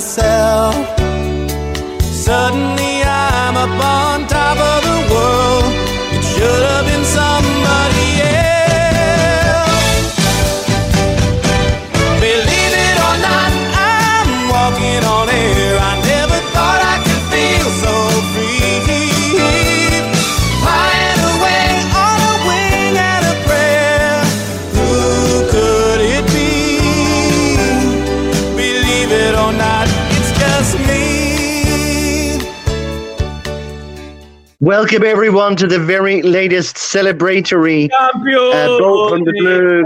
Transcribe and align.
myself. 0.00 0.74
Suddenly 2.00 2.99
Welcome 34.70 35.02
everyone 35.02 35.56
to 35.56 35.66
the 35.66 35.80
very 35.80 36.22
latest 36.22 36.76
celebratory 36.76 37.90
Champion! 37.90 38.38
uh, 38.52 38.78
Bolt 38.78 39.10
from 39.10 39.24
the 39.24 39.32
Blue 39.32 39.84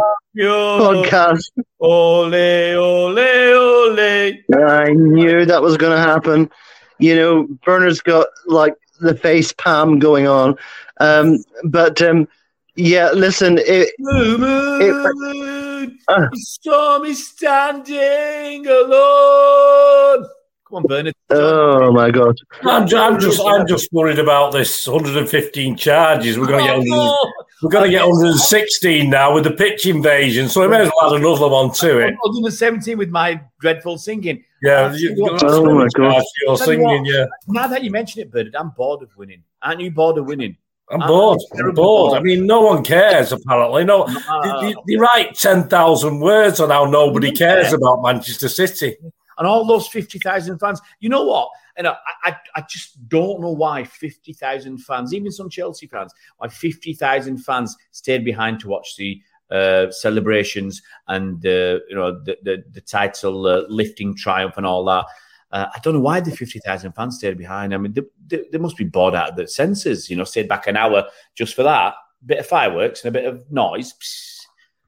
podcast. 0.79 1.41
Ole, 1.80 2.75
ole, 2.75 3.19
ole. 3.19 4.33
I 4.62 4.92
knew 4.92 5.47
that 5.47 5.62
was 5.62 5.78
going 5.78 5.97
to 5.97 5.98
happen. 5.98 6.50
You 6.98 7.17
know, 7.17 7.48
Bernard's 7.64 8.03
got 8.03 8.27
like 8.47 8.75
the 9.00 9.17
face 9.17 9.55
palm 9.55 10.00
going 10.00 10.27
on. 10.27 10.55
Um, 11.00 11.39
but 11.64 12.03
um, 12.03 12.28
yeah, 12.77 13.11
listen, 13.12 13.56
it, 13.62 13.89
moon, 13.98 15.98
Uh. 16.09 16.27
the 16.31 16.33
storm 16.34 17.05
is 17.06 17.27
standing 17.27 18.66
alone. 18.66 20.28
Come 20.75 20.83
on, 20.83 20.89
Bernard. 20.89 21.14
oh 21.30 21.92
my 21.92 22.11
God. 22.11 22.36
I'm, 22.62 22.83
I'm 22.97 23.20
just 23.20 23.41
I'm 23.47 23.64
just 23.67 23.92
worried 23.92 24.19
about 24.19 24.53
this 24.53 24.86
115 24.89 25.77
charges. 25.77 26.36
We're 26.36 26.47
going 26.47 26.64
to 26.64 26.70
get 26.83 26.91
100, 26.91 27.16
we're 27.62 27.70
going 27.70 27.84
to 27.84 27.91
get 27.97 28.05
116 28.06 29.08
now 29.08 29.33
with 29.33 29.44
the 29.44 29.53
pitch 29.53 29.86
invasion, 29.86 30.48
so 30.48 30.62
we 30.62 30.69
may 30.69 30.81
as 30.83 30.91
well 31.00 31.14
add 31.14 31.20
another 31.20 31.47
one 31.48 31.72
to 31.75 31.98
it. 31.98 32.14
117 32.22 32.98
with 32.98 33.11
my 33.11 33.41
dreadful 33.61 33.98
singing. 33.98 34.42
Yeah, 34.62 34.92
you, 34.94 35.14
you 35.16 35.39
Oh 35.42 35.75
my 35.77 35.86
God. 35.94 36.22
You're 36.42 36.56
Tell 36.56 36.66
you 36.72 36.81
singing, 36.81 37.03
what. 37.03 37.06
yeah. 37.06 37.25
Now 37.47 37.69
that 37.69 37.84
you 37.84 37.91
mention 37.92 38.22
it, 38.22 38.33
Bernard, 38.33 38.56
I'm 38.56 38.70
bored 38.70 39.03
of 39.03 39.16
winning. 39.16 39.42
Aren't 39.62 39.81
you 39.81 39.92
bored 39.92 40.19
of 40.19 40.27
winning? 40.27 40.56
I'm 40.91 41.00
I'm 41.03 41.09
bored. 41.09 41.38
I'm 41.55 41.62
bored. 41.66 41.75
bored. 41.77 42.19
I 42.19 42.22
mean, 42.22 42.47
no 42.47 42.62
one 42.62 42.83
cares. 42.83 43.31
Apparently, 43.33 43.84
no. 43.84 44.03
Uh, 44.05 44.61
They, 44.61 44.72
they- 44.72 44.75
they 44.88 44.97
write 44.97 45.34
10,000 45.38 46.19
words 46.20 46.59
on 46.61 46.70
how 46.70 46.84
nobody 46.86 47.31
cares 47.31 47.72
about 47.72 48.03
Manchester 48.03 48.48
City. 48.48 48.97
And 49.39 49.47
all 49.47 49.65
those 49.65 49.89
50,000 49.89 50.59
fans. 50.59 50.81
You 51.01 51.09
know 51.09 51.25
what? 51.25 51.51
And 51.77 51.89
I, 51.89 51.97
I, 52.23 52.37
I 52.55 52.63
just 52.63 53.09
don't 53.09 53.41
know 53.41 53.51
why 53.51 53.85
50,000 53.85 54.79
fans, 54.79 55.13
even 55.13 55.33
some 55.33 55.51
Chelsea 55.51 55.87
fans, 55.87 56.13
why 56.39 56.49
50,000 56.49 57.39
fans 57.39 57.77
stayed 57.91 58.25
behind 58.25 58.61
to 58.61 58.69
watch 58.69 58.97
the 58.97 59.21
uh, 59.51 59.91
celebrations 59.91 60.83
and 61.09 61.45
uh, 61.45 61.79
you 61.89 61.95
know 61.95 62.19
the 62.25 62.37
the, 62.43 62.65
the 62.73 62.81
title 62.81 63.47
uh, 63.47 63.62
lifting 63.69 64.17
triumph 64.17 64.55
and 64.57 64.67
all 64.67 64.85
that. 64.85 65.05
Uh, 65.53 65.67
I 65.73 65.79
don't 65.81 65.95
know 65.95 66.01
why 66.01 66.19
the 66.19 66.33
50,000 66.33 66.93
fans 66.93 67.19
stayed 67.19 67.39
behind. 67.39 67.73
I 67.73 67.77
mean, 67.77 67.93
they, 67.93 68.03
they, 68.27 68.45
they 68.51 68.59
must 68.59 68.77
be 68.77 68.85
bored 68.85 69.15
out 69.15 69.31
of 69.31 69.37
their 69.37 69.47
senses, 69.47 70.11
you 70.11 70.17
know, 70.17 70.25
stayed 70.25 70.49
back 70.49 70.67
an 70.67 70.77
hour 70.77 71.05
just 71.37 71.55
for 71.55 71.62
that. 71.62 71.94
bit 72.27 72.41
of 72.41 72.47
fireworks 72.47 73.05
and 73.05 73.15
a 73.15 73.21
bit 73.21 73.33
of 73.33 73.49
noise. 73.53 73.94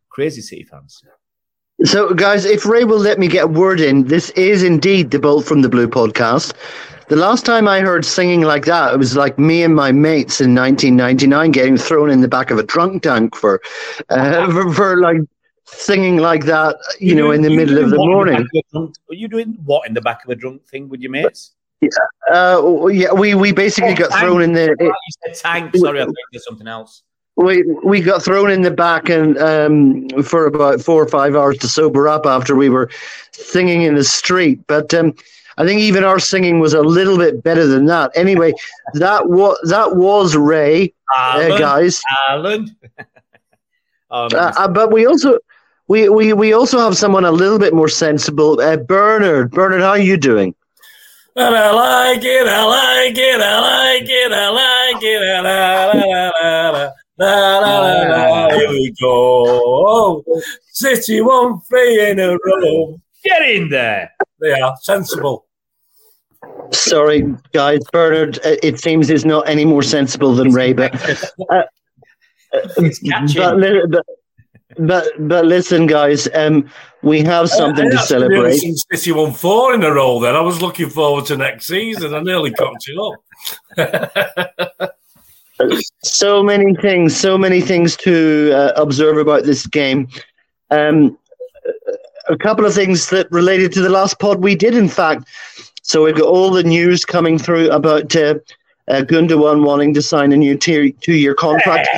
Crazy 0.08 0.40
City 0.40 0.64
fans. 0.64 1.04
So, 1.84 2.14
guys, 2.14 2.46
if 2.46 2.64
Ray 2.64 2.84
will 2.84 2.98
let 2.98 3.18
me 3.18 3.28
get 3.28 3.44
a 3.44 3.48
word 3.48 3.80
in, 3.80 4.04
this 4.04 4.30
is 4.30 4.62
indeed 4.62 5.10
the 5.10 5.18
Bolt 5.18 5.44
from 5.44 5.60
the 5.60 5.68
Blue 5.68 5.86
podcast. 5.86 6.54
The 7.08 7.16
last 7.16 7.44
time 7.44 7.68
I 7.68 7.80
heard 7.80 8.04
singing 8.04 8.40
like 8.40 8.64
that, 8.64 8.94
it 8.94 8.96
was 8.96 9.14
like 9.14 9.38
me 9.38 9.62
and 9.62 9.74
my 9.74 9.92
mates 9.92 10.40
in 10.40 10.54
1999 10.54 11.50
getting 11.50 11.76
thrown 11.76 12.10
in 12.10 12.22
the 12.22 12.28
back 12.28 12.50
of 12.50 12.58
a 12.58 12.62
drunk 12.62 13.02
tank 13.02 13.36
for, 13.36 13.60
uh, 14.08 14.50
for, 14.50 14.72
for 14.72 15.00
like 15.00 15.18
singing 15.66 16.16
like 16.16 16.46
that, 16.46 16.76
you 16.98 17.14
know, 17.14 17.30
in 17.30 17.42
the 17.42 17.54
middle 17.54 17.78
of 17.78 17.90
the 17.90 17.98
morning. 17.98 18.36
back 18.36 18.46
of 18.54 18.70
drunk- 18.72 18.94
Are 19.10 19.14
you 19.14 19.28
doing 19.28 19.58
what 19.64 19.86
in 19.86 19.92
the 19.92 20.00
back 20.00 20.24
of 20.24 20.30
a 20.30 20.34
drunk 20.34 20.64
thing 20.66 20.88
with 20.88 21.00
your 21.00 21.10
mates? 21.10 21.52
Uh, 22.32 22.86
yeah, 22.86 23.12
we, 23.12 23.34
we 23.34 23.52
basically 23.52 23.92
got 23.94 24.18
thrown 24.18 24.40
in 24.40 24.54
the 24.54 24.74
Oh, 24.80 24.84
you 24.84 24.92
said 25.26 25.34
tank. 25.34 25.76
Sorry, 25.76 26.00
I 26.00 26.04
think 26.04 26.16
there's 26.32 26.46
something 26.46 26.66
else. 26.66 27.02
We 27.36 27.62
we 27.84 28.00
got 28.00 28.22
thrown 28.22 28.50
in 28.50 28.62
the 28.62 28.70
back 28.70 29.08
and 29.08 29.36
um, 29.38 30.08
for 30.22 30.46
about 30.46 30.80
four 30.80 31.02
or 31.02 31.08
five 31.08 31.36
hours 31.36 31.58
to 31.58 31.68
sober 31.68 32.08
up 32.08 32.26
after 32.26 32.56
we 32.56 32.68
were 32.70 32.90
singing 33.32 33.82
in 33.82 33.94
the 33.94 34.04
street. 34.04 34.60
But 34.66 34.92
um, 34.94 35.14
I 35.58 35.64
think 35.64 35.80
even 35.80 36.02
our 36.02 36.18
singing 36.18 36.60
was 36.60 36.72
a 36.72 36.82
little 36.82 37.18
bit 37.18 37.42
better 37.42 37.66
than 37.66 37.86
that. 37.86 38.10
Anyway, 38.14 38.52
that 38.94 39.28
was 39.28 39.58
that 39.68 39.96
was 39.96 40.34
Ray, 40.34 40.94
uh, 41.16 41.58
guys. 41.58 42.00
Alan. 42.28 42.74
um, 42.98 43.06
Uh, 44.08 44.28
uh, 44.56 44.68
but 44.68 44.92
we 44.92 45.04
also 45.04 45.36
we, 45.88 46.08
we 46.08 46.32
we 46.32 46.52
also 46.52 46.78
have 46.78 46.96
someone 46.96 47.24
a 47.24 47.32
little 47.32 47.58
bit 47.58 47.74
more 47.74 47.88
sensible. 47.88 48.60
Uh, 48.60 48.76
Bernard, 48.76 49.50
Bernard, 49.50 49.80
how 49.80 49.90
are 49.90 49.98
you 49.98 50.16
doing? 50.16 50.54
And 51.34 51.54
I 51.54 51.72
like 51.72 52.24
it, 52.24 52.46
I 52.46 52.64
like 52.64 53.18
it, 53.18 53.40
I 53.40 53.60
like 53.60 54.08
it, 54.08 54.32
I 54.32 54.48
like 54.48 55.02
it, 55.02 55.20
la 55.20 55.40
la 55.40 56.30
la 56.40 56.70
la 56.70 56.90
la 57.18 57.58
la 57.58 57.78
la 57.80 58.02
la. 58.02 58.50
Here 58.56 58.68
we 58.70 58.92
go. 59.00 60.22
City 60.72 61.20
won 61.20 61.60
three 61.62 62.10
in 62.10 62.18
a 62.20 62.36
row. 62.44 63.00
get 63.24 63.42
in 63.42 63.68
there. 63.70 64.10
They 64.40 64.52
are 64.60 64.74
sensible. 64.82 65.46
Sorry, 66.72 67.22
guys. 67.52 67.80
Bernard, 67.92 68.38
uh, 68.44 68.56
it 68.62 68.78
seems 68.80 69.08
is 69.10 69.24
not 69.24 69.48
any 69.48 69.64
more 69.64 69.82
sensible 69.82 70.34
than 70.34 70.52
Ray, 70.52 70.72
but 70.72 70.92
It's 72.52 72.98
catching. 73.00 73.40
but, 73.42 73.90
but 73.90 74.04
but 74.78 75.06
but 75.28 75.44
listen, 75.46 75.86
guys. 75.86 76.28
Um, 76.34 76.68
we 77.02 77.20
have 77.22 77.48
something 77.50 77.86
I- 77.86 77.88
I 77.88 77.90
to 77.92 77.98
celebrate. 77.98 78.58
seen 78.58 78.76
City 78.76 79.12
won 79.12 79.32
four 79.32 79.74
in 79.74 79.82
a 79.84 79.90
row. 79.92 80.20
Then 80.20 80.34
I 80.36 80.40
was 80.40 80.60
looking 80.60 80.90
forward 80.90 81.26
to 81.26 81.36
next 81.36 81.66
season. 81.66 82.14
I 82.14 82.20
nearly 82.20 82.52
cocked 82.52 82.88
it 82.88 82.98
up. 83.78 84.90
So 86.02 86.42
many 86.42 86.74
things, 86.76 87.16
so 87.16 87.38
many 87.38 87.60
things 87.60 87.96
to 87.98 88.52
uh, 88.54 88.72
observe 88.76 89.16
about 89.18 89.44
this 89.44 89.66
game. 89.66 90.08
Um, 90.70 91.18
a 92.28 92.36
couple 92.36 92.64
of 92.66 92.74
things 92.74 93.10
that 93.10 93.30
related 93.30 93.72
to 93.72 93.80
the 93.80 93.88
last 93.88 94.18
pod 94.18 94.42
we 94.42 94.54
did, 94.54 94.74
in 94.74 94.88
fact. 94.88 95.28
So 95.82 96.04
we've 96.04 96.16
got 96.16 96.26
all 96.26 96.50
the 96.50 96.64
news 96.64 97.04
coming 97.04 97.38
through 97.38 97.70
about 97.70 98.14
uh, 98.16 98.34
uh, 98.88 99.02
Gundogan 99.02 99.64
wanting 99.64 99.94
to 99.94 100.02
sign 100.02 100.32
a 100.32 100.36
new 100.36 100.56
tier, 100.56 100.90
two-year 101.00 101.34
contract. 101.34 101.88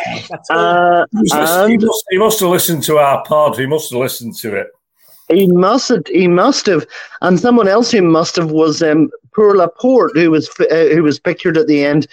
Uh, 0.50 1.06
He 1.12 1.34
must, 1.34 1.68
he, 1.68 1.76
must, 1.78 2.04
he 2.10 2.18
must 2.18 2.40
have 2.40 2.50
listened 2.50 2.82
to 2.84 2.98
our 2.98 3.24
pod. 3.24 3.58
He 3.58 3.66
must 3.66 3.90
have 3.90 4.00
listened 4.00 4.36
to 4.36 4.54
it. 4.56 4.68
he 5.30 5.46
must 5.48 5.88
have, 5.88 6.02
he 6.06 6.28
must 6.28 6.66
have, 6.66 6.86
and 7.22 7.38
someone 7.40 7.68
else 7.68 7.90
who 7.90 8.02
must 8.02 8.36
have 8.36 8.50
was 8.50 8.82
um, 8.82 9.10
poor 9.34 9.54
Laporte, 9.56 10.16
who 10.16 10.30
was 10.30 10.48
uh, 10.60 10.88
who 10.94 11.02
was 11.02 11.18
pictured 11.18 11.56
at 11.56 11.66
the 11.66 11.84
end 11.84 12.06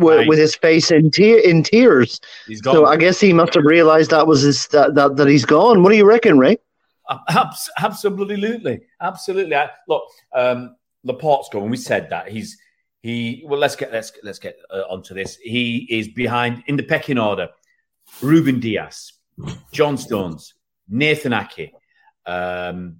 with, 0.00 0.18
Right. 0.18 0.28
with 0.28 0.38
his 0.38 0.54
face 0.56 0.90
in, 0.90 1.10
te- 1.10 1.44
in 1.44 1.62
tears. 1.62 2.20
He's 2.46 2.60
gone. 2.60 2.74
So 2.74 2.86
I 2.86 2.96
guess 2.96 3.20
he 3.20 3.32
must 3.32 3.54
have 3.54 3.64
realised 3.64 4.10
that 4.10 4.26
was 4.26 4.42
his, 4.42 4.66
that, 4.68 4.94
that 4.94 5.16
that 5.16 5.28
he's 5.28 5.44
gone. 5.44 5.82
What 5.82 5.90
do 5.90 5.96
you 5.96 6.04
reckon, 6.06 6.38
Ray? 6.38 6.56
Abs- 7.28 7.70
absolutely, 7.78 8.80
absolutely. 9.00 9.54
I, 9.56 9.70
look, 9.88 10.04
um, 10.34 10.76
Laporte's 11.04 11.48
gone. 11.48 11.70
We 11.70 11.76
said 11.76 12.08
that 12.10 12.28
he's 12.28 12.58
he. 13.02 13.44
Well, 13.46 13.58
let's 13.58 13.74
get 13.76 13.92
let's 13.92 14.12
let's 14.22 14.38
get 14.38 14.56
uh, 14.70 14.82
onto 14.88 15.14
this. 15.14 15.36
He 15.36 15.86
is 15.90 16.08
behind 16.08 16.62
in 16.66 16.76
the 16.76 16.82
pecking 16.82 17.18
order. 17.18 17.48
Ruben 18.22 18.60
Dias, 18.60 19.12
John 19.72 19.96
Stones, 19.96 20.54
Nathan 20.88 21.32
Ake, 21.32 21.72
um, 22.26 22.96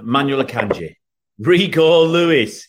Manuel 0.00 0.44
Akanji, 0.44 0.96
Rico 1.38 2.04
Lewis, 2.04 2.68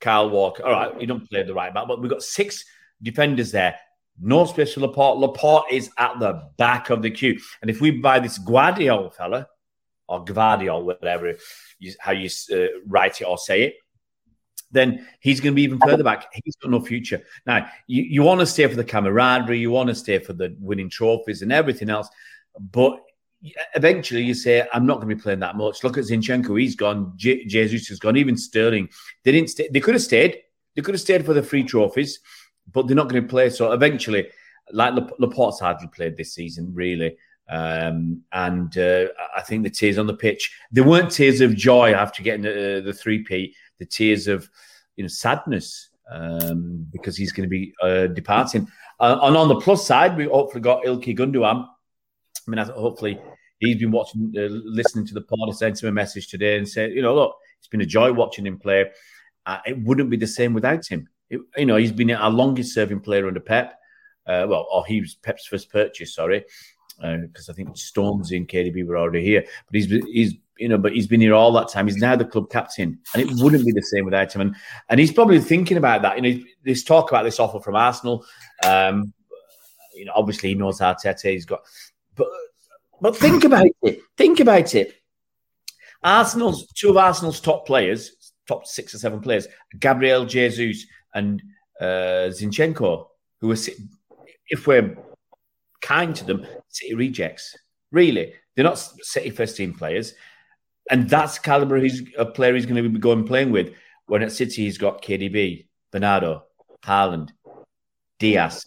Kyle 0.00 0.30
Walker. 0.30 0.64
All 0.64 0.72
right, 0.72 0.92
he 0.98 1.06
don't 1.06 1.28
play 1.28 1.42
the 1.42 1.54
right 1.54 1.72
back, 1.72 1.86
but 1.88 2.00
we've 2.00 2.10
got 2.10 2.22
six 2.22 2.64
defenders 3.02 3.52
there. 3.52 3.76
No 4.20 4.44
space 4.44 4.74
for 4.74 4.80
Laporte. 4.80 5.18
Laporte 5.18 5.72
is 5.72 5.90
at 5.96 6.18
the 6.18 6.42
back 6.58 6.90
of 6.90 7.02
the 7.02 7.10
queue. 7.10 7.38
And 7.62 7.70
if 7.70 7.80
we 7.80 7.90
buy 7.90 8.18
this 8.18 8.38
Guardiola 8.38 9.10
fella, 9.10 9.48
or 10.08 10.24
Guardiola, 10.24 10.84
whatever 10.84 11.34
you, 11.78 11.92
how 12.00 12.12
you 12.12 12.28
uh, 12.52 12.66
write 12.86 13.20
it 13.20 13.24
or 13.24 13.38
say 13.38 13.62
it, 13.62 13.74
then 14.72 15.06
he's 15.20 15.40
going 15.40 15.52
to 15.52 15.56
be 15.56 15.62
even 15.62 15.78
further 15.80 16.04
back. 16.04 16.26
He's 16.44 16.56
got 16.56 16.70
no 16.70 16.80
future. 16.80 17.22
Now, 17.46 17.68
you, 17.86 18.02
you 18.02 18.22
want 18.22 18.40
to 18.40 18.46
stay 18.46 18.66
for 18.66 18.76
the 18.76 18.84
camaraderie, 18.84 19.58
you 19.58 19.70
want 19.70 19.88
to 19.88 19.94
stay 19.94 20.18
for 20.18 20.32
the 20.32 20.54
winning 20.60 20.90
trophies 20.90 21.42
and 21.42 21.52
everything 21.52 21.90
else, 21.90 22.08
but 22.72 23.00
eventually 23.74 24.22
you 24.22 24.34
say, 24.34 24.66
I'm 24.72 24.86
not 24.86 24.96
going 24.96 25.08
to 25.08 25.14
be 25.14 25.20
playing 25.20 25.40
that 25.40 25.56
much. 25.56 25.82
Look 25.82 25.98
at 25.98 26.04
Zinchenko, 26.04 26.60
he's 26.60 26.76
gone. 26.76 27.12
Jesus 27.16 27.88
has 27.88 27.98
gone. 27.98 28.16
Even 28.16 28.36
Sterling, 28.36 28.88
they 29.24 29.32
didn't. 29.32 29.50
Stay, 29.50 29.68
they 29.72 29.80
could 29.80 29.94
have 29.94 30.02
stayed. 30.02 30.38
They 30.76 30.82
could 30.82 30.94
have 30.94 31.00
stayed 31.00 31.24
for 31.24 31.34
the 31.34 31.42
free 31.42 31.64
trophies, 31.64 32.20
but 32.72 32.86
they're 32.86 32.96
not 32.96 33.08
going 33.08 33.22
to 33.22 33.28
play. 33.28 33.50
So 33.50 33.72
eventually, 33.72 34.28
like 34.72 34.94
Lap- 34.94 35.18
Laporte's 35.18 35.60
hardly 35.60 35.88
played 35.88 36.16
this 36.16 36.34
season, 36.34 36.72
really. 36.72 37.16
Um, 37.48 38.22
and 38.32 38.76
uh, 38.78 39.06
I 39.36 39.42
think 39.42 39.64
the 39.64 39.70
tears 39.70 39.98
on 39.98 40.06
the 40.06 40.14
pitch, 40.14 40.54
they 40.70 40.82
weren't 40.82 41.10
tears 41.10 41.40
of 41.40 41.56
joy 41.56 41.92
after 41.92 42.22
getting 42.22 42.42
the, 42.42 42.80
the 42.84 42.92
3P, 42.92 43.52
the 43.78 43.86
tears 43.86 44.28
of 44.28 44.48
you 44.96 45.02
know 45.02 45.08
sadness 45.08 45.90
um, 46.10 46.86
because 46.92 47.16
he's 47.16 47.32
going 47.32 47.48
to 47.48 47.50
be 47.50 47.72
uh, 47.82 48.06
departing. 48.08 48.68
Uh, 49.00 49.18
and 49.22 49.36
on 49.36 49.48
the 49.48 49.60
plus 49.60 49.86
side, 49.86 50.16
we 50.16 50.26
hopefully 50.26 50.60
got 50.60 50.84
Ilkay 50.84 51.16
Gundogan. 51.16 51.66
I 52.46 52.50
mean, 52.50 52.64
hopefully 52.66 53.18
he's 53.58 53.78
been 53.78 53.90
watching, 53.90 54.32
uh, 54.36 54.48
listening 54.50 55.06
to 55.06 55.14
the 55.14 55.20
pod 55.22 55.38
and 55.48 55.56
sent 55.56 55.82
him 55.82 55.88
a 55.88 55.92
message 55.92 56.28
today 56.28 56.56
and 56.58 56.68
said, 56.68 56.92
you 56.92 57.02
know, 57.02 57.14
look, 57.14 57.36
it's 57.58 57.68
been 57.68 57.80
a 57.80 57.86
joy 57.86 58.12
watching 58.12 58.46
him 58.46 58.58
play. 58.58 58.86
Uh, 59.46 59.58
it 59.66 59.78
wouldn't 59.82 60.10
be 60.10 60.16
the 60.16 60.26
same 60.26 60.54
without 60.54 60.86
him. 60.86 61.08
It- 61.28 61.40
you 61.56 61.66
know, 61.66 61.76
he's 61.76 61.92
been 61.92 62.10
our 62.10 62.30
longest 62.30 62.74
serving 62.74 63.00
player 63.00 63.26
under 63.28 63.40
Pep. 63.40 63.74
Uh, 64.26 64.46
well, 64.48 64.66
or 64.72 64.86
he 64.86 65.00
was 65.00 65.14
Pep's 65.14 65.46
first 65.46 65.70
purchase, 65.70 66.14
sorry, 66.14 66.44
because 67.00 67.48
I 67.48 67.52
think 67.52 67.76
Stones 67.76 68.30
and 68.32 68.46
KDB 68.46 68.86
were 68.86 68.98
already 68.98 69.24
here. 69.24 69.42
But 69.66 69.74
he's 69.74 69.86
he's 69.86 70.34
you 70.58 70.68
know, 70.68 70.76
but 70.76 70.92
he's 70.92 71.06
been 71.06 71.22
here 71.22 71.32
all 71.34 71.52
that 71.52 71.70
time. 71.70 71.86
He's 71.86 71.96
now 71.96 72.14
the 72.16 72.24
club 72.24 72.50
captain, 72.50 72.98
and 73.14 73.22
it 73.22 73.42
wouldn't 73.42 73.64
be 73.64 73.72
the 73.72 73.82
same 73.82 74.04
without 74.04 74.32
him. 74.34 74.42
And 74.42 74.56
and 74.90 75.00
he's 75.00 75.12
probably 75.12 75.40
thinking 75.40 75.78
about 75.78 76.02
that. 76.02 76.16
You 76.16 76.22
know, 76.22 76.44
there's 76.64 76.84
talk 76.84 77.10
about 77.10 77.24
this 77.24 77.40
offer 77.40 77.60
from 77.60 77.76
Arsenal. 77.76 78.24
Um, 78.64 79.12
you 79.94 80.04
know, 80.04 80.12
obviously 80.14 80.50
he 80.50 80.54
knows 80.54 80.78
Arteta. 80.80 81.32
He's 81.32 81.46
got, 81.46 81.60
but 82.14 82.28
but 83.00 83.16
think 83.16 83.44
about 83.44 83.66
it. 83.82 84.00
Think 84.16 84.40
about 84.40 84.74
it. 84.74 84.94
Arsenal's 86.02 86.66
two 86.74 86.90
of 86.90 86.96
Arsenal's 86.96 87.40
top 87.40 87.66
players, 87.66 88.32
top 88.46 88.66
six 88.66 88.94
or 88.94 88.98
seven 88.98 89.20
players, 89.20 89.46
Gabriel 89.78 90.24
Jesus 90.24 90.86
and 91.14 91.42
uh, 91.80 92.28
Zinchenko, 92.30 93.06
who 93.40 93.52
are, 93.52 93.56
if 94.48 94.66
we're 94.66 94.96
kind 95.80 96.14
to 96.16 96.24
them, 96.24 96.46
City 96.68 96.94
rejects. 96.94 97.56
Really, 97.90 98.34
they're 98.54 98.64
not 98.64 98.78
City 98.78 99.30
first 99.30 99.56
team 99.56 99.74
players, 99.74 100.14
and 100.90 101.08
that's 101.08 101.38
caliber 101.38 101.76
he's 101.76 102.02
a 102.18 102.24
player 102.24 102.54
he's 102.54 102.66
going 102.66 102.82
to 102.82 102.88
be 102.88 102.98
going 102.98 103.26
playing 103.26 103.50
with. 103.50 103.72
When 104.06 104.22
at 104.22 104.32
City, 104.32 104.64
he's 104.64 104.78
got 104.78 105.02
KDB, 105.02 105.66
Bernardo, 105.92 106.44
Haaland, 106.84 107.30
Dias, 108.18 108.64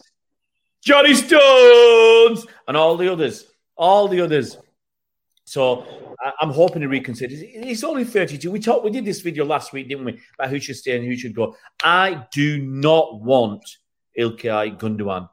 Johnny 0.84 1.14
Stones, 1.14 2.46
and 2.68 2.76
all 2.76 2.96
the 2.96 3.10
others. 3.10 3.46
All 3.76 4.06
the 4.06 4.20
others. 4.20 4.58
So 5.44 6.14
I- 6.22 6.32
I'm 6.40 6.50
hoping 6.50 6.82
to 6.82 6.88
reconsider. 6.88 7.34
He's 7.34 7.84
only 7.84 8.04
32. 8.04 8.50
We 8.50 8.60
talked. 8.60 8.84
We 8.84 8.90
did 8.90 9.04
this 9.04 9.20
video 9.20 9.44
last 9.44 9.72
week, 9.72 9.88
didn't 9.88 10.04
we? 10.04 10.20
About 10.38 10.50
who 10.50 10.60
should 10.60 10.76
stay 10.76 10.96
and 10.96 11.04
who 11.06 11.16
should 11.16 11.34
go. 11.34 11.56
I 11.82 12.26
do 12.32 12.58
not 12.62 13.20
want 13.20 13.64
Ilkay 14.18 14.78
Gundogan 14.78 15.28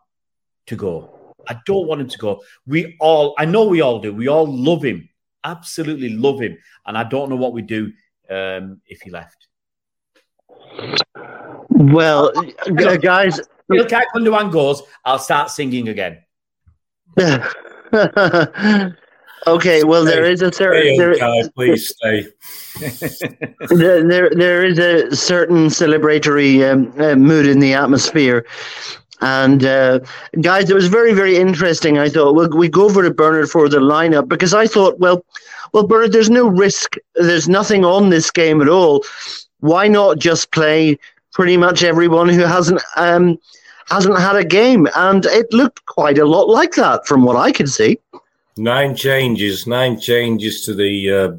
to 0.67 0.75
go. 0.75 1.35
I 1.47 1.59
don't 1.65 1.87
want 1.87 2.01
him 2.01 2.07
to 2.07 2.17
go. 2.17 2.43
We 2.65 2.95
all, 2.99 3.35
I 3.37 3.45
know 3.45 3.65
we 3.65 3.81
all 3.81 3.99
do. 3.99 4.13
We 4.13 4.27
all 4.27 4.45
love 4.45 4.83
him, 4.83 5.09
absolutely 5.43 6.09
love 6.09 6.39
him, 6.39 6.57
and 6.85 6.97
I 6.97 7.03
don't 7.03 7.29
know 7.29 7.35
what 7.35 7.53
we 7.53 7.61
do 7.61 7.91
um, 8.29 8.81
if 8.85 9.01
he 9.01 9.09
left. 9.09 9.47
Well, 11.69 12.31
guys, 13.01 13.39
Ilkay 13.71 14.03
Gundogan 14.15 14.51
goes. 14.51 14.83
I'll 15.05 15.19
start 15.19 15.49
singing 15.49 15.87
again. 15.87 16.19
okay. 19.47 19.83
Well, 19.83 20.05
there 20.05 20.25
is 20.25 20.41
a 20.41 20.51
certain 20.51 20.95
Stay, 20.95 20.97
there, 20.97 21.15
Kai, 21.17 21.49
please 21.55 21.89
stay. 21.89 22.27
there, 23.69 24.07
there 24.07 24.29
there 24.29 24.65
is 24.65 24.79
a 24.79 25.15
certain 25.15 25.67
celebratory 25.67 26.69
um, 26.69 26.93
uh, 26.99 27.15
mood 27.15 27.47
in 27.47 27.59
the 27.59 27.73
atmosphere. 27.73 28.45
And 29.21 29.63
uh, 29.63 29.99
guys, 30.41 30.69
it 30.69 30.73
was 30.73 30.87
very, 30.87 31.13
very 31.13 31.37
interesting. 31.37 31.99
I 31.99 32.09
thought 32.09 32.33
well, 32.33 32.49
we 32.49 32.67
go 32.67 32.85
over 32.85 33.03
to 33.03 33.13
Bernard 33.13 33.49
for 33.49 33.69
the 33.69 33.77
lineup 33.77 34.27
because 34.27 34.53
I 34.53 34.65
thought, 34.65 34.97
well, 34.99 35.23
well, 35.73 35.85
Bernard, 35.85 36.11
there's 36.11 36.29
no 36.29 36.47
risk. 36.47 36.95
There's 37.15 37.47
nothing 37.47 37.85
on 37.85 38.09
this 38.09 38.31
game 38.31 38.61
at 38.61 38.67
all. 38.67 39.05
Why 39.59 39.87
not 39.87 40.17
just 40.17 40.51
play 40.51 40.97
pretty 41.33 41.55
much 41.55 41.83
everyone 41.83 42.29
who 42.29 42.41
hasn't 42.41 42.81
um, 42.97 43.37
hasn't 43.87 44.19
had 44.19 44.35
a 44.35 44.43
game? 44.43 44.87
And 44.95 45.25
it 45.25 45.51
looked 45.53 45.85
quite 45.85 46.17
a 46.17 46.25
lot 46.25 46.49
like 46.49 46.73
that 46.75 47.05
from 47.05 47.23
what 47.23 47.35
I 47.35 47.51
could 47.51 47.69
see. 47.69 47.99
Nine 48.57 48.95
changes, 48.95 49.65
nine 49.65 49.99
changes 49.99 50.63
to 50.65 50.73
the 50.73 51.11
uh, 51.11 51.31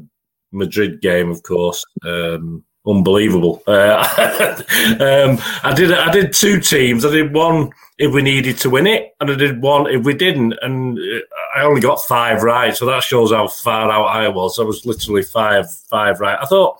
Madrid 0.51 1.01
game, 1.01 1.29
of 1.29 1.43
course. 1.43 1.85
Um, 2.03 2.63
unbelievable. 2.85 3.61
Uh, 3.67 4.03
um, 4.99 5.39
I 5.63 5.73
did. 5.75 5.91
I 5.91 6.11
did 6.11 6.33
two 6.33 6.59
teams. 6.59 7.05
I 7.05 7.11
did 7.11 7.33
one 7.33 7.71
if 7.97 8.13
we 8.13 8.21
needed 8.21 8.57
to 8.59 8.69
win 8.69 8.87
it, 8.87 9.13
and 9.19 9.31
I 9.31 9.35
did 9.35 9.61
one 9.61 9.87
if 9.87 10.03
we 10.03 10.13
didn't. 10.13 10.53
And 10.61 10.97
uh, 10.97 11.19
I 11.55 11.63
only 11.63 11.81
got 11.81 12.01
five 12.01 12.43
right, 12.43 12.75
so 12.75 12.85
that 12.85 13.03
shows 13.03 13.31
how 13.31 13.47
far 13.47 13.91
out 13.91 14.05
I 14.05 14.27
was. 14.29 14.59
I 14.59 14.63
was 14.63 14.85
literally 14.85 15.23
five, 15.23 15.71
five 15.89 16.19
right. 16.19 16.37
I 16.41 16.45
thought. 16.45 16.79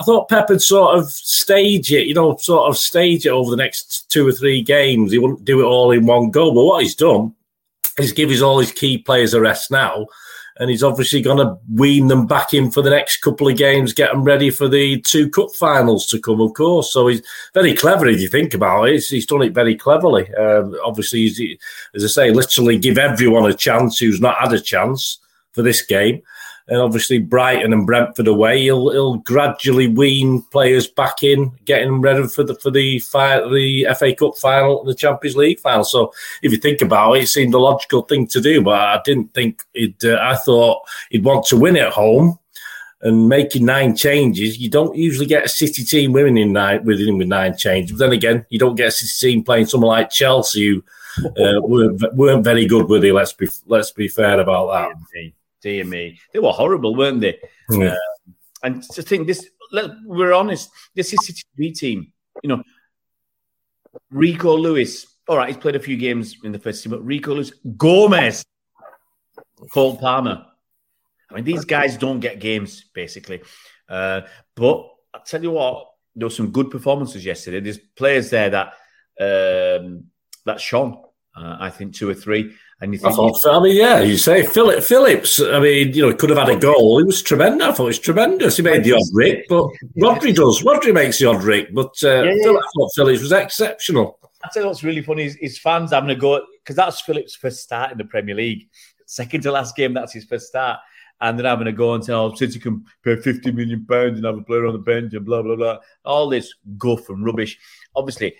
I 0.00 0.04
thought 0.04 0.28
Pep 0.28 0.48
would 0.48 0.62
sort 0.62 0.96
of 0.96 1.10
stage 1.10 1.92
it, 1.92 2.06
you 2.06 2.14
know, 2.14 2.36
sort 2.36 2.68
of 2.68 2.78
stage 2.78 3.26
it 3.26 3.30
over 3.30 3.50
the 3.50 3.56
next 3.56 3.97
two 4.08 4.26
or 4.26 4.32
three 4.32 4.62
games. 4.62 5.12
He 5.12 5.18
wouldn't 5.18 5.44
do 5.44 5.60
it 5.60 5.64
all 5.64 5.90
in 5.90 6.06
one 6.06 6.30
go. 6.30 6.52
But 6.52 6.64
what 6.64 6.82
he's 6.82 6.94
done 6.94 7.34
is 7.98 8.12
give 8.12 8.30
his 8.30 8.42
all 8.42 8.58
his 8.58 8.72
key 8.72 8.98
players 8.98 9.34
a 9.34 9.40
rest 9.40 9.70
now, 9.70 10.06
and 10.58 10.70
he's 10.70 10.82
obviously 10.82 11.22
going 11.22 11.38
to 11.38 11.56
wean 11.74 12.08
them 12.08 12.26
back 12.26 12.54
in 12.54 12.70
for 12.70 12.82
the 12.82 12.90
next 12.90 13.18
couple 13.18 13.48
of 13.48 13.56
games, 13.56 13.92
get 13.92 14.10
them 14.10 14.24
ready 14.24 14.50
for 14.50 14.68
the 14.68 15.00
two 15.02 15.28
cup 15.30 15.48
finals 15.58 16.06
to 16.06 16.20
come, 16.20 16.40
of 16.40 16.54
course. 16.54 16.92
So 16.92 17.06
he's 17.08 17.22
very 17.54 17.74
clever 17.74 18.06
if 18.06 18.20
you 18.20 18.28
think 18.28 18.54
about 18.54 18.84
it. 18.84 18.92
He's, 18.94 19.08
he's 19.08 19.26
done 19.26 19.42
it 19.42 19.52
very 19.52 19.74
cleverly. 19.74 20.32
Um, 20.34 20.76
obviously, 20.84 21.58
as 21.94 22.04
I 22.04 22.08
say, 22.08 22.30
literally 22.30 22.78
give 22.78 22.98
everyone 22.98 23.50
a 23.50 23.54
chance 23.54 23.98
who's 23.98 24.20
not 24.20 24.38
had 24.38 24.52
a 24.52 24.60
chance 24.60 25.18
for 25.52 25.62
this 25.62 25.82
game. 25.82 26.22
And 26.68 26.80
obviously, 26.80 27.18
Brighton 27.18 27.72
and 27.72 27.86
Brentford 27.86 28.28
away, 28.28 28.62
he'll, 28.62 28.90
he'll 28.90 29.16
gradually 29.16 29.88
wean 29.88 30.42
players 30.50 30.86
back 30.86 31.22
in, 31.22 31.50
getting 31.64 31.88
them 31.88 32.02
ready 32.02 32.28
for 32.28 32.44
the 32.44 32.54
for 32.56 32.70
the 32.70 32.98
fi- 32.98 33.48
the 33.48 33.86
FA 33.98 34.14
Cup 34.14 34.36
final 34.36 34.80
and 34.80 34.88
the 34.88 34.94
Champions 34.94 35.36
League 35.36 35.60
final. 35.60 35.84
So, 35.84 36.12
if 36.42 36.52
you 36.52 36.58
think 36.58 36.82
about 36.82 37.14
it, 37.14 37.22
it 37.22 37.28
seemed 37.28 37.54
a 37.54 37.58
logical 37.58 38.02
thing 38.02 38.26
to 38.28 38.40
do. 38.40 38.62
But 38.62 38.80
I 38.80 39.00
didn't 39.04 39.32
think 39.32 39.62
it. 39.72 39.94
Uh, 40.04 40.18
I 40.20 40.36
thought 40.36 40.82
he'd 41.10 41.24
want 41.24 41.46
to 41.46 41.56
win 41.56 41.76
at 41.76 41.92
home, 41.92 42.38
and 43.02 43.28
making 43.28 43.64
nine 43.64 43.96
changes. 43.96 44.58
You 44.58 44.68
don't 44.68 44.96
usually 44.96 45.26
get 45.26 45.44
a 45.44 45.48
City 45.48 45.84
team 45.84 46.12
winning 46.12 46.36
in 46.36 46.52
nine 46.52 46.84
with 46.84 47.00
nine 47.00 47.56
changes. 47.56 47.92
But 47.92 47.98
then 48.06 48.12
again, 48.12 48.46
you 48.50 48.58
don't 48.58 48.74
get 48.74 48.88
a 48.88 48.90
City 48.90 49.32
team 49.32 49.44
playing 49.44 49.66
someone 49.66 49.88
like 49.88 50.10
Chelsea 50.10 50.66
who 50.66 50.84
uh, 51.24 51.60
weren't, 51.60 52.14
weren't 52.14 52.44
very 52.44 52.66
good 52.66 52.88
with 52.88 53.04
it. 53.04 53.12
Let's 53.12 53.32
be 53.32 53.48
let's 53.66 53.92
be 53.92 54.08
fair 54.08 54.40
about 54.40 54.72
that. 54.72 55.32
Dear 55.62 55.84
me. 55.84 56.18
They 56.32 56.38
were 56.38 56.52
horrible, 56.52 56.94
weren't 56.94 57.20
they? 57.20 57.38
Yeah. 57.70 57.96
And 58.62 58.82
to 58.82 59.02
think 59.02 59.26
this, 59.26 59.48
let, 59.72 59.90
we're 60.04 60.32
honest, 60.32 60.70
this 60.94 61.12
is 61.12 61.26
City 61.26 61.42
B 61.56 61.72
team. 61.72 62.12
You 62.42 62.48
know, 62.50 62.62
Rico 64.10 64.56
Lewis. 64.56 65.06
All 65.28 65.36
right, 65.36 65.48
he's 65.48 65.58
played 65.58 65.76
a 65.76 65.80
few 65.80 65.96
games 65.96 66.36
in 66.42 66.52
the 66.52 66.58
first 66.58 66.82
team, 66.82 66.90
but 66.90 67.04
Rico 67.04 67.34
Lewis, 67.34 67.52
Gomez, 67.76 68.44
Cole 69.72 69.96
Palmer. 69.96 70.46
I 71.30 71.34
mean, 71.34 71.44
these 71.44 71.64
guys 71.64 71.96
don't 71.96 72.20
get 72.20 72.40
games 72.40 72.84
basically. 72.94 73.42
Uh, 73.88 74.22
but 74.54 74.88
I 75.14 75.18
tell 75.26 75.42
you 75.42 75.50
what, 75.50 75.88
there 76.14 76.26
were 76.26 76.34
some 76.34 76.50
good 76.50 76.70
performances 76.70 77.24
yesterday. 77.24 77.60
There's 77.60 77.78
players 77.78 78.30
there 78.30 78.50
that 78.50 78.74
um, 79.20 80.04
that 80.46 80.60
shone. 80.60 81.02
Uh, 81.36 81.56
I 81.60 81.70
think 81.70 81.94
two 81.94 82.08
or 82.08 82.14
three, 82.14 82.54
and 82.80 82.94
you 82.94 83.00
I 83.04 83.10
thought, 83.10 83.38
I 83.46 83.60
mean, 83.60 83.76
yeah, 83.76 84.00
you 84.00 84.16
say 84.16 84.46
Philip 84.46 84.84
Phillips. 84.84 85.40
I 85.40 85.58
mean, 85.58 85.92
you 85.92 86.02
know, 86.02 86.10
he 86.10 86.14
could 86.14 86.30
have 86.30 86.38
had 86.38 86.48
a 86.48 86.58
goal. 86.58 86.98
He 86.98 87.04
was 87.04 87.22
tremendous. 87.22 87.66
I 87.66 87.72
thought 87.72 87.84
he 87.84 87.88
was 87.88 87.98
tremendous. 87.98 88.56
He 88.56 88.62
made 88.62 88.84
the 88.84 88.92
odd 88.92 89.08
Rick, 89.12 89.46
but 89.48 89.68
Rodri 90.00 90.34
does. 90.34 90.62
Rodri 90.62 90.94
makes 90.94 91.18
the 91.18 91.26
odd 91.26 91.42
Rick, 91.42 91.74
but 91.74 91.92
uh, 92.04 92.22
Yeah, 92.22 92.34
yeah, 92.36 92.50
I 92.50 92.68
thought 92.76 92.90
Phillips 92.94 93.22
was 93.22 93.32
exceptional. 93.32 94.18
I 94.44 94.48
tell 94.52 94.62
you 94.62 94.68
what's 94.68 94.84
really 94.84 95.02
funny 95.02 95.24
is, 95.24 95.36
is 95.36 95.58
fans 95.58 95.90
having 95.90 96.10
a 96.10 96.14
go 96.14 96.40
because 96.62 96.76
that's 96.76 97.00
Phillips' 97.00 97.34
first 97.34 97.60
start 97.60 97.90
in 97.90 97.98
the 97.98 98.04
Premier 98.04 98.36
League. 98.36 98.68
Second 99.06 99.42
to 99.42 99.50
last 99.50 99.74
game, 99.74 99.94
that's 99.94 100.12
his 100.12 100.24
first 100.24 100.46
start. 100.46 100.78
And 101.20 101.36
then 101.36 101.46
having 101.46 101.66
a 101.66 101.72
go 101.72 101.94
and 101.94 102.04
tell 102.04 102.36
City 102.36 102.60
can 102.60 102.84
pay 103.02 103.16
50 103.16 103.50
million 103.50 103.84
pounds 103.86 104.18
and 104.18 104.24
have 104.24 104.38
a 104.38 104.42
player 104.42 104.66
on 104.66 104.74
the 104.74 104.78
bench 104.78 105.14
and 105.14 105.24
blah, 105.24 105.42
blah, 105.42 105.56
blah. 105.56 105.78
All 106.04 106.28
this 106.28 106.54
guff 106.76 107.08
and 107.08 107.24
rubbish. 107.24 107.58
Obviously, 107.96 108.36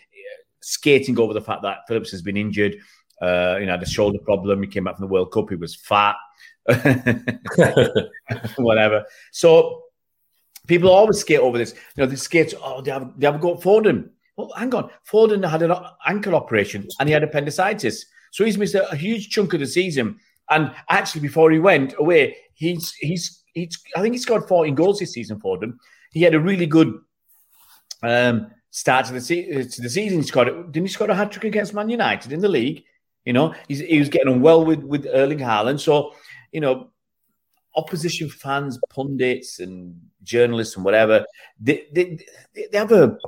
skating 0.60 1.18
over 1.18 1.34
the 1.34 1.40
fact 1.40 1.62
that 1.62 1.88
Phillips 1.88 2.12
has 2.12 2.22
been 2.22 2.36
injured. 2.36 2.76
Uh, 3.20 3.56
you 3.58 3.66
know, 3.66 3.72
had 3.72 3.82
a 3.82 3.86
shoulder 3.86 4.18
problem. 4.20 4.62
He 4.62 4.68
came 4.68 4.84
back 4.84 4.96
from 4.96 5.06
the 5.06 5.12
World 5.12 5.32
Cup. 5.32 5.50
He 5.50 5.56
was 5.56 5.74
fat. 5.74 6.16
Whatever. 8.56 9.04
So 9.32 9.82
people 10.66 10.90
always 10.90 11.18
skate 11.18 11.40
over 11.40 11.58
this. 11.58 11.74
You 11.96 12.02
know, 12.02 12.06
they 12.06 12.16
skate, 12.16 12.54
oh, 12.62 12.80
they 12.80 12.90
have, 12.90 13.18
they 13.18 13.26
have 13.26 13.36
a 13.36 13.38
go 13.38 13.54
at 13.54 13.60
Foden. 13.60 14.10
Well, 14.36 14.52
hang 14.56 14.72
on. 14.74 14.90
Foden 15.10 15.48
had 15.48 15.62
an 15.62 15.74
ankle 16.06 16.36
operation 16.36 16.86
and 17.00 17.08
he 17.08 17.12
had 17.12 17.24
appendicitis. 17.24 18.06
So 18.30 18.44
he's 18.44 18.58
missed 18.58 18.74
a, 18.74 18.94
huge 18.94 19.30
chunk 19.30 19.52
of 19.54 19.60
the 19.60 19.66
season. 19.66 20.18
And 20.50 20.72
actually, 20.88 21.22
before 21.22 21.50
he 21.50 21.58
went 21.58 21.94
away, 21.98 22.36
he's 22.54 22.92
he's 22.94 23.42
he's 23.52 23.78
I 23.96 24.00
think 24.00 24.14
he 24.14 24.18
scored 24.18 24.48
14 24.48 24.74
goals 24.74 25.00
this 25.00 25.12
season 25.12 25.40
for 25.40 25.58
them. 25.58 25.78
He 26.12 26.22
had 26.22 26.34
a 26.34 26.40
really 26.40 26.66
good 26.66 26.94
um, 28.02 28.50
start 28.70 29.06
to 29.06 29.12
the, 29.12 29.20
se- 29.20 29.64
to 29.64 29.82
the 29.82 29.90
season. 29.90 30.18
He 30.18 30.24
scored. 30.24 30.72
Didn't 30.72 30.86
he 30.86 30.92
score 30.92 31.10
a 31.10 31.14
hat 31.14 31.32
trick 31.32 31.44
against 31.44 31.74
Man 31.74 31.88
United 31.88 32.32
in 32.32 32.40
the 32.40 32.48
league? 32.48 32.84
You 33.28 33.34
know, 33.34 33.54
he 33.68 33.98
was 33.98 34.08
getting 34.08 34.32
on 34.32 34.40
well 34.40 34.64
with 34.64 34.82
with 34.82 35.06
Erling 35.06 35.40
Haaland. 35.40 35.80
So 35.80 36.14
you 36.50 36.62
know, 36.62 36.88
opposition 37.76 38.30
fans, 38.30 38.78
pundits, 38.88 39.60
and 39.60 40.00
journalists 40.22 40.76
and 40.76 40.84
whatever, 40.84 41.26
they, 41.60 41.84
they, 41.92 42.24
they 42.54 42.78
have 42.78 42.90
a 42.90 43.18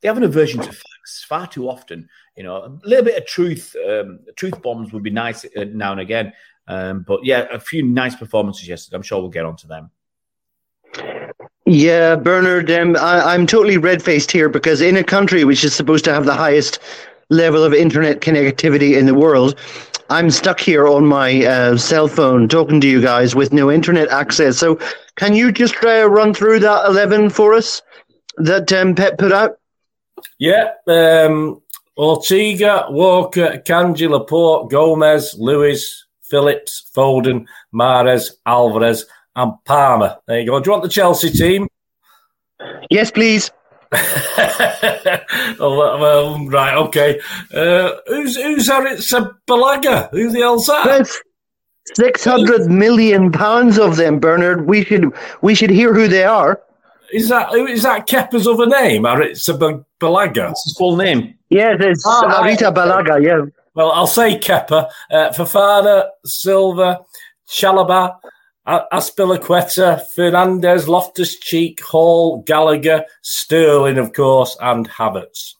they 0.00 0.06
have 0.06 0.18
an 0.18 0.22
aversion 0.22 0.60
to 0.60 0.70
facts 0.70 1.24
far 1.28 1.48
too 1.48 1.68
often. 1.68 2.08
You 2.36 2.44
know, 2.44 2.58
a 2.58 2.78
little 2.86 3.04
bit 3.04 3.18
of 3.18 3.26
truth, 3.26 3.74
um, 3.84 4.20
truth 4.36 4.62
bombs 4.62 4.92
would 4.92 5.02
be 5.02 5.10
nice 5.10 5.44
uh, 5.44 5.64
now 5.72 5.90
and 5.90 6.00
again. 6.00 6.32
Um, 6.68 7.04
but 7.04 7.24
yeah, 7.24 7.48
a 7.50 7.58
few 7.58 7.82
nice 7.82 8.14
performances 8.14 8.68
yesterday. 8.68 8.98
I'm 8.98 9.02
sure 9.02 9.20
we'll 9.20 9.30
get 9.30 9.44
onto 9.44 9.66
them. 9.66 9.90
Yeah, 11.66 12.14
Bernard, 12.14 12.70
um, 12.70 12.94
I, 12.94 13.34
I'm 13.34 13.48
totally 13.48 13.78
red 13.78 14.00
faced 14.00 14.30
here 14.30 14.48
because 14.48 14.80
in 14.80 14.96
a 14.96 15.02
country 15.02 15.42
which 15.42 15.64
is 15.64 15.74
supposed 15.74 16.04
to 16.04 16.12
have 16.12 16.24
the 16.24 16.34
highest 16.34 16.78
level 17.30 17.64
of 17.64 17.72
internet 17.72 18.20
connectivity 18.20 18.96
in 18.96 19.06
the 19.06 19.14
world, 19.14 19.58
I'm 20.10 20.30
stuck 20.30 20.60
here 20.60 20.86
on 20.86 21.06
my 21.06 21.44
uh, 21.44 21.76
cell 21.76 22.08
phone 22.08 22.48
talking 22.48 22.80
to 22.80 22.88
you 22.88 23.00
guys 23.00 23.34
with 23.34 23.52
no 23.52 23.70
internet 23.70 24.08
access. 24.10 24.58
So, 24.58 24.78
can 25.16 25.34
you 25.34 25.52
just 25.52 25.82
uh, 25.82 26.08
run 26.08 26.34
through 26.34 26.60
that 26.60 26.86
11 26.86 27.30
for 27.30 27.54
us 27.54 27.80
that 28.36 28.72
um, 28.72 28.94
Pep 28.94 29.18
put 29.18 29.32
out? 29.32 29.58
Yeah. 30.38 30.70
Um, 30.86 31.62
Ortega, 31.96 32.86
Walker, 32.90 33.62
Kanji, 33.64 34.08
Laporte, 34.08 34.70
Gomez, 34.70 35.34
Lewis, 35.38 36.06
Phillips, 36.22 36.90
Foden, 36.94 37.46
Mahrez, 37.72 38.32
Alvarez, 38.44 39.06
and 39.36 39.52
Palmer. 39.64 40.18
There 40.26 40.40
you 40.40 40.46
go. 40.46 40.60
Do 40.60 40.68
you 40.68 40.72
want 40.72 40.82
the 40.82 40.88
Chelsea 40.88 41.30
team? 41.30 41.68
Yes, 42.90 43.10
please. 43.10 43.50
oh, 45.60 45.96
well, 46.00 46.46
right, 46.48 46.74
okay. 46.76 47.20
Uh, 47.52 47.92
who's 48.06 48.36
who's 48.36 48.68
Aritza 48.68 49.36
Balaga? 49.48 50.10
Who 50.10 50.30
the 50.30 50.40
hell's 50.40 50.66
that? 50.66 50.84
That's 50.84 51.20
six 51.94 52.24
hundred 52.24 52.70
million 52.70 53.30
pounds 53.32 53.78
of 53.78 53.96
them, 53.96 54.18
Bernard. 54.18 54.66
We 54.66 54.84
should 54.84 55.12
we 55.42 55.54
should 55.54 55.70
hear 55.70 55.94
who 55.94 56.08
they 56.08 56.24
are. 56.24 56.60
Is 57.12 57.28
that 57.28 57.50
who 57.50 57.66
is 57.66 57.82
that 57.82 58.08
Kepa's 58.08 58.46
other 58.46 58.66
name? 58.66 59.02
Aritza 59.02 59.78
Balaga. 60.00 60.48
What's 60.48 60.64
his 60.64 60.76
full 60.76 60.96
name? 60.96 61.34
Yes, 61.50 61.76
it's 61.80 62.02
Oh, 62.06 62.26
right. 62.26 62.58
Arita 62.58 62.74
Balaga. 62.74 63.22
Yeah. 63.22 63.42
Well, 63.74 63.90
I'll 63.92 64.06
say 64.06 64.38
Kepa, 64.38 64.88
uh, 65.10 65.30
Fofana, 65.30 66.08
Silva, 66.24 67.00
Chalobah, 67.48 68.16
A- 68.16 68.33
Azpilicueta, 68.66 70.02
Fernandez, 70.14 70.88
Loftus 70.88 71.38
Cheek, 71.38 71.82
Hall, 71.82 72.42
Gallagher, 72.42 73.04
Sterling, 73.22 73.98
of 73.98 74.12
course, 74.12 74.56
and 74.60 74.88
Havertz. 74.88 75.54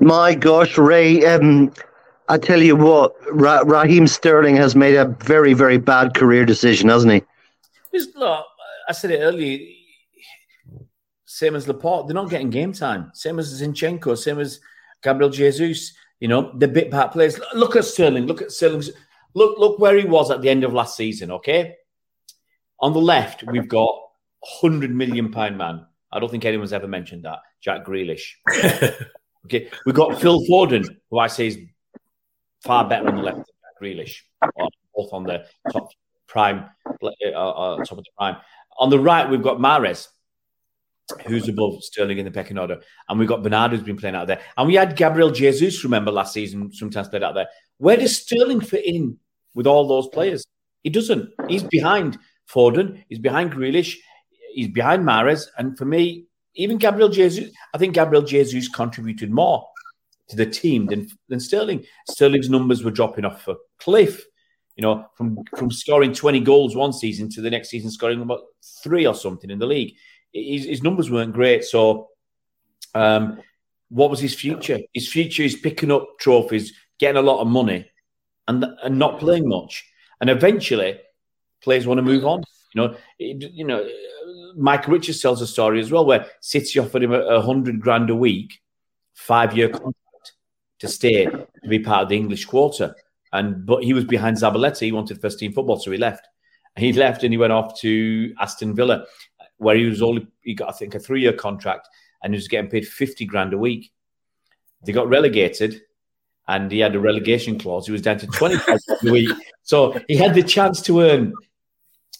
My 0.00 0.34
gosh, 0.34 0.76
Ray. 0.76 1.24
Um, 1.24 1.72
I 2.28 2.38
tell 2.38 2.60
you 2.60 2.74
what, 2.74 3.14
Ra- 3.30 3.62
Raheem 3.64 4.06
Sterling 4.06 4.56
has 4.56 4.74
made 4.74 4.96
a 4.96 5.04
very 5.04 5.54
very 5.54 5.78
bad 5.78 6.14
career 6.14 6.44
decision, 6.44 6.88
hasn't 6.88 7.12
he? 7.12 7.22
Just, 7.94 8.16
look, 8.16 8.44
I 8.88 8.92
said 8.92 9.12
it 9.12 9.20
earlier. 9.20 9.58
Same 11.24 11.54
as 11.54 11.68
Laporte, 11.68 12.08
they're 12.08 12.14
not 12.14 12.30
getting 12.30 12.50
game 12.50 12.72
time. 12.72 13.10
Same 13.14 13.38
as 13.38 13.62
Zinchenko, 13.62 14.18
same 14.18 14.38
as 14.38 14.60
Gabriel 15.02 15.30
Jesus. 15.30 15.92
You 16.20 16.28
know, 16.28 16.52
the 16.56 16.68
bit 16.68 16.90
part 16.90 17.12
players. 17.12 17.38
Look 17.54 17.74
at 17.76 17.84
Sterling. 17.84 18.26
Look 18.26 18.42
at 18.42 18.52
Sterling's. 18.52 18.90
Look, 19.34 19.58
look 19.58 19.78
where 19.78 19.96
he 19.96 20.04
was 20.04 20.30
at 20.30 20.42
the 20.42 20.50
end 20.50 20.64
of 20.64 20.72
last 20.72 20.96
season. 20.96 21.30
Okay, 21.30 21.74
on 22.80 22.92
the 22.92 23.00
left 23.00 23.44
we've 23.44 23.68
got 23.68 23.94
hundred 24.44 24.94
million 24.94 25.30
pound 25.30 25.56
man. 25.56 25.86
I 26.10 26.20
don't 26.20 26.30
think 26.30 26.44
anyone's 26.44 26.72
ever 26.72 26.88
mentioned 26.88 27.24
that. 27.24 27.38
Jack 27.60 27.86
Grealish. 27.86 28.34
okay, 29.46 29.70
we've 29.86 29.94
got 29.94 30.20
Phil 30.20 30.42
Foden, 30.46 30.84
who 31.10 31.18
I 31.18 31.28
say 31.28 31.46
is 31.46 31.58
far 32.62 32.88
better 32.88 33.08
on 33.08 33.16
the 33.16 33.22
left 33.22 33.36
than 33.36 33.44
Jack 33.44 33.80
Grealish, 33.80 34.16
both 34.94 35.12
on 35.12 35.24
the 35.24 35.46
top 35.72 35.88
prime, 36.26 36.66
uh, 37.02 37.06
uh, 37.28 37.76
top 37.84 37.98
of 37.98 38.04
the 38.04 38.10
prime. 38.16 38.36
On 38.78 38.90
the 38.90 38.98
right, 38.98 39.28
we've 39.28 39.42
got 39.42 39.58
Mahrez, 39.58 40.08
who's 41.26 41.48
above 41.48 41.82
Sterling 41.82 42.18
in 42.18 42.24
the 42.24 42.30
pecking 42.30 42.58
order, 42.58 42.80
and 43.08 43.18
we've 43.18 43.28
got 43.28 43.42
Bernardo 43.42 43.76
who's 43.76 43.84
been 43.84 43.96
playing 43.96 44.16
out 44.16 44.26
there, 44.26 44.40
and 44.56 44.66
we 44.66 44.74
had 44.74 44.96
Gabriel 44.96 45.30
Jesus. 45.30 45.84
Remember 45.84 46.10
last 46.10 46.34
season, 46.34 46.72
sometimes 46.72 47.08
played 47.08 47.22
out 47.22 47.34
there. 47.34 47.48
Where 47.78 47.96
does 47.96 48.16
Sterling 48.16 48.60
fit 48.60 48.84
in 48.84 49.18
with 49.54 49.66
all 49.66 49.86
those 49.86 50.08
players? 50.08 50.44
He 50.82 50.90
doesn't. 50.90 51.30
He's 51.48 51.62
behind 51.62 52.18
Foden. 52.50 53.02
He's 53.08 53.18
behind 53.18 53.52
Grealish. 53.52 53.96
He's 54.54 54.68
behind 54.68 55.04
Mahrez, 55.04 55.46
and 55.56 55.78
for 55.78 55.84
me, 55.84 56.26
even 56.54 56.76
Gabriel 56.76 57.08
Jesus. 57.08 57.50
I 57.72 57.78
think 57.78 57.94
Gabriel 57.94 58.22
Jesus 58.22 58.68
contributed 58.68 59.30
more 59.30 59.66
to 60.28 60.36
the 60.36 60.46
team 60.46 60.86
than 60.86 61.08
than 61.28 61.40
Sterling. 61.40 61.84
Sterling's 62.10 62.50
numbers 62.50 62.84
were 62.84 62.90
dropping 62.90 63.24
off 63.24 63.48
a 63.48 63.56
cliff. 63.78 64.24
You 64.76 64.82
know, 64.82 65.06
from 65.16 65.38
from 65.56 65.70
scoring 65.70 66.12
twenty 66.12 66.40
goals 66.40 66.76
one 66.76 66.92
season 66.92 67.30
to 67.30 67.40
the 67.40 67.50
next 67.50 67.70
season 67.70 67.90
scoring 67.90 68.20
about 68.20 68.40
three 68.82 69.06
or 69.06 69.14
something 69.14 69.50
in 69.50 69.58
the 69.58 69.66
league. 69.66 69.94
His, 70.32 70.64
his 70.64 70.82
numbers 70.82 71.10
weren't 71.10 71.34
great. 71.34 71.64
So, 71.64 72.08
um, 72.94 73.40
what 73.90 74.10
was 74.10 74.20
his 74.20 74.34
future? 74.34 74.80
His 74.94 75.08
future 75.08 75.42
is 75.42 75.56
picking 75.56 75.90
up 75.90 76.06
trophies, 76.18 76.72
getting 76.98 77.18
a 77.18 77.22
lot 77.22 77.40
of 77.40 77.48
money, 77.48 77.90
and 78.48 78.64
and 78.82 78.98
not 78.98 79.20
playing 79.20 79.48
much. 79.48 79.84
And 80.20 80.30
eventually, 80.30 80.98
players 81.62 81.86
want 81.86 81.98
to 81.98 82.02
move 82.02 82.24
on. 82.24 82.44
You 82.74 82.82
know, 82.82 82.96
it, 83.18 83.50
you 83.52 83.64
know. 83.64 83.88
Micah 84.54 84.90
Richards 84.90 85.20
tells 85.20 85.40
a 85.40 85.46
story 85.46 85.80
as 85.80 85.90
well 85.90 86.04
where 86.04 86.26
City 86.40 86.78
offered 86.78 87.02
him 87.02 87.12
a, 87.12 87.40
hundred 87.40 87.80
grand 87.80 88.10
a 88.10 88.14
week, 88.14 88.60
five 89.14 89.56
year 89.56 89.68
contract 89.68 90.32
to 90.78 90.88
stay 90.88 91.24
to 91.24 91.68
be 91.68 91.78
part 91.78 92.02
of 92.02 92.08
the 92.08 92.16
English 92.16 92.44
quarter. 92.44 92.94
And 93.32 93.64
but 93.64 93.82
he 93.82 93.94
was 93.94 94.04
behind 94.04 94.36
Zabaleta. 94.36 94.80
He 94.80 94.92
wanted 94.92 95.20
first 95.20 95.38
team 95.38 95.52
football, 95.52 95.78
so 95.78 95.90
he 95.90 95.98
left. 95.98 96.28
He 96.76 96.92
left 96.92 97.22
and 97.24 97.32
he 97.32 97.38
went 97.38 97.52
off 97.52 97.80
to 97.80 98.34
Aston 98.40 98.74
Villa, 98.74 99.06
where 99.56 99.76
he 99.76 99.86
was 99.86 100.02
only 100.02 100.26
he 100.42 100.54
got 100.54 100.68
I 100.68 100.72
think 100.72 100.94
a 100.94 100.98
three 100.98 101.22
year 101.22 101.32
contract 101.32 101.88
and 102.22 102.34
he 102.34 102.36
was 102.36 102.48
getting 102.48 102.70
paid 102.70 102.86
fifty 102.86 103.24
grand 103.24 103.52
a 103.54 103.58
week. 103.58 103.90
They 104.84 104.92
got 104.92 105.08
relegated, 105.08 105.82
and 106.48 106.70
he 106.70 106.80
had 106.80 106.94
a 106.94 107.00
relegation 107.00 107.58
clause. 107.58 107.86
He 107.86 107.92
was 107.92 108.02
down 108.02 108.18
to 108.18 108.26
twenty 108.28 108.56
grand 108.58 108.80
a 108.90 109.10
week, 109.10 109.30
so 109.62 109.98
he 110.08 110.16
had 110.16 110.34
the 110.34 110.42
chance 110.42 110.80
to 110.82 111.00
earn 111.00 111.32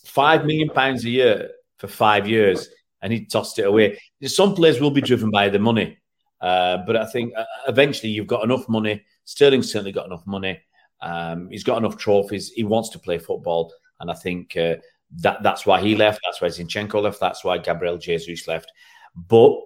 five 0.05 0.45
million 0.45 0.69
pounds 0.69 1.05
a 1.05 1.11
year 1.11 1.51
for 1.79 1.89
five 1.89 2.29
years, 2.29 2.69
and 3.01 3.13
he 3.13 3.25
tossed 3.25 3.59
it 3.59 3.67
away. 3.67 3.99
Some 4.25 4.55
players 4.55 4.81
will 4.81 4.91
be 4.91 5.01
driven 5.01 5.31
by 5.31 5.49
the 5.49 5.59
money, 5.59 5.99
uh, 6.41 6.79
but 6.87 6.97
I 6.97 7.07
think 7.07 7.33
uh, 7.37 7.45
eventually 7.67 8.13
you've 8.13 8.27
got 8.27 8.45
enough 8.45 8.69
money. 8.69 9.03
Sterling's 9.25 9.71
certainly 9.71 9.93
got 9.93 10.07
enough 10.07 10.27
money. 10.27 10.61
Um, 11.01 11.49
he's 11.51 11.65
got 11.65 11.79
enough 11.79 11.97
trophies. 11.97 12.51
He 12.51 12.65
wants 12.65 12.91
to 12.91 12.99
play 12.99 13.19
football, 13.19 13.73
and 14.01 14.11
I 14.11 14.15
think 14.15 14.57
uh, 14.57 14.77
that 15.17 15.43
that's 15.43 15.67
why 15.67 15.81
he 15.81 15.97
left. 15.97 16.21
That's 16.25 16.41
why 16.41 16.49
Zinchenko 16.49 17.03
left. 17.03 17.21
That's 17.21 17.43
why 17.45 17.59
Gabriel 17.59 17.99
Jesus 17.99 18.47
left. 18.47 18.71
But 19.17 19.59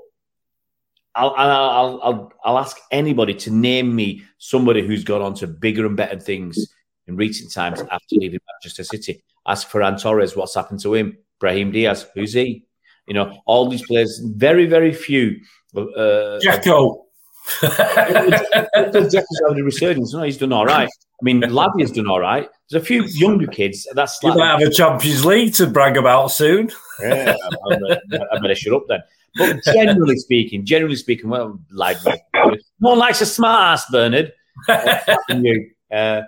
I'll, 1.17 1.35
I'll, 1.37 2.01
I'll, 2.03 2.33
I'll 2.45 2.59
ask 2.59 2.77
anybody 2.91 3.35
to 3.35 3.51
name 3.51 3.95
me 3.95 4.23
somebody 4.39 4.87
who's 4.87 5.03
gone 5.03 5.23
on 5.23 5.35
to 5.37 5.47
bigger 5.47 5.87
and 5.87 5.97
better 5.97 6.21
things 6.21 6.73
in 7.07 7.17
recent 7.17 7.53
times 7.53 7.81
after 7.81 8.17
leaving 8.17 8.41
Manchester 8.53 8.85
City. 8.85 9.23
Ask 9.47 9.71
Ferran 9.71 10.01
Torres 10.01 10.37
what's 10.37 10.55
happened 10.55 10.81
to 10.81 10.95
him. 10.95 11.17
Brahim 11.39 11.73
Diaz, 11.73 12.07
who's 12.15 12.35
he? 12.35 12.67
You 13.07 13.15
know, 13.15 13.41
all 13.47 13.69
these 13.69 13.87
players, 13.87 14.21
very, 14.25 14.67
very 14.67 14.93
few. 14.93 15.41
Uh, 15.75 16.39
Jacko. 16.41 17.07
Jacko's 17.63 19.41
having 19.49 19.61
a 19.61 19.65
resurgence. 19.65 20.13
No, 20.13 20.23
he's 20.23 20.37
done 20.37 20.53
all 20.53 20.67
right. 20.67 20.89
I 20.89 21.23
mean, 21.23 21.41
Lavia's 21.41 21.93
done 21.93 22.09
all 22.09 22.21
right. 22.21 22.49
There's 22.69 22.83
a 22.83 22.85
few 22.85 23.05
younger 23.05 23.47
kids. 23.47 23.87
That's 23.95 24.19
You 24.23 24.35
might 24.35 24.59
have 24.59 24.69
a 24.69 24.71
Champions 24.71 25.25
League 25.25 25.55
to 25.55 25.67
brag 25.67 25.97
about 25.97 26.29
soon. 26.29 26.71
yeah, 27.01 27.35
I, 27.71 27.75
I, 27.75 28.19
I 28.33 28.39
better 28.41 28.55
shut 28.55 28.75
up 28.75 28.83
then. 28.89 29.01
But 29.37 29.63
generally 29.65 30.17
speaking, 30.17 30.65
generally 30.65 30.97
speaking, 30.97 31.29
well, 31.31 31.59
like 31.71 31.99
no 32.05 32.57
one 32.79 32.99
likes 32.99 33.21
a 33.21 33.27
smart 33.27 33.75
ass, 33.75 33.91
Bernard. 33.91 34.33
Uh, 35.93 36.23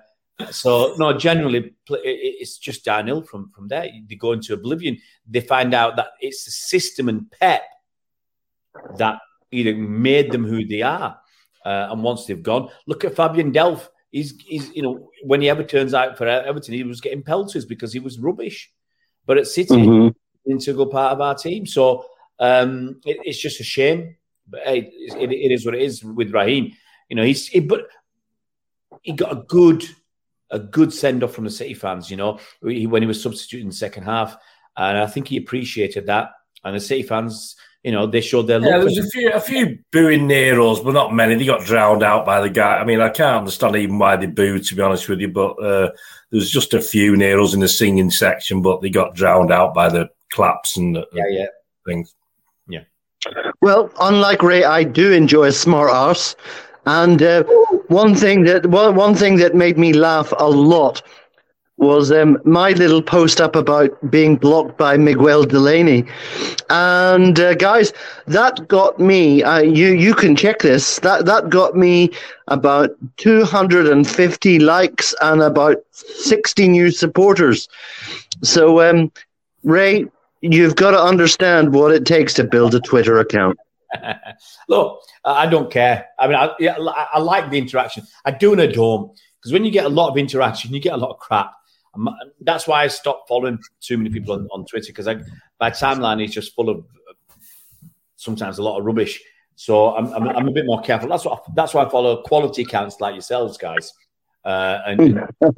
so 0.50 0.94
no, 0.98 1.16
generally 1.18 1.74
pl- 1.86 1.96
it- 1.96 2.08
it- 2.08 2.36
it's 2.40 2.58
just 2.58 2.84
downhill 2.84 3.22
from 3.22 3.50
from 3.50 3.66
there. 3.68 3.88
They 4.08 4.14
go 4.14 4.32
into 4.32 4.54
oblivion. 4.54 4.98
They 5.28 5.40
find 5.40 5.74
out 5.74 5.96
that 5.96 6.08
it's 6.20 6.44
the 6.44 6.50
system 6.52 7.08
and 7.08 7.30
Pep 7.30 7.62
that 8.98 9.18
either 9.50 9.74
made 9.74 10.30
them 10.30 10.44
who 10.44 10.64
they 10.66 10.82
are. 10.82 11.18
Uh, 11.64 11.88
and 11.90 12.02
once 12.02 12.24
they've 12.26 12.42
gone, 12.42 12.68
look 12.86 13.04
at 13.04 13.16
Fabian 13.16 13.52
Delph. 13.52 13.88
He's, 14.10 14.40
he's, 14.46 14.74
you 14.74 14.80
know, 14.82 15.10
when 15.24 15.42
he 15.42 15.50
ever 15.50 15.62
turns 15.64 15.92
out 15.92 16.16
for 16.16 16.26
Everton, 16.26 16.72
he 16.74 16.82
was 16.82 17.00
getting 17.00 17.22
pelters 17.22 17.66
because 17.66 17.92
he 17.92 17.98
was 17.98 18.18
rubbish. 18.18 18.72
But 19.26 19.36
at 19.38 19.46
City, 19.46 19.74
Mhm. 19.74 20.14
integral 20.46 20.86
part 20.86 21.12
of 21.12 21.20
our 21.20 21.34
team. 21.34 21.66
So 21.66 22.06
um, 22.38 23.00
it, 23.04 23.18
it's 23.24 23.40
just 23.40 23.60
a 23.60 23.64
shame. 23.64 24.16
But 24.48 24.60
hey, 24.64 24.90
it, 24.92 25.30
it 25.30 25.52
is 25.52 25.64
what 25.64 25.74
it 25.74 25.82
is 25.82 26.02
with 26.02 26.32
Raheem. 26.32 26.72
You 27.08 27.16
know, 27.16 27.24
he's 27.24 27.48
he, 27.48 27.60
but 27.60 27.88
he 29.02 29.12
got 29.12 29.32
a 29.32 29.42
good 29.42 29.84
a 30.50 30.58
good 30.58 30.92
send 30.92 31.22
off 31.22 31.34
from 31.34 31.44
the 31.44 31.50
City 31.50 31.74
fans. 31.74 32.10
You 32.10 32.16
know, 32.16 32.38
he, 32.62 32.86
when 32.86 33.02
he 33.02 33.08
was 33.08 33.22
substituting 33.22 33.66
in 33.66 33.70
the 33.70 33.76
second 33.76 34.04
half, 34.04 34.36
and 34.76 34.98
I 34.98 35.06
think 35.06 35.28
he 35.28 35.36
appreciated 35.36 36.06
that. 36.06 36.30
And 36.64 36.74
the 36.74 36.80
City 36.80 37.02
fans, 37.02 37.56
you 37.82 37.92
know, 37.92 38.06
they 38.06 38.20
showed 38.20 38.46
their 38.46 38.58
love. 38.58 38.68
Yeah, 38.68 38.76
love. 38.76 38.94
there's 38.94 39.06
a 39.06 39.10
few, 39.10 39.32
a 39.32 39.40
few 39.40 39.78
booing 39.92 40.26
Neros, 40.26 40.82
but 40.82 40.92
not 40.92 41.14
many. 41.14 41.34
They 41.34 41.44
got 41.44 41.64
drowned 41.64 42.02
out 42.02 42.26
by 42.26 42.40
the 42.40 42.50
guy. 42.50 42.78
I 42.78 42.84
mean, 42.84 43.00
I 43.00 43.08
can't 43.08 43.38
understand 43.38 43.76
even 43.76 43.98
why 43.98 44.16
they 44.16 44.26
booed, 44.26 44.64
to 44.64 44.74
be 44.74 44.82
honest 44.82 45.08
with 45.08 45.20
you. 45.20 45.28
But 45.28 45.52
uh, 45.62 45.90
there's 46.30 46.50
just 46.50 46.74
a 46.74 46.80
few 46.80 47.12
Neros 47.12 47.54
in 47.54 47.60
the 47.60 47.68
singing 47.68 48.10
section, 48.10 48.62
but 48.62 48.80
they 48.80 48.90
got 48.90 49.14
drowned 49.14 49.52
out 49.52 49.74
by 49.74 49.88
the 49.88 50.08
claps 50.30 50.76
and 50.76 50.96
the, 50.96 51.06
yeah, 51.12 51.24
yeah. 51.30 51.46
things. 51.86 52.14
Well, 53.60 53.90
unlike 54.00 54.42
Ray, 54.42 54.64
I 54.64 54.84
do 54.84 55.12
enjoy 55.12 55.44
a 55.46 55.52
smart 55.52 55.90
arse, 55.90 56.36
and 56.86 57.22
uh, 57.22 57.42
one 57.88 58.14
thing 58.14 58.44
that 58.44 58.66
one, 58.66 58.94
one 58.94 59.14
thing 59.14 59.36
that 59.36 59.54
made 59.54 59.78
me 59.78 59.92
laugh 59.92 60.32
a 60.38 60.48
lot 60.48 61.02
was 61.76 62.10
um, 62.10 62.38
my 62.44 62.70
little 62.72 63.02
post 63.02 63.40
up 63.40 63.54
about 63.56 63.90
being 64.10 64.36
blocked 64.36 64.76
by 64.78 64.96
Miguel 64.96 65.44
Delaney, 65.44 66.04
and 66.70 67.38
uh, 67.38 67.54
guys, 67.54 67.92
that 68.26 68.66
got 68.68 68.98
me. 69.00 69.42
Uh, 69.42 69.60
you 69.60 69.88
you 69.88 70.14
can 70.14 70.36
check 70.36 70.60
this. 70.60 70.98
That 71.00 71.26
that 71.26 71.50
got 71.50 71.74
me 71.76 72.10
about 72.48 72.90
two 73.16 73.44
hundred 73.44 73.86
and 73.88 74.08
fifty 74.08 74.58
likes 74.58 75.14
and 75.20 75.42
about 75.42 75.76
sixty 75.92 76.68
new 76.68 76.90
supporters. 76.90 77.68
So, 78.42 78.80
um, 78.88 79.10
Ray, 79.64 80.06
you've 80.40 80.76
got 80.76 80.92
to 80.92 81.00
understand 81.00 81.74
what 81.74 81.92
it 81.92 82.06
takes 82.06 82.34
to 82.34 82.44
build 82.44 82.74
a 82.74 82.80
Twitter 82.80 83.18
account. 83.18 83.58
Look, 84.68 85.00
I 85.24 85.44
I 85.44 85.46
don't 85.46 85.70
care. 85.70 86.06
I 86.18 86.26
mean, 86.26 86.36
I, 86.36 86.54
I, 86.60 87.06
I 87.14 87.18
like 87.18 87.50
the 87.50 87.58
interaction. 87.58 88.04
I 88.24 88.30
do 88.30 88.52
and 88.52 88.60
I 88.60 88.66
don't 88.66 89.12
because 89.40 89.52
when 89.52 89.64
you 89.64 89.70
get 89.70 89.84
a 89.84 89.88
lot 89.88 90.10
of 90.10 90.18
interaction, 90.18 90.74
you 90.74 90.80
get 90.80 90.94
a 90.94 90.96
lot 90.96 91.10
of 91.10 91.18
crap. 91.18 91.52
That's 92.40 92.66
why 92.66 92.84
I 92.84 92.88
stopped 92.88 93.28
following 93.28 93.58
too 93.80 93.96
many 93.96 94.10
people 94.10 94.34
on, 94.34 94.48
on 94.52 94.66
Twitter 94.66 94.92
because 94.92 95.06
my 95.58 95.70
timeline 95.70 96.22
is 96.22 96.32
just 96.32 96.54
full 96.54 96.68
of 96.68 96.84
sometimes 98.16 98.58
a 98.58 98.62
lot 98.62 98.78
of 98.78 98.84
rubbish. 98.84 99.20
So 99.56 99.96
I'm, 99.96 100.12
I'm, 100.12 100.28
I'm 100.28 100.48
a 100.48 100.52
bit 100.52 100.66
more 100.66 100.80
careful. 100.82 101.08
That's 101.08 101.24
what 101.24 101.44
that's 101.54 101.74
why 101.74 101.84
I 101.84 101.88
follow 101.88 102.22
quality 102.22 102.62
accounts 102.62 103.00
like 103.00 103.14
yourselves, 103.14 103.58
guys. 103.58 103.92
Uh, 104.44 104.78
and 104.86 105.18
oh, 105.42 105.52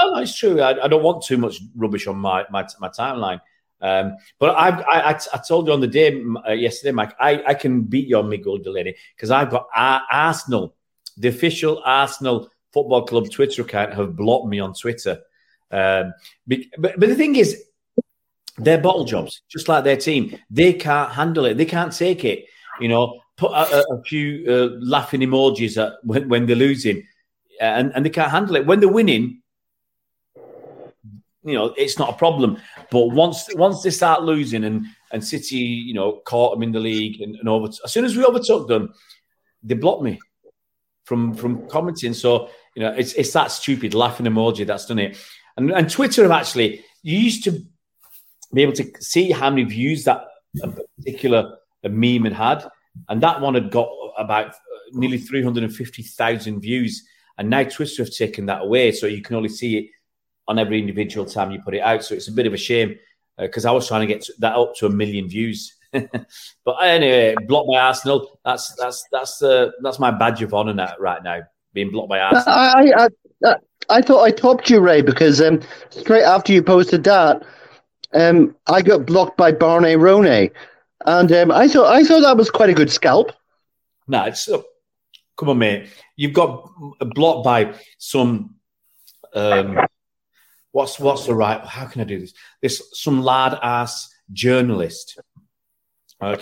no, 0.00 0.16
it's 0.20 0.38
true. 0.38 0.60
I, 0.60 0.84
I 0.84 0.88
don't 0.88 1.02
want 1.02 1.22
too 1.22 1.36
much 1.36 1.60
rubbish 1.74 2.06
on 2.06 2.16
my 2.16 2.44
my, 2.50 2.66
my 2.80 2.88
timeline. 2.88 3.40
Um, 3.80 4.16
but 4.38 4.56
I've, 4.56 4.80
I, 4.80 5.12
I, 5.12 5.20
I 5.34 5.40
told 5.46 5.66
you 5.66 5.72
on 5.72 5.80
the 5.80 5.86
day 5.86 6.22
uh, 6.46 6.52
yesterday, 6.52 6.92
Mike, 6.92 7.14
I, 7.20 7.42
I 7.46 7.54
can 7.54 7.82
beat 7.82 8.08
your 8.08 8.22
Miguel 8.22 8.58
Delaney 8.58 8.94
because 9.14 9.30
I've 9.30 9.50
got 9.50 9.66
Ar- 9.74 10.02
Arsenal, 10.10 10.74
the 11.16 11.28
official 11.28 11.82
Arsenal 11.84 12.50
Football 12.72 13.06
Club 13.06 13.30
Twitter 13.30 13.62
account, 13.62 13.94
have 13.94 14.16
blocked 14.16 14.48
me 14.48 14.60
on 14.60 14.74
Twitter. 14.74 15.18
Um, 15.70 16.14
but, 16.46 16.58
but 16.78 17.00
the 17.00 17.14
thing 17.14 17.36
is, 17.36 17.64
they're 18.58 18.78
bottle 18.78 19.04
jobs, 19.04 19.42
just 19.48 19.68
like 19.68 19.84
their 19.84 19.96
team. 19.96 20.38
They 20.50 20.72
can't 20.72 21.12
handle 21.12 21.44
it. 21.44 21.54
They 21.54 21.66
can't 21.66 21.92
take 21.92 22.24
it. 22.24 22.46
You 22.80 22.88
know, 22.88 23.20
put 23.36 23.52
a, 23.52 23.84
a, 23.90 24.02
few 24.02 24.44
uh, 24.48 24.76
laughing 24.80 25.20
emojis 25.20 25.94
when, 26.02 26.28
when 26.28 26.46
they're 26.46 26.56
losing, 26.56 27.06
and, 27.60 27.92
and 27.94 28.04
they 28.04 28.10
can't 28.10 28.30
handle 28.30 28.56
it. 28.56 28.66
When 28.66 28.80
they're 28.80 28.88
winning, 28.88 29.42
you 31.46 31.54
know, 31.54 31.72
it's 31.76 31.98
not 31.98 32.10
a 32.10 32.16
problem. 32.16 32.58
But 32.90 33.06
once 33.06 33.48
once 33.54 33.82
they 33.82 33.90
start 33.90 34.22
losing 34.22 34.64
and 34.64 34.86
and 35.12 35.24
City, 35.24 35.56
you 35.56 35.94
know, 35.94 36.20
caught 36.26 36.54
them 36.54 36.64
in 36.64 36.72
the 36.72 36.80
league 36.80 37.20
and, 37.20 37.36
and 37.36 37.48
over 37.48 37.68
as 37.68 37.92
soon 37.92 38.04
as 38.04 38.16
we 38.16 38.24
overtook 38.24 38.66
them, 38.66 38.92
they 39.62 39.74
blocked 39.74 40.02
me 40.02 40.18
from 41.04 41.34
from 41.34 41.68
commenting. 41.68 42.14
So 42.14 42.50
you 42.74 42.82
know, 42.82 42.92
it's 42.92 43.12
it's 43.14 43.32
that 43.32 43.52
stupid 43.52 43.94
laughing 43.94 44.26
emoji 44.26 44.66
that's 44.66 44.86
done 44.86 44.98
it. 44.98 45.16
And 45.56 45.70
and 45.70 45.88
Twitter 45.88 46.22
have 46.22 46.32
actually 46.32 46.84
you 47.02 47.18
used 47.18 47.44
to 47.44 47.62
be 48.52 48.62
able 48.62 48.74
to 48.74 48.90
see 49.00 49.30
how 49.30 49.48
many 49.50 49.64
views 49.64 50.04
that 50.04 50.24
particular 50.98 51.56
meme 51.84 52.24
had 52.24 52.32
had, 52.32 52.68
and 53.08 53.22
that 53.22 53.40
one 53.40 53.54
had 53.54 53.70
got 53.70 53.88
about 54.18 54.48
uh, 54.48 54.54
nearly 54.92 55.18
three 55.18 55.42
hundred 55.42 55.62
and 55.62 55.74
fifty 55.74 56.02
thousand 56.02 56.60
views. 56.60 57.06
And 57.38 57.50
now 57.50 57.64
Twitter 57.64 58.02
have 58.02 58.14
taken 58.14 58.46
that 58.46 58.62
away, 58.62 58.92
so 58.92 59.06
you 59.06 59.20
can 59.20 59.36
only 59.36 59.50
see 59.50 59.76
it 59.78 59.90
on 60.48 60.58
every 60.58 60.78
individual 60.78 61.26
time 61.26 61.50
you 61.50 61.60
put 61.60 61.74
it 61.74 61.80
out. 61.80 62.04
So 62.04 62.14
it's 62.14 62.28
a 62.28 62.32
bit 62.32 62.46
of 62.46 62.54
a 62.54 62.58
shame 62.58 62.96
because 63.38 63.64
I 63.64 63.70
was 63.70 63.86
trying 63.86 64.06
to 64.06 64.12
get 64.12 64.26
that 64.38 64.56
up 64.56 64.74
to 64.76 64.86
a 64.86 64.90
million 64.90 65.28
views. 65.28 65.74
but 65.92 66.76
anyway, 66.82 67.34
blocked 67.46 67.68
by 67.68 67.78
Arsenal. 67.78 68.38
That's 68.44 68.74
that's 68.76 69.04
that's 69.12 69.42
uh, 69.42 69.70
that's 69.82 69.98
my 69.98 70.10
badge 70.10 70.42
of 70.42 70.54
honour 70.54 70.74
now, 70.74 70.94
right 70.98 71.22
now, 71.22 71.42
being 71.72 71.90
blocked 71.90 72.08
by 72.08 72.20
Arsenal. 72.20 72.54
I, 72.54 72.92
I, 72.96 73.08
I, 73.44 73.56
I 73.88 74.02
thought 74.02 74.22
I 74.22 74.30
topped 74.30 74.68
you, 74.70 74.80
Ray, 74.80 75.02
because 75.02 75.40
um, 75.40 75.60
straight 75.90 76.24
after 76.24 76.52
you 76.52 76.62
posted 76.62 77.04
that, 77.04 77.44
um, 78.14 78.54
I 78.66 78.82
got 78.82 79.06
blocked 79.06 79.36
by 79.36 79.52
Barney 79.52 79.94
Ronay, 79.94 80.50
and 81.04 81.30
um, 81.32 81.50
I 81.50 81.68
thought 81.68 81.92
I 81.92 82.04
thought 82.04 82.22
that 82.22 82.36
was 82.36 82.50
quite 82.50 82.70
a 82.70 82.74
good 82.74 82.90
scalp. 82.90 83.32
No, 84.08 84.24
it's 84.24 84.48
uh, 84.48 84.62
come 85.36 85.50
on, 85.50 85.58
mate. 85.58 85.88
You've 86.16 86.34
got 86.34 86.68
blocked 87.14 87.44
by 87.44 87.74
some. 87.98 88.54
Um, 89.34 89.78
what's 90.76 91.00
what's 91.00 91.24
the 91.24 91.34
right? 91.34 91.64
How 91.64 91.86
can 91.86 92.02
I 92.02 92.04
do 92.04 92.20
this? 92.20 92.34
This 92.60 92.82
some 92.92 93.22
lad 93.22 93.58
ass 93.62 94.14
journalist, 94.32 95.18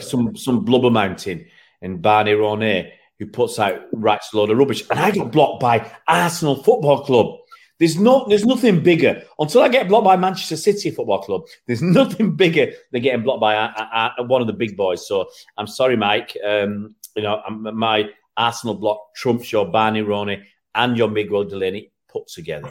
some 0.00 0.36
some 0.36 0.64
blubber 0.64 0.90
mountain 0.90 1.46
in 1.80 2.00
Barney 2.00 2.32
Ronay 2.32 2.90
who 3.20 3.26
puts 3.26 3.60
out 3.60 3.82
writes 3.92 4.32
a 4.32 4.36
load 4.36 4.50
of 4.50 4.58
rubbish, 4.58 4.82
and 4.90 4.98
I 4.98 5.12
get 5.12 5.30
blocked 5.30 5.60
by 5.60 5.88
Arsenal 6.08 6.56
Football 6.64 7.04
Club. 7.04 7.38
There's 7.78 7.98
no, 7.98 8.24
there's 8.28 8.44
nothing 8.44 8.82
bigger 8.82 9.24
until 9.38 9.62
I 9.62 9.68
get 9.68 9.88
blocked 9.88 10.04
by 10.04 10.16
Manchester 10.16 10.56
City 10.56 10.90
Football 10.90 11.22
Club. 11.22 11.42
There's 11.66 11.82
nothing 12.00 12.34
bigger 12.34 12.72
than 12.90 13.02
getting 13.02 13.22
blocked 13.22 13.40
by 13.40 13.56
uh, 13.56 14.10
uh, 14.18 14.24
one 14.24 14.40
of 14.40 14.46
the 14.48 14.52
big 14.52 14.76
boys. 14.76 15.06
So 15.06 15.28
I'm 15.56 15.66
sorry, 15.68 15.96
Mike. 15.96 16.36
Um, 16.44 16.96
you 17.14 17.22
know, 17.22 17.40
I'm, 17.46 17.76
my 17.76 18.10
Arsenal 18.36 18.74
block 18.74 19.14
trumps 19.14 19.52
your 19.52 19.66
Barney 19.66 20.02
Ronay 20.02 20.42
and 20.74 20.96
your 20.96 21.08
Miguel 21.08 21.44
Delaney 21.44 21.92
put 22.08 22.26
together. 22.28 22.70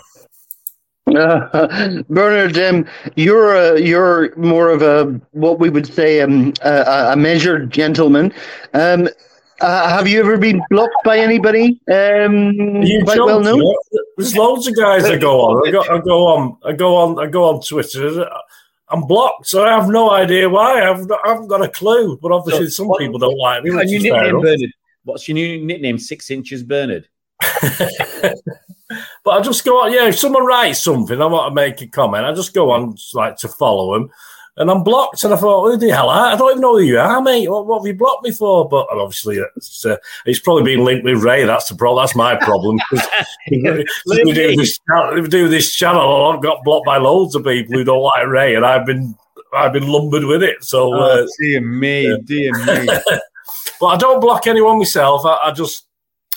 Uh, 1.15 2.03
Bernard, 2.09 2.57
um, 2.57 2.85
you're 3.15 3.55
a, 3.55 3.79
you're 3.79 4.35
more 4.35 4.69
of 4.69 4.81
a 4.81 5.19
what 5.31 5.59
we 5.59 5.69
would 5.69 5.87
say 5.91 6.21
um, 6.21 6.53
a, 6.61 7.11
a 7.13 7.15
measured 7.15 7.71
gentleman. 7.71 8.33
Um, 8.73 9.07
uh, 9.61 9.89
have 9.89 10.07
you 10.07 10.19
ever 10.19 10.37
been 10.37 10.61
blocked 10.69 10.95
by 11.05 11.17
anybody? 11.19 11.79
Um, 11.91 12.51
You 12.83 13.03
quite 13.03 13.17
joke, 13.17 13.27
well 13.27 13.39
known. 13.39 13.57
you? 13.61 13.77
There's 14.17 14.35
loads 14.35 14.67
of 14.67 14.75
guys 14.75 15.03
that 15.03 15.21
go 15.21 15.39
on. 15.41 15.67
I 15.67 15.71
go, 15.71 15.81
I 15.83 15.99
go 15.99 16.27
on. 16.27 16.57
I 16.65 16.71
go 16.73 16.95
on. 16.97 17.19
I 17.19 17.27
go 17.29 17.45
on 17.45 17.61
Twitter. 17.61 18.29
I'm 18.89 19.01
blocked, 19.07 19.47
so 19.47 19.63
I 19.65 19.69
have 19.69 19.87
no 19.89 20.11
idea 20.11 20.49
why. 20.49 20.81
I've 20.87 21.07
not, 21.07 21.19
I 21.25 21.29
haven't 21.29 21.47
got 21.47 21.63
a 21.63 21.69
clue. 21.69 22.17
But 22.21 22.31
obviously, 22.31 22.65
So 22.65 22.71
some 22.83 22.87
what- 22.89 22.99
people 22.99 23.19
don't 23.19 23.37
like 23.37 23.63
me. 23.63 23.71
What's 23.71 23.91
your 23.91 23.99
is 24.01 24.07
fair 24.07 24.23
nickname. 24.23 24.41
Bernard? 24.41 24.71
What's 25.05 25.27
your 25.27 25.35
new 25.35 25.65
nickname? 25.65 25.97
Six 25.97 26.29
inches, 26.31 26.63
Bernard. 26.63 27.07
But 29.23 29.31
I 29.31 29.41
just 29.41 29.63
go 29.65 29.83
on. 29.83 29.93
Yeah, 29.93 30.07
if 30.07 30.19
someone 30.19 30.45
writes 30.45 30.83
something, 30.83 31.21
I 31.21 31.25
want 31.25 31.51
to 31.51 31.55
make 31.55 31.81
a 31.81 31.87
comment. 31.87 32.25
I 32.25 32.33
just 32.33 32.53
go 32.53 32.71
on 32.71 32.95
like 33.13 33.37
to 33.37 33.47
follow 33.47 33.93
them, 33.93 34.09
and 34.57 34.69
I'm 34.69 34.83
blocked. 34.83 35.23
And 35.23 35.33
I 35.33 35.37
thought, 35.37 35.69
who 35.69 35.77
the 35.77 35.91
hell? 35.91 36.09
Are? 36.09 36.27
I 36.27 36.35
don't 36.35 36.51
even 36.51 36.61
know 36.61 36.77
who 36.77 36.83
you 36.83 36.99
are, 36.99 37.21
mate. 37.21 37.49
What, 37.49 37.65
what 37.65 37.79
have 37.79 37.87
you 37.87 37.93
blocked 37.93 38.23
me 38.23 38.31
for? 38.31 38.67
But 38.67 38.87
obviously, 38.91 39.39
it's, 39.55 39.85
uh, 39.85 39.97
it's 40.25 40.39
probably 40.39 40.75
been 40.75 40.85
linked 40.85 41.05
with 41.05 41.23
Ray. 41.23 41.45
That's 41.45 41.69
the 41.69 41.75
problem. 41.75 42.03
That's 42.03 42.15
my 42.15 42.35
problem. 42.35 42.79
if 43.47 43.87
we 44.05 44.33
do 44.33 44.55
this, 44.55 44.79
if 44.87 45.23
we 45.23 45.29
do 45.29 45.47
this 45.47 45.75
channel, 45.75 46.31
I've 46.31 46.41
got 46.41 46.63
blocked 46.63 46.85
by 46.85 46.97
loads 46.97 47.35
of 47.35 47.43
people 47.43 47.75
who 47.75 47.83
don't 47.83 48.01
like 48.01 48.27
Ray, 48.27 48.55
and 48.55 48.65
I've 48.65 48.85
been 48.85 49.15
I've 49.53 49.73
been 49.73 49.87
lumbered 49.87 50.25
with 50.25 50.43
it. 50.43 50.63
So, 50.63 50.93
uh, 50.93 51.25
dear 51.39 51.61
me, 51.61 52.09
yeah. 52.09 52.15
dear 52.23 52.53
me. 52.65 52.87
but 53.79 53.85
I 53.85 53.97
don't 53.97 54.19
block 54.19 54.47
anyone 54.47 54.79
myself. 54.79 55.25
I, 55.25 55.37
I 55.45 55.51
just 55.51 55.85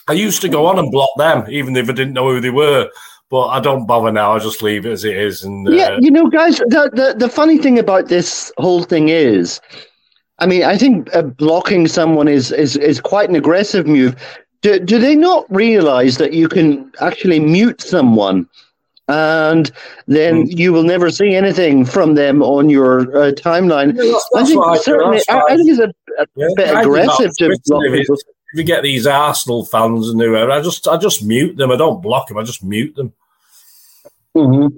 I 0.09 0.12
used 0.12 0.40
to 0.42 0.49
go 0.49 0.66
on 0.66 0.79
and 0.79 0.90
block 0.90 1.11
them, 1.16 1.45
even 1.51 1.77
if 1.77 1.88
I 1.88 1.92
didn't 1.92 2.14
know 2.14 2.31
who 2.31 2.40
they 2.40 2.51
were. 2.51 2.88
But 3.29 3.49
I 3.49 3.59
don't 3.61 3.87
bother 3.87 4.12
now. 4.12 4.33
I 4.33 4.38
just 4.38 4.62
leave 4.62 4.87
it 4.87 4.92
as 4.92 5.05
it 5.05 5.16
is. 5.16 5.42
And 5.42 5.66
uh, 5.66 5.73
Yeah, 5.73 5.99
you 6.01 6.12
know, 6.12 6.29
guys, 6.29 6.59
the, 6.59 6.90
the, 6.95 7.16
the 7.19 7.29
funny 7.29 7.59
thing 7.59 7.77
about 7.77 8.07
this 8.07 8.53
whole 8.57 8.85
thing 8.85 9.09
is, 9.09 9.61
I 10.38 10.47
mean, 10.47 10.62
I 10.62 10.77
think 10.77 11.12
uh, 11.14 11.23
blocking 11.23 11.88
someone 11.88 12.29
is, 12.29 12.53
is, 12.53 12.77
is 12.77 13.01
quite 13.01 13.29
an 13.29 13.35
aggressive 13.35 13.88
move. 13.88 14.14
Do, 14.62 14.79
do 14.79 15.01
they 15.01 15.16
not 15.16 15.45
realize 15.51 16.19
that 16.19 16.35
you 16.35 16.49
can 16.49 16.92
actually 17.01 17.40
mute 17.40 17.81
someone 17.81 18.49
and 19.09 19.71
then 20.07 20.47
you 20.47 20.73
will 20.73 20.83
never 20.83 21.11
see 21.11 21.35
anything 21.35 21.85
from 21.85 22.14
them 22.14 22.42
on 22.42 22.71
your 22.71 23.01
uh, 23.16 23.33
timeline? 23.33 23.97
Yeah, 23.97 24.05
that's, 24.12 24.29
I 24.35 24.38
that's 24.38 24.51
think 24.51 24.64
I 24.64 24.77
do. 24.77 24.83
certainly, 24.83 25.21
I, 25.29 25.35
I 25.37 25.42
I 25.49 25.57
think 25.57 25.71
it's 25.71 25.81
a, 25.81 25.92
a 26.23 26.27
Yeah, 26.37 26.49
bit 26.55 26.77
aggressive 26.77 27.37
to 27.38 27.59
block 27.66 27.83
people. 27.92 28.16
It's- 28.57 28.62
if 28.64 28.69
you 28.69 28.75
get 28.75 28.83
these 28.83 29.07
Arsenal 29.07 29.64
fans 29.64 30.09
and 30.09 30.21
whoever, 30.21 30.51
I 30.51 30.62
just 30.62 30.88
I 30.88 30.97
just 30.97 31.23
mute 31.25 31.57
them. 31.57 31.71
I 31.71 31.77
don't 31.77 32.01
block 32.03 32.29
them. 32.29 32.38
I 32.38 32.42
just 32.42 32.64
mute 32.64 32.95
them. 32.97 33.12
hmm 34.35 34.69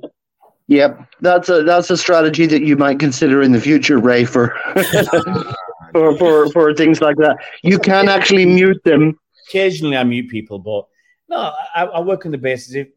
Yep, 0.70 1.00
that's 1.22 1.48
a 1.48 1.62
that's 1.62 1.90
a 1.90 1.96
strategy 1.96 2.44
that 2.46 2.62
you 2.62 2.76
might 2.76 2.98
consider 2.98 3.40
in 3.40 3.52
the 3.52 3.60
future, 3.60 3.98
Ray, 3.98 4.24
for 4.26 4.54
for, 5.92 6.16
for 6.18 6.50
for 6.50 6.74
things 6.74 7.00
like 7.00 7.16
that. 7.16 7.38
You 7.62 7.78
can 7.78 8.08
actually 8.08 8.44
mute 8.44 8.82
them. 8.84 9.18
Occasionally, 9.48 9.96
I 9.96 10.04
mute 10.04 10.28
people, 10.28 10.58
but 10.58 10.86
no, 11.30 11.52
I, 11.74 11.84
I 11.84 12.00
work 12.00 12.26
on 12.26 12.32
the 12.32 12.38
basis 12.38 12.74
if 12.74 12.88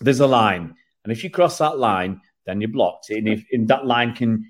there's 0.00 0.20
a 0.20 0.26
line, 0.26 0.74
and 1.04 1.12
if 1.12 1.24
you 1.24 1.30
cross 1.30 1.56
that 1.58 1.78
line, 1.78 2.20
then 2.44 2.60
you're 2.60 2.68
blocked. 2.68 3.08
And 3.08 3.26
if 3.26 3.42
in 3.50 3.66
that 3.66 3.86
line 3.86 4.14
can 4.14 4.44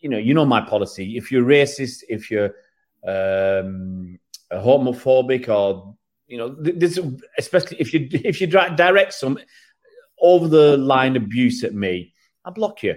you 0.00 0.08
know, 0.08 0.18
you 0.18 0.34
know 0.34 0.44
my 0.44 0.60
policy. 0.60 1.16
If 1.16 1.32
you're 1.32 1.44
racist, 1.44 2.04
if 2.08 2.30
you're 2.30 2.54
um, 3.06 4.18
homophobic, 4.52 5.48
or 5.48 5.94
you 6.26 6.38
know, 6.38 6.54
this, 6.58 6.98
especially 7.38 7.78
if 7.80 7.92
you 7.92 8.08
if 8.12 8.40
you 8.40 8.46
direct 8.46 9.14
some 9.14 9.38
over 10.20 10.48
the 10.48 10.76
line 10.76 11.16
abuse 11.16 11.64
at 11.64 11.74
me, 11.74 12.12
I 12.44 12.50
block 12.50 12.82
you. 12.82 12.96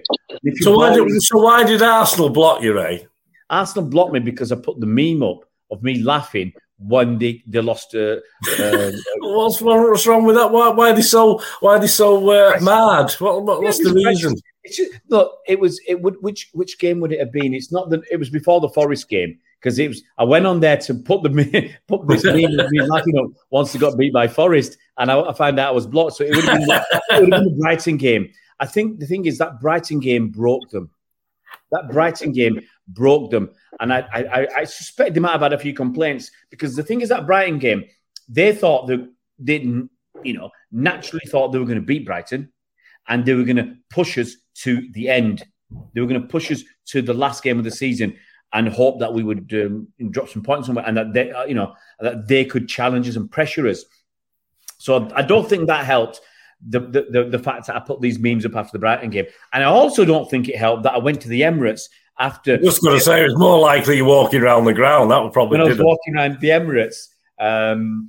so 0.56 0.76
why, 0.76 0.94
did, 0.94 1.22
so 1.22 1.38
why 1.38 1.64
did 1.64 1.82
Arsenal 1.82 2.30
block 2.30 2.62
you, 2.62 2.74
Ray? 2.74 3.06
Arsenal 3.50 3.88
blocked 3.88 4.12
me 4.12 4.20
because 4.20 4.50
I 4.50 4.56
put 4.56 4.80
the 4.80 4.86
meme 4.86 5.22
up 5.22 5.44
of 5.70 5.82
me 5.82 6.02
laughing 6.02 6.52
when 6.78 7.18
they, 7.18 7.42
they 7.46 7.60
lost. 7.60 7.94
Uh, 7.94 8.16
uh, 8.58 8.90
what's, 9.20 9.60
what's 9.60 10.06
wrong 10.06 10.24
with 10.24 10.36
that? 10.36 10.50
Why, 10.50 10.70
why 10.70 10.90
are 10.90 10.94
they 10.94 11.02
so 11.02 11.40
why 11.60 11.76
are 11.76 11.80
they 11.80 11.86
so 11.86 12.30
uh, 12.30 12.58
mad? 12.60 13.12
What, 13.12 13.44
what, 13.44 13.62
what's 13.62 13.78
the 13.78 13.92
reason? 13.92 14.36
Just, 14.66 14.92
look, 15.08 15.38
it 15.46 15.58
was 15.58 15.80
it 15.86 16.00
would 16.00 16.16
which 16.20 16.50
which 16.52 16.78
game 16.78 17.00
would 17.00 17.12
it 17.12 17.20
have 17.20 17.32
been? 17.32 17.54
It's 17.54 17.72
not 17.72 17.90
that 17.90 18.02
it 18.10 18.16
was 18.16 18.30
before 18.30 18.60
the 18.60 18.68
Forest 18.68 19.08
game 19.08 19.38
because 19.62 19.78
it 19.78 19.88
was. 19.88 20.02
I 20.18 20.24
went 20.24 20.46
on 20.46 20.60
there 20.60 20.76
to 20.76 20.94
put 20.94 21.22
the 21.22 21.30
put 21.88 22.06
this 22.08 22.24
meme 22.24 22.58
of 22.58 22.70
me 22.70 22.82
laughing 22.82 23.18
up 23.18 23.30
once 23.50 23.72
they 23.72 23.78
got 23.78 23.96
beat 23.96 24.12
by 24.12 24.28
Forest, 24.28 24.76
and 24.98 25.10
I, 25.10 25.20
I 25.20 25.32
found 25.32 25.58
out 25.58 25.68
I 25.68 25.72
was 25.72 25.86
blocked. 25.86 26.16
So 26.16 26.24
it 26.24 26.34
would 26.34 26.44
have 26.44 26.58
been, 26.58 26.70
it 26.70 27.30
been 27.30 27.44
the 27.44 27.56
Brighton 27.60 27.96
game. 27.96 28.30
I 28.58 28.66
think 28.66 28.98
the 28.98 29.06
thing 29.06 29.26
is 29.26 29.38
that 29.38 29.60
Brighton 29.60 30.00
game 30.00 30.30
broke 30.30 30.68
them. 30.70 30.90
That 31.70 31.90
Brighton 31.90 32.32
game 32.32 32.60
broke 32.88 33.30
them, 33.30 33.50
and 33.80 33.92
I, 33.92 34.00
I, 34.12 34.46
I 34.58 34.64
suspect 34.64 35.14
they 35.14 35.20
might 35.20 35.32
have 35.32 35.40
had 35.40 35.52
a 35.52 35.58
few 35.58 35.74
complaints 35.74 36.30
because 36.50 36.74
the 36.74 36.82
thing 36.82 37.00
is 37.00 37.08
that 37.08 37.26
Brighton 37.26 37.58
game, 37.58 37.84
they 38.28 38.54
thought 38.54 38.88
that 38.88 39.08
they 39.38 39.58
didn't, 39.58 39.90
you 40.22 40.34
know, 40.34 40.50
naturally 40.70 41.24
thought 41.26 41.52
they 41.52 41.58
were 41.58 41.64
going 41.64 41.80
to 41.80 41.86
beat 41.86 42.04
Brighton, 42.04 42.52
and 43.08 43.24
they 43.24 43.34
were 43.34 43.44
going 43.44 43.56
to 43.56 43.74
push 43.90 44.18
us 44.18 44.36
to 44.54 44.86
the 44.92 45.08
end. 45.08 45.44
They 45.94 46.00
were 46.00 46.06
going 46.06 46.20
to 46.20 46.28
push 46.28 46.50
us 46.50 46.62
to 46.86 47.00
the 47.00 47.14
last 47.14 47.42
game 47.42 47.58
of 47.58 47.64
the 47.64 47.70
season 47.70 48.16
and 48.52 48.68
hope 48.68 49.00
that 49.00 49.12
we 49.12 49.22
would 49.22 49.52
um, 49.54 49.88
drop 50.10 50.28
some 50.28 50.42
points 50.42 50.66
somewhere 50.66 50.84
and 50.86 50.96
that 50.96 51.12
they, 51.12 51.30
uh, 51.30 51.44
you 51.44 51.54
know, 51.54 51.74
that 52.00 52.28
they 52.28 52.44
could 52.44 52.68
challenge 52.68 53.08
us 53.08 53.16
and 53.16 53.30
pressure 53.30 53.66
us. 53.66 53.84
So 54.78 55.10
I 55.14 55.22
don't 55.22 55.48
think 55.48 55.66
that 55.68 55.84
helped. 55.84 56.20
The, 56.64 56.78
the, 56.78 57.06
the, 57.10 57.24
the 57.24 57.38
fact 57.40 57.66
that 57.66 57.74
I 57.74 57.80
put 57.80 58.00
these 58.00 58.20
memes 58.20 58.46
up 58.46 58.54
after 58.54 58.70
the 58.72 58.78
Brighton 58.78 59.10
game. 59.10 59.26
And 59.52 59.64
I 59.64 59.66
also 59.66 60.04
don't 60.04 60.30
think 60.30 60.48
it 60.48 60.56
helped 60.56 60.84
that 60.84 60.94
I 60.94 60.98
went 60.98 61.20
to 61.22 61.28
the 61.28 61.40
Emirates 61.40 61.88
after. 62.20 62.56
Just 62.56 62.84
going 62.84 62.96
to 62.96 63.04
say, 63.04 63.22
it 63.22 63.24
was 63.24 63.36
more 63.36 63.58
likely 63.58 63.96
you 63.96 64.04
walking 64.04 64.42
around 64.42 64.66
the 64.66 64.72
ground. 64.72 65.10
That 65.10 65.20
would 65.22 65.32
probably. 65.32 65.58
When 65.58 65.66
I 65.66 65.70
was 65.70 65.80
walking 65.80 66.14
around 66.14 66.38
the 66.40 66.50
Emirates, 66.50 67.08
um, 67.40 68.08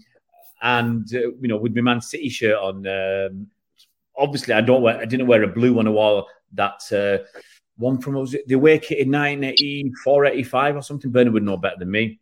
and 0.61 1.07
uh, 1.15 1.31
you 1.41 1.47
know, 1.47 1.57
with 1.57 1.75
my 1.75 1.81
Man 1.81 2.01
City 2.01 2.29
shirt 2.29 2.57
on. 2.57 2.85
Um, 2.85 3.47
obviously, 4.15 4.53
I 4.53 4.61
don't 4.61 4.83
wear. 4.83 4.99
I 4.99 5.05
didn't 5.05 5.25
wear 5.25 5.41
a 5.41 5.47
blue 5.47 5.73
one. 5.73 5.87
I 5.87 5.91
wore 5.91 6.27
that 6.53 6.81
uh, 6.91 7.25
one 7.77 7.99
from 7.99 8.15
was 8.15 8.33
it 8.33 8.47
the 8.47 8.55
away 8.55 8.79
kit 8.79 8.99
in 8.99 9.11
1984, 9.11 10.25
85 10.25 10.75
or 10.75 10.81
something. 10.81 11.11
Bernard 11.11 11.33
would 11.33 11.43
know 11.43 11.57
better 11.57 11.77
than 11.79 11.91
me. 11.91 12.19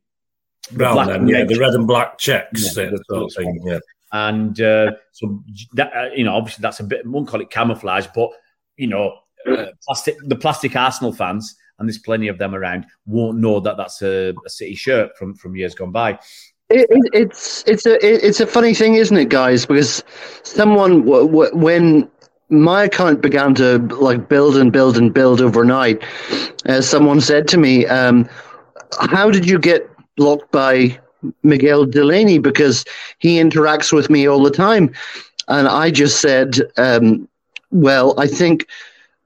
Brown, 0.74 1.08
then, 1.08 1.28
yeah, 1.28 1.44
the 1.44 1.60
red 1.60 1.74
and 1.74 1.88
black 1.88 2.18
checks, 2.18 2.78
yeah, 2.78 2.92
sort 3.10 3.24
of 3.24 3.34
thing, 3.36 3.60
yeah. 3.66 3.80
And 4.14 4.60
uh, 4.62 4.92
so 5.12 5.44
that 5.74 5.92
uh, 5.96 6.10
you 6.16 6.24
know, 6.24 6.36
obviously 6.36 6.62
that's 6.62 6.80
a 6.80 6.84
bit. 6.84 7.06
Won't 7.06 7.28
call 7.28 7.42
it 7.42 7.50
camouflage, 7.50 8.08
but 8.14 8.30
you 8.78 8.88
know, 8.88 9.18
uh, 9.50 9.68
plastic. 9.86 10.18
The 10.24 10.36
plastic 10.36 10.76
Arsenal 10.76 11.14
fans, 11.14 11.56
and 11.80 11.88
there's 11.88 11.98
plenty 11.98 12.28
of 12.28 12.38
them 12.38 12.54
around, 12.54 12.86
won't 13.06 13.40
know 13.40 13.60
that 13.60 13.78
that's 13.78 14.02
a, 14.02 14.34
a 14.46 14.50
City 14.50 14.76
shirt 14.76 15.18
from 15.18 15.34
from 15.34 15.56
years 15.56 15.74
gone 15.74 15.92
by. 15.92 16.20
It, 16.70 16.88
it, 16.90 17.10
it's 17.14 17.64
it's 17.68 17.86
a 17.86 17.98
it's 18.06 18.40
a 18.40 18.48
funny 18.48 18.74
thing, 18.74 18.96
isn't 18.96 19.18
it, 19.18 19.30
guys? 19.30 19.66
Because 19.66 20.04
someone 20.44 21.06
w- 21.06 21.28
w- 21.28 21.56
when 21.56 22.10
my 22.52 22.84
account 22.84 23.22
began 23.22 23.56
to 23.56 23.80
like 24.00 24.30
build 24.30 24.58
and 24.58 24.72
build 24.72 24.98
and 24.98 25.14
build 25.14 25.42
overnight, 25.42 26.04
as 26.66 26.88
someone 26.88 27.22
said 27.22 27.48
to 27.50 27.58
me, 27.58 27.86
um, 27.88 28.30
"How 29.00 29.32
did 29.32 29.50
you 29.50 29.58
get 29.58 29.90
blocked 30.18 30.52
by 30.52 31.00
Miguel 31.44 31.86
Delaney? 31.86 32.38
Because 32.38 32.86
he 33.20 33.40
interacts 33.40 33.92
with 33.92 34.10
me 34.10 34.28
all 34.28 34.44
the 34.44 34.52
time. 34.52 34.92
And 35.48 35.68
I 35.68 35.92
just 35.92 36.22
said, 36.22 36.60
um, 36.78 37.28
well, 37.72 38.20
I 38.20 38.28
think 38.28 38.68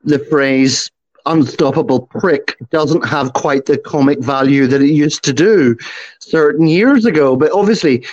the 0.04 0.20
phrase 0.20 0.90
unstoppable 1.26 2.02
prick 2.08 2.56
doesn't 2.70 3.08
have 3.08 3.34
quite 3.34 3.66
the 3.66 3.78
comic 3.78 4.20
value 4.20 4.68
that 4.68 4.82
it 4.82 4.92
used 4.92 5.24
to 5.24 5.34
do 5.34 5.76
certain 6.20 6.68
years 6.68 7.06
ago, 7.06 7.36
but 7.36 7.52
obviously 7.52 8.06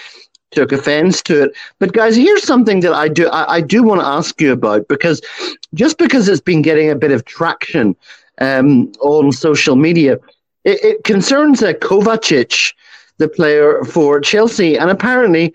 took 0.52 0.72
offense 0.72 1.22
to 1.22 1.44
it. 1.44 1.52
But 1.78 1.92
guys, 1.92 2.16
here's 2.16 2.44
something 2.44 2.80
that 2.80 2.92
I 2.92 3.08
do 3.08 3.28
I, 3.28 3.54
I 3.54 3.60
do 3.60 3.82
want 3.82 4.00
to 4.00 4.06
ask 4.06 4.40
you 4.40 4.52
about 4.52 4.88
because 4.88 5.20
just 5.74 5.98
because 5.98 6.28
it's 6.28 6.40
been 6.40 6.62
getting 6.62 6.90
a 6.90 6.96
bit 6.96 7.10
of 7.10 7.24
traction 7.24 7.96
um, 8.40 8.92
on 9.00 9.32
social 9.32 9.76
media, 9.76 10.14
it, 10.64 10.82
it 10.84 11.04
concerns 11.04 11.62
uh, 11.62 11.72
Kovacic 11.74 12.74
the 13.18 13.28
player 13.28 13.84
for 13.84 14.20
Chelsea. 14.20 14.76
And 14.76 14.90
apparently, 14.90 15.54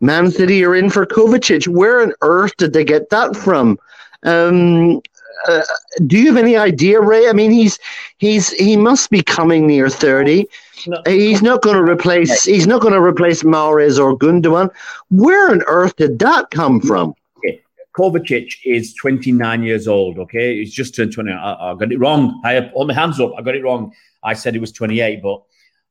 Man 0.00 0.30
City 0.30 0.64
are 0.64 0.74
in 0.74 0.90
for 0.90 1.06
Kovacic. 1.06 1.66
Where 1.68 2.00
on 2.02 2.12
earth 2.22 2.56
did 2.56 2.72
they 2.72 2.84
get 2.84 3.10
that 3.10 3.36
from? 3.36 3.78
Um, 4.24 5.00
uh, 5.48 5.62
do 6.06 6.18
you 6.18 6.26
have 6.26 6.36
any 6.36 6.56
idea, 6.56 7.00
Ray? 7.00 7.28
I 7.28 7.32
mean, 7.32 7.50
he's 7.50 7.78
he's 8.18 8.50
he 8.50 8.76
must 8.76 9.10
be 9.10 9.22
coming 9.22 9.66
near 9.66 9.88
thirty. 9.88 10.46
No. 10.86 11.02
He's 11.06 11.42
not 11.42 11.62
going 11.62 11.76
to 11.76 11.90
replace. 11.90 12.44
He's 12.44 12.66
not 12.66 12.80
going 12.80 12.94
to 12.94 13.00
replace 13.00 13.42
Mahrez 13.42 13.98
or 13.98 14.16
Gundogan. 14.16 14.70
Where 15.10 15.50
on 15.50 15.62
earth 15.66 15.96
did 15.96 16.18
that 16.20 16.50
come 16.50 16.80
from? 16.80 17.14
Okay. 17.38 17.60
Kovacic 17.96 18.54
is 18.64 18.94
29 18.94 19.62
years 19.62 19.88
old. 19.88 20.18
Okay, 20.18 20.58
he's 20.58 20.72
just 20.72 20.94
turned 20.94 21.12
20. 21.12 21.32
I, 21.32 21.54
I 21.54 21.74
got 21.74 21.92
it 21.92 21.98
wrong. 21.98 22.40
I 22.44 22.60
hold 22.72 22.88
my 22.88 22.94
hands 22.94 23.20
up. 23.20 23.32
I 23.36 23.42
got 23.42 23.56
it 23.56 23.64
wrong. 23.64 23.92
I 24.22 24.34
said 24.34 24.54
he 24.54 24.60
was 24.60 24.72
28, 24.72 25.22
but 25.22 25.42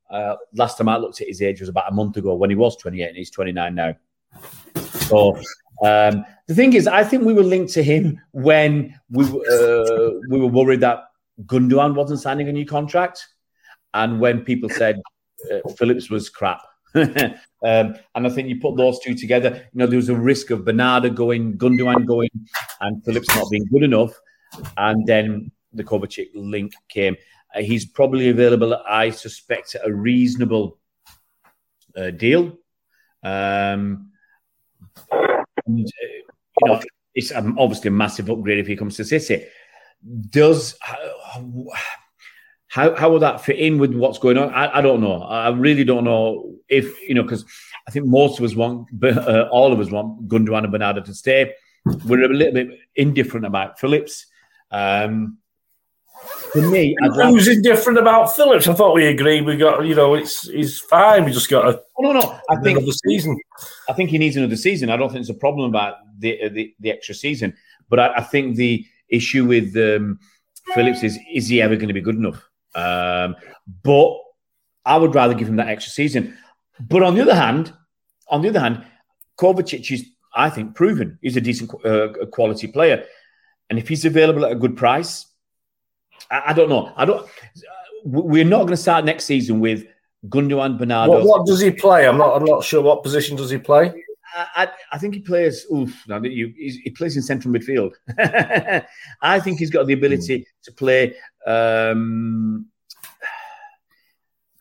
uh, 0.09 0.35
last 0.53 0.77
time 0.77 0.89
I 0.89 0.97
looked 0.97 1.21
at 1.21 1.27
his 1.27 1.41
age 1.41 1.59
was 1.59 1.69
about 1.69 1.91
a 1.91 1.93
month 1.93 2.17
ago 2.17 2.35
when 2.35 2.49
he 2.49 2.55
was 2.55 2.77
28 2.77 3.07
and 3.07 3.17
he's 3.17 3.29
29 3.29 3.75
now. 3.75 3.95
So 5.07 5.35
um, 5.83 6.25
the 6.47 6.55
thing 6.55 6.73
is, 6.73 6.87
I 6.87 7.03
think 7.03 7.23
we 7.23 7.33
were 7.33 7.43
linked 7.43 7.73
to 7.73 7.83
him 7.83 8.19
when 8.31 8.97
we 9.09 9.25
uh, 9.25 10.11
we 10.29 10.39
were 10.39 10.47
worried 10.47 10.81
that 10.81 11.09
Gundogan 11.45 11.93
wasn't 11.95 12.19
signing 12.19 12.49
a 12.49 12.51
new 12.51 12.65
contract, 12.65 13.25
and 13.97 14.19
when 14.19 14.41
people 14.41 14.69
said 14.69 15.01
uh, 15.51 15.67
Phillips 15.69 16.09
was 16.09 16.29
crap. 16.29 16.61
um, 16.95 17.35
and 17.63 17.95
I 18.15 18.29
think 18.29 18.47
you 18.47 18.59
put 18.59 18.77
those 18.77 18.99
two 18.99 19.15
together. 19.15 19.67
You 19.73 19.79
know, 19.79 19.87
there 19.87 19.97
was 19.97 20.09
a 20.09 20.15
risk 20.15 20.51
of 20.51 20.65
Bernardo 20.65 21.09
going, 21.09 21.57
Gundogan 21.57 22.05
going, 22.05 22.29
and 22.81 23.03
Phillips 23.03 23.27
not 23.35 23.49
being 23.49 23.65
good 23.65 23.83
enough. 23.83 24.13
And 24.77 25.05
then 25.05 25.51
the 25.73 25.83
Kovacic 25.83 26.29
link 26.33 26.73
came. 26.89 27.17
Uh, 27.55 27.61
he's 27.61 27.85
probably 27.85 28.29
available, 28.29 28.75
I 28.87 29.09
suspect, 29.09 29.75
at 29.75 29.87
a 29.87 29.93
reasonable 29.93 30.79
uh, 31.95 32.11
deal. 32.11 32.57
Um, 33.23 34.11
and, 35.11 35.87
uh, 35.87 36.07
you 36.61 36.67
know, 36.67 36.81
it's 37.15 37.31
um, 37.31 37.57
obviously 37.57 37.89
a 37.89 37.91
massive 37.91 38.29
upgrade 38.29 38.59
if 38.59 38.67
he 38.67 38.75
comes 38.75 38.95
to 38.97 39.05
City. 39.05 39.45
Does 40.29 40.75
how 42.77 42.95
how 42.95 43.09
will 43.09 43.19
that 43.19 43.41
fit 43.41 43.57
in 43.57 43.79
with 43.79 43.95
what's 43.95 44.19
going 44.19 44.37
on? 44.37 44.53
I, 44.53 44.77
I 44.77 44.81
don't 44.81 45.01
know. 45.01 45.23
I 45.23 45.49
really 45.49 45.83
don't 45.83 46.03
know 46.03 46.53
if 46.69 47.01
you 47.01 47.15
know 47.15 47.23
because 47.23 47.43
I 47.87 47.91
think 47.91 48.05
most 48.05 48.37
of 48.37 48.45
us 48.45 48.55
want, 48.55 48.87
uh, 49.03 49.47
all 49.51 49.73
of 49.73 49.79
us 49.79 49.89
want 49.89 50.27
Gundogan 50.27 50.63
and 50.63 50.71
Bernardo 50.71 51.01
to 51.01 51.13
stay. 51.15 51.53
We're 52.05 52.23
a 52.25 52.27
little 52.27 52.53
bit 52.53 52.79
indifferent 52.95 53.47
about 53.47 53.79
Phillips. 53.79 54.27
Um, 54.69 55.39
for 56.51 56.61
me, 56.61 56.95
i 57.01 57.07
who's 57.27 57.47
indifferent 57.47 57.97
about 57.97 58.35
Phillips? 58.35 58.67
I 58.67 58.73
thought 58.73 58.93
we 58.93 59.07
agreed. 59.07 59.45
We 59.45 59.57
got 59.57 59.83
you 59.83 59.95
know, 59.95 60.13
it's 60.13 60.47
he's 60.47 60.79
fine. 60.79 61.25
We 61.25 61.31
just 61.31 61.49
got 61.49 61.67
a 61.67 61.81
oh, 61.97 62.01
no, 62.03 62.13
no. 62.13 62.39
I 62.51 62.57
think 62.57 62.79
the 62.79 62.91
season. 62.91 63.39
I 63.89 63.93
think 63.93 64.11
he 64.11 64.19
needs 64.19 64.35
another 64.35 64.55
season. 64.55 64.91
I 64.91 64.97
don't 64.97 65.09
think 65.09 65.21
it's 65.21 65.29
a 65.31 65.45
problem 65.45 65.67
about 65.67 65.95
the 66.19 66.47
the, 66.49 66.75
the 66.79 66.91
extra 66.91 67.15
season, 67.15 67.55
but 67.89 67.99
I, 67.99 68.17
I, 68.17 68.21
think 68.21 68.55
the 68.55 68.85
issue 69.09 69.45
with 69.45 69.75
um, 69.77 70.19
Phillips 70.75 71.01
is 71.01 71.17
is 71.33 71.47
he 71.47 71.59
ever 71.59 71.75
going 71.75 71.87
to 71.87 71.93
be 71.95 72.01
good 72.01 72.17
enough? 72.17 72.46
Um, 72.75 73.35
but 73.83 74.17
I 74.85 74.97
would 74.97 75.15
rather 75.15 75.33
give 75.33 75.47
him 75.47 75.57
that 75.57 75.69
extra 75.69 75.91
season. 75.91 76.37
But 76.79 77.03
on 77.03 77.15
the 77.15 77.21
other 77.21 77.35
hand, 77.35 77.73
on 78.29 78.41
the 78.41 78.49
other 78.49 78.59
hand, 78.59 78.85
Kovacic 79.37 79.91
is, 79.91 80.05
I 80.33 80.49
think, 80.49 80.75
proven. 80.75 81.17
He's 81.21 81.37
a 81.37 81.41
decent 81.41 81.73
uh, 81.85 82.09
quality 82.31 82.67
player, 82.67 83.05
and 83.69 83.79
if 83.79 83.87
he's 83.87 84.05
available 84.05 84.45
at 84.45 84.51
a 84.51 84.55
good 84.55 84.77
price 84.77 85.27
I, 86.29 86.43
I 86.47 86.53
don't 86.53 86.69
know. 86.69 86.91
I 86.95 87.05
don't. 87.05 87.27
We're 88.03 88.45
not 88.45 88.59
going 88.59 88.69
to 88.69 88.77
start 88.77 89.05
next 89.05 89.25
season 89.25 89.59
with 89.59 89.85
Gundogan 90.27 90.77
Bernardo. 90.77 91.13
What, 91.13 91.25
what, 91.25 91.47
does 91.47 91.61
he 91.61 91.71
play? 91.71 92.07
I'm 92.07 92.17
not. 92.17 92.35
I'm 92.35 92.45
not 92.45 92.63
sure. 92.63 92.81
What 92.81 93.03
position 93.03 93.35
does 93.35 93.49
he 93.49 93.57
play? 93.57 93.93
I, 94.35 94.69
I 94.91 94.97
think 94.97 95.13
he 95.13 95.19
plays. 95.21 95.65
Oof, 95.73 96.03
no, 96.07 96.21
he 96.21 96.93
plays 96.95 97.15
in 97.15 97.21
central 97.21 97.53
midfield. 97.53 97.93
I 99.21 99.39
think 99.39 99.59
he's 99.59 99.69
got 99.69 99.87
the 99.87 99.93
ability 99.93 100.39
mm. 100.39 100.45
to 100.63 100.71
play. 100.73 101.15
Um, 101.45 102.67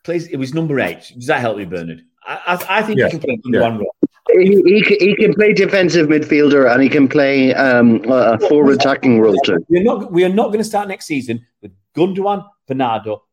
plays. 0.03 0.27
It 0.27 0.37
was 0.37 0.53
number 0.53 0.79
eight. 0.79 1.11
Does 1.15 1.27
that 1.27 1.41
help 1.41 1.59
you, 1.59 1.65
Bernard? 1.65 2.03
I, 2.23 2.39
I, 2.47 2.79
I 2.79 2.81
think 2.83 2.99
yeah. 2.99 3.05
he 3.05 3.11
can 3.11 3.19
play 3.19 3.39
yeah. 3.45 3.61
one 3.61 3.77
role. 3.79 3.95
He, 4.31 4.61
he, 4.65 4.97
he, 4.99 5.15
can 5.15 5.33
play 5.33 5.53
defensive 5.53 6.07
midfielder 6.07 6.69
and 6.69 6.83
he 6.83 6.89
can 6.89 7.07
play 7.07 7.53
um, 7.53 8.01
a 8.09 8.37
forward 8.39 8.75
attacking 8.75 9.21
role 9.21 9.37
too. 9.45 9.65
We're 9.69 9.83
not 9.83 10.11
we 10.11 10.25
are 10.25 10.29
not 10.29 10.47
going 10.47 10.57
to 10.57 10.65
start 10.65 10.89
next 10.89 11.05
season 11.05 11.45
with 11.61 11.71
Gundogan, 11.95 12.45
Bernardo, 12.67 13.23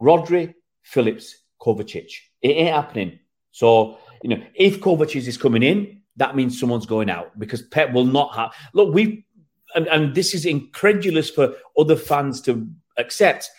Rodri, 0.00 0.54
Phillips, 0.82 1.36
Kovacic. 1.60 2.10
It 2.40 2.48
ain't 2.48 2.74
happening. 2.74 3.18
So, 3.50 3.98
you 4.24 4.30
know, 4.30 4.42
if 4.54 4.80
Kovacic 4.80 5.28
is 5.28 5.36
coming 5.36 5.62
in, 5.62 6.00
that 6.16 6.34
means 6.34 6.58
someone's 6.58 6.86
going 6.86 7.10
out 7.10 7.38
because 7.38 7.60
Pep 7.60 7.92
will 7.92 8.06
not 8.06 8.34
have. 8.34 8.54
Look, 8.72 8.94
we 8.94 9.26
and, 9.74 9.86
and 9.88 10.14
this 10.14 10.32
is 10.32 10.46
incredulous 10.46 11.28
for 11.28 11.54
other 11.78 11.94
fans 11.94 12.40
to 12.42 12.66
accept. 12.96 13.50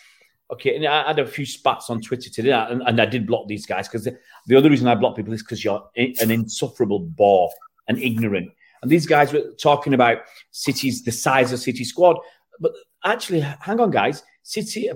Okay, 0.52 0.74
and 0.74 0.84
I 0.84 1.06
had 1.06 1.20
a 1.20 1.26
few 1.26 1.46
spats 1.46 1.88
on 1.88 2.00
Twitter 2.00 2.30
today, 2.30 2.50
and, 2.50 2.82
and 2.82 3.00
I 3.00 3.06
did 3.06 3.28
block 3.28 3.46
these 3.46 3.64
guys 3.64 3.86
because 3.86 4.04
the, 4.04 4.18
the, 4.48 4.56
other 4.56 4.68
reason 4.68 4.88
I 4.88 4.96
block 4.96 5.14
people 5.14 5.32
is 5.32 5.42
because 5.42 5.64
you're 5.64 5.88
an 5.96 6.30
insufferable 6.32 6.98
bore 6.98 7.50
and 7.86 7.98
ignorant. 7.98 8.50
And 8.82 8.90
these 8.90 9.06
guys 9.06 9.32
were 9.32 9.52
talking 9.62 9.94
about 9.94 10.18
City's 10.50 11.04
the 11.04 11.12
size 11.12 11.52
of 11.52 11.60
City 11.60 11.84
squad, 11.84 12.16
but 12.58 12.72
actually, 13.04 13.40
hang 13.40 13.78
on, 13.78 13.92
guys. 13.92 14.24
City 14.42 14.90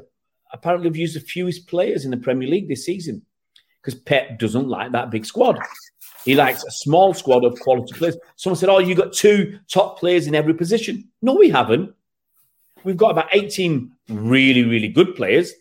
apparently 0.53 0.89
have 0.89 0.97
used 0.97 1.15
the 1.15 1.21
fewest 1.21 1.69
players 1.69 2.05
in 2.05 2.11
the 2.11 2.17
Premier 2.17 2.49
League 2.49 2.69
this 2.69 2.85
season 2.85 3.23
because 3.83 3.99
Pep 4.01 4.39
doesn't 4.39 4.69
like 4.69 4.93
that 4.93 5.11
big 5.11 5.25
squad. 5.25 5.59
He 6.25 6.35
likes 6.35 6.65
a 6.65 6.71
small 6.71 7.15
squad 7.15 7.45
of 7.45 7.59
quality 7.61 7.95
players. 7.95 8.17
Someone 8.37 8.57
said, 8.57 8.69
"Oh, 8.69 8.79
you 8.79 8.95
got 8.95 9.13
two 9.13 9.59
top 9.69 9.99
players 9.99 10.27
in 10.27 10.35
every 10.35 10.55
position." 10.55 11.09
No, 11.23 11.35
we 11.35 11.49
haven't. 11.49 11.95
We've 12.85 12.97
got 12.97 13.11
about 13.11 13.29
eighteen 13.33 13.93
really, 14.09 14.65
really 14.65 14.89
good 14.89 15.15
players, 15.17 15.53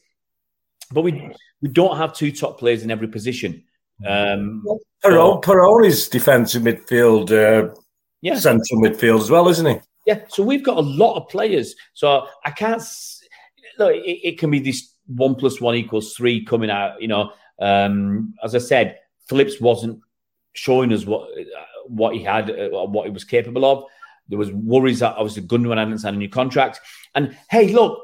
but 0.92 1.02
we 1.02 1.32
we 1.62 1.70
don't 1.70 1.98
have 1.98 2.14
two 2.14 2.32
top 2.32 2.60
players 2.60 2.84
in 2.84 2.92
every 2.92 3.08
position. 3.08 3.64
Um, 4.06 4.66
Perrone, 5.04 5.42
Perrone's 5.42 6.08
defensive 6.08 6.64
midfield, 6.64 7.32
uh, 7.32 7.74
yeah, 8.22 8.36
central 8.36 8.82
midfield 8.82 9.22
as 9.22 9.30
well, 9.30 9.48
isn't 9.50 9.66
he? 9.66 9.80
Yeah. 10.06 10.22
So 10.28 10.44
we've 10.44 10.64
got 10.64 10.78
a 10.78 10.82
lot 10.82 11.16
of 11.16 11.30
players. 11.30 11.76
So 11.94 12.28
I 12.46 12.52
can't. 12.52 12.82
Look, 13.78 13.94
it, 13.94 14.20
it 14.28 14.40
can 14.40 14.52
be 14.52 14.60
this 14.60 14.94
one 15.08 15.36
plus 15.36 15.62
one 15.62 15.76
equals 15.76 16.16
three 16.16 16.44
coming 16.44 16.70
out. 16.70 17.02
You 17.02 17.08
know, 17.08 17.32
um, 17.60 18.34
as 18.44 18.56
I 18.56 18.60
said, 18.60 19.00
Phillips 19.28 19.60
wasn't 19.60 20.02
showing 20.54 20.92
us 20.94 21.06
what 21.06 21.30
what 21.86 22.16
he 22.16 22.24
had, 22.24 22.50
uh, 22.50 22.86
what 22.86 23.06
he 23.06 23.12
was 23.12 23.24
capable 23.24 23.66
of. 23.66 23.84
There 24.28 24.38
was 24.38 24.52
worries 24.52 25.00
that 25.00 25.16
obviously 25.16 25.44
Gundogan 25.44 25.78
hadn't 25.78 25.98
signed 26.00 26.16
a 26.16 26.20
new 26.20 26.30
contract. 26.30 26.80
And 27.16 27.36
hey, 27.50 27.74
look, 27.74 28.00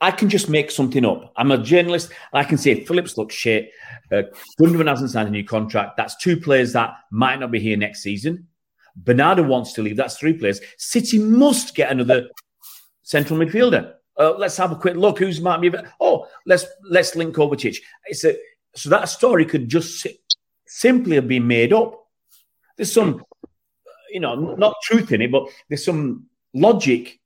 I 0.00 0.10
can 0.10 0.28
just 0.28 0.48
make 0.48 0.70
something 0.70 1.04
up. 1.04 1.32
I'm 1.36 1.52
a 1.52 1.58
journalist, 1.58 2.10
I 2.32 2.42
can 2.42 2.58
say 2.58 2.84
Phillips 2.84 3.16
looks 3.16 3.34
shit. 3.34 3.70
Uh, 4.10 4.22
Gundogan 4.60 4.88
hasn't 4.88 5.10
signed 5.10 5.28
a 5.28 5.32
new 5.32 5.44
contract. 5.44 5.96
That's 5.96 6.16
two 6.16 6.38
players 6.38 6.72
that 6.72 6.94
might 7.10 7.38
not 7.38 7.50
be 7.50 7.60
here 7.60 7.76
next 7.76 8.02
season. 8.02 8.48
Bernardo 8.96 9.42
wants 9.42 9.74
to 9.74 9.82
leave. 9.82 9.96
That's 9.96 10.16
three 10.16 10.32
players. 10.32 10.60
City 10.76 11.18
must 11.18 11.74
get 11.74 11.92
another 11.92 12.28
central 13.02 13.38
midfielder. 13.38 13.94
Uh, 14.20 14.34
let's 14.36 14.58
have 14.58 14.70
a 14.70 14.76
quick 14.76 14.96
look. 14.96 15.18
Who's 15.18 15.40
might 15.40 15.62
be? 15.62 15.72
Oh, 15.98 16.28
let's 16.44 16.66
let's 16.84 17.16
link 17.16 17.34
Kovacic. 17.34 17.78
It's 18.04 18.24
a 18.24 18.36
so 18.74 18.90
that 18.90 19.08
story 19.08 19.46
could 19.46 19.68
just 19.68 20.06
simply 20.66 21.16
have 21.16 21.26
been 21.26 21.46
made 21.46 21.72
up. 21.72 22.06
There's 22.76 22.92
some, 22.92 23.24
you 24.10 24.20
know, 24.20 24.54
not 24.56 24.74
truth 24.82 25.10
in 25.12 25.22
it, 25.22 25.32
but 25.32 25.48
there's 25.68 25.84
some 25.84 26.26
logic 26.52 27.18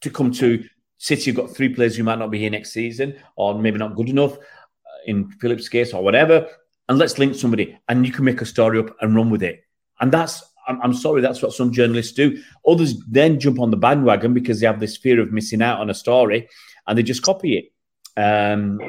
to 0.00 0.10
come 0.10 0.32
to. 0.32 0.64
City 1.00 1.30
have 1.30 1.36
got 1.36 1.54
three 1.54 1.68
players 1.68 1.94
who 1.96 2.02
might 2.02 2.18
not 2.18 2.32
be 2.32 2.40
here 2.40 2.50
next 2.50 2.72
season, 2.72 3.14
or 3.36 3.56
maybe 3.56 3.78
not 3.78 3.94
good 3.94 4.08
enough 4.08 4.36
uh, 4.36 5.00
in 5.06 5.30
Phillips' 5.40 5.68
case, 5.68 5.94
or 5.94 6.02
whatever. 6.02 6.48
And 6.88 6.98
let's 6.98 7.18
link 7.18 7.36
somebody, 7.36 7.78
and 7.88 8.04
you 8.04 8.12
can 8.12 8.24
make 8.24 8.40
a 8.40 8.46
story 8.46 8.80
up 8.80 8.96
and 9.00 9.14
run 9.14 9.30
with 9.30 9.44
it. 9.44 9.62
And 10.00 10.10
that's, 10.10 10.42
I'm, 10.68 10.80
I'm 10.82 10.94
sorry, 10.94 11.22
that's 11.22 11.42
what 11.42 11.52
some 11.52 11.72
journalists 11.72 12.12
do. 12.12 12.42
Others 12.66 13.02
then 13.06 13.40
jump 13.40 13.58
on 13.58 13.70
the 13.70 13.76
bandwagon 13.76 14.34
because 14.34 14.60
they 14.60 14.66
have 14.66 14.80
this 14.80 14.96
fear 14.96 15.20
of 15.20 15.32
missing 15.32 15.62
out 15.62 15.80
on 15.80 15.90
a 15.90 15.94
story, 15.94 16.48
and 16.86 16.96
they 16.96 17.02
just 17.02 17.22
copy 17.22 17.56
it. 17.56 17.72
Um, 18.20 18.80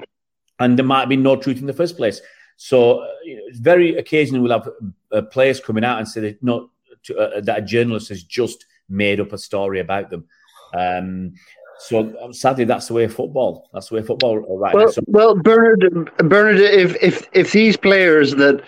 and 0.59 0.77
there 0.77 0.85
might 0.85 1.07
be 1.07 1.15
no 1.15 1.35
truth 1.35 1.59
in 1.59 1.67
the 1.67 1.73
first 1.73 1.97
place. 1.97 2.21
So 2.57 2.99
uh, 2.99 3.07
you 3.23 3.37
know, 3.37 3.43
very 3.53 3.95
occasionally 3.95 4.41
we'll 4.41 4.59
have 4.59 4.69
uh, 5.11 5.21
players 5.23 5.59
coming 5.59 5.85
out 5.85 5.99
and 5.99 6.07
say 6.07 6.21
that 6.21 6.43
not 6.43 6.69
to, 7.03 7.17
uh, 7.17 7.41
that 7.41 7.59
a 7.59 7.61
journalist 7.61 8.09
has 8.09 8.23
just 8.23 8.65
made 8.89 9.19
up 9.19 9.31
a 9.31 9.37
story 9.37 9.79
about 9.79 10.09
them. 10.09 10.25
Um, 10.73 11.33
so 11.79 12.13
um, 12.21 12.33
sadly, 12.33 12.65
that's 12.65 12.87
the 12.87 12.93
way 12.93 13.05
of 13.05 13.13
football. 13.13 13.69
That's 13.73 13.87
the 13.87 13.95
way 13.95 14.01
of 14.01 14.07
football 14.07 14.39
right 14.57 14.75
well, 14.75 14.91
so- 14.91 15.01
well, 15.07 15.35
Bernard, 15.35 16.11
Bernard, 16.17 16.59
if 16.59 17.01
if 17.01 17.29
if 17.31 17.53
these 17.53 17.77
players 17.77 18.35
that 18.35 18.61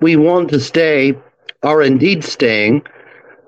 we 0.00 0.16
want 0.16 0.48
to 0.50 0.60
stay 0.60 1.14
are 1.62 1.82
indeed 1.82 2.24
staying, 2.24 2.82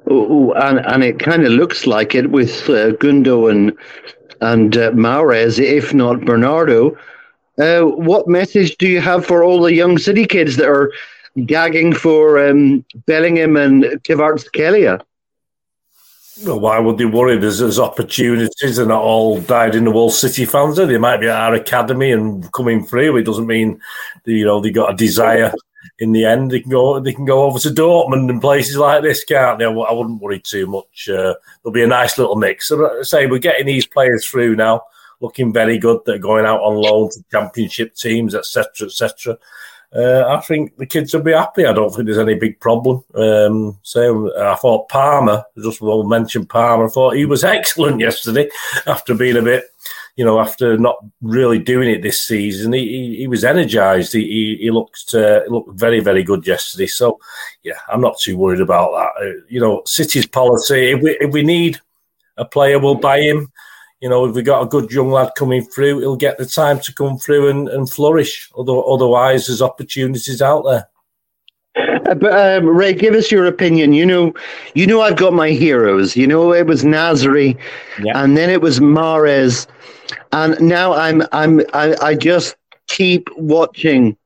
and 0.06 0.78
and 0.86 1.04
it 1.04 1.18
kind 1.18 1.44
of 1.44 1.52
looks 1.52 1.86
like 1.86 2.14
it 2.14 2.30
with 2.30 2.68
uh, 2.68 2.92
Gundo 2.92 3.50
and 3.50 3.76
and 4.40 4.76
uh, 4.76 4.92
if 4.94 5.94
not 5.94 6.24
Bernardo. 6.24 6.96
Uh, 7.58 7.82
what 7.82 8.28
message 8.28 8.76
do 8.76 8.86
you 8.86 9.00
have 9.00 9.26
for 9.26 9.42
all 9.42 9.60
the 9.60 9.74
young 9.74 9.98
city 9.98 10.26
kids 10.26 10.56
that 10.56 10.68
are 10.68 10.92
gagging 11.44 11.92
for 11.92 12.38
um, 12.48 12.84
Bellingham 13.06 13.56
and 13.56 13.82
Kvaratskhelia? 14.04 15.02
Well, 16.44 16.60
why 16.60 16.78
would 16.78 16.98
they 16.98 17.04
worry? 17.04 17.36
There's, 17.36 17.58
there's 17.58 17.80
opportunities. 17.80 18.76
They're 18.76 18.86
not 18.86 19.02
all 19.02 19.40
died 19.40 19.74
in 19.74 19.84
the 19.84 19.90
wall 19.90 20.10
City 20.10 20.44
fans. 20.44 20.76
They 20.76 20.98
might 20.98 21.18
be 21.18 21.26
at 21.26 21.34
our 21.34 21.54
academy 21.54 22.12
and 22.12 22.50
coming 22.52 22.86
through. 22.86 23.16
It 23.16 23.24
doesn't 23.24 23.46
mean 23.46 23.80
you 24.24 24.44
know 24.44 24.60
they 24.60 24.70
got 24.70 24.92
a 24.92 24.96
desire. 24.96 25.52
In 25.98 26.12
the 26.12 26.24
end, 26.24 26.50
they 26.50 26.60
can 26.60 26.70
go. 26.70 27.00
They 27.00 27.12
can 27.12 27.24
go 27.24 27.44
over 27.44 27.58
to 27.58 27.70
Dortmund 27.70 28.30
and 28.30 28.40
places 28.40 28.76
like 28.76 29.02
this, 29.02 29.24
can't 29.24 29.58
they? 29.58 29.64
I 29.64 29.68
wouldn't 29.68 30.20
worry 30.20 30.40
too 30.40 30.66
much. 30.66 31.08
Uh, 31.08 31.34
there'll 31.62 31.72
be 31.72 31.82
a 31.82 31.88
nice 31.88 32.18
little 32.18 32.36
mix. 32.36 32.68
So, 32.68 33.02
say 33.02 33.26
we're 33.26 33.38
getting 33.38 33.66
these 33.66 33.86
players 33.86 34.26
through 34.26 34.56
now 34.56 34.82
looking 35.20 35.52
very 35.52 35.78
good. 35.78 36.00
They're 36.04 36.18
going 36.18 36.46
out 36.46 36.60
on 36.60 36.76
loan 36.76 37.10
to 37.10 37.24
championship 37.30 37.94
teams, 37.94 38.34
etc., 38.34 38.86
etc. 38.86 39.38
Uh, 39.94 40.24
I 40.28 40.40
think 40.42 40.76
the 40.76 40.86
kids 40.86 41.14
will 41.14 41.22
be 41.22 41.32
happy. 41.32 41.64
I 41.64 41.72
don't 41.72 41.90
think 41.90 42.06
there's 42.06 42.18
any 42.18 42.34
big 42.34 42.60
problem. 42.60 43.02
Um, 43.14 43.78
so 43.82 44.36
I 44.38 44.54
thought 44.56 44.88
Palmer, 44.88 45.44
just 45.56 45.80
will 45.80 46.04
mention 46.04 46.44
Palmer, 46.44 46.86
I 46.86 46.90
thought 46.90 47.16
he 47.16 47.24
was 47.24 47.44
excellent 47.44 48.00
yesterday 48.00 48.50
after 48.86 49.14
being 49.14 49.38
a 49.38 49.42
bit, 49.42 49.64
you 50.18 50.24
know, 50.24 50.40
after 50.40 50.76
not 50.76 50.96
really 51.22 51.60
doing 51.60 51.88
it 51.88 52.02
this 52.02 52.20
season. 52.20 52.72
He, 52.72 52.88
he, 52.88 53.16
he 53.18 53.26
was 53.28 53.44
energised. 53.44 54.12
He, 54.12 54.24
he, 54.24 54.56
he 54.62 54.70
looked 54.72 55.14
uh, 55.14 55.42
looked 55.48 55.78
very, 55.78 56.00
very 56.00 56.24
good 56.24 56.44
yesterday. 56.44 56.88
So, 56.88 57.20
yeah, 57.62 57.78
I'm 57.88 58.00
not 58.00 58.18
too 58.18 58.36
worried 58.36 58.60
about 58.60 58.90
that. 58.90 59.24
Uh, 59.24 59.40
you 59.48 59.60
know, 59.60 59.82
City's 59.86 60.26
policy, 60.26 60.90
if 60.90 61.02
we, 61.02 61.16
if 61.20 61.32
we 61.32 61.42
need 61.42 61.80
a 62.36 62.44
player, 62.44 62.80
we'll 62.80 62.96
buy 62.96 63.20
him 63.20 63.52
you 64.00 64.08
know, 64.08 64.24
if 64.26 64.34
we 64.34 64.42
got 64.42 64.62
a 64.62 64.66
good 64.66 64.90
young 64.92 65.10
lad 65.10 65.32
coming 65.36 65.64
through, 65.64 66.00
he'll 66.00 66.16
get 66.16 66.38
the 66.38 66.46
time 66.46 66.78
to 66.80 66.94
come 66.94 67.18
through 67.18 67.48
and, 67.48 67.68
and 67.68 67.90
flourish. 67.90 68.48
Although 68.54 68.82
otherwise, 68.82 69.46
there's 69.46 69.62
opportunities 69.62 70.40
out 70.40 70.62
there. 70.62 70.88
Uh, 72.08 72.14
but 72.14 72.32
um, 72.32 72.68
Ray, 72.68 72.94
give 72.94 73.14
us 73.14 73.30
your 73.30 73.46
opinion. 73.46 73.92
You 73.92 74.06
know, 74.06 74.34
you 74.74 74.86
know, 74.86 75.00
I've 75.00 75.16
got 75.16 75.32
my 75.32 75.50
heroes. 75.50 76.16
You 76.16 76.28
know, 76.28 76.52
it 76.52 76.66
was 76.66 76.84
Nasri, 76.84 77.58
yeah. 78.00 78.22
and 78.22 78.36
then 78.36 78.50
it 78.50 78.62
was 78.62 78.78
Mahrez, 78.78 79.66
and 80.32 80.60
now 80.60 80.94
I'm 80.94 81.22
I'm 81.32 81.60
I, 81.72 81.94
I 82.02 82.14
just 82.14 82.56
keep 82.86 83.28
watching 83.36 84.16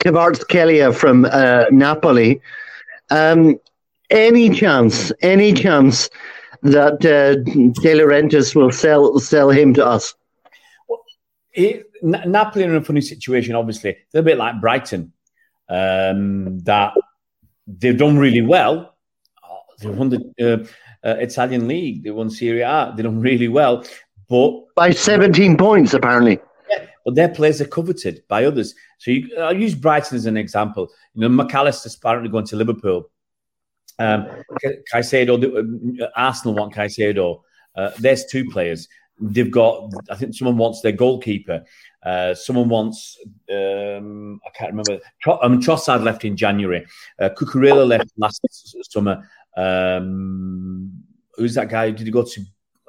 Kvaratskhelia 0.00 0.94
from 0.94 1.24
uh, 1.24 1.64
Napoli. 1.70 2.40
Um, 3.10 3.58
any 4.10 4.50
chance? 4.50 5.12
Any 5.22 5.52
chance? 5.52 6.08
that 6.62 7.04
uh, 7.04 7.36
De 7.36 7.94
Laurentiis 7.94 8.54
will 8.54 8.72
sell 8.72 9.18
sell 9.18 9.50
him 9.50 9.74
to 9.74 9.86
us? 9.86 10.14
It, 11.52 11.86
Napoli 12.02 12.64
are 12.64 12.70
in 12.70 12.76
a 12.76 12.84
funny 12.84 13.00
situation. 13.00 13.54
Obviously, 13.54 13.96
they're 14.12 14.20
a 14.20 14.24
bit 14.24 14.38
like 14.38 14.60
Brighton, 14.60 15.12
um, 15.68 16.60
that 16.60 16.94
they've 17.66 17.96
done 17.96 18.18
really 18.18 18.42
well. 18.42 18.94
They 19.80 19.88
won 19.88 20.08
the 20.08 20.68
uh, 21.04 21.08
uh, 21.08 21.16
Italian 21.18 21.68
league. 21.68 22.02
They 22.02 22.10
won 22.10 22.30
Serie 22.30 22.62
A. 22.62 22.92
They 22.96 23.02
done 23.02 23.20
really 23.20 23.48
well, 23.48 23.84
but 24.28 24.74
by 24.74 24.90
seventeen 24.90 25.56
points 25.56 25.94
apparently. 25.94 26.40
Yeah, 26.70 26.86
but 27.04 27.14
their 27.14 27.28
players 27.28 27.60
are 27.60 27.66
coveted 27.66 28.22
by 28.28 28.44
others. 28.44 28.74
So 28.98 29.10
you, 29.10 29.28
I'll 29.38 29.56
use 29.56 29.74
Brighton 29.74 30.16
as 30.16 30.26
an 30.26 30.36
example. 30.36 30.88
You 31.14 31.22
know, 31.22 31.28
Mac 31.28 31.54
Allister's 31.54 31.94
apparently 31.96 32.28
going 32.30 32.46
to 32.46 32.56
Liverpool. 32.56 33.10
Um, 33.98 34.26
Caicedo, 34.92 36.00
uh, 36.02 36.06
Arsenal 36.14 36.54
want 36.54 36.74
Caicedo. 36.74 37.42
Uh, 37.74 37.90
there's 37.98 38.26
two 38.26 38.44
players. 38.48 38.86
They've 39.20 39.50
got, 39.50 39.92
I 40.10 40.14
think 40.14 40.34
someone 40.34 40.56
wants 40.56 40.80
their 40.80 40.92
goalkeeper. 40.92 41.64
Uh, 42.04 42.34
someone 42.34 42.68
wants, 42.68 43.18
um, 43.50 44.40
I 44.46 44.50
can't 44.56 44.70
remember. 44.70 45.00
I 45.26 45.48
mean, 45.48 45.60
Trossard 45.60 46.04
left 46.04 46.24
in 46.24 46.36
January. 46.36 46.86
Uh, 47.20 47.28
Cucurella 47.30 47.84
left 47.84 48.12
last 48.16 48.40
summer. 48.92 49.28
Um, 49.56 51.02
who's 51.34 51.54
that 51.54 51.68
guy? 51.68 51.90
Did 51.90 52.06
he 52.06 52.12
go 52.12 52.22
to? 52.22 52.40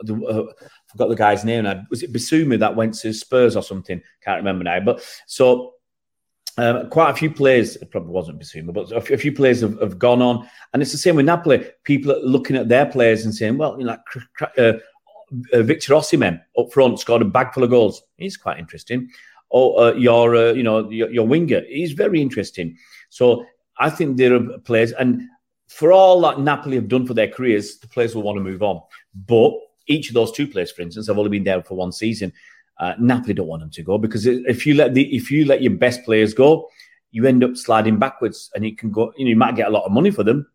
The, 0.01 0.13
uh, 0.23 0.65
forgot 0.89 1.09
the 1.09 1.15
guy's 1.15 1.45
name. 1.45 1.65
Was 1.89 2.03
it 2.03 2.13
Bissouma 2.13 2.59
that 2.59 2.75
went 2.75 2.95
to 2.95 3.13
Spurs 3.13 3.55
or 3.55 3.63
something? 3.63 4.01
Can't 4.21 4.37
remember 4.37 4.63
now. 4.63 4.79
But 4.79 5.03
so 5.27 5.73
um, 6.57 6.89
quite 6.89 7.11
a 7.11 7.15
few 7.15 7.31
players, 7.31 7.75
it 7.77 7.91
probably 7.91 8.11
wasn't 8.11 8.39
Bissouma, 8.39 8.73
but 8.73 8.91
a 8.91 9.17
few, 9.17 9.31
players 9.31 9.61
have, 9.61 9.79
have, 9.79 9.99
gone 9.99 10.21
on. 10.21 10.47
And 10.73 10.81
it's 10.81 10.91
the 10.91 10.97
same 10.97 11.15
with 11.15 11.25
Napoli. 11.25 11.65
People 11.83 12.11
are 12.11 12.19
looking 12.19 12.55
at 12.55 12.67
their 12.67 12.85
players 12.85 13.23
and 13.23 13.33
saying, 13.33 13.57
well, 13.57 13.77
you 13.79 13.85
know, 13.85 13.97
like, 14.41 14.57
uh, 14.57 14.73
uh, 15.53 15.61
Victor 15.61 15.93
Osimhen 15.93 16.41
up 16.57 16.73
front 16.73 16.99
scored 16.99 17.21
a 17.21 17.25
bag 17.25 17.53
full 17.53 17.63
of 17.63 17.69
goals. 17.69 18.01
He's 18.17 18.35
quite 18.35 18.59
interesting. 18.59 19.09
Or 19.49 19.81
uh, 19.81 19.93
your, 19.93 20.35
uh, 20.35 20.51
you 20.51 20.63
know, 20.63 20.89
your, 20.89 21.09
your 21.11 21.27
winger. 21.27 21.61
He's 21.67 21.93
very 21.93 22.21
interesting. 22.21 22.77
So 23.09 23.45
I 23.77 23.89
think 23.89 24.17
there 24.17 24.35
are 24.35 24.59
players, 24.59 24.91
and 24.91 25.21
for 25.67 25.91
all 25.91 26.19
that 26.21 26.39
Napoli 26.39 26.75
have 26.75 26.87
done 26.87 27.07
for 27.07 27.13
their 27.13 27.29
careers, 27.29 27.77
the 27.77 27.87
players 27.87 28.15
will 28.15 28.23
want 28.23 28.37
to 28.37 28.43
move 28.43 28.61
on. 28.61 28.81
But 29.15 29.53
each 29.89 30.07
of 30.09 30.13
those 30.13 30.31
two 30.31 30.47
players, 30.47 30.71
for 30.71 30.81
instance, 30.81 31.07
have 31.07 31.17
only 31.17 31.29
been 31.29 31.43
there 31.43 31.61
for 31.61 31.75
one 31.75 31.91
season. 31.91 32.31
Uh, 32.79 32.93
Napoli 32.97 33.33
don't 33.33 33.47
want 33.47 33.61
them 33.61 33.71
to 33.71 33.83
go 33.83 33.97
because 33.97 34.25
if 34.25 34.65
you 34.65 34.73
let 34.75 34.93
the 34.93 35.13
if 35.13 35.29
you 35.29 35.43
let 35.43 35.61
your 35.61 35.73
best 35.73 36.05
players 36.05 36.33
go, 36.33 36.69
you 37.11 37.25
end 37.25 37.43
up 37.43 37.57
sliding 37.57 37.99
backwards, 37.99 38.49
and 38.55 38.63
it 38.63 38.77
can 38.77 38.91
go. 38.91 39.11
You 39.17 39.25
know, 39.25 39.29
you 39.29 39.35
might 39.35 39.55
get 39.55 39.67
a 39.67 39.71
lot 39.71 39.83
of 39.83 39.91
money 39.91 40.11
for 40.11 40.23
them, 40.23 40.47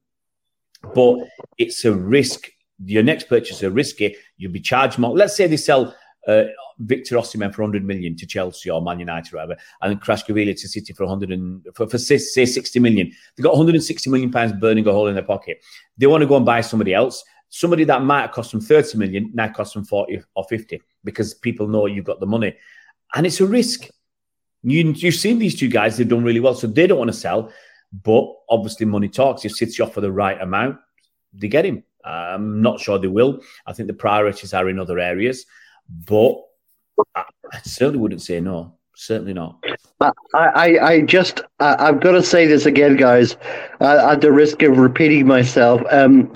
but 0.95 1.19
it's 1.59 1.85
a 1.85 1.93
risk. 1.93 2.49
Your 2.85 3.03
next 3.03 3.29
purchase 3.29 3.63
is 3.63 3.71
risky. 3.71 4.17
You'll 4.39 4.53
be 4.53 4.61
charged 4.61 4.99
more. 4.99 5.15
Let's 5.15 5.37
say 5.37 5.47
they 5.47 5.59
sell 5.59 5.95
uh, 6.27 6.45
Victor 6.79 7.17
Osimhen 7.17 7.55
for 7.55 7.63
100 7.63 7.85
million 7.85 8.17
to 8.17 8.27
Chelsea 8.27 8.71
or 8.71 8.83
Man 8.83 8.99
United 8.99 9.33
or 9.33 9.39
whatever, 9.39 9.57
and 9.83 10.01
Kvaratskhelia 10.01 10.59
to 10.61 10.69
City 10.69 10.93
for 10.93 11.05
100 11.05 11.31
and, 11.31 11.67
for, 11.75 11.87
for 11.87 11.99
say, 11.99 12.19
say 12.19 12.47
60 12.47 12.79
million. 12.81 13.13
They've 13.37 13.45
got 13.45 13.53
160 13.53 14.11
million 14.11 14.31
pounds 14.31 14.53
burning 14.55 14.87
a 14.87 14.93
hole 14.93 15.09
in 15.09 15.15
their 15.15 15.25
pocket. 15.25 15.63
They 15.99 16.07
want 16.07 16.23
to 16.23 16.27
go 16.27 16.37
and 16.37 16.47
buy 16.47 16.63
somebody 16.63 16.95
else. 16.95 17.23
Somebody 17.57 17.85
that 17.85 18.03
might 18.03 18.33
cost 18.33 18.51
them 18.51 18.61
30 18.61 18.99
million 18.99 19.31
now 19.33 19.47
costs 19.47 19.75
them 19.75 19.85
40 19.85 20.23
or 20.35 20.43
50 20.43 20.83
because 21.05 21.35
people 21.35 21.69
know 21.69 21.87
you've 21.87 22.05
got 22.05 22.19
the 22.19 22.27
money. 22.27 22.57
And 23.15 23.25
it's 23.25 23.41
a 23.41 23.47
risk. 23.47 23.87
You, 24.65 24.91
you've 24.91 25.15
seen 25.15 25.39
these 25.39 25.57
two 25.57 25.69
guys, 25.69 25.97
they've 25.97 26.09
done 26.09 26.25
really 26.25 26.41
well. 26.41 26.57
So 26.57 26.67
they 26.67 26.89
don't 26.89 26.99
want 26.99 27.13
to 27.13 27.17
sell. 27.17 27.53
But 27.93 28.25
obviously, 28.49 28.87
money 28.87 29.09
talks. 29.09 29.45
If 29.45 29.53
City 29.53 29.81
offer 29.85 30.01
the 30.01 30.11
right 30.11 30.41
amount, 30.43 30.79
they 31.33 31.47
get 31.47 31.65
him. 31.65 31.85
I'm 32.05 32.61
not 32.61 32.81
sure 32.81 32.99
they 32.99 33.07
will. 33.07 33.41
I 33.69 33.73
think 33.73 33.87
the 33.87 33.95
priorities 33.95 34.53
are 34.53 34.69
in 34.69 34.81
other 34.81 34.99
areas. 34.99 35.47
But 36.09 36.35
I, 37.15 37.23
certainly 37.63 38.01
wouldn't 38.01 38.23
say 38.23 38.41
no. 38.41 38.79
Certainly 38.97 39.35
not. 39.35 39.63
I, 40.01 40.11
I, 40.35 40.79
I 40.79 41.01
just, 41.03 41.41
I, 41.61 41.87
have 41.87 42.01
got 42.01 42.13
to 42.13 42.23
say 42.25 42.49
this 42.49 42.67
again, 42.67 42.97
guys, 42.97 43.37
at 43.79 44.23
the 44.23 44.33
risk 44.33 44.61
of 44.63 44.77
repeating 44.77 45.29
myself. 45.29 45.83
Um, 45.93 46.33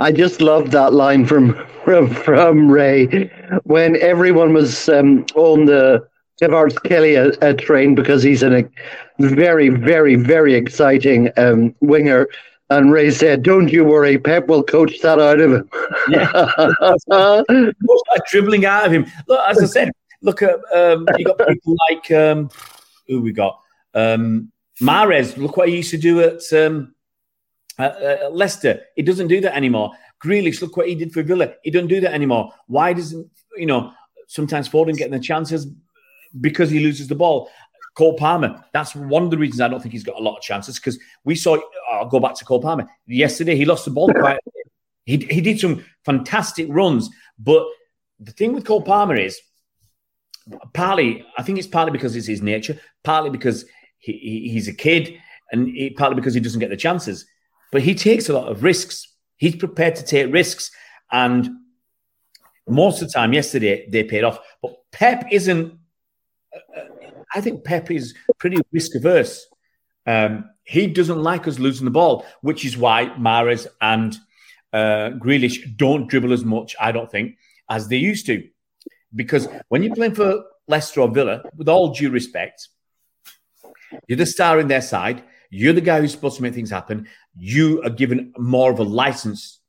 I 0.00 0.12
just 0.12 0.40
love 0.40 0.70
that 0.70 0.94
line 0.94 1.26
from 1.26 1.54
from 1.84 2.08
from 2.08 2.70
Ray 2.70 3.30
when 3.64 3.96
everyone 3.96 4.54
was 4.54 4.88
um, 4.88 5.26
on 5.34 5.66
the 5.66 6.06
Kvaratskhelia 6.40 7.36
uh, 7.42 7.52
train 7.52 7.94
because 7.94 8.22
he's 8.22 8.42
a 8.42 8.64
very, 9.18 9.68
very, 9.68 10.16
very 10.16 10.54
exciting 10.54 11.30
um, 11.36 11.74
winger. 11.80 12.28
And 12.70 12.92
Ray 12.92 13.10
said, 13.10 13.42
"Don't 13.42 13.70
you 13.70 13.84
worry, 13.84 14.16
Pep 14.16 14.46
will 14.46 14.62
coach 14.62 15.00
that 15.00 15.18
out 15.18 15.38
of 15.38 15.52
him." 15.52 15.68
yeah, 16.08 17.42
dribbling 18.30 18.64
out 18.64 18.86
of 18.86 18.92
him. 18.92 19.06
Look, 19.28 19.40
as 19.48 19.62
I 19.62 19.66
said, 19.66 19.92
look 20.22 20.40
at 20.40 20.54
um, 20.74 21.06
you 21.18 21.26
got 21.26 21.46
people 21.46 21.76
like 21.90 22.10
um, 22.10 22.48
who 23.06 23.20
we 23.20 23.32
got 23.32 23.60
um, 23.94 24.50
Mahrez. 24.80 25.36
Look 25.36 25.58
what 25.58 25.68
he 25.68 25.76
used 25.76 25.90
to 25.90 25.98
do 25.98 26.20
at, 26.20 26.40
um, 26.52 26.94
at, 27.80 28.00
at 28.00 28.34
Leicester. 28.34 28.82
He 28.96 29.02
doesn't 29.02 29.28
do 29.28 29.40
that 29.40 29.56
anymore. 29.56 29.92
Grealish, 30.22 30.60
look 30.60 30.76
what 30.76 30.88
he 30.88 30.94
did 30.94 31.12
for 31.12 31.22
Villa. 31.22 31.54
He 31.62 31.70
doesn't 31.70 31.88
do 31.88 32.00
that 32.00 32.12
anymore. 32.12 32.52
Why 32.66 32.92
doesn't 32.92 33.30
you 33.56 33.66
know? 33.66 33.92
Sometimes 34.26 34.68
Foden 34.68 34.96
getting 34.96 35.12
the 35.12 35.18
chances 35.18 35.66
because 36.40 36.70
he 36.70 36.78
loses 36.78 37.08
the 37.08 37.16
ball. 37.16 37.50
Cole 37.96 38.16
Palmer, 38.16 38.64
that's 38.72 38.94
one 38.94 39.24
of 39.24 39.30
the 39.30 39.38
reasons 39.38 39.60
I 39.60 39.68
don't 39.68 39.80
think 39.80 39.92
he's 39.92 40.04
got 40.04 40.18
a 40.18 40.22
lot 40.22 40.36
of 40.36 40.42
chances 40.42 40.78
because 40.78 40.98
we 41.24 41.34
saw, 41.34 41.58
I'll 41.90 42.06
go 42.06 42.20
back 42.20 42.36
to 42.36 42.44
Cole 42.44 42.62
Palmer. 42.62 42.86
Yesterday, 43.06 43.56
he 43.56 43.64
lost 43.64 43.84
the 43.84 43.90
ball 43.90 44.12
quite, 44.12 44.38
he, 45.04 45.16
he 45.16 45.40
did 45.40 45.58
some 45.58 45.84
fantastic 46.04 46.68
runs. 46.70 47.10
But 47.38 47.66
the 48.20 48.30
thing 48.30 48.52
with 48.52 48.64
Cole 48.64 48.82
Palmer 48.82 49.16
is, 49.16 49.40
partly, 50.72 51.26
I 51.36 51.42
think 51.42 51.58
it's 51.58 51.66
partly 51.66 51.90
because 51.90 52.14
it's 52.14 52.28
his 52.28 52.42
nature, 52.42 52.78
partly 53.02 53.30
because 53.30 53.64
he, 53.98 54.12
he, 54.12 54.48
he's 54.50 54.68
a 54.68 54.74
kid, 54.74 55.18
and 55.50 55.68
he, 55.68 55.90
partly 55.90 56.14
because 56.14 56.34
he 56.34 56.40
doesn't 56.40 56.60
get 56.60 56.70
the 56.70 56.76
chances. 56.76 57.26
But 57.72 57.82
he 57.82 57.94
takes 57.94 58.28
a 58.28 58.32
lot 58.32 58.48
of 58.48 58.62
risks. 58.62 59.06
He's 59.36 59.56
prepared 59.56 59.96
to 59.96 60.04
take 60.04 60.32
risks. 60.32 60.70
And 61.12 61.48
most 62.68 63.02
of 63.02 63.08
the 63.08 63.12
time, 63.12 63.32
yesterday, 63.32 63.88
they 63.88 64.04
paid 64.04 64.24
off. 64.24 64.38
But 64.62 64.74
Pep 64.92 65.26
isn't 65.30 65.80
I 67.32 67.40
think 67.40 67.64
Pep 67.64 67.90
is 67.90 68.14
pretty 68.38 68.58
risk 68.72 68.94
averse. 68.94 69.46
Um, 70.06 70.50
he 70.64 70.86
doesn't 70.86 71.22
like 71.22 71.46
us 71.46 71.58
losing 71.58 71.84
the 71.84 71.90
ball, 71.90 72.26
which 72.40 72.64
is 72.64 72.76
why 72.76 73.06
Mahrez 73.18 73.66
and 73.80 74.16
uh, 74.72 75.10
Grealish 75.18 75.76
don't 75.76 76.08
dribble 76.08 76.32
as 76.32 76.44
much, 76.44 76.74
I 76.80 76.92
don't 76.92 77.10
think, 77.10 77.36
as 77.68 77.88
they 77.88 77.96
used 77.96 78.26
to. 78.26 78.48
Because 79.14 79.48
when 79.68 79.82
you're 79.82 79.94
playing 79.94 80.14
for 80.14 80.44
Leicester 80.68 81.00
or 81.00 81.08
Villa, 81.08 81.42
with 81.56 81.68
all 81.68 81.92
due 81.92 82.10
respect, 82.10 82.68
you're 84.06 84.16
the 84.16 84.26
star 84.26 84.60
in 84.60 84.68
their 84.68 84.82
side. 84.82 85.24
You're 85.50 85.72
the 85.72 85.80
guy 85.80 86.00
who's 86.00 86.12
supposed 86.12 86.36
to 86.36 86.42
make 86.42 86.54
things 86.54 86.70
happen. 86.70 87.08
You 87.36 87.82
are 87.82 87.90
given 87.90 88.32
more 88.38 88.72
of 88.72 88.78
a 88.78 88.84
license 88.84 89.60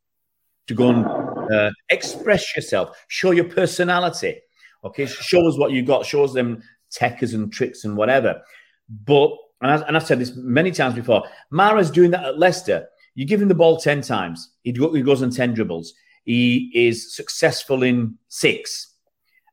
to 0.67 0.74
go 0.74 0.89
and 0.89 1.06
uh, 1.54 1.71
express 1.89 2.56
yourself, 2.56 3.04
show 3.08 3.32
your 3.32 3.45
personality. 3.45 4.39
Okay, 4.84 5.06
show 5.06 5.47
us 5.47 5.58
what 5.58 5.71
you 5.71 5.84
got. 5.84 6.06
Show 6.06 6.24
us 6.24 6.34
them 6.34 6.63
techers 6.91 7.34
and 7.34 7.52
tricks 7.52 7.84
and 7.84 7.95
whatever. 7.95 8.41
But 9.06 9.32
and, 9.62 9.71
I, 9.71 9.95
I've 9.95 10.06
said 10.06 10.19
this 10.19 10.36
many 10.36 10.71
times 10.71 10.95
before. 10.95 11.24
Mahrez 11.54 11.93
doing 11.93 12.12
that 12.12 12.26
at 12.26 12.39
Leicester. 12.39 12.88
You 13.13 13.26
give 13.26 13.41
him 13.41 13.47
the 13.47 13.56
ball 13.56 13.78
ten 13.78 14.02
times, 14.02 14.52
he, 14.63 14.71
he 14.71 15.02
goes 15.02 15.21
on 15.21 15.32
ten 15.32 15.54
dribbles. 15.54 15.93
He 16.24 16.71
is 16.74 17.15
successful 17.15 17.84
in 17.84 18.17
six, 18.28 18.95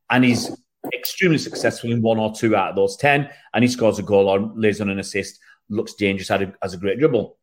and 0.09 0.23
he's 0.23 0.49
extremely 0.93 1.37
successful 1.37 1.91
in 1.91 2.01
one 2.01 2.19
or 2.19 2.33
two 2.33 2.55
out 2.55 2.69
of 2.69 2.75
those 2.75 2.95
ten. 2.97 3.29
And 3.53 3.63
he 3.63 3.67
scores 3.67 3.99
a 3.99 4.03
goal 4.03 4.29
or 4.29 4.51
lays 4.55 4.81
on 4.81 4.89
an 4.89 4.99
assist. 4.99 5.39
Looks 5.69 5.93
dangerous, 5.93 6.29
has 6.29 6.73
a 6.73 6.77
great 6.77 6.99
dribble. 6.99 7.37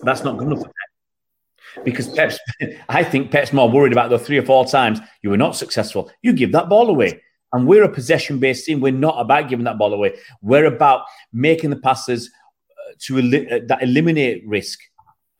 That's 0.00 0.24
not 0.24 0.38
good 0.38 0.48
enough 0.48 0.60
for 0.60 0.66
Pep. 0.66 1.84
Because 1.84 2.08
Pep's, 2.08 2.38
I 2.88 3.04
think 3.04 3.30
Pep's 3.30 3.52
more 3.52 3.70
worried 3.70 3.92
about 3.92 4.10
the 4.10 4.18
three 4.18 4.38
or 4.38 4.42
four 4.44 4.66
times 4.66 5.00
you 5.22 5.30
were 5.30 5.36
not 5.36 5.56
successful. 5.56 6.10
You 6.22 6.32
give 6.32 6.52
that 6.52 6.68
ball 6.68 6.88
away. 6.88 7.20
And 7.52 7.66
we're 7.66 7.84
a 7.84 7.88
possession 7.88 8.38
based 8.38 8.66
team. 8.66 8.80
We're 8.80 8.92
not 8.92 9.18
about 9.18 9.48
giving 9.48 9.64
that 9.64 9.78
ball 9.78 9.94
away. 9.94 10.18
We're 10.42 10.66
about 10.66 11.02
making 11.32 11.70
the 11.70 11.76
passes 11.76 12.30
uh, 12.70 12.92
to 13.06 13.18
el- 13.18 13.54
uh, 13.56 13.60
that 13.68 13.82
eliminate 13.82 14.46
risk. 14.46 14.78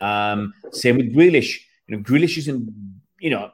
Um, 0.00 0.54
same 0.72 0.96
with 0.96 1.14
Grealish. 1.14 1.58
You 1.86 1.96
know, 1.96 2.02
Grealish 2.02 2.38
isn't, 2.38 2.70
you 3.20 3.30
know, 3.30 3.50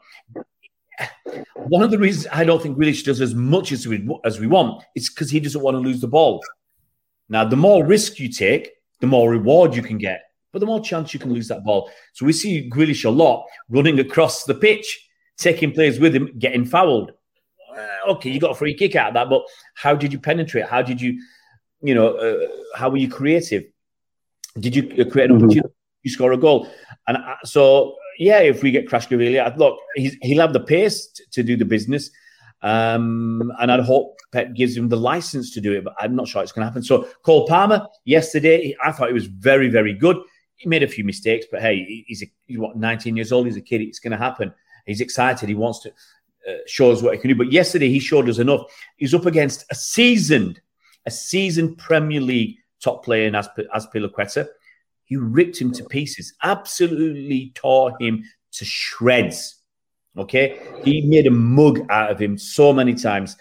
one 1.56 1.82
of 1.82 1.90
the 1.90 1.98
reasons 1.98 2.28
I 2.30 2.44
don't 2.44 2.62
think 2.62 2.78
Grealish 2.78 3.04
does 3.04 3.20
as 3.20 3.34
much 3.34 3.72
as 3.72 3.88
we 3.88 4.08
as 4.24 4.38
we 4.38 4.46
want 4.46 4.84
is 4.94 5.08
because 5.08 5.30
he 5.30 5.40
doesn't 5.40 5.60
want 5.60 5.74
to 5.74 5.80
lose 5.80 6.00
the 6.00 6.08
ball. 6.08 6.42
Now, 7.28 7.44
the 7.44 7.56
more 7.56 7.84
risk 7.84 8.18
you 8.18 8.28
take, 8.28 8.70
the 9.00 9.06
more 9.06 9.30
reward 9.30 9.74
you 9.74 9.82
can 9.82 9.98
get, 9.98 10.22
but 10.54 10.60
the 10.60 10.66
more 10.66 10.80
chance 10.80 11.12
you 11.12 11.20
can 11.20 11.34
lose 11.34 11.48
that 11.48 11.64
ball. 11.64 11.90
So 12.14 12.24
we 12.24 12.32
see 12.32 12.70
Grealish 12.70 13.04
a 13.04 13.10
lot 13.10 13.44
running 13.68 14.00
across 14.00 14.44
the 14.44 14.54
pitch, 14.54 15.06
taking 15.36 15.72
players 15.72 16.00
with 16.00 16.16
him, 16.16 16.30
getting 16.38 16.64
fouled 16.64 17.12
uh, 17.76 18.12
okay, 18.12 18.30
you 18.30 18.40
got 18.40 18.52
a 18.52 18.54
free 18.54 18.74
kick 18.74 18.96
out 18.96 19.08
of 19.08 19.14
that, 19.14 19.28
but 19.28 19.42
how 19.74 19.94
did 19.94 20.12
you 20.12 20.18
penetrate? 20.18 20.66
How 20.66 20.82
did 20.82 21.00
you, 21.00 21.20
you 21.82 21.94
know, 21.94 22.14
uh, 22.16 22.46
how 22.76 22.90
were 22.90 22.96
you 22.96 23.08
creative? 23.08 23.64
Did 24.58 24.76
you 24.76 24.82
uh, 24.82 25.10
create 25.10 25.30
an 25.30 25.36
mm-hmm. 25.36 25.44
opportunity? 25.44 25.74
You 26.02 26.10
score 26.10 26.32
a 26.32 26.36
goal, 26.36 26.68
and 27.08 27.16
uh, 27.16 27.36
so 27.44 27.96
yeah, 28.18 28.40
if 28.40 28.62
we 28.62 28.70
get 28.70 28.88
Kvaratskhelia, 28.88 29.56
look, 29.56 29.78
he'll 29.96 30.40
have 30.40 30.52
the 30.52 30.60
pace 30.60 31.06
to, 31.06 31.24
to 31.32 31.42
do 31.42 31.56
the 31.56 31.64
business. 31.64 32.10
Um, 32.62 33.52
and 33.58 33.70
I'd 33.70 33.80
hope 33.80 34.18
Pep 34.32 34.54
gives 34.54 34.76
him 34.76 34.88
the 34.88 34.96
license 34.96 35.52
to 35.52 35.60
do 35.60 35.72
it, 35.72 35.84
but 35.84 35.94
I'm 35.98 36.14
not 36.14 36.28
sure 36.28 36.42
it's 36.42 36.52
going 36.52 36.62
to 36.62 36.66
happen. 36.66 36.82
So 36.82 37.08
Cole 37.22 37.46
Palmer 37.46 37.86
yesterday, 38.04 38.74
I 38.82 38.92
thought 38.92 39.08
he 39.08 39.14
was 39.14 39.26
very, 39.26 39.68
very 39.68 39.92
good. 39.92 40.16
He 40.56 40.68
made 40.68 40.83
a 40.83 40.88
few 40.88 41.04
mistakes, 41.04 41.46
but 41.50 41.60
hey, 41.60 42.04
he's, 42.06 42.22
a, 42.22 42.26
he's 42.46 42.58
what 42.58 42.76
19 42.76 43.16
years 43.16 43.33
old. 43.33 43.46
He's 43.46 43.56
a 43.56 43.60
kid. 43.60 43.81
It's 43.81 43.98
going 43.98 44.12
to 44.12 44.16
happen. 44.16 44.52
He's 44.87 45.00
excited. 45.00 45.48
He 45.48 45.54
wants 45.54 45.81
to 45.81 45.92
uh, 46.48 46.90
us 46.90 47.02
what 47.02 47.14
he 47.14 47.20
can 47.20 47.29
do. 47.29 47.35
But 47.35 47.52
yesterday 47.52 47.88
he 47.88 47.98
showed 47.98 48.29
us 48.29 48.38
enough. 48.38 48.62
He's 48.96 49.14
up 49.14 49.26
against 49.26 49.64
a 49.70 49.74
seasoned, 49.74 50.60
a 51.06 51.10
seasoned 51.10 51.79
Premier 51.79 52.20
League 52.20 52.58
top 52.83 53.04
player 53.04 53.26
in 53.26 53.35
Azpilicueta. 53.35 54.46
He 55.04 55.16
ripped 55.16 55.60
him 55.60 55.72
to 55.72 55.85
pieces, 55.85 56.35
absolutely 56.42 57.52
tore 57.54 57.96
him 58.00 58.24
to 58.52 58.64
shreds. 58.64 59.56
Okay, 60.16 60.60
he 60.85 61.00
made 61.02 61.26
a 61.26 61.31
mug 61.31 61.87
out 61.90 62.10
of 62.10 62.20
him 62.20 62.38
so 62.38 62.72
many 62.72 62.94
times. 62.94 63.37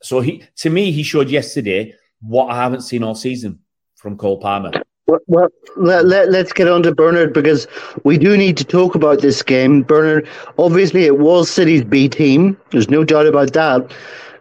So 0.00 0.20
he, 0.20 0.44
to 0.56 0.70
me, 0.70 0.92
he 0.92 1.02
showed 1.02 1.28
yesterday 1.28 1.94
what 2.20 2.50
I 2.50 2.56
haven't 2.56 2.82
seen 2.82 3.02
all 3.02 3.16
season 3.16 3.58
from 3.96 4.16
Cole 4.16 4.38
Palmer. 4.38 4.70
Well, 5.06 5.50
let, 5.76 6.06
let, 6.06 6.28
us 6.34 6.52
get 6.52 6.66
on 6.66 6.82
to 6.84 6.94
Bernard 6.94 7.34
because 7.34 7.66
we 8.04 8.16
do 8.16 8.38
need 8.38 8.56
to 8.56 8.64
talk 8.64 8.94
about 8.94 9.20
this 9.20 9.42
game. 9.42 9.82
Bernard, 9.82 10.26
obviously, 10.58 11.04
it 11.04 11.18
was 11.18 11.50
City's 11.50 11.84
B 11.84 12.08
team. 12.08 12.56
There's 12.70 12.88
no 12.88 13.04
doubt 13.04 13.26
about 13.26 13.52
that. 13.52 13.92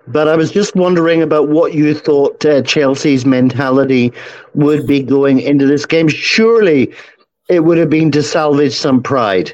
But 0.07 0.27
I 0.27 0.35
was 0.35 0.51
just 0.51 0.75
wondering 0.75 1.21
about 1.21 1.49
what 1.49 1.73
you 1.73 1.93
thought 1.93 2.45
uh, 2.45 2.61
Chelsea's 2.61 3.25
mentality 3.25 4.13
would 4.53 4.87
be 4.87 5.01
going 5.01 5.39
into 5.39 5.65
this 5.65 5.85
game. 5.85 6.07
Surely 6.07 6.93
it 7.49 7.61
would 7.61 7.77
have 7.77 7.89
been 7.89 8.11
to 8.11 8.23
salvage 8.23 8.73
some 8.73 9.03
pride. 9.03 9.53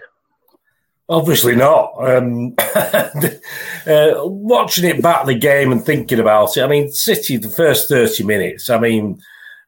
Obviously 1.07 1.55
not. 1.55 1.91
Um, 1.99 2.53
uh, 2.75 4.13
watching 4.25 4.85
it 4.85 5.01
back 5.01 5.25
the 5.25 5.35
game 5.35 5.71
and 5.71 5.83
thinking 5.83 6.19
about 6.19 6.55
it, 6.55 6.61
I 6.61 6.67
mean, 6.67 6.91
City, 6.91 7.37
the 7.37 7.49
first 7.49 7.89
30 7.89 8.23
minutes, 8.23 8.69
I 8.69 8.79
mean, 8.79 9.19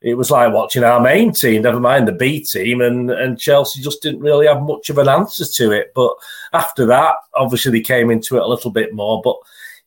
it 0.01 0.15
was 0.15 0.31
like 0.31 0.51
watching 0.51 0.83
our 0.83 0.99
main 0.99 1.31
team, 1.31 1.61
never 1.61 1.79
mind 1.79 2.07
the 2.07 2.11
B 2.11 2.43
team, 2.43 2.81
and, 2.81 3.11
and 3.11 3.39
Chelsea 3.39 3.81
just 3.81 4.01
didn't 4.01 4.21
really 4.21 4.47
have 4.47 4.63
much 4.63 4.89
of 4.89 4.97
an 4.97 5.07
answer 5.07 5.45
to 5.45 5.71
it. 5.71 5.91
But 5.93 6.13
after 6.53 6.85
that, 6.87 7.15
obviously 7.35 7.71
they 7.71 7.81
came 7.81 8.09
into 8.09 8.37
it 8.37 8.41
a 8.41 8.47
little 8.47 8.71
bit 8.71 8.95
more. 8.95 9.21
But 9.23 9.37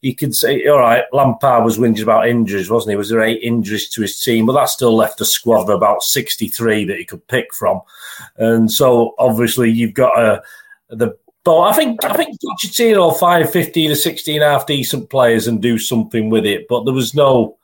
you 0.02 0.14
could 0.14 0.34
say, 0.34 0.66
all 0.66 0.78
right, 0.78 1.04
Lampard 1.12 1.64
was 1.64 1.78
whinging 1.78 2.02
about 2.02 2.28
injuries, 2.28 2.70
wasn't 2.70 2.90
he? 2.90 2.96
Was 2.96 3.08
there 3.08 3.22
eight 3.22 3.42
injuries 3.42 3.88
to 3.90 4.02
his 4.02 4.22
team? 4.22 4.46
But 4.46 4.52
that 4.52 4.68
still 4.68 4.94
left 4.94 5.20
a 5.20 5.24
squad 5.24 5.62
of 5.62 5.70
about 5.70 6.04
63 6.04 6.84
that 6.84 6.98
he 6.98 7.04
could 7.04 7.26
pick 7.26 7.52
from. 7.52 7.80
And 8.36 8.70
so 8.70 9.14
obviously 9.18 9.70
you've 9.70 9.94
got 9.94 10.16
a, 10.18 10.42
the 10.90 11.16
but 11.42 11.60
I 11.60 11.72
think 11.74 12.02
I 12.04 12.14
think 12.16 12.38
Pochettino 12.40 12.96
will 12.96 13.12
find 13.12 13.48
15 13.48 13.90
or 13.90 13.94
16 13.94 14.40
half 14.40 14.66
decent 14.66 15.10
players 15.10 15.46
and 15.46 15.60
do 15.60 15.78
something 15.78 16.30
with 16.30 16.46
it. 16.46 16.66
But 16.68 16.84
there 16.84 16.94
was 16.94 17.14
no 17.14 17.58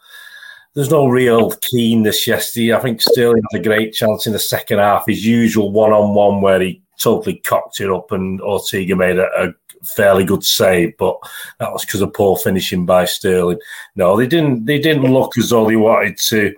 there's 0.74 0.90
no 0.90 1.06
real 1.06 1.50
keenness 1.62 2.26
yesterday. 2.26 2.72
I 2.72 2.80
think 2.80 3.02
Sterling 3.02 3.42
had 3.50 3.60
a 3.60 3.64
great 3.64 3.92
chance 3.92 4.26
in 4.26 4.32
the 4.32 4.38
second 4.38 4.78
half. 4.78 5.06
His 5.06 5.26
usual 5.26 5.72
one 5.72 5.92
on 5.92 6.14
one 6.14 6.40
where 6.40 6.60
he 6.60 6.82
totally 6.98 7.36
cocked 7.36 7.80
it 7.80 7.90
up 7.90 8.12
and 8.12 8.40
Ortega 8.40 8.94
made 8.94 9.18
a, 9.18 9.26
a 9.36 9.54
fairly 9.84 10.24
good 10.24 10.44
save, 10.44 10.96
but 10.96 11.16
that 11.58 11.72
was 11.72 11.84
because 11.84 12.02
of 12.02 12.14
poor 12.14 12.36
finishing 12.36 12.86
by 12.86 13.04
Sterling. 13.04 13.58
No, 13.96 14.16
they 14.16 14.26
didn't 14.26 14.66
they 14.66 14.78
didn't 14.78 15.12
look 15.12 15.36
as 15.38 15.50
though 15.50 15.66
they 15.66 15.76
wanted 15.76 16.18
to. 16.18 16.54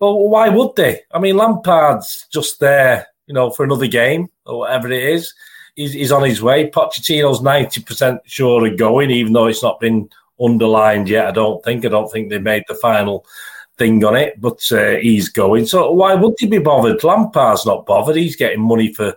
Well, 0.00 0.28
why 0.28 0.48
would 0.48 0.76
they? 0.76 1.02
I 1.12 1.18
mean, 1.18 1.36
Lampard's 1.36 2.26
just 2.32 2.60
there, 2.60 3.06
you 3.26 3.34
know, 3.34 3.50
for 3.50 3.64
another 3.64 3.86
game 3.86 4.28
or 4.44 4.60
whatever 4.60 4.90
it 4.90 5.02
is 5.02 5.32
he's, 5.74 5.92
he's 5.92 6.12
on 6.12 6.24
his 6.24 6.42
way. 6.42 6.70
Pochettino's 6.70 7.42
ninety 7.42 7.82
percent 7.82 8.20
sure 8.24 8.66
of 8.66 8.78
going, 8.78 9.10
even 9.10 9.32
though 9.32 9.46
it's 9.46 9.62
not 9.62 9.80
been 9.80 10.08
underlined 10.40 11.08
yet. 11.08 11.26
I 11.26 11.30
don't 11.30 11.62
think. 11.64 11.84
I 11.84 11.88
don't 11.88 12.10
think 12.10 12.30
they 12.30 12.38
made 12.38 12.64
the 12.68 12.74
final 12.74 13.26
thing 13.78 14.04
on 14.04 14.16
it, 14.16 14.40
but 14.40 14.60
uh, 14.72 14.96
he's 14.96 15.28
going. 15.28 15.66
So 15.66 15.90
why 15.90 16.14
would 16.14 16.34
he 16.38 16.46
be 16.46 16.58
bothered? 16.58 17.04
Lampard's 17.04 17.66
not 17.66 17.86
bothered. 17.86 18.16
He's 18.16 18.36
getting 18.36 18.60
money 18.60 18.92
for 18.92 19.14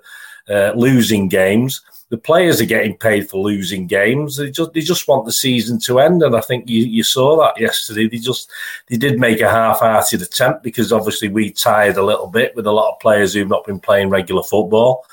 uh, 0.49 0.71
losing 0.75 1.27
games. 1.27 1.81
The 2.09 2.17
players 2.17 2.61
are 2.61 2.65
getting 2.65 2.95
paid 2.95 3.29
for 3.29 3.37
losing 3.37 3.85
games. 3.85 4.37
They 4.37 4.49
just 4.49 4.73
they 4.73 4.79
just 4.79 5.07
want 5.07 5.25
the 5.25 5.31
season 5.31 5.77
to 5.81 5.99
end, 5.99 6.23
and 6.23 6.35
I 6.35 6.41
think 6.41 6.69
you, 6.69 6.83
you 6.83 7.03
saw 7.03 7.37
that 7.41 7.59
yesterday. 7.59 8.07
They 8.07 8.17
just 8.17 8.49
they 8.87 8.95
did 8.95 9.19
make 9.19 9.41
a 9.41 9.49
half-hearted 9.49 10.21
attempt 10.21 10.63
because 10.63 10.93
obviously 10.93 11.27
we 11.27 11.51
tired 11.51 11.97
a 11.97 12.05
little 12.05 12.27
bit 12.27 12.55
with 12.55 12.65
a 12.65 12.71
lot 12.71 12.93
of 12.93 12.99
players 13.01 13.33
who've 13.33 13.49
not 13.49 13.65
been 13.65 13.79
playing 13.79 14.09
regular 14.09 14.43
football 14.43 15.03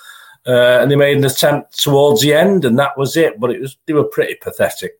uh, 0.47 0.79
and 0.81 0.91
they 0.91 0.97
made 0.97 1.17
an 1.17 1.25
attempt 1.25 1.83
towards 1.83 2.21
the 2.21 2.35
end, 2.35 2.65
and 2.65 2.79
that 2.79 2.97
was 2.99 3.17
it. 3.17 3.41
But 3.41 3.51
it 3.51 3.61
was 3.61 3.77
they 3.87 3.93
were 3.93 4.05
pretty 4.05 4.35
pathetic. 4.35 4.99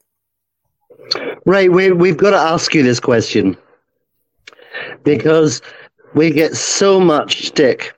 Right, 1.45 1.71
we 1.71 1.93
we've 1.93 2.17
got 2.17 2.31
to 2.31 2.39
ask 2.39 2.75
you 2.75 2.83
this 2.83 3.01
question 3.01 3.57
because 5.05 5.63
we 6.15 6.31
get 6.31 6.57
so 6.57 7.01
much 7.01 7.47
stick 7.47 7.95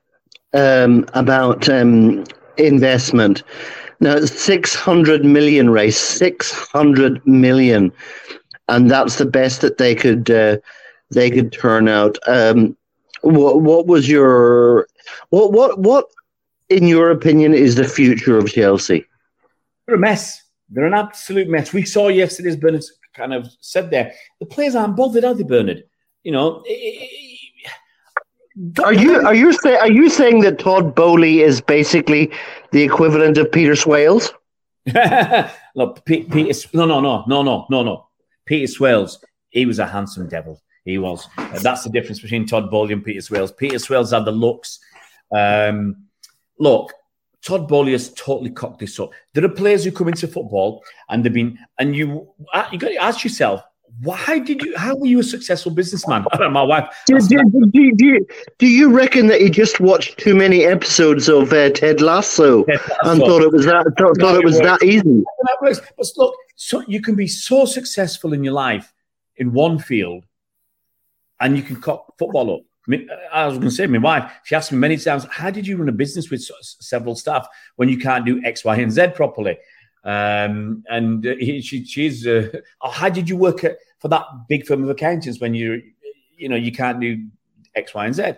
um, 0.55 1.07
about 1.15 1.69
um, 1.69 2.25
investment. 2.57 3.43
Now, 4.01 4.21
six 4.21 4.75
hundred 4.75 5.25
million 5.25 5.71
race, 5.71 5.99
six 5.99 6.53
hundred 6.53 7.27
million, 7.27 7.93
and 8.69 8.91
that's 8.91 9.17
the 9.17 9.27
best 9.27 9.63
that 9.63 9.79
they 9.79 9.95
could 9.95 10.31
uh, 10.31 10.59
they 11.11 11.31
could 11.31 11.53
turn 11.53 11.89
out. 11.89 12.19
Um, 12.27 12.77
what 13.23 13.63
what 13.63 13.87
was 13.87 14.09
your 14.09 14.87
what 15.31 15.53
what 15.53 15.79
what 15.79 16.07
in 16.69 16.87
your 16.87 17.11
opinion, 17.11 17.55
is 17.55 17.77
the 17.77 17.85
future 17.85 18.37
of 18.37 18.51
Chelsea? 18.51 19.05
They're 19.87 19.97
a 19.97 19.99
mess. 19.99 20.43
They're 20.69 20.87
an 20.87 20.95
absolute 20.95 21.49
mess. 21.49 21.73
We 21.73 21.85
saw 21.85 22.09
yesterday, 22.09 22.51
as 22.51 22.57
Bernard 22.57 22.85
kind 23.15 23.33
of 23.33 23.49
said 23.61 23.91
there, 23.91 24.13
the 24.41 24.47
players 24.47 24.75
aren't 24.75 24.97
bothered, 24.97 25.25
are 25.25 25.35
they, 25.35 25.45
Bernard? 25.45 25.85
You 26.27 26.33
know. 26.33 26.65
Are 28.83 28.93
you 28.93 29.21
are 29.21 29.35
you 29.35 29.53
say 29.53 29.77
are 29.77 29.91
you 29.91 30.11
saying 30.11 30.41
that 30.41 30.59
Todd 30.59 30.93
Boehly 30.93 31.39
is 31.41 31.61
basically 31.61 32.33
the 32.73 32.83
equivalent 32.83 33.39
of 33.39 33.53
Peter 33.53 33.77
Swales? 33.77 34.33
Look, 35.77 36.05
P- 36.05 36.25
Peter, 36.25 36.69
no, 36.73 36.85
no, 36.85 36.99
no, 37.01 37.23
no, 37.29 37.45
no, 37.45 37.67
no, 37.71 37.83
no. 37.85 38.09
Peter 38.45 38.67
Swales, 38.67 39.25
he 39.51 39.67
was 39.67 39.79
a 39.79 39.87
handsome 39.87 40.29
devil. 40.29 40.61
He 40.85 40.99
was. 40.99 41.29
Uh, 41.39 41.61
that's 41.61 41.85
the 41.85 41.91
difference 41.91 42.19
between 42.19 42.45
Todd 42.45 42.73
Boehly 42.73 42.95
and 42.95 43.05
Peter 43.05 43.21
Swales. 43.21 43.53
Peter 43.53 43.79
Swales 43.79 44.11
had 44.11 44.25
the 44.25 44.33
looks. 44.33 44.81
Um, 45.33 46.09
look, 46.59 46.93
Todd 47.41 47.69
Boehly 47.69 47.93
has 47.93 48.13
totally 48.15 48.51
cocked 48.51 48.81
this 48.81 48.99
up. 48.99 49.11
There 49.33 49.45
are 49.45 49.49
players 49.49 49.85
who 49.85 49.93
come 49.93 50.09
into 50.09 50.27
football 50.27 50.83
and 51.09 51.23
they've 51.23 51.33
been, 51.33 51.57
and 51.79 51.95
you, 51.95 52.33
uh, 52.53 52.67
you 52.73 52.81
got 52.81 52.89
to 52.89 52.97
ask 52.97 53.23
yourself, 53.23 53.63
why 54.03 54.39
did 54.39 54.63
you? 54.63 54.77
How 54.77 54.95
were 54.97 55.07
you 55.07 55.21
a 55.21 55.25
successful 55.25 55.73
businessman? 55.73 56.27
My 56.51 56.63
wife. 56.63 56.89
Do, 57.07 57.19
do, 57.19 57.71
do, 57.73 57.93
do, 57.93 58.27
do 58.59 58.67
you 58.67 58.93
reckon 58.93 59.29
that 59.29 59.41
he 59.41 59.49
just 59.49 59.81
watched 59.81 60.19
too 60.19 60.35
many 60.35 60.65
episodes 60.65 61.29
of 61.29 61.53
uh, 61.53 61.71
Ted 61.71 62.01
Lasso 62.01 62.65
Ted 62.65 62.81
and 63.05 63.21
thought 63.21 63.43
it 63.43 63.53
was 63.53 63.65
that 63.65 63.85
thought, 63.99 64.19
thought 64.19 64.37
it 64.37 64.45
was 64.45 64.59
that 64.61 64.83
easy? 64.83 65.25
But 65.61 66.07
look, 66.17 66.35
so 66.57 66.83
you 66.87 67.01
can 67.01 67.15
be 67.15 67.27
so 67.27 67.65
successful 67.65 68.33
in 68.33 68.45
your 68.45 68.53
life 68.53 68.93
in 69.37 69.53
one 69.53 69.79
field, 69.79 70.25
and 71.41 71.57
you 71.57 71.63
can 71.63 71.77
cock 71.77 72.19
football 72.19 72.57
up. 72.57 72.63
I 73.33 73.47
was 73.47 73.55
going 73.55 73.69
to 73.69 73.75
say, 73.75 73.87
my 73.87 73.99
wife, 73.99 74.31
she 74.45 74.55
asked 74.55 74.71
me 74.71 74.79
many 74.79 74.97
times, 74.97 75.27
how 75.31 75.51
did 75.51 75.67
you 75.67 75.77
run 75.77 75.89
a 75.89 75.93
business 75.93 76.31
with 76.31 76.49
several 76.63 77.17
staff 77.17 77.49
when 77.75 77.89
you 77.89 77.99
can't 77.99 78.25
do 78.25 78.41
X, 78.45 78.65
Y, 78.65 78.77
and 78.77 78.93
Z 78.93 79.09
properly? 79.15 79.59
Um, 80.05 80.85
and 80.89 81.27
uh, 81.27 81.35
she, 81.41 81.85
she's, 81.85 82.25
uh, 82.29 82.49
oh, 82.81 82.91
how 82.91 83.09
did 83.09 83.29
you 83.29 83.37
work 83.37 83.65
at, 83.65 83.79
for 83.99 84.09
that 84.09 84.25
big 84.49 84.67
firm 84.67 84.83
of 84.83 84.91
accountants 84.91 85.41
when 85.41 85.55
you, 85.55 85.83
you 86.37 86.49
know, 86.49 86.57
you 86.57 86.73
can't 86.73 87.01
do 87.01 87.27
X, 87.75 87.95
Y, 87.95 88.07
and 88.07 88.15
Z? 88.15 88.23
Uh, 88.23 88.35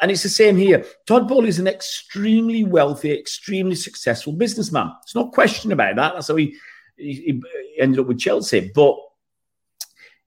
and 0.00 0.10
it's 0.10 0.22
the 0.22 0.28
same 0.28 0.56
here. 0.56 0.84
Todd 1.06 1.28
Boehly 1.28 1.48
is 1.48 1.58
an 1.58 1.66
extremely 1.66 2.64
wealthy, 2.64 3.12
extremely 3.12 3.74
successful 3.74 4.32
businessman. 4.32 4.92
It's 5.02 5.14
no 5.14 5.28
question 5.28 5.72
about 5.72 5.96
that. 5.96 6.14
That's 6.14 6.28
how 6.28 6.36
he, 6.36 6.54
he, 6.96 7.20
he 7.22 7.42
ended 7.80 8.00
up 8.00 8.06
with 8.06 8.20
Chelsea. 8.20 8.70
But 8.74 8.96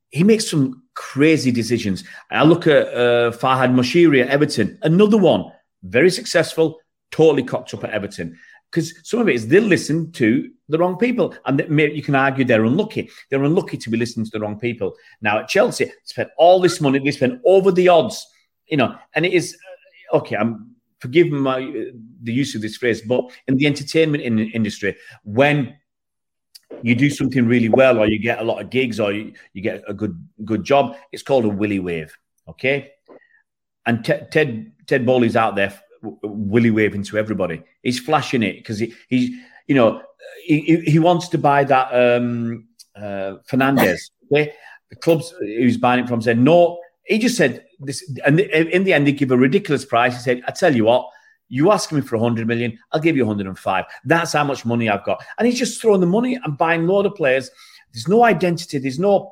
he 0.09 0.23
makes 0.23 0.49
some 0.49 0.83
crazy 0.95 1.51
decisions. 1.51 2.03
I 2.31 2.43
look 2.43 2.67
at 2.67 2.87
uh, 2.87 3.31
Farhad 3.31 3.73
Moshiri 3.73 4.21
at 4.21 4.29
Everton, 4.29 4.79
another 4.81 5.17
one, 5.17 5.51
very 5.83 6.09
successful, 6.09 6.79
totally 7.11 7.43
cocked 7.43 7.73
up 7.73 7.83
at 7.83 7.91
Everton. 7.91 8.37
Because 8.69 8.93
some 9.07 9.21
of 9.21 9.29
it 9.29 9.35
is 9.35 9.47
they 9.47 9.59
listen 9.59 10.11
to 10.13 10.51
the 10.67 10.77
wrong 10.77 10.97
people, 10.97 11.33
and 11.45 11.59
you 11.69 12.03
can 12.03 12.15
argue 12.15 12.43
they're 12.43 12.65
unlucky. 12.65 13.09
They're 13.29 13.43
unlucky 13.43 13.77
to 13.77 13.89
be 13.89 13.97
listening 13.97 14.25
to 14.25 14.31
the 14.31 14.39
wrong 14.39 14.59
people. 14.59 14.93
Now 15.21 15.39
at 15.39 15.47
Chelsea, 15.47 15.91
spent 16.03 16.29
all 16.37 16.59
this 16.59 16.81
money, 16.81 16.99
they 16.99 17.11
spent 17.11 17.41
over 17.45 17.71
the 17.71 17.87
odds, 17.87 18.25
you 18.67 18.77
know, 18.77 18.95
and 19.13 19.25
it 19.25 19.33
is 19.33 19.57
uh, 20.13 20.17
okay. 20.17 20.35
I'm 20.35 20.75
forgive 20.99 21.29
my 21.29 21.59
the 22.23 22.33
use 22.33 22.55
of 22.55 22.61
this 22.61 22.75
phrase, 22.75 23.01
but 23.01 23.23
in 23.47 23.55
the 23.55 23.67
entertainment 23.67 24.23
in 24.23 24.39
industry, 24.39 24.97
when 25.23 25.77
you 26.81 26.95
do 26.95 27.09
something 27.09 27.47
really 27.47 27.69
well 27.69 27.99
or 27.99 28.07
you 28.07 28.19
get 28.19 28.39
a 28.39 28.43
lot 28.43 28.61
of 28.61 28.69
gigs 28.69 28.99
or 28.99 29.11
you, 29.11 29.33
you 29.53 29.61
get 29.61 29.83
a 29.87 29.93
good 29.93 30.27
good 30.45 30.63
job 30.63 30.95
it's 31.11 31.23
called 31.23 31.45
a 31.45 31.49
willy 31.49 31.79
wave 31.79 32.15
okay 32.47 32.91
and 33.85 34.03
ted 34.03 34.31
ted, 34.31 34.71
ted 34.85 35.05
Boehly's 35.05 35.35
out 35.35 35.55
there 35.55 35.79
willy 36.23 36.71
waving 36.71 37.03
to 37.03 37.17
everybody 37.17 37.61
he's 37.83 37.99
flashing 37.99 38.43
it 38.43 38.57
because 38.57 38.79
he, 38.79 38.93
he's 39.09 39.29
you 39.67 39.75
know 39.75 40.01
he, 40.43 40.81
he 40.85 40.99
wants 40.99 41.27
to 41.27 41.37
buy 41.37 41.63
that 41.63 41.87
um 41.93 42.65
uh 42.95 43.35
Fernández 43.49 43.99
okay 44.31 44.53
the 44.89 44.95
clubs 44.95 45.33
who's 45.39 45.77
buying 45.77 46.03
it 46.03 46.07
from 46.07 46.21
said 46.21 46.39
no 46.39 46.79
he 47.05 47.17
just 47.17 47.37
said 47.37 47.65
this 47.79 48.09
and 48.25 48.39
in 48.39 48.83
the 48.83 48.93
end 48.93 49.07
they 49.07 49.11
give 49.11 49.31
a 49.31 49.37
ridiculous 49.37 49.85
price 49.85 50.13
he 50.13 50.19
said 50.21 50.41
i 50.47 50.51
tell 50.51 50.75
you 50.75 50.85
what 50.85 51.07
you 51.49 51.71
ask 51.71 51.91
me 51.91 52.01
for 52.01 52.17
100 52.17 52.47
million, 52.47 52.77
I'll 52.91 52.99
give 52.99 53.15
you 53.15 53.25
105. 53.25 53.85
That's 54.05 54.33
how 54.33 54.43
much 54.43 54.65
money 54.65 54.89
I've 54.89 55.05
got. 55.05 55.23
And 55.37 55.47
he's 55.47 55.57
just 55.57 55.81
throwing 55.81 56.01
the 56.01 56.07
money 56.07 56.37
and 56.43 56.57
buying 56.57 56.83
a 56.83 56.91
load 56.91 57.05
of 57.05 57.15
players. 57.15 57.49
There's 57.93 58.07
no 58.07 58.23
identity. 58.23 58.77
There's 58.79 58.99
no 58.99 59.31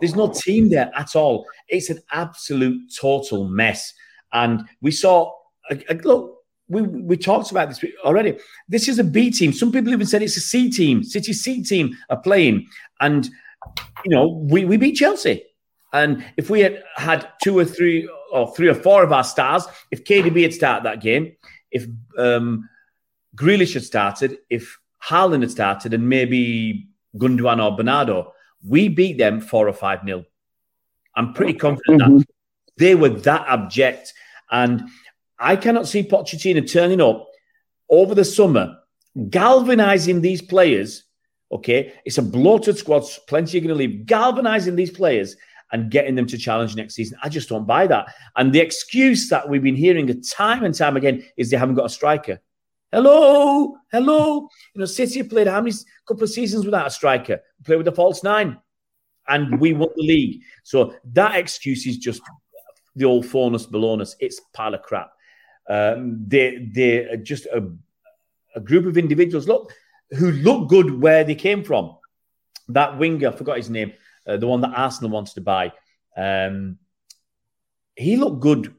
there's 0.00 0.16
no 0.16 0.28
team 0.28 0.70
there 0.70 0.90
at 0.96 1.14
all. 1.14 1.46
It's 1.68 1.88
an 1.88 2.00
absolute 2.10 2.92
total 2.98 3.48
mess. 3.48 3.92
And 4.32 4.68
we 4.80 4.90
saw 4.90 5.32
look, 6.02 6.38
we, 6.68 6.82
we 6.82 7.16
talked 7.16 7.50
about 7.50 7.68
this 7.68 7.84
already. 8.04 8.38
This 8.68 8.88
is 8.88 8.98
a 8.98 9.04
B 9.04 9.30
team. 9.30 9.52
Some 9.52 9.70
people 9.70 9.92
even 9.92 10.06
said 10.06 10.22
it's 10.22 10.36
a 10.36 10.40
C 10.40 10.70
team. 10.70 11.04
City 11.04 11.32
C 11.32 11.62
team 11.62 11.96
are 12.10 12.20
playing. 12.20 12.66
And 13.00 13.28
you 14.04 14.10
know, 14.10 14.28
we, 14.28 14.64
we 14.64 14.76
beat 14.76 14.96
Chelsea. 14.96 15.44
And 15.92 16.24
if 16.36 16.50
we 16.50 16.60
had 16.60 16.82
had 16.96 17.28
two 17.42 17.58
or 17.58 17.64
three 17.64 18.08
or 18.32 18.52
three 18.54 18.68
or 18.68 18.74
four 18.74 19.04
of 19.04 19.12
our 19.12 19.22
stars, 19.22 19.64
if 19.90 20.04
KDB 20.04 20.42
had 20.42 20.54
started 20.54 20.84
that 20.84 21.00
game, 21.00 21.36
if 21.70 21.86
um, 22.18 22.68
Grealish 23.36 23.74
had 23.74 23.84
started, 23.84 24.38
if 24.50 24.76
Haaland 25.02 25.42
had 25.42 25.50
started, 25.50 25.94
and 25.94 26.08
maybe 26.08 26.88
Gundogan 27.16 27.62
or 27.62 27.76
Bernardo, 27.76 28.32
we 28.66 28.88
beat 28.88 29.18
them 29.18 29.40
four 29.40 29.68
or 29.68 29.72
five 29.72 30.02
nil. 30.02 30.24
I'm 31.14 31.32
pretty 31.32 31.54
confident 31.54 32.02
mm-hmm. 32.02 32.16
that 32.18 32.26
they 32.76 32.94
were 32.94 33.10
that 33.10 33.46
abject. 33.46 34.14
And 34.50 34.88
I 35.38 35.56
cannot 35.56 35.88
see 35.88 36.02
Pochettino 36.02 36.70
turning 36.70 37.00
up 37.00 37.28
over 37.88 38.14
the 38.14 38.24
summer 38.24 38.76
galvanizing 39.30 40.20
these 40.20 40.42
players. 40.42 41.04
Okay, 41.52 41.92
it's 42.04 42.18
a 42.18 42.22
bloated 42.22 42.76
squad. 42.76 43.04
Plenty 43.28 43.58
are 43.58 43.60
going 43.60 43.68
to 43.68 43.74
leave. 43.74 44.06
Galvanizing 44.06 44.74
these 44.76 44.90
players 44.90 45.36
and 45.72 45.90
getting 45.90 46.14
them 46.14 46.26
to 46.26 46.38
challenge 46.38 46.76
next 46.76 46.94
season. 46.94 47.18
I 47.22 47.28
just 47.28 47.48
don't 47.48 47.66
buy 47.66 47.86
that. 47.86 48.12
And 48.36 48.52
the 48.52 48.60
excuse 48.60 49.28
that 49.28 49.48
we've 49.48 49.62
been 49.62 49.76
hearing 49.76 50.22
time 50.22 50.64
and 50.64 50.74
time 50.74 50.96
again 50.96 51.24
is 51.36 51.50
they 51.50 51.56
haven't 51.56 51.74
got 51.76 51.86
a 51.86 51.90
striker. 51.90 52.40
Hello, 52.92 53.76
hello. 53.90 54.48
You 54.74 54.80
know, 54.80 54.84
City 54.84 55.22
played 55.24 55.48
how 55.48 55.60
many 55.60 55.74
couple 56.06 56.22
of 56.22 56.30
seasons 56.30 56.64
without 56.64 56.86
a 56.86 56.90
striker? 56.90 57.40
Play 57.64 57.76
with 57.76 57.88
a 57.88 57.92
false 57.92 58.22
nine, 58.22 58.58
and 59.26 59.58
we 59.60 59.72
won 59.72 59.88
the 59.96 60.02
league. 60.02 60.42
So 60.62 60.94
that 61.12 61.34
excuse 61.34 61.86
is 61.86 61.98
just 61.98 62.22
the 62.94 63.04
old 63.04 63.26
faunus 63.26 63.66
balonus. 63.66 64.14
It's 64.20 64.40
pile 64.52 64.74
of 64.74 64.82
crap. 64.82 65.10
Um, 65.68 66.24
they 66.26 66.68
they're 66.72 67.16
just 67.16 67.46
a, 67.46 67.70
a 68.54 68.60
group 68.60 68.86
of 68.86 68.98
individuals 68.98 69.48
look 69.48 69.72
who 70.10 70.30
look 70.30 70.68
good 70.68 71.00
where 71.00 71.24
they 71.24 71.34
came 71.34 71.64
from. 71.64 71.96
That 72.68 72.98
winger, 72.98 73.28
I 73.28 73.32
forgot 73.32 73.56
his 73.56 73.70
name, 73.70 73.92
uh, 74.26 74.36
the 74.36 74.46
one 74.46 74.60
that 74.62 74.72
Arsenal 74.74 75.10
wants 75.10 75.34
to 75.34 75.40
buy. 75.40 75.72
Um, 76.16 76.78
he 77.96 78.16
looked 78.16 78.40
good. 78.40 78.74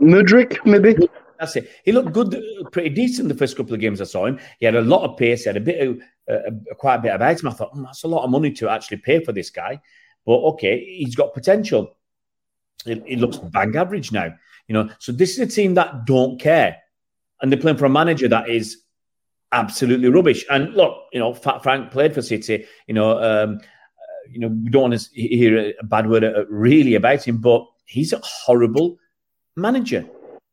Mudryk, 0.00 0.64
maybe. 0.64 1.08
That's 1.38 1.56
it. 1.56 1.70
He 1.84 1.92
looked 1.92 2.12
good, 2.12 2.42
pretty 2.72 2.90
decent 2.90 3.28
the 3.28 3.34
first 3.34 3.56
couple 3.56 3.74
of 3.74 3.80
games 3.80 4.00
I 4.00 4.04
saw 4.04 4.26
him. 4.26 4.38
He 4.58 4.66
had 4.66 4.74
a 4.74 4.80
lot 4.80 5.02
of 5.02 5.18
pace. 5.18 5.44
He 5.44 5.48
had 5.48 5.56
a 5.56 5.60
bit 5.60 5.86
of, 5.86 6.00
uh, 6.30 6.74
quite 6.76 6.96
a 6.96 7.02
bit 7.02 7.12
of 7.12 7.20
item. 7.20 7.48
I 7.48 7.52
thought, 7.52 7.74
mm, 7.74 7.84
that's 7.84 8.04
a 8.04 8.08
lot 8.08 8.24
of 8.24 8.30
money 8.30 8.50
to 8.52 8.68
actually 8.70 8.98
pay 8.98 9.22
for 9.22 9.32
this 9.32 9.50
guy. 9.50 9.80
But 10.24 10.38
okay, 10.38 10.82
he's 10.84 11.14
got 11.14 11.34
potential. 11.34 11.96
He 12.84 13.16
looks 13.16 13.36
bang 13.36 13.76
average 13.76 14.12
now. 14.12 14.34
You 14.68 14.74
know, 14.74 14.90
so 14.98 15.12
this 15.12 15.32
is 15.32 15.38
a 15.38 15.46
team 15.46 15.74
that 15.74 16.06
don't 16.06 16.40
care, 16.40 16.78
and 17.40 17.50
they're 17.50 17.60
playing 17.60 17.78
for 17.78 17.86
a 17.86 17.90
manager 17.90 18.28
that 18.28 18.48
is 18.48 18.78
absolutely 19.52 20.08
rubbish. 20.08 20.44
And 20.50 20.74
look, 20.74 20.96
you 21.12 21.20
know, 21.20 21.34
Fat 21.34 21.62
Frank 21.62 21.90
played 21.90 22.14
for 22.14 22.22
City. 22.22 22.66
You 22.86 22.94
know, 22.94 23.18
um, 23.18 23.58
uh, 23.58 24.30
you 24.30 24.40
know, 24.40 24.48
we 24.48 24.70
don't 24.70 24.90
want 24.90 25.00
to 25.00 25.08
hear 25.14 25.72
a 25.78 25.84
bad 25.84 26.08
word 26.08 26.24
uh, 26.24 26.46
really 26.48 26.94
about 26.94 27.26
him, 27.26 27.38
but 27.38 27.66
he's 27.86 28.12
a 28.12 28.20
horrible 28.22 28.98
manager. 29.56 30.06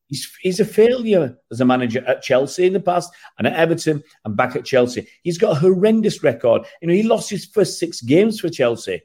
He's, 0.08 0.32
he's 0.42 0.60
a 0.60 0.66
failure 0.66 1.36
as 1.52 1.60
a 1.60 1.66
manager 1.66 2.04
at 2.06 2.22
Chelsea 2.22 2.68
in 2.68 2.74
the 2.74 2.80
past 2.80 3.12
and 3.38 3.48
at 3.48 3.54
Everton 3.54 4.04
and 4.26 4.38
back 4.38 4.56
at 4.56 4.66
Chelsea. 4.66 5.08
He's 5.24 5.40
got 5.40 5.58
a 5.58 5.60
horrendous 5.60 6.22
record. 6.22 6.64
You 6.82 6.88
know, 6.88 6.94
he 6.94 7.04
lost 7.04 7.32
his 7.32 7.46
first 7.46 7.80
six 7.80 8.00
games 8.02 8.40
for 8.40 8.50
Chelsea. 8.50 9.02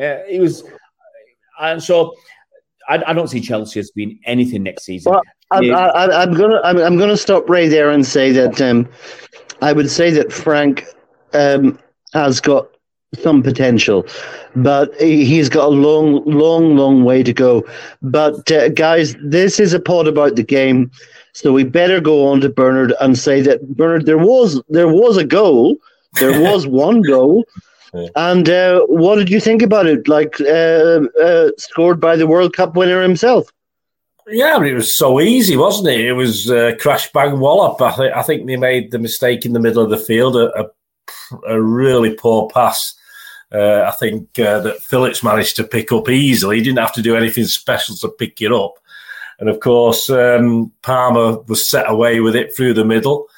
Uh, 0.00 0.18
he 0.28 0.38
was, 0.38 0.62
and 1.60 1.82
so 1.82 2.14
I, 2.88 3.02
I, 3.06 3.12
don't 3.12 3.28
see 3.28 3.40
Chelsea 3.40 3.80
as 3.80 3.90
being 3.90 4.18
anything 4.26 4.62
next 4.62 4.84
season. 4.84 5.12
Well, 5.12 5.22
I'm, 5.50 5.74
I, 5.74 6.22
am 6.22 6.34
gonna 6.34 6.60
I'm, 6.64 6.78
I'm, 6.78 6.98
gonna 6.98 7.16
stop 7.16 7.48
right 7.48 7.70
there 7.70 7.90
and 7.90 8.04
say 8.04 8.32
that 8.32 8.60
um, 8.60 8.88
I 9.62 9.72
would 9.72 9.90
say 9.90 10.10
that 10.10 10.32
Frank 10.32 10.84
um, 11.32 11.78
has 12.12 12.40
got 12.40 12.68
some 13.22 13.42
potential, 13.42 14.06
but 14.56 14.94
he's 15.00 15.48
got 15.48 15.66
a 15.66 15.68
long, 15.68 16.24
long, 16.24 16.76
long 16.76 17.04
way 17.04 17.22
to 17.22 17.32
go. 17.32 17.64
But 18.02 18.50
uh, 18.50 18.70
guys, 18.70 19.14
this 19.22 19.60
is 19.60 19.72
a 19.72 19.80
pod 19.80 20.08
about 20.08 20.36
the 20.36 20.42
game, 20.42 20.90
so 21.32 21.52
we 21.52 21.64
better 21.64 22.00
go 22.00 22.26
on 22.26 22.40
to 22.40 22.48
Bernard 22.48 22.94
and 23.00 23.18
say 23.18 23.40
that 23.42 23.76
Bernard, 23.76 24.06
there 24.06 24.18
was 24.18 24.60
there 24.68 24.88
was 24.88 25.16
a 25.16 25.24
goal, 25.24 25.76
there 26.20 26.40
was 26.40 26.66
one 26.86 27.02
goal. 27.02 27.44
And 28.16 28.48
uh, 28.48 28.80
what 28.86 29.16
did 29.16 29.30
you 29.30 29.40
think 29.40 29.62
about 29.62 29.86
it? 29.86 30.08
Like 30.08 30.40
uh, 30.40 31.00
uh, 31.22 31.50
scored 31.58 32.00
by 32.00 32.16
the 32.16 32.26
World 32.26 32.54
Cup 32.54 32.76
winner 32.76 33.02
himself. 33.02 33.50
Yeah, 34.26 34.58
but 34.58 34.68
it 34.68 34.74
was 34.74 34.96
so 34.96 35.20
easy, 35.20 35.56
wasn't 35.56 35.88
it? 35.88 36.00
It 36.00 36.14
was 36.14 36.50
uh, 36.50 36.72
crash 36.80 37.12
bang 37.12 37.38
wallop. 37.38 37.80
I, 37.80 37.94
th- 37.94 38.12
I 38.14 38.22
think 38.22 38.46
they 38.46 38.56
made 38.56 38.90
the 38.90 38.98
mistake 38.98 39.44
in 39.44 39.52
the 39.52 39.60
middle 39.60 39.84
of 39.84 39.90
the 39.90 39.98
field, 39.98 40.36
a, 40.36 40.60
a, 40.60 40.70
a 41.46 41.62
really 41.62 42.14
poor 42.14 42.48
pass. 42.48 42.94
Uh, 43.52 43.82
I 43.86 43.92
think 43.92 44.38
uh, 44.38 44.60
that 44.60 44.82
Phillips 44.82 45.22
managed 45.22 45.56
to 45.56 45.64
pick 45.64 45.92
up 45.92 46.08
easily. 46.08 46.56
He 46.56 46.64
didn't 46.64 46.78
have 46.78 46.94
to 46.94 47.02
do 47.02 47.16
anything 47.16 47.44
special 47.44 47.94
to 47.96 48.08
pick 48.08 48.40
it 48.40 48.50
up. 48.50 48.74
And 49.38 49.48
of 49.48 49.60
course, 49.60 50.08
um, 50.08 50.72
Palmer 50.82 51.40
was 51.42 51.68
set 51.68 51.90
away 51.90 52.20
with 52.20 52.34
it 52.34 52.56
through 52.56 52.74
the 52.74 52.84
middle 52.84 53.28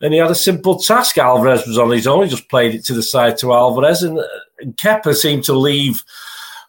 and 0.00 0.12
he 0.12 0.18
had 0.18 0.30
a 0.30 0.34
simple 0.34 0.78
task. 0.78 1.18
Alvarez 1.18 1.66
was 1.66 1.78
on 1.78 1.90
his 1.90 2.06
own; 2.06 2.24
he 2.24 2.30
just 2.30 2.48
played 2.48 2.74
it 2.74 2.84
to 2.86 2.94
the 2.94 3.02
side 3.02 3.38
to 3.38 3.52
Alvarez, 3.52 4.02
and, 4.02 4.18
and 4.60 4.76
Kepa 4.76 5.14
seemed 5.14 5.44
to 5.44 5.54
leave 5.54 6.02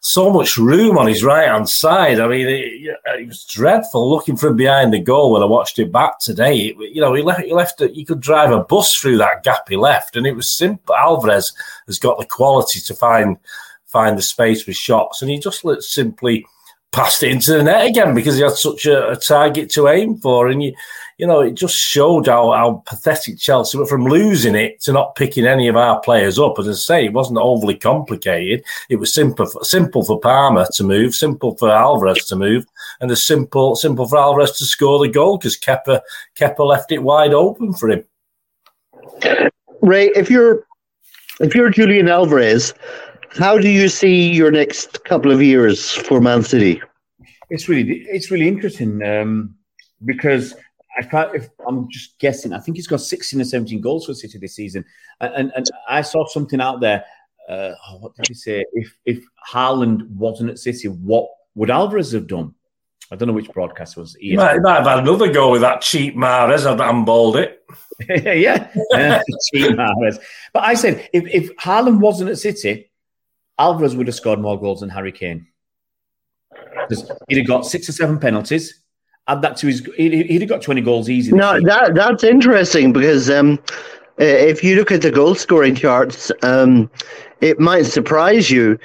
so 0.02 0.30
much 0.32 0.58
room 0.58 0.98
on 0.98 1.08
his 1.08 1.24
right 1.24 1.48
hand 1.48 1.68
side. 1.68 2.20
I 2.20 2.28
mean, 2.28 2.48
it, 2.48 2.98
it, 3.06 3.28
was 3.28 3.44
dreadful 3.46 4.10
looking 4.10 4.38
from 4.38 4.56
behind 4.56 4.94
the 4.94 5.00
goal 5.00 5.34
when 5.34 5.42
I 5.42 5.46
watched 5.46 5.80
it 5.80 5.92
back 5.92 6.20
today. 6.20 6.58
It, 6.58 6.96
you 6.96 7.02
know, 7.02 7.14
he 7.14 7.24
left, 7.24 7.42
he 7.42 7.54
left, 7.54 7.82
you 7.82 8.06
could 8.06 8.22
drive 8.22 8.52
a 8.52 8.64
bus 8.64 8.96
through 8.96 9.18
that 9.18 9.44
gap 9.44 9.68
he 9.68 9.76
left, 9.76 10.16
and 10.16 10.26
it 10.26 10.36
was 10.36 10.50
simple. 10.50 10.96
Alvarez 10.96 11.52
has 11.88 12.00
got 12.00 12.20
the 12.20 12.26
quality 12.26 12.80
to 12.80 12.94
find 12.94 13.38
find 13.86 14.18
the 14.18 14.22
space 14.22 14.66
with 14.68 14.76
shots, 14.76 15.22
and 15.22 15.32
he 15.32 15.40
just 15.40 15.66
simply 15.82 16.46
passed 16.92 17.24
it 17.24 17.32
into 17.32 17.52
the 17.52 17.64
net 17.64 17.86
again 17.86 18.14
because 18.16 18.36
he 18.38 18.44
had 18.44 18.54
such 18.54 18.86
a, 18.86 19.12
a 19.12 19.16
target 19.16 19.70
to 19.72 19.88
aim 19.88 20.18
for, 20.18 20.48
and 20.48 20.64
you 20.64 20.74
you 21.18 21.26
know, 21.26 21.42
it 21.42 21.56
just 21.56 21.76
showed 21.76 22.28
how, 22.28 22.52
how 22.52 22.84
pathetic 22.86 23.40
Chelsea 23.40 23.78
were 23.78 23.88
from 23.88 24.06
losing 24.06 24.54
it 24.54 24.80
to 24.82 24.94
not 24.94 25.16
picking 25.16 25.48
any 25.48 25.68
of 25.68 25.76
our 25.76 26.00
players 26.02 26.38
up. 26.38 26.60
As 26.60 26.68
I 26.68 26.74
say, 26.74 27.06
it 27.06 27.14
wasn't 27.14 27.40
overly 27.40 27.76
complicated. 27.76 28.64
It 28.90 28.98
was 28.98 29.14
simple, 29.14 29.48
for, 29.48 29.64
simple 29.64 30.04
for 30.04 30.20
Palmer 30.20 30.68
to 30.74 30.84
move, 30.84 31.16
simple 31.16 31.58
for 31.58 31.72
Alvarez 31.72 32.26
to 32.26 32.36
move, 32.36 32.66
and 33.02 33.10
a 33.10 33.16
simple, 33.16 33.76
simple 33.76 34.08
for 34.08 34.18
Alvarez 34.18 34.52
to 34.60 34.66
score 34.66 35.00
the 35.00 35.12
goal 35.12 35.38
because 35.38 35.58
Kepper, 35.58 36.02
Kepa 36.36 36.60
left 36.60 36.92
it 36.92 37.02
wide 37.02 37.34
open 37.34 37.74
for 37.74 37.90
him. 37.90 38.04
Ray, 39.82 40.12
if 40.16 40.30
you're 40.30 40.66
if 41.40 41.54
you're 41.56 41.70
Julian 41.70 42.08
Alvarez, 42.08 42.74
how 43.32 43.58
do 43.58 43.70
you 43.70 43.90
see 43.90 44.32
your 44.32 44.52
next 44.52 45.04
couple 45.04 45.32
of 45.32 45.42
years 45.42 45.92
for 45.92 46.20
Man 46.20 46.44
City? 46.44 46.82
It's 47.50 47.70
really 47.70 48.06
it's 48.10 48.30
really 48.30 48.48
interesting 48.48 49.02
um, 49.04 49.56
because 50.06 50.56
I 50.98 51.04
can't, 51.04 51.36
if 51.36 51.50
I'm 51.68 51.90
just 51.90 52.18
guessing, 52.20 52.54
I 52.54 52.60
think 52.60 52.78
he's 52.78 52.88
got 52.88 53.02
16 53.02 53.40
or 53.40 53.44
17 53.44 53.82
goals 53.82 54.06
for 54.06 54.14
City 54.14 54.38
this 54.38 54.56
season. 54.56 54.84
And, 55.22 55.34
and, 55.34 55.52
and 55.56 55.66
I 55.88 56.02
saw 56.02 56.26
something 56.26 56.60
out 56.60 56.80
there. 56.82 57.06
Uh, 57.48 57.74
oh, 57.88 57.98
what 58.00 58.16
did 58.16 58.28
he 58.28 58.34
say? 58.34 58.66
If 58.74 58.98
if 59.06 59.24
Haaland 59.50 60.10
wasn't 60.10 60.50
at 60.50 60.60
City, 60.60 60.90
what 60.90 61.30
would 61.56 61.70
Alvarez 61.70 62.12
have 62.12 62.28
done? 62.28 62.54
I 63.10 63.16
don't 63.16 63.28
know 63.28 63.34
which 63.34 63.50
broadcast 63.54 63.96
was. 63.96 64.16
He 64.20 64.36
might, 64.36 64.62
might 64.62 64.80
have 64.80 64.86
had 64.86 65.00
another 65.00 65.32
go 65.32 65.52
with 65.52 65.62
that 65.62 65.80
cheap 65.80 66.16
Mahrez. 66.16 66.66
I've 66.66 66.80
handballed 66.80 67.38
it. 67.38 67.64
yeah, 68.26 68.70
yeah 68.92 69.22
cheap 69.54 69.72
Mahrez. 69.78 70.20
But 70.52 70.64
I 70.64 70.74
said, 70.74 71.10
if, 71.14 71.24
if 71.34 71.56
Haaland 71.56 72.00
wasn't 72.00 72.32
at 72.32 72.38
City, 72.38 72.92
Alvarez 73.58 73.96
would 73.96 74.08
have 74.08 74.16
scored 74.16 74.40
more 74.40 74.60
goals 74.60 74.82
than 74.82 74.90
Harry 74.90 75.14
Kane. 75.14 75.48
Because 76.90 77.10
he'd 77.30 77.38
have 77.38 77.48
got 77.48 77.66
six 77.66 77.88
or 77.88 77.94
seven 77.94 78.20
penalties 78.20 78.84
add 79.28 79.42
that 79.42 79.58
to 79.58 79.68
his. 79.68 79.88
He'd, 79.98 80.42
have 80.42 80.50
got 80.50 80.62
twenty 80.62 80.82
goals 80.82 81.10
easy. 81.10 81.32
No, 81.32 81.60
that 81.62 81.96
that's 81.96 82.24
interesting 82.24 82.94
because 82.94 83.30
um, 83.30 83.60
if 84.18 84.64
you 84.64 84.76
look 84.76 84.92
at 84.92 85.02
the 85.02 85.12
goal 85.12 85.36
scoring 85.36 85.76
charts, 85.76 86.32
um, 86.44 86.90
it 87.42 87.60
might 87.60 87.84
surprise 87.84 88.50
you 88.50 88.80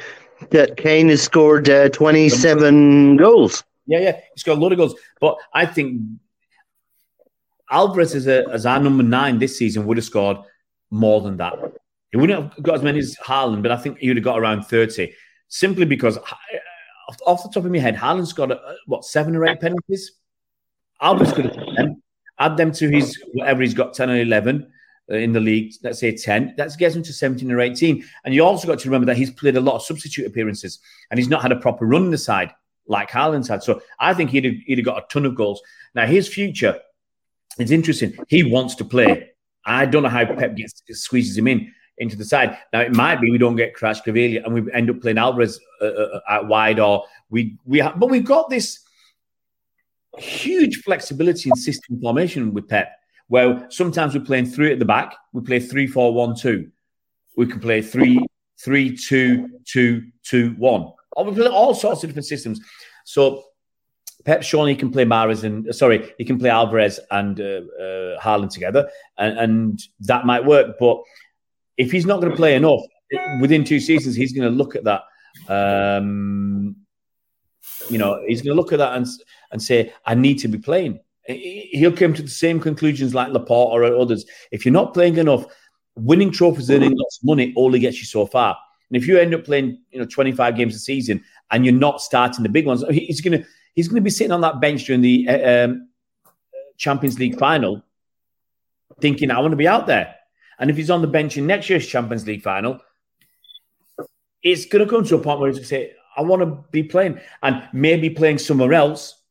that 0.51 0.77
Kane 0.77 1.09
has 1.09 1.23
scored 1.23 1.69
uh, 1.69 1.89
twenty 1.91 2.29
seven 2.29 3.17
goals. 3.17 3.65
Yeah, 3.87 4.01
yeah, 4.01 4.21
he's 4.35 4.43
got 4.43 4.59
a 4.59 4.61
lot 4.61 4.73
of 4.73 4.79
goals. 4.79 4.95
But 5.21 5.37
I 5.55 5.67
think 5.67 6.01
Alvarez 7.71 8.15
as 8.15 8.27
a 8.27 8.49
as 8.51 8.67
our 8.67 8.81
number 8.81 9.03
nine 9.03 9.39
this 9.39 9.59
season 9.59 9.87
would 9.87 9.97
have 9.97 10.05
scored 10.05 10.39
more 10.91 11.21
than 11.21 11.37
that. 11.39 11.55
He 12.11 12.19
wouldn't 12.19 12.55
have 12.55 12.63
got 12.63 12.77
as 12.77 12.83
many 12.83 12.99
as 12.99 13.17
Haaland, 13.25 13.63
but 13.63 13.73
I 13.73 13.77
think 13.77 13.99
he 13.99 14.09
would 14.09 14.19
have 14.19 14.25
got 14.25 14.39
around 14.39 14.65
thirty. 14.65 15.15
Simply 15.49 15.85
because 15.85 16.19
off 17.27 17.43
the 17.43 17.51
top 17.51 17.65
of 17.65 17.71
my 17.71 17.79
head, 17.79 17.95
Haaland's 17.95 18.33
got 18.33 18.51
a, 18.51 18.77
what 18.87 19.05
seven 19.05 19.37
or 19.37 19.47
eight 19.47 19.61
penalties. 19.61 20.13
Alvarez 21.03 21.33
could 21.33 21.47
have 21.47 21.77
them, 21.77 22.03
add 22.39 22.57
them 22.57 22.73
to 22.73 22.89
his 22.89 23.21
whatever 23.35 23.63
he's 23.63 23.75
got, 23.75 23.93
10 23.93 24.11
or 24.11 24.21
11 24.21 24.73
uh, 25.11 25.17
in 25.17 25.33
the 25.33 25.41
league, 25.41 25.75
let's 25.83 25.99
say 25.99 26.17
10. 26.17 26.55
That 26.57 26.77
gets 26.79 26.95
him 26.95 27.03
to 27.03 27.13
17 27.13 27.51
or 27.51 27.61
18. 27.61 28.05
And 28.25 28.35
you 28.35 28.45
also 28.45 28.69
got 28.69 28.79
to 28.81 28.89
remember 28.89 29.07
that 29.07 29.17
he's 29.17 29.31
played 29.31 29.57
a 29.57 29.61
lot 29.61 29.77
of 29.77 29.83
substitute 29.83 30.27
appearances 30.27 30.79
and 31.11 31.19
he's 31.19 31.29
not 31.29 31.43
had 31.43 31.53
a 31.53 31.57
proper 31.57 31.87
run 31.87 32.05
in 32.05 32.11
the 32.11 32.19
side 32.19 32.53
like 32.87 33.11
Haaland's 33.11 33.49
had. 33.49 33.63
So 33.63 33.83
I 33.99 34.15
think 34.15 34.31
he'd 34.31 34.45
have, 34.45 34.55
he'd 34.67 34.79
have 34.79 34.85
got 34.85 35.03
a 35.03 35.07
ton 35.13 35.27
of 35.27 35.35
goals. 35.35 35.61
Now, 35.95 36.07
his 36.07 36.29
future 36.29 36.79
is 37.59 37.71
interesting. 37.71 38.17
He 38.29 38.43
wants 38.43 38.75
to 38.77 38.85
play. 38.85 39.31
I 39.65 39.87
don't 39.87 40.03
know 40.03 40.09
how 40.09 40.25
Pep 40.25 40.57
gets 40.57 40.83
squeezes 40.91 41.37
him 41.37 41.49
in 41.49 41.73
into 41.99 42.17
the 42.17 42.25
side. 42.25 42.59
Now 42.73 42.81
it 42.81 42.95
might 42.95 43.21
be 43.21 43.31
we 43.31 43.39
don't 43.39 43.57
get 43.57 43.75
Crash 43.75 44.03
Kvaratskhelia 44.03 44.45
and 44.45 44.55
we 44.55 44.73
end 44.73 44.91
up 44.91 45.01
playing 45.01 45.19
Alvarez 45.19 45.61
uh, 45.81 45.85
uh, 45.85 46.21
uh 46.29 46.39
wide, 46.45 46.81
or 46.81 47.05
we 47.31 47.57
we 47.65 47.79
have, 47.79 47.99
but 48.01 48.11
we've 48.11 48.25
got 48.25 48.51
this 48.51 48.81
huge 50.19 50.83
flexibility 50.83 51.51
in 51.51 51.57
system 51.57 52.01
formation 52.01 52.53
with 52.53 52.69
Pep, 52.69 52.93
where 53.29 53.67
sometimes 53.71 54.15
we're 54.15 54.25
playing 54.25 54.47
three 54.47 54.73
at 54.73 54.79
the 54.79 54.85
back, 54.85 55.15
we 55.33 55.41
play 55.43 55.61
three, 55.61 55.87
four, 55.87 56.13
one, 56.13 56.35
two. 56.37 56.71
We 57.37 57.47
can 57.47 57.61
play 57.61 57.81
three, 57.81 58.25
three, 58.59 58.97
two, 58.97 59.61
two, 59.65 60.05
two, 60.23 60.51
one. 60.59 60.93
Or 61.13 61.25
we 61.25 61.35
play 61.35 61.47
all 61.47 61.75
sorts 61.75 62.03
of 62.03 62.11
different 62.11 62.27
systems. 62.27 62.61
So 63.05 63.45
Pep's 64.25 64.47
shown 64.47 64.69
he 64.69 64.77
can 64.77 64.91
play 64.91 65.05
Mahrez 65.05 65.45
and 65.45 65.75
sorry, 65.75 66.13
he 66.19 66.25
can 66.25 66.39
play 66.39 66.51
Alvarez 66.51 67.01
and 67.11 67.41
uh, 67.41 67.61
uh, 67.81 68.21
Haaland 68.21 68.51
together, 68.51 68.89
and, 69.19 69.39
and 69.39 69.83
that 70.01 70.27
might 70.27 70.45
work. 70.45 70.77
But 70.79 71.03
if 71.77 71.91
he's 71.91 72.07
not 72.07 72.21
going 72.21 72.31
to 72.31 72.37
play 72.37 72.55
enough 72.55 72.81
within 73.41 73.65
two 73.65 73.81
seasons, 73.81 74.15
he's 74.15 74.33
going 74.33 74.51
to 74.51 74.57
look 74.57 74.77
at 74.77 74.85
that. 74.85 75.03
Um, 75.49 76.77
you 77.89 77.99
know, 77.99 78.23
he's 78.27 78.43
going 78.43 78.55
to 78.57 78.61
look 78.61 78.73
at 78.73 78.79
that 78.79 78.97
and 78.97 79.07
and 79.53 79.63
say, 79.63 79.93
"I 80.05 80.15
need 80.15 80.39
to 80.41 80.49
be 80.49 80.59
playing." 80.59 81.01
He'll 81.27 81.93
come 81.93 82.15
to 82.15 82.23
the 82.23 82.29
same 82.29 82.59
conclusions 82.59 83.15
like 83.15 83.33
Laporte 83.33 83.73
or 83.73 83.85
others. 83.85 84.25
If 84.51 84.67
you're 84.67 84.73
not 84.73 84.93
playing 84.93 85.19
enough, 85.19 85.47
winning 85.95 86.33
trophies, 86.33 86.69
and 86.69 86.83
earning 86.83 86.99
lots 86.99 87.19
of 87.19 87.27
money, 87.27 87.53
only 87.57 87.79
gets 87.79 87.99
you 87.99 88.07
so 88.07 88.27
far. 88.27 88.57
And 88.91 89.01
if 89.01 89.07
you 89.07 89.19
end 89.19 89.35
up 89.35 89.45
playing, 89.45 89.79
you 89.91 90.01
know, 90.01 90.05
25 90.05 90.57
games 90.57 90.75
a 90.75 90.79
season 90.79 91.25
and 91.51 91.65
you're 91.65 91.75
not 91.75 92.03
starting 92.03 92.43
the 92.43 92.49
big 92.49 92.67
ones, 92.67 92.85
he's 92.91 93.23
to 93.23 93.45
he's 93.75 93.89
to 93.89 94.01
be 94.01 94.11
sitting 94.11 94.33
on 94.33 94.43
that 94.43 94.61
bench 94.61 94.85
during 94.85 95.01
the 95.01 95.29
uh, 95.29 95.65
um, 95.65 95.89
Champions 96.77 97.19
League 97.19 97.39
final, 97.39 97.83
thinking, 99.01 99.31
"I 99.31 99.41
want 99.41 99.53
to 99.53 99.57
be 99.57 99.69
out 99.69 99.87
there." 99.87 100.15
And 100.59 100.71
if 100.71 100.77
he's 100.77 100.91
on 100.91 101.03
the 101.03 101.09
bench 101.09 101.37
in 101.37 101.47
next 101.47 101.71
year's 101.71 101.87
Champions 101.87 102.27
League 102.27 102.43
final, 102.43 102.81
it's 104.43 104.67
to 104.67 104.87
come 104.87 105.05
to 105.05 105.15
a 105.15 105.19
point 105.19 105.41
where 105.41 105.51
he's 105.51 105.61
to 105.61 105.65
say, 105.65 105.93
"I 106.17 106.23
want 106.23 106.43
to 106.43 106.65
be 106.71 106.83
playing," 106.83 107.19
and 107.43 107.67
maybe 107.73 108.11
playing 108.11 108.39
somewhere 108.39 108.75
else 108.75 109.22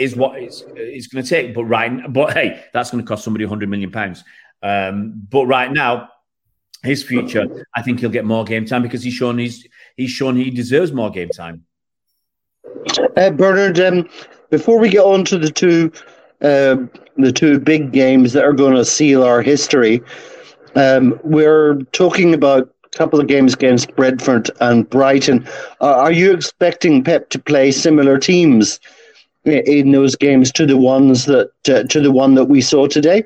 is 0.00 0.16
what 0.16 0.42
it's, 0.42 0.64
it's 0.74 1.06
going 1.06 1.22
to 1.22 1.28
take. 1.28 1.54
But 1.54 1.64
right, 1.64 2.12
but 2.12 2.32
hey, 2.32 2.64
that's 2.72 2.90
going 2.90 3.04
to 3.04 3.08
cost 3.08 3.22
somebody 3.22 3.44
100 3.44 3.68
million 3.68 3.90
pounds. 3.90 4.24
Um, 4.62 5.26
but 5.28 5.46
right 5.46 5.70
now, 5.70 6.08
his 6.82 7.02
future, 7.02 7.66
I 7.74 7.82
think 7.82 8.00
he'll 8.00 8.10
get 8.10 8.24
more 8.24 8.44
game 8.44 8.64
time 8.64 8.82
because 8.82 9.02
he's 9.02 9.14
shown 9.14 9.38
he's 9.38 9.66
he's 9.96 10.10
shown 10.10 10.36
he 10.36 10.50
deserves 10.50 10.92
more 10.92 11.10
game 11.10 11.28
time. 11.28 11.64
Uh, 13.16 13.30
Bernard, 13.30 13.78
um, 13.80 14.08
before 14.48 14.78
we 14.78 14.88
get 14.88 15.04
on 15.04 15.24
to 15.26 15.38
the 15.38 15.50
two 15.50 15.92
uh, 16.40 16.76
the 17.16 17.32
two 17.32 17.60
big 17.60 17.92
games 17.92 18.32
that 18.32 18.44
are 18.44 18.54
going 18.54 18.74
to 18.74 18.84
seal 18.84 19.22
our 19.22 19.42
history, 19.42 20.02
um, 20.74 21.20
we're 21.22 21.82
talking 21.92 22.32
about 22.32 22.72
a 22.84 22.88
couple 22.96 23.20
of 23.20 23.26
games 23.26 23.52
against 23.52 23.94
Brentford 23.94 24.50
and 24.60 24.88
Brighton. 24.88 25.46
Uh, 25.82 25.96
are 25.96 26.12
you 26.12 26.32
expecting 26.32 27.04
Pep 27.04 27.28
to 27.30 27.38
play 27.38 27.70
similar 27.70 28.16
teams 28.16 28.80
in 29.44 29.92
those 29.92 30.16
games 30.16 30.52
to 30.52 30.66
the 30.66 30.76
ones 30.76 31.24
that 31.26 31.50
uh, 31.68 31.84
to 31.84 32.00
the 32.00 32.12
one 32.12 32.34
that 32.34 32.46
we 32.46 32.60
saw 32.60 32.86
today? 32.86 33.24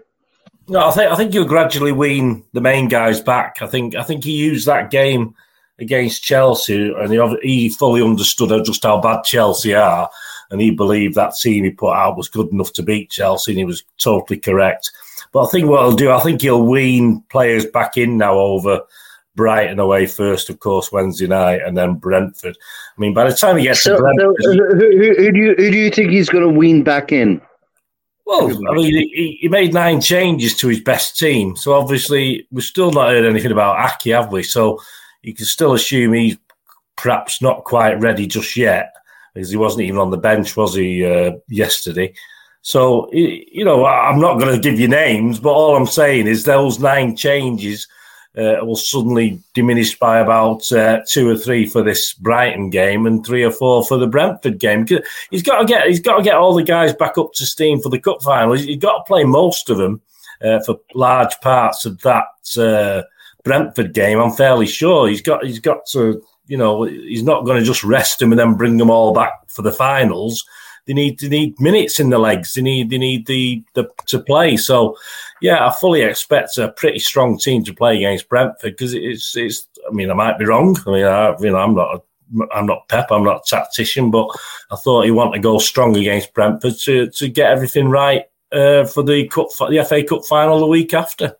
No, 0.68 0.88
I 0.88 0.90
think 0.92 1.12
I 1.12 1.16
think 1.16 1.34
you'll 1.34 1.44
gradually 1.44 1.92
wean 1.92 2.44
the 2.52 2.60
main 2.60 2.88
guys 2.88 3.20
back. 3.20 3.58
I 3.60 3.66
think 3.66 3.94
I 3.94 4.02
think 4.02 4.24
he 4.24 4.32
used 4.32 4.66
that 4.66 4.90
game 4.90 5.34
against 5.78 6.22
Chelsea, 6.22 6.92
and 6.92 7.12
he, 7.12 7.36
he 7.42 7.68
fully 7.68 8.02
understood 8.02 8.64
just 8.64 8.84
how 8.84 9.00
bad 9.00 9.24
Chelsea 9.24 9.74
are, 9.74 10.08
and 10.50 10.60
he 10.60 10.70
believed 10.70 11.16
that 11.16 11.34
team 11.34 11.64
he 11.64 11.70
put 11.70 11.92
out 11.92 12.16
was 12.16 12.28
good 12.28 12.48
enough 12.52 12.72
to 12.74 12.82
beat 12.82 13.10
Chelsea, 13.10 13.52
and 13.52 13.58
he 13.58 13.64
was 13.64 13.84
totally 13.98 14.38
correct. 14.38 14.90
But 15.32 15.46
I 15.46 15.50
think 15.50 15.68
what 15.68 15.82
he'll 15.82 15.96
do, 15.96 16.12
I 16.12 16.20
think 16.20 16.40
he'll 16.40 16.64
wean 16.64 17.22
players 17.28 17.66
back 17.66 17.96
in 17.96 18.16
now 18.16 18.34
over 18.34 18.80
Brighton 19.36 19.80
away 19.80 20.06
first, 20.06 20.48
of 20.48 20.60
course, 20.60 20.92
Wednesday 20.92 21.26
night, 21.26 21.60
and 21.64 21.76
then 21.76 21.94
Brentford. 21.94 22.56
I 22.96 23.00
mean, 23.00 23.14
by 23.14 23.28
the 23.28 23.36
time 23.36 23.56
he 23.56 23.64
gets 23.64 23.82
so, 23.82 23.96
to 23.96 24.02
Brentford, 24.02 24.36
so 24.40 24.52
who, 24.52 24.76
who, 24.76 25.14
who, 25.16 25.32
do 25.32 25.38
you 25.38 25.54
who 25.56 25.70
do 25.70 25.76
you 25.76 25.90
think 25.90 26.10
he's 26.10 26.28
going 26.28 26.44
to 26.44 26.58
wean 26.58 26.82
back 26.82 27.12
in? 27.12 27.40
Well, 28.26 28.50
I 28.70 28.74
mean, 28.74 28.92
he, 28.92 29.38
he, 29.40 29.48
made 29.48 29.74
nine 29.74 30.00
changes 30.00 30.56
to 30.56 30.68
his 30.68 30.80
best 30.80 31.18
team, 31.18 31.56
so 31.56 31.74
obviously 31.74 32.46
we've 32.50 32.64
still 32.64 32.90
not 32.90 33.10
heard 33.10 33.26
anything 33.26 33.52
about 33.52 33.84
Ake, 33.84 34.14
have 34.14 34.32
we? 34.32 34.42
So 34.42 34.80
you 35.22 35.34
can 35.34 35.44
still 35.44 35.74
assume 35.74 36.14
he's 36.14 36.38
perhaps 36.96 37.42
not 37.42 37.64
quite 37.64 38.00
ready 38.00 38.26
just 38.26 38.56
yet, 38.56 38.94
because 39.34 39.50
he 39.50 39.58
wasn't 39.58 39.82
even 39.82 39.98
on 40.00 40.10
the 40.10 40.16
bench, 40.16 40.56
was 40.56 40.74
he, 40.74 41.04
uh, 41.04 41.32
yesterday? 41.48 42.14
So, 42.62 43.12
you 43.12 43.62
know, 43.62 43.84
I'm 43.84 44.20
not 44.20 44.38
going 44.38 44.54
to 44.54 44.70
give 44.70 44.80
you 44.80 44.88
names, 44.88 45.38
but 45.38 45.52
all 45.52 45.76
I'm 45.76 45.86
saying 45.86 46.26
is 46.26 46.44
those 46.44 46.78
nine 46.78 47.14
changes 47.14 47.86
uh, 48.36 48.64
will 48.64 48.76
suddenly 48.76 49.40
diminish 49.52 49.98
by 49.98 50.18
about 50.18 50.70
uh, 50.72 51.00
two 51.08 51.28
or 51.28 51.36
three 51.36 51.66
for 51.66 51.82
this 51.82 52.12
Brighton 52.14 52.70
game 52.70 53.06
and 53.06 53.24
three 53.24 53.44
or 53.44 53.52
four 53.52 53.84
for 53.84 53.96
the 53.96 54.08
Brentford 54.08 54.58
game. 54.58 54.86
He's 55.30 55.42
got 55.42 55.60
to 55.60 55.64
get 55.64 55.86
he's 55.86 56.00
got 56.00 56.16
to 56.16 56.22
get 56.22 56.34
all 56.34 56.54
the 56.54 56.62
guys 56.64 56.92
back 56.94 57.16
up 57.16 57.32
to 57.34 57.46
steam 57.46 57.80
for 57.80 57.90
the 57.90 58.00
cup 58.00 58.22
final. 58.22 58.54
He's 58.54 58.78
got 58.78 58.98
to 58.98 59.04
play 59.04 59.24
most 59.24 59.70
of 59.70 59.78
them 59.78 60.00
uh, 60.42 60.60
for 60.64 60.80
large 60.94 61.38
parts 61.40 61.84
of 61.84 62.00
that 62.00 62.26
uh, 62.58 63.02
Brentford 63.44 63.94
game. 63.94 64.18
I'm 64.18 64.32
fairly 64.32 64.66
sure 64.66 65.08
he's 65.08 65.22
got 65.22 65.44
he's 65.44 65.60
got 65.60 65.86
to 65.92 66.20
you 66.46 66.56
know 66.56 66.82
he's 66.84 67.22
not 67.22 67.44
going 67.44 67.58
to 67.58 67.64
just 67.64 67.84
rest 67.84 68.18
them 68.18 68.32
and 68.32 68.38
then 68.38 68.54
bring 68.54 68.78
them 68.78 68.90
all 68.90 69.14
back 69.14 69.48
for 69.48 69.62
the 69.62 69.72
finals. 69.72 70.44
They 70.86 70.92
need 70.92 71.18
they 71.18 71.28
need 71.28 71.60
minutes 71.60 71.98
in 71.98 72.10
the 72.10 72.18
legs. 72.18 72.54
They 72.54 72.62
need 72.62 72.90
they 72.90 72.98
need 72.98 73.26
the, 73.26 73.62
the 73.74 73.88
to 74.06 74.18
play. 74.18 74.56
So 74.56 74.96
yeah, 75.40 75.66
I 75.66 75.72
fully 75.72 76.02
expect 76.02 76.58
a 76.58 76.68
pretty 76.68 76.98
strong 76.98 77.38
team 77.38 77.64
to 77.64 77.74
play 77.74 77.96
against 77.96 78.28
Brentford 78.28 78.72
because 78.72 78.94
it's 78.94 79.36
it's. 79.36 79.68
I 79.88 79.92
mean, 79.92 80.10
I 80.10 80.14
might 80.14 80.38
be 80.38 80.46
wrong. 80.46 80.76
I 80.86 80.90
mean, 80.90 81.04
I, 81.04 81.36
you 81.38 81.50
know, 81.50 81.58
I'm 81.58 81.74
not. 81.74 81.96
A, 81.96 82.02
I'm 82.52 82.66
not 82.66 82.88
Pep. 82.88 83.08
I'm 83.10 83.22
not 83.22 83.42
a 83.44 83.48
tactician, 83.48 84.10
but 84.10 84.28
I 84.70 84.76
thought 84.76 85.04
he 85.04 85.10
wanted 85.10 85.34
to 85.34 85.40
go 85.40 85.58
strong 85.58 85.96
against 85.96 86.32
Brentford 86.32 86.78
to 86.84 87.10
to 87.10 87.28
get 87.28 87.50
everything 87.50 87.88
right 87.88 88.24
uh, 88.52 88.84
for 88.86 89.02
the 89.02 89.28
cup, 89.28 89.48
the 89.58 89.84
FA 89.86 90.02
Cup 90.02 90.24
final 90.24 90.60
the 90.60 90.66
week 90.66 90.94
after. 90.94 91.36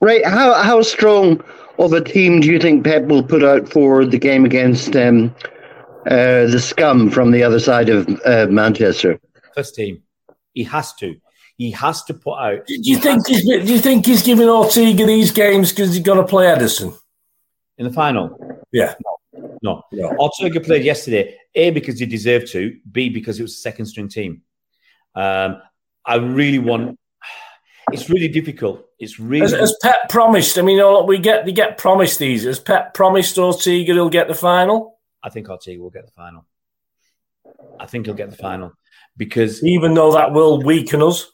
Right. 0.00 0.24
How 0.24 0.54
how 0.54 0.82
strong 0.82 1.42
of 1.78 1.92
a 1.92 2.00
team 2.00 2.40
do 2.40 2.48
you 2.48 2.58
think 2.58 2.84
Pep 2.84 3.04
will 3.04 3.22
put 3.22 3.44
out 3.44 3.68
for 3.68 4.04
the 4.04 4.18
game 4.18 4.44
against 4.44 4.96
um, 4.96 5.34
uh, 6.06 6.46
the 6.46 6.60
scum 6.60 7.10
from 7.10 7.30
the 7.30 7.42
other 7.42 7.60
side 7.60 7.88
of 7.88 8.08
uh, 8.24 8.46
Manchester? 8.50 9.20
First 9.54 9.74
team. 9.74 10.02
He 10.54 10.64
has 10.64 10.92
to. 10.94 11.16
He 11.58 11.70
has 11.72 12.02
to 12.04 12.14
put 12.14 12.38
out. 12.38 12.66
Do 12.66 12.76
you 12.80 12.96
think 12.98 13.26
he's, 13.26 13.44
do 13.44 13.72
you 13.72 13.78
think 13.78 14.06
he's 14.06 14.22
giving 14.22 14.48
Ortega 14.48 15.06
these 15.06 15.30
games 15.30 15.70
because 15.70 15.94
he's 15.94 16.02
going 16.02 16.18
to 16.18 16.24
play 16.24 16.46
Ederson 16.46 16.96
in 17.78 17.86
the 17.86 17.92
final? 17.92 18.64
Yeah. 18.72 18.94
No. 19.32 19.52
no. 19.62 19.82
no. 19.92 20.16
Ortega 20.18 20.60
played 20.60 20.84
yesterday. 20.84 21.36
A 21.54 21.70
because 21.70 21.98
he 21.98 22.06
deserved 22.06 22.48
to. 22.52 22.76
B 22.90 23.10
because 23.10 23.38
it 23.38 23.42
was 23.42 23.52
a 23.52 23.58
second 23.58 23.86
string 23.86 24.08
team. 24.08 24.42
Um, 25.14 25.60
I 26.04 26.16
really 26.16 26.58
want 26.58 26.98
it's 27.92 28.08
really 28.08 28.28
difficult. 28.28 28.86
It's 28.98 29.18
really 29.18 29.44
as, 29.44 29.52
as 29.52 29.76
Pep 29.82 30.08
promised. 30.08 30.58
I 30.58 30.62
mean, 30.62 31.06
we 31.06 31.18
get 31.18 31.44
we 31.44 31.52
get 31.52 31.78
promised 31.78 32.18
these. 32.18 32.46
As 32.46 32.58
Pep 32.58 32.94
promised, 32.94 33.38
Ortega 33.38 33.92
he'll 33.92 34.08
get 34.08 34.28
the 34.28 34.34
final. 34.34 34.98
I 35.22 35.30
think 35.30 35.48
Ortega 35.48 35.80
will 35.80 35.90
get 35.90 36.06
the 36.06 36.12
final. 36.12 36.46
I 37.78 37.86
think 37.86 38.06
he'll 38.06 38.14
get 38.14 38.30
the 38.30 38.36
final 38.36 38.72
because 39.16 39.62
even 39.64 39.94
though 39.94 40.12
that 40.12 40.32
will 40.32 40.62
weaken 40.62 41.02
us, 41.02 41.30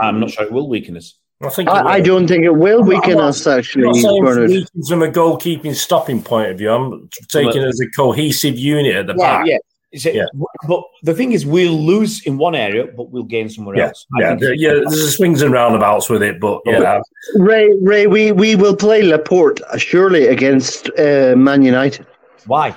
I'm 0.00 0.20
not 0.20 0.30
sure 0.30 0.44
it 0.44 0.52
will 0.52 0.68
weaken 0.68 0.96
us. 0.96 1.18
I 1.42 1.48
think 1.48 1.68
I, 1.68 1.94
I, 1.94 2.00
don't 2.00 2.28
think 2.28 2.44
it 2.44 2.54
will 2.54 2.84
weaken 2.84 3.14
not, 3.14 3.30
us. 3.30 3.46
Actually, 3.46 3.88
I'm 3.88 4.24
not 4.24 4.48
saying 4.48 4.66
from 4.86 5.02
a 5.02 5.08
goalkeeping 5.08 5.74
stopping 5.74 6.22
point 6.22 6.52
of 6.52 6.58
view. 6.58 6.70
I'm 6.70 7.08
taking 7.28 7.62
it 7.62 7.66
as 7.66 7.80
a 7.80 7.88
cohesive 7.90 8.56
unit 8.56 8.94
at 8.94 9.06
the 9.08 9.14
yeah, 9.18 9.38
back. 9.38 9.46
Yeah, 9.46 9.58
it, 9.90 10.14
yeah. 10.14 10.26
But 10.68 10.84
the 11.02 11.14
thing 11.14 11.32
is, 11.32 11.44
we'll 11.44 11.72
lose 11.72 12.24
in 12.26 12.38
one 12.38 12.54
area, 12.54 12.86
but 12.86 13.10
we'll 13.10 13.24
gain 13.24 13.48
somewhere 13.48 13.76
yeah, 13.76 13.88
else. 13.88 14.06
I 14.16 14.20
yeah, 14.20 14.36
yeah. 14.54 14.70
There's 14.86 15.16
swings 15.16 15.42
and 15.42 15.52
roundabouts 15.52 16.08
with 16.08 16.22
it, 16.22 16.40
but 16.40 16.60
yeah. 16.64 17.00
Ray, 17.34 17.72
Ray, 17.80 18.06
we, 18.06 18.30
we 18.30 18.54
will 18.54 18.76
play 18.76 19.02
Laporte 19.02 19.60
uh, 19.62 19.76
surely 19.76 20.28
against 20.28 20.90
uh, 20.98 21.34
Man 21.36 21.62
United. 21.62 22.06
Why? 22.46 22.76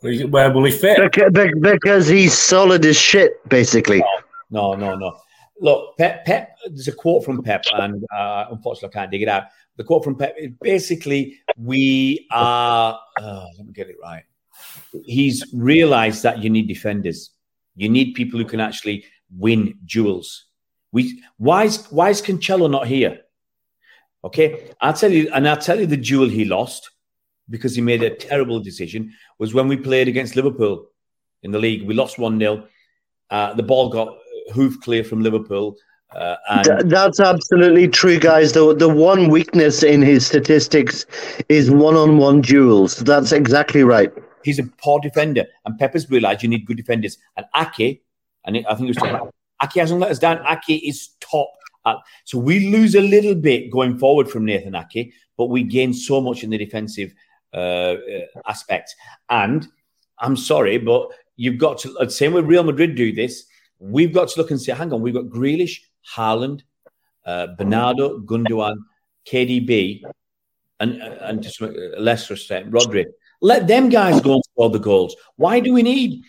Where 0.00 0.52
will 0.52 0.64
he 0.64 0.72
fit? 0.72 0.98
Because, 0.98 1.32
because 1.60 2.06
he's 2.06 2.36
solid 2.36 2.84
as 2.84 2.96
shit, 2.96 3.46
basically. 3.48 4.04
No, 4.50 4.74
no, 4.74 4.94
no. 4.94 4.96
no. 4.96 5.16
Look, 5.60 5.96
Pep, 5.96 6.24
Pep. 6.24 6.56
There's 6.66 6.88
a 6.88 6.92
quote 6.92 7.24
from 7.24 7.42
Pep, 7.42 7.64
and 7.72 8.04
uh, 8.16 8.46
unfortunately, 8.50 8.90
I 8.94 9.00
can't 9.00 9.10
dig 9.10 9.22
it 9.22 9.28
out. 9.28 9.44
The 9.76 9.84
quote 9.84 10.04
from 10.04 10.16
Pep 10.16 10.34
is 10.38 10.52
basically, 10.60 11.38
"We 11.56 12.26
are." 12.30 12.98
Uh, 13.20 13.46
let 13.56 13.66
me 13.66 13.72
get 13.72 13.88
it 13.88 13.96
right 14.02 14.24
he's 15.04 15.44
realized 15.52 16.22
that 16.22 16.42
you 16.42 16.50
need 16.50 16.68
defenders. 16.68 17.30
You 17.74 17.88
need 17.88 18.14
people 18.14 18.38
who 18.38 18.46
can 18.46 18.60
actually 18.60 19.04
win 19.36 19.78
duels. 19.84 20.46
We 20.92 21.22
why 21.36 21.64
is 21.64 21.86
why 21.90 22.10
is 22.10 22.22
Cancelo 22.22 22.70
not 22.70 22.86
here? 22.86 23.20
Okay, 24.24 24.70
I'll 24.80 24.94
tell 24.94 25.12
you, 25.12 25.30
and 25.32 25.48
I'll 25.48 25.56
tell 25.56 25.78
you 25.78 25.86
the 25.86 25.96
duel 25.96 26.28
he 26.28 26.44
lost 26.44 26.90
because 27.48 27.76
he 27.76 27.82
made 27.82 28.02
a 28.02 28.14
terrible 28.14 28.60
decision 28.60 29.12
was 29.38 29.54
when 29.54 29.68
we 29.68 29.76
played 29.76 30.08
against 30.08 30.36
Liverpool 30.36 30.88
in 31.42 31.52
the 31.52 31.58
league. 31.58 31.86
We 31.86 31.94
lost 31.94 32.18
1 32.18 32.38
0. 32.38 32.66
Uh, 33.30 33.54
the 33.54 33.62
ball 33.62 33.88
got 33.88 34.16
hoof 34.52 34.80
clear 34.80 35.04
from 35.04 35.22
Liverpool. 35.22 35.76
Uh, 36.14 36.36
and 36.48 36.90
that's 36.90 37.20
absolutely 37.20 37.88
true, 37.88 38.18
guys. 38.18 38.52
The 38.52 38.74
the 38.74 38.88
one 38.88 39.28
weakness 39.28 39.82
in 39.82 40.02
his 40.02 40.24
statistics 40.24 41.04
is 41.48 41.70
one 41.70 41.96
on 41.96 42.16
one 42.18 42.40
duels. 42.40 42.96
That's 42.98 43.32
exactly 43.32 43.82
right. 43.82 44.12
He's 44.44 44.58
a 44.58 44.64
poor 44.78 45.00
defender, 45.00 45.44
and 45.64 45.76
Pepper's 45.78 46.08
realised 46.08 46.42
you 46.42 46.48
need 46.48 46.64
good 46.64 46.76
defenders. 46.76 47.18
And 47.36 47.46
Ake, 47.56 48.02
and 48.44 48.56
I 48.56 48.74
think 48.76 48.88
it 48.88 49.02
was 49.02 49.30
Ake 49.62 49.74
hasn't 49.74 50.00
let 50.00 50.10
us 50.10 50.18
down. 50.18 50.44
Ake 50.48 50.82
is 50.84 51.10
top. 51.20 51.48
At, 51.84 51.96
so 52.24 52.38
we 52.38 52.70
lose 52.70 52.94
a 52.94 53.00
little 53.00 53.34
bit 53.34 53.70
going 53.70 53.98
forward 53.98 54.30
from 54.30 54.44
Nathan 54.44 54.76
Ake, 54.76 55.12
but 55.36 55.46
we 55.46 55.64
gain 55.64 55.92
so 55.92 56.20
much 56.20 56.44
in 56.44 56.50
the 56.50 56.58
defensive 56.58 57.12
uh, 57.52 57.56
uh, 57.56 57.96
aspect. 58.46 58.94
And 59.28 59.66
I'm 60.18 60.36
sorry, 60.36 60.78
but 60.78 61.08
you've 61.36 61.58
got 61.58 61.78
to, 61.78 61.96
uh, 61.98 62.08
same 62.08 62.32
with 62.32 62.46
Real 62.46 62.62
Madrid 62.62 62.94
do 62.94 63.12
this. 63.12 63.44
We've 63.78 64.12
got 64.12 64.28
to 64.28 64.40
look 64.40 64.50
and 64.50 64.60
say, 64.60 64.72
hang 64.72 64.92
on, 64.92 65.02
we've 65.02 65.14
got 65.14 65.24
Grealish, 65.24 65.80
Haaland, 66.14 66.62
uh, 67.24 67.48
Bernardo, 67.58 68.20
Gundogan, 68.20 68.78
KDB, 69.30 70.02
and, 70.80 71.02
and 71.02 71.42
to 71.42 71.50
some 71.50 71.68
uh, 71.68 72.00
lesser 72.00 72.34
extent, 72.34 72.70
Rodri. 72.70 73.04
Let 73.40 73.66
them 73.66 73.88
guys 73.88 74.20
go 74.20 74.34
and 74.34 74.44
score 74.44 74.70
the 74.70 74.78
goals. 74.78 75.14
Why 75.36 75.60
do 75.60 75.72
we 75.72 75.82
need 75.82 76.22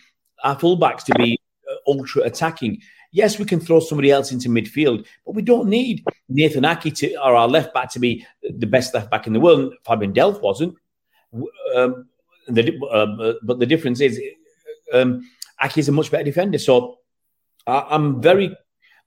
our 0.44 0.56
fullbacks 0.56 1.04
to 1.04 1.14
be 1.14 1.38
uh, 1.70 1.74
ultra 1.86 2.22
attacking? 2.22 2.80
Yes, 3.12 3.38
we 3.38 3.46
can 3.46 3.60
throw 3.60 3.80
somebody 3.80 4.10
else 4.10 4.32
into 4.32 4.50
midfield, 4.50 5.06
but 5.24 5.34
we 5.34 5.40
don't 5.40 5.68
need 5.68 6.04
Nathan 6.28 6.66
Ake 6.66 6.94
to, 6.96 7.14
or 7.16 7.34
our 7.34 7.48
left 7.48 7.72
back 7.72 7.90
to 7.92 7.98
be 7.98 8.26
the 8.42 8.66
best 8.66 8.92
left 8.92 9.10
back 9.10 9.26
in 9.26 9.32
the 9.32 9.40
world. 9.40 9.74
Fabian 9.86 10.12
Delph 10.12 10.42
wasn't. 10.42 10.76
Um, 11.74 12.06
the, 12.48 12.78
uh, 12.90 13.34
but 13.42 13.58
the 13.58 13.66
difference 13.66 14.00
is 14.00 14.20
um, 14.92 15.26
Aki 15.60 15.80
is 15.80 15.88
a 15.88 15.92
much 15.92 16.10
better 16.10 16.24
defender. 16.24 16.58
So 16.58 16.97
I'm 17.68 18.20
very 18.20 18.56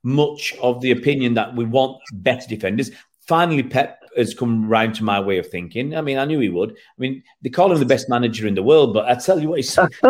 much 0.04 0.54
of 0.62 0.82
the 0.82 0.92
opinion 0.92 1.34
that 1.36 1.56
we 1.56 1.66
want 1.66 2.02
better 2.14 2.48
defenders. 2.48 2.92
Finally, 3.28 3.64
Pep 3.64 4.01
has 4.18 4.34
come 4.34 4.68
round 4.68 4.96
to 4.96 5.04
my 5.04 5.20
way 5.20 5.38
of 5.38 5.48
thinking. 5.48 5.96
I 5.96 6.02
mean, 6.02 6.18
I 6.18 6.26
knew 6.26 6.40
he 6.40 6.50
would. 6.50 6.72
I 6.72 7.00
mean, 7.00 7.24
they 7.42 7.50
call 7.50 7.72
him 7.72 7.80
the 7.80 7.86
best 7.86 8.10
manager 8.10 8.48
in 8.48 8.56
the 8.56 8.64
world, 8.64 8.94
but 8.94 9.06
I 9.06 9.16
tell 9.16 9.40
you 9.40 9.50
what, 9.50 9.60
he's. 9.60 9.78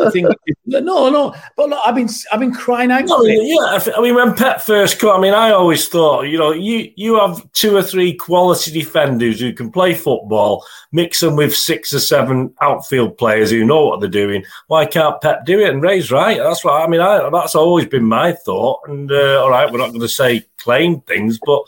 I 0.00 0.10
think, 0.10 0.28
no, 0.66 0.80
no, 0.80 1.34
but 1.56 1.70
look, 1.70 1.80
I've 1.84 1.94
been, 1.94 2.08
I've 2.32 2.40
been 2.40 2.54
crying 2.54 2.90
out. 2.90 3.04
No, 3.04 3.22
yeah, 3.24 3.78
I 3.96 4.00
mean, 4.00 4.14
when 4.14 4.34
Pep 4.34 4.60
first 4.60 5.00
came, 5.00 5.10
I 5.10 5.20
mean, 5.20 5.34
I 5.34 5.50
always 5.50 5.88
thought, 5.88 6.22
you 6.22 6.38
know, 6.38 6.52
you 6.52 6.90
you 6.96 7.18
have 7.18 7.50
two 7.52 7.76
or 7.76 7.82
three 7.82 8.14
quality 8.14 8.70
defenders 8.70 9.40
who 9.40 9.52
can 9.52 9.70
play 9.70 9.94
football, 9.94 10.64
mix 10.92 11.20
them 11.20 11.36
with 11.36 11.54
six 11.54 11.92
or 11.92 12.00
seven 12.00 12.54
outfield 12.60 13.18
players 13.18 13.50
who 13.50 13.64
know 13.64 13.86
what 13.86 14.00
they're 14.00 14.08
doing. 14.08 14.44
Why 14.68 14.86
can't 14.86 15.20
Pep 15.20 15.44
do 15.44 15.60
it? 15.60 15.70
And 15.70 15.82
Ray's 15.82 16.12
right. 16.12 16.38
That's 16.38 16.64
what 16.64 16.82
I 16.82 16.86
mean. 16.86 17.00
I, 17.00 17.28
that's 17.30 17.54
always 17.54 17.86
been 17.86 18.04
my 18.04 18.32
thought. 18.32 18.80
And 18.86 19.10
uh, 19.10 19.42
all 19.42 19.50
right, 19.50 19.70
we're 19.70 19.78
not 19.78 19.88
going 19.88 20.00
to 20.00 20.08
say 20.08 20.44
claim 20.58 21.00
things, 21.02 21.38
but 21.44 21.62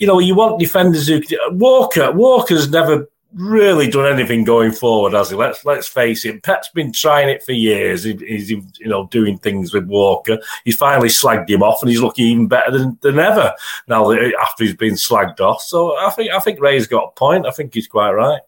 you 0.00 0.06
know, 0.06 0.18
you 0.18 0.34
want 0.34 0.58
defenders 0.58 1.06
who 1.06 1.22
Walker. 1.50 2.10
Walker's 2.10 2.70
never 2.70 3.06
really 3.34 3.88
done 3.88 4.12
anything 4.12 4.44
going 4.44 4.72
forward, 4.72 5.12
has 5.12 5.30
he? 5.30 5.36
Let's 5.36 5.64
let's 5.64 5.86
face 5.86 6.24
it. 6.24 6.42
Pep's 6.42 6.70
been 6.70 6.90
trying 6.90 7.28
it 7.28 7.42
for 7.44 7.52
years. 7.52 8.02
He, 8.02 8.16
he's 8.16 8.50
you 8.50 8.64
know 8.80 9.06
doing 9.08 9.38
things 9.38 9.72
with 9.72 9.84
Walker. 9.84 10.38
He's 10.64 10.76
finally 10.76 11.08
slagged 11.08 11.50
him 11.50 11.62
off, 11.62 11.82
and 11.82 11.90
he's 11.90 12.00
looking 12.00 12.26
even 12.26 12.48
better 12.48 12.76
than, 12.76 12.98
than 13.02 13.18
ever 13.18 13.54
now 13.88 14.08
that 14.08 14.34
after 14.40 14.64
he's 14.64 14.74
been 14.74 14.94
slagged 14.94 15.40
off. 15.40 15.62
So 15.62 15.96
I 15.98 16.10
think 16.10 16.32
I 16.32 16.40
think 16.40 16.60
Ray's 16.60 16.86
got 16.86 17.08
a 17.08 17.18
point. 17.18 17.46
I 17.46 17.50
think 17.50 17.74
he's 17.74 17.86
quite 17.86 18.12
right. 18.12 18.40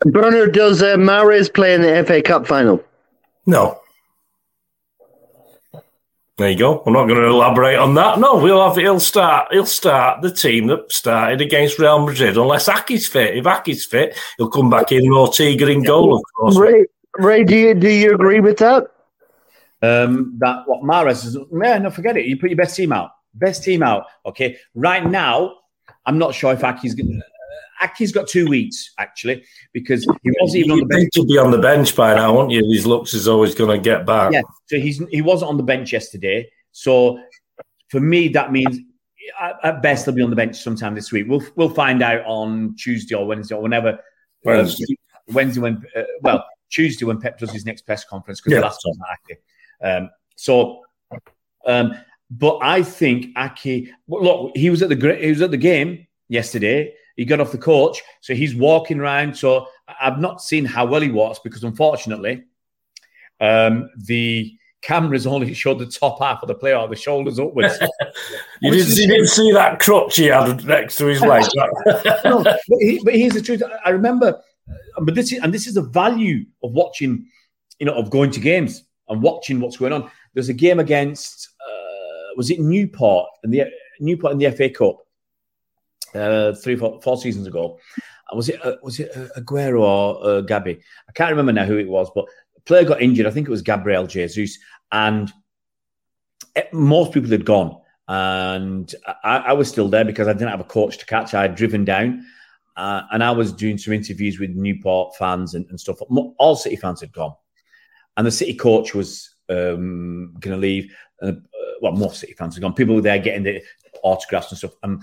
Bernard, 0.00 0.52
does 0.52 0.80
uh, 0.80 0.94
Mahrez 0.94 1.52
play 1.52 1.74
in 1.74 1.82
the 1.82 2.04
FA 2.06 2.22
Cup 2.22 2.46
final? 2.46 2.82
No. 3.46 3.80
There 6.38 6.48
you 6.48 6.56
go. 6.56 6.84
I'm 6.86 6.92
not 6.92 7.08
going 7.08 7.20
to 7.20 7.26
elaborate 7.26 7.80
on 7.80 7.94
that. 7.94 8.20
No, 8.20 8.36
we'll 8.36 8.64
have. 8.64 8.76
He'll 8.76 9.00
start. 9.00 9.48
He'll 9.50 9.66
start 9.66 10.22
the 10.22 10.30
team 10.30 10.68
that 10.68 10.92
started 10.92 11.40
against 11.40 11.80
Real 11.80 12.06
Madrid, 12.06 12.36
unless 12.36 12.68
Ake's 12.68 13.08
fit. 13.08 13.36
If 13.36 13.44
Ake's 13.44 13.84
fit, 13.84 14.16
he'll 14.36 14.48
come 14.48 14.70
back 14.70 14.92
in 14.92 15.12
Ortega 15.12 15.68
in 15.68 15.82
goal. 15.82 16.16
Of 16.16 16.22
course. 16.36 16.56
Ray, 16.56 16.86
Ray, 17.16 17.42
do 17.42 17.56
you 17.56 17.74
do 17.74 17.88
you 17.88 18.14
agree 18.14 18.38
with 18.38 18.56
that? 18.58 18.84
Um, 19.82 20.36
that 20.38 20.62
what 20.66 20.84
Mahrez 20.84 21.26
is. 21.26 21.36
Man, 21.50 21.82
no, 21.82 21.90
forget 21.90 22.16
it. 22.16 22.26
You 22.26 22.38
put 22.38 22.50
your 22.50 22.56
best 22.56 22.76
team 22.76 22.92
out. 22.92 23.10
Best 23.34 23.64
team 23.64 23.82
out. 23.82 24.06
Okay. 24.24 24.58
Right 24.76 25.04
now, 25.04 25.56
I'm 26.06 26.18
not 26.18 26.34
sure 26.34 26.52
if 26.52 26.62
Ake's 26.62 26.94
going. 26.94 27.20
Ake's 27.82 28.12
got 28.12 28.28
two 28.28 28.46
weeks 28.48 28.92
actually 28.98 29.44
because 29.72 30.04
he 30.22 30.32
wasn't 30.40 30.60
even 30.64 30.70
on 30.72 30.78
the 30.80 30.86
bench. 30.86 31.08
he'd 31.14 31.26
be 31.28 31.38
on 31.38 31.50
the 31.50 31.58
bench 31.58 31.94
by 31.94 32.14
now, 32.14 32.34
wouldn't 32.34 32.52
you? 32.52 32.64
His 32.72 32.86
looks 32.86 33.14
is 33.14 33.28
always 33.28 33.54
going 33.54 33.76
to 33.76 33.82
get 33.82 34.06
back. 34.06 34.32
Yeah, 34.32 34.42
so 34.66 34.78
he's 34.78 35.02
he 35.10 35.22
wasn't 35.22 35.50
on 35.50 35.56
the 35.56 35.62
bench 35.62 35.92
yesterday. 35.92 36.50
So 36.72 37.18
for 37.88 38.00
me, 38.00 38.28
that 38.28 38.52
means 38.52 38.78
at, 39.40 39.82
best 39.82 40.04
he'll 40.04 40.14
be 40.14 40.22
on 40.22 40.30
the 40.30 40.36
bench 40.36 40.56
sometime 40.56 40.94
this 40.94 41.12
week. 41.12 41.26
We'll 41.28 41.42
we'll 41.56 41.70
find 41.70 42.02
out 42.02 42.24
on 42.26 42.74
Tuesday 42.76 43.14
or 43.14 43.26
Wednesday 43.26 43.54
or 43.54 43.62
whenever. 43.62 43.98
Wednesday. 44.44 44.84
Uh, 45.28 45.32
Wednesday 45.32 45.60
when 45.60 45.84
uh, 45.94 46.02
well 46.22 46.44
Tuesday 46.70 47.04
when 47.04 47.20
Pep 47.20 47.38
does 47.38 47.50
his 47.50 47.66
next 47.66 47.82
press 47.82 48.04
conference 48.04 48.40
because 48.40 48.52
Yeah. 48.54 48.60
the 48.60 48.66
last 48.66 48.80
one's 48.84 48.98
not 48.98 49.08
active. 49.12 49.38
Um, 49.82 50.10
so, 50.36 50.82
um, 51.66 51.94
but 52.30 52.58
I 52.62 52.82
think 52.82 53.36
Ake. 53.36 53.90
Look, 54.08 54.56
he 54.56 54.70
was 54.70 54.82
at 54.82 54.88
the 54.88 55.16
he 55.20 55.28
was 55.30 55.42
at 55.42 55.50
the 55.50 55.56
game 55.56 56.06
yesterday. 56.28 56.94
He 57.18 57.24
got 57.24 57.40
off 57.40 57.50
the 57.50 57.58
coach, 57.58 58.00
so 58.20 58.32
he's 58.32 58.54
walking 58.54 59.00
around. 59.00 59.36
So 59.36 59.66
I- 59.88 59.96
I've 60.02 60.20
not 60.20 60.40
seen 60.40 60.64
how 60.64 60.86
well 60.86 61.00
he 61.00 61.10
walks 61.10 61.40
because 61.40 61.64
unfortunately, 61.64 62.44
um, 63.40 63.90
the 64.06 64.54
cameras 64.82 65.26
only 65.26 65.52
showed 65.62 65.80
the 65.80 65.86
top 65.86 66.20
half 66.20 66.42
of 66.42 66.48
the 66.48 66.54
player, 66.54 66.86
the 66.86 66.94
shoulders 66.94 67.38
upwards. 67.40 67.76
You 68.60 68.72
didn't, 68.72 68.96
you 68.96 69.06
didn't 69.06 69.28
see 69.28 69.52
that 69.52 69.78
crutch 69.78 70.16
he 70.16 70.26
had 70.26 70.64
next 70.64 70.96
to 70.96 71.06
his 71.06 71.20
leg. 71.20 71.44
no, 72.24 72.42
but, 72.42 72.58
he, 72.80 73.00
but 73.04 73.14
here's 73.14 73.34
the 73.34 73.40
truth. 73.42 73.62
I 73.84 73.90
remember, 73.90 74.40
uh, 74.68 75.00
but 75.02 75.14
this 75.14 75.32
is, 75.32 75.38
and 75.40 75.54
this 75.54 75.68
is 75.68 75.74
the 75.74 75.82
value 75.82 76.44
of 76.64 76.72
watching, 76.72 77.24
you 77.78 77.86
know, 77.86 77.94
of 77.94 78.10
going 78.10 78.32
to 78.32 78.40
games 78.40 78.82
and 79.08 79.22
watching 79.22 79.60
what's 79.60 79.76
going 79.76 79.92
on. 79.92 80.10
There's 80.34 80.48
a 80.48 80.54
game 80.54 80.80
against, 80.80 81.50
uh, 81.60 82.34
was 82.36 82.50
it 82.50 82.58
Newport 82.58 83.28
and 83.44 83.52
the 83.54 83.64
Newport 84.00 84.32
in 84.32 84.38
the 84.38 84.50
FA 84.50 84.70
Cup, 84.70 84.98
uh, 86.14 86.54
three, 86.54 86.76
four, 86.76 87.00
four 87.02 87.16
seasons 87.16 87.46
ago. 87.46 87.78
Was 88.32 88.48
it 88.48 88.64
uh, 88.64 88.76
was 88.82 89.00
it 89.00 89.10
uh, 89.16 89.28
Aguero 89.40 89.80
or 89.80 90.26
uh, 90.26 90.40
Gabby? 90.42 90.78
I 91.08 91.12
can't 91.12 91.30
remember 91.30 91.52
now 91.52 91.64
who 91.64 91.78
it 91.78 91.88
was, 91.88 92.10
but 92.14 92.26
the 92.54 92.60
player 92.62 92.84
got 92.84 93.00
injured. 93.00 93.26
I 93.26 93.30
think 93.30 93.48
it 93.48 93.50
was 93.50 93.62
Gabriel 93.62 94.06
Jesus, 94.06 94.58
and 94.92 95.32
eh, 96.56 96.64
most 96.72 97.12
people 97.12 97.30
had 97.30 97.46
gone. 97.46 97.80
And 98.06 98.94
I, 99.24 99.38
I 99.38 99.52
was 99.52 99.68
still 99.68 99.88
there 99.88 100.04
because 100.04 100.28
I 100.28 100.32
didn't 100.32 100.50
have 100.50 100.60
a 100.60 100.64
coach 100.64 100.98
to 100.98 101.06
catch. 101.06 101.34
I 101.34 101.42
had 101.42 101.54
driven 101.54 101.84
down, 101.84 102.24
uh, 102.76 103.02
and 103.12 103.24
I 103.24 103.30
was 103.30 103.52
doing 103.52 103.78
some 103.78 103.94
interviews 103.94 104.38
with 104.38 104.50
Newport 104.50 105.16
fans 105.16 105.54
and, 105.54 105.66
and 105.70 105.80
stuff. 105.80 105.98
All 106.38 106.56
City 106.56 106.76
fans 106.76 107.00
had 107.00 107.12
gone, 107.12 107.34
and 108.16 108.26
the 108.26 108.30
City 108.30 108.54
coach 108.54 108.94
was 108.94 109.34
um, 109.48 110.34
going 110.40 110.54
to 110.54 110.60
leave. 110.60 110.94
Uh, 111.22 111.32
well, 111.80 111.92
most 111.92 112.20
City 112.20 112.34
fans 112.34 112.54
had 112.54 112.62
gone. 112.62 112.74
People 112.74 112.94
were 112.94 113.00
there 113.00 113.18
getting 113.18 113.42
the 113.42 113.62
autographs 114.02 114.50
and 114.50 114.58
stuff. 114.58 114.72
Um, 114.82 115.00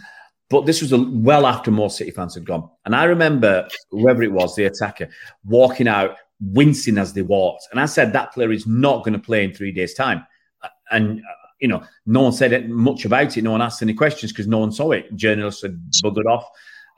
but 0.49 0.65
this 0.65 0.81
was 0.81 0.91
a, 0.91 0.97
well 0.99 1.45
after 1.45 1.71
most 1.71 1.97
City 1.97 2.11
fans 2.11 2.35
had 2.35 2.45
gone, 2.45 2.69
and 2.85 2.95
I 2.95 3.05
remember 3.05 3.67
whoever 3.91 4.23
it 4.23 4.31
was, 4.31 4.55
the 4.55 4.65
attacker, 4.65 5.09
walking 5.43 5.87
out, 5.87 6.17
wincing 6.39 6.97
as 6.97 7.13
they 7.13 7.21
walked. 7.21 7.67
And 7.71 7.79
I 7.79 7.85
said 7.85 8.13
that 8.13 8.33
player 8.33 8.51
is 8.51 8.67
not 8.67 9.03
going 9.03 9.13
to 9.13 9.19
play 9.19 9.43
in 9.43 9.53
three 9.53 9.71
days' 9.71 9.93
time. 9.93 10.25
And 10.91 11.19
uh, 11.19 11.47
you 11.59 11.67
know, 11.67 11.83
no 12.05 12.21
one 12.21 12.31
said 12.31 12.69
much 12.69 13.05
about 13.05 13.37
it. 13.37 13.41
No 13.41 13.51
one 13.51 13.61
asked 13.61 13.81
any 13.81 13.93
questions 13.93 14.31
because 14.31 14.47
no 14.47 14.59
one 14.59 14.71
saw 14.71 14.91
it. 14.91 15.15
Journalists 15.15 15.61
had 15.61 15.79
buggered 16.03 16.25
off 16.25 16.47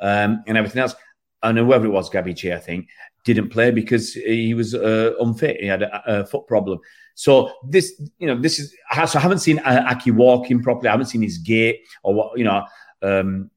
um, 0.01 0.43
and 0.47 0.57
everything 0.57 0.81
else. 0.81 0.95
And 1.43 1.57
whoever 1.57 1.85
it 1.85 1.89
was, 1.89 2.09
Gabby 2.09 2.33
Che, 2.33 2.53
I 2.53 2.57
think, 2.57 2.87
didn't 3.23 3.49
play 3.49 3.71
because 3.71 4.13
he 4.13 4.53
was 4.53 4.73
uh, 4.73 5.13
unfit. 5.19 5.61
He 5.61 5.67
had 5.67 5.83
a, 5.83 6.21
a 6.21 6.25
foot 6.25 6.47
problem. 6.47 6.79
So 7.13 7.51
this, 7.67 8.01
you 8.17 8.27
know, 8.27 8.39
this 8.39 8.59
is. 8.59 8.73
So 9.07 9.19
I 9.19 9.21
haven't 9.21 9.39
seen 9.39 9.59
uh, 9.59 9.87
Ake 9.89 10.13
walking 10.13 10.61
properly. 10.61 10.89
I 10.89 10.91
haven't 10.91 11.07
seen 11.07 11.21
his 11.21 11.37
gait 11.37 11.81
or 12.03 12.13
what. 12.13 12.37
You 12.37 12.45
know, 12.45 12.65
um, 13.01 13.49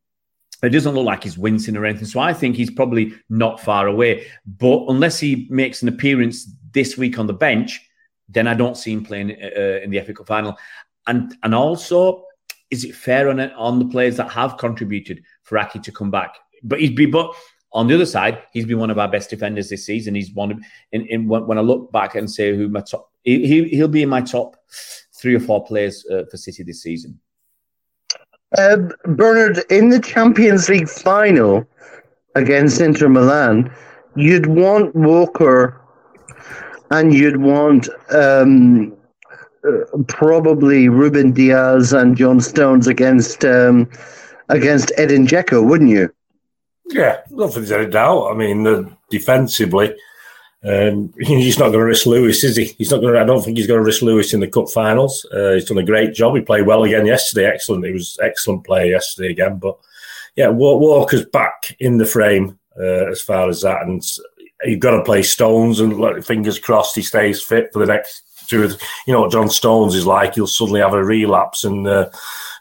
it 0.62 0.70
doesn't 0.70 0.94
look 0.94 1.06
like 1.06 1.24
he's 1.24 1.38
wincing 1.38 1.76
or 1.76 1.86
anything. 1.86 2.06
So 2.06 2.20
I 2.20 2.34
think 2.34 2.56
he's 2.56 2.70
probably 2.70 3.14
not 3.28 3.60
far 3.60 3.86
away. 3.86 4.26
But 4.46 4.84
unless 4.88 5.18
he 5.18 5.46
makes 5.50 5.82
an 5.82 5.88
appearance 5.88 6.52
this 6.72 6.98
week 6.98 7.18
on 7.18 7.26
the 7.26 7.32
bench, 7.32 7.80
then 8.28 8.46
I 8.46 8.54
don't 8.54 8.76
see 8.76 8.92
him 8.92 9.04
playing 9.04 9.30
uh, 9.30 9.80
in 9.82 9.90
the 9.90 10.00
FA 10.00 10.12
Cup 10.12 10.26
final. 10.26 10.56
And 11.06 11.34
and 11.42 11.54
also, 11.54 12.24
is 12.70 12.84
it 12.84 12.94
fair 12.94 13.28
on 13.28 13.40
it 13.40 13.52
on 13.56 13.78
the 13.78 13.86
players 13.86 14.16
that 14.18 14.30
have 14.30 14.58
contributed 14.58 15.22
for 15.42 15.58
Ake 15.58 15.82
to 15.82 15.92
come 15.92 16.10
back? 16.10 16.36
But 16.62 16.80
he's 16.80 16.90
be 16.90 17.06
but 17.06 17.34
on 17.72 17.86
the 17.86 17.94
other 17.94 18.06
side, 18.06 18.42
he's 18.52 18.66
been 18.66 18.78
one 18.78 18.90
of 18.90 18.98
our 18.98 19.08
best 19.08 19.30
defenders 19.30 19.68
this 19.68 19.86
season. 19.86 20.14
He's 20.14 20.32
one 20.32 20.52
of 20.52 20.58
in, 20.92 21.06
in 21.06 21.28
when, 21.28 21.56
I 21.56 21.60
look 21.60 21.90
back 21.92 22.16
and 22.16 22.30
say 22.30 22.54
who 22.54 22.68
my 22.68 22.80
top, 22.80 23.10
he 23.22 23.64
he'll 23.68 23.88
be 23.88 24.02
in 24.02 24.08
my 24.08 24.20
top 24.20 24.56
three 25.14 25.34
or 25.34 25.40
four 25.40 25.64
players 25.64 26.04
uh, 26.10 26.24
for 26.30 26.36
City 26.36 26.62
this 26.62 26.82
season. 26.82 27.18
Uh, 28.58 28.76
Bernard, 29.04 29.60
in 29.70 29.90
the 29.90 30.00
Champions 30.00 30.68
League 30.68 30.88
final 30.88 31.66
against 32.34 32.80
Inter 32.80 33.08
Milan, 33.08 33.72
you'd 34.16 34.46
want 34.46 34.94
Walker 34.94 35.80
and 36.90 37.14
you'd 37.14 37.38
want 37.38 37.88
um, 38.12 38.96
uh, 39.66 39.98
probably 40.08 40.88
Ruben 40.88 41.32
Dias 41.32 41.92
and 41.92 42.16
John 42.16 42.40
Stones 42.40 42.86
against 42.88 43.44
um, 43.44 43.88
against 44.48 44.90
Edin 44.96 45.26
Dzeko, 45.26 45.64
wouldn't 45.64 45.90
you? 45.90 46.12
Yeah, 46.86 47.20
nothing's 47.30 47.70
any 47.70 47.88
doubt. 47.88 48.32
I 48.32 48.34
mean, 48.34 48.96
defensively, 49.10 49.94
um, 50.62 51.12
he's 51.18 51.58
not 51.58 51.68
going 51.68 51.80
to 51.80 51.84
risk 51.84 52.06
Lewis, 52.06 52.44
is 52.44 52.56
he? 52.56 52.64
He's 52.78 52.90
not 52.90 53.00
going. 53.00 53.16
I 53.16 53.24
don't 53.24 53.42
think 53.42 53.56
he's 53.56 53.66
going 53.66 53.80
to 53.80 53.84
risk 53.84 54.02
Lewis 54.02 54.34
in 54.34 54.40
the 54.40 54.48
cup 54.48 54.68
finals. 54.68 55.26
Uh, 55.32 55.52
he's 55.52 55.64
done 55.64 55.78
a 55.78 55.82
great 55.82 56.14
job. 56.14 56.34
He 56.34 56.42
played 56.42 56.66
well 56.66 56.84
again 56.84 57.06
yesterday. 57.06 57.46
Excellent. 57.46 57.86
He 57.86 57.92
was 57.92 58.18
excellent 58.22 58.64
player 58.64 58.86
yesterday 58.86 59.30
again. 59.30 59.58
But 59.58 59.78
yeah, 60.36 60.48
Walker's 60.48 61.24
back 61.24 61.76
in 61.80 61.98
the 61.98 62.06
frame 62.06 62.58
uh, 62.78 63.10
as 63.10 63.20
far 63.20 63.48
as 63.48 63.62
that, 63.62 63.82
and 63.82 64.02
you've 64.64 64.80
got 64.80 64.96
to 64.96 65.04
play 65.04 65.22
Stones, 65.22 65.80
and 65.80 65.98
like, 65.98 66.22
fingers 66.22 66.58
crossed 66.58 66.96
he 66.96 67.02
stays 67.02 67.42
fit 67.42 67.72
for 67.72 67.78
the 67.78 67.92
next 67.92 68.22
two. 68.48 68.68
You 69.06 69.12
know 69.14 69.22
what 69.22 69.32
John 69.32 69.48
Stones 69.48 69.94
is 69.94 70.06
like; 70.06 70.34
he'll 70.34 70.46
suddenly 70.46 70.80
have 70.80 70.94
a 70.94 71.02
relapse 71.02 71.64
and 71.64 71.86
uh, 71.86 72.10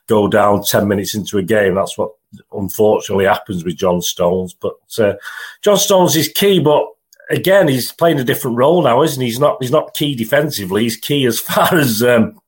go 0.08 0.28
down 0.28 0.64
ten 0.64 0.88
minutes 0.88 1.16
into 1.16 1.38
a 1.38 1.44
game. 1.44 1.76
That's 1.76 1.98
what 1.98 2.12
unfortunately 2.54 3.26
happens 3.26 3.64
with 3.64 3.76
John 3.76 4.02
Stones. 4.02 4.54
But 4.54 4.76
uh, 4.98 5.14
John 5.62 5.78
Stones 5.78 6.16
is 6.16 6.30
key, 6.30 6.60
but 6.60 6.86
again, 7.30 7.68
he's 7.68 7.92
playing 7.92 8.20
a 8.20 8.24
different 8.24 8.58
role 8.58 8.82
now, 8.84 9.02
isn't 9.04 9.22
he? 9.22 9.28
He's 9.28 9.40
not. 9.40 9.58
He's 9.62 9.72
not 9.72 9.94
key 9.94 10.16
defensively. 10.16 10.84
He's 10.84 10.98
key 10.98 11.26
as 11.26 11.40
far 11.40 11.74
as 11.76 12.04
um, 12.04 12.40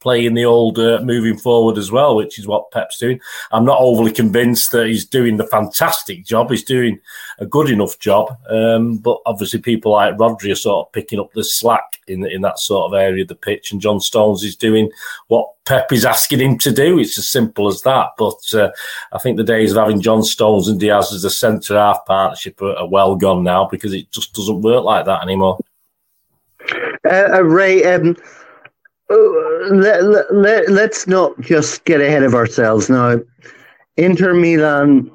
playing 0.00 0.34
the 0.34 0.44
old 0.44 0.78
uh, 0.78 1.00
moving 1.02 1.36
forward 1.36 1.78
as 1.78 1.90
well, 1.90 2.16
which 2.16 2.38
is 2.38 2.46
what 2.46 2.70
Pep's 2.70 2.98
doing. 2.98 3.20
I'm 3.50 3.64
not 3.64 3.80
overly 3.80 4.12
convinced 4.12 4.72
that 4.72 4.86
he's 4.86 5.04
doing 5.04 5.36
the 5.36 5.46
fantastic 5.46 6.24
job. 6.24 6.50
He's 6.50 6.64
doing 6.64 7.00
a 7.38 7.46
good 7.46 7.70
enough 7.70 7.98
job, 7.98 8.36
um, 8.48 8.98
but 8.98 9.18
obviously 9.26 9.60
people 9.60 9.92
like 9.92 10.16
Rodri 10.16 10.52
are 10.52 10.56
sort 10.56 10.86
of 10.86 10.92
picking 10.92 11.20
up 11.20 11.32
the 11.32 11.44
slack 11.44 12.00
in 12.06 12.24
in 12.26 12.42
that 12.42 12.58
sort 12.58 12.92
of 12.92 12.98
area 12.98 13.22
of 13.22 13.28
the 13.28 13.34
pitch, 13.34 13.72
and 13.72 13.80
John 13.80 14.00
Stones 14.00 14.44
is 14.44 14.56
doing 14.56 14.90
what 15.28 15.48
Pep 15.68 15.92
is 15.92 16.06
asking 16.06 16.40
him 16.40 16.58
to 16.58 16.72
do. 16.72 16.98
It's 16.98 17.18
as 17.18 17.28
simple 17.28 17.68
as 17.68 17.82
that. 17.82 18.12
But 18.16 18.54
uh, 18.54 18.70
I 19.12 19.18
think 19.18 19.36
the 19.36 19.44
days 19.44 19.70
of 19.72 19.76
having 19.76 20.00
John 20.00 20.22
Stones 20.22 20.66
and 20.66 20.80
Dias 20.80 21.12
as 21.12 21.24
a 21.24 21.30
centre 21.30 21.76
half 21.76 22.06
partnership 22.06 22.62
are, 22.62 22.74
are, 22.74 22.88
well 22.88 23.16
gone 23.16 23.44
now 23.44 23.66
because 23.66 23.92
it 23.92 24.10
just 24.10 24.32
doesn't 24.32 24.62
work 24.62 24.82
like 24.84 25.04
that 25.04 25.22
anymore. 25.22 25.58
Uh, 27.04 27.28
uh 27.34 27.42
Ray, 27.42 27.84
um, 27.84 28.16
let, 29.10 30.04
let, 30.04 30.34
let, 30.34 30.68
let's 30.70 31.06
not 31.06 31.38
just 31.40 31.84
get 31.84 32.00
ahead 32.00 32.22
of 32.22 32.34
ourselves 32.34 32.90
now. 32.90 33.20
Inter 33.96 34.34
Milan 34.34 35.10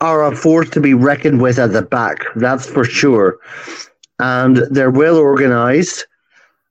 are 0.00 0.24
a 0.24 0.34
force 0.34 0.68
to 0.70 0.80
be 0.80 0.94
reckoned 0.94 1.40
with 1.40 1.58
at 1.58 1.72
the 1.72 1.82
back, 1.82 2.24
that's 2.36 2.68
for 2.68 2.84
sure. 2.84 3.38
And 4.18 4.58
they're 4.70 4.90
well 4.90 5.16
organized. 5.16 6.04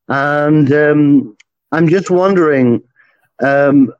And 0.10 0.72
um, 0.74 1.38
I'm 1.72 1.88
just 1.88 2.12
wondering 2.12 2.84
um, 3.42 3.94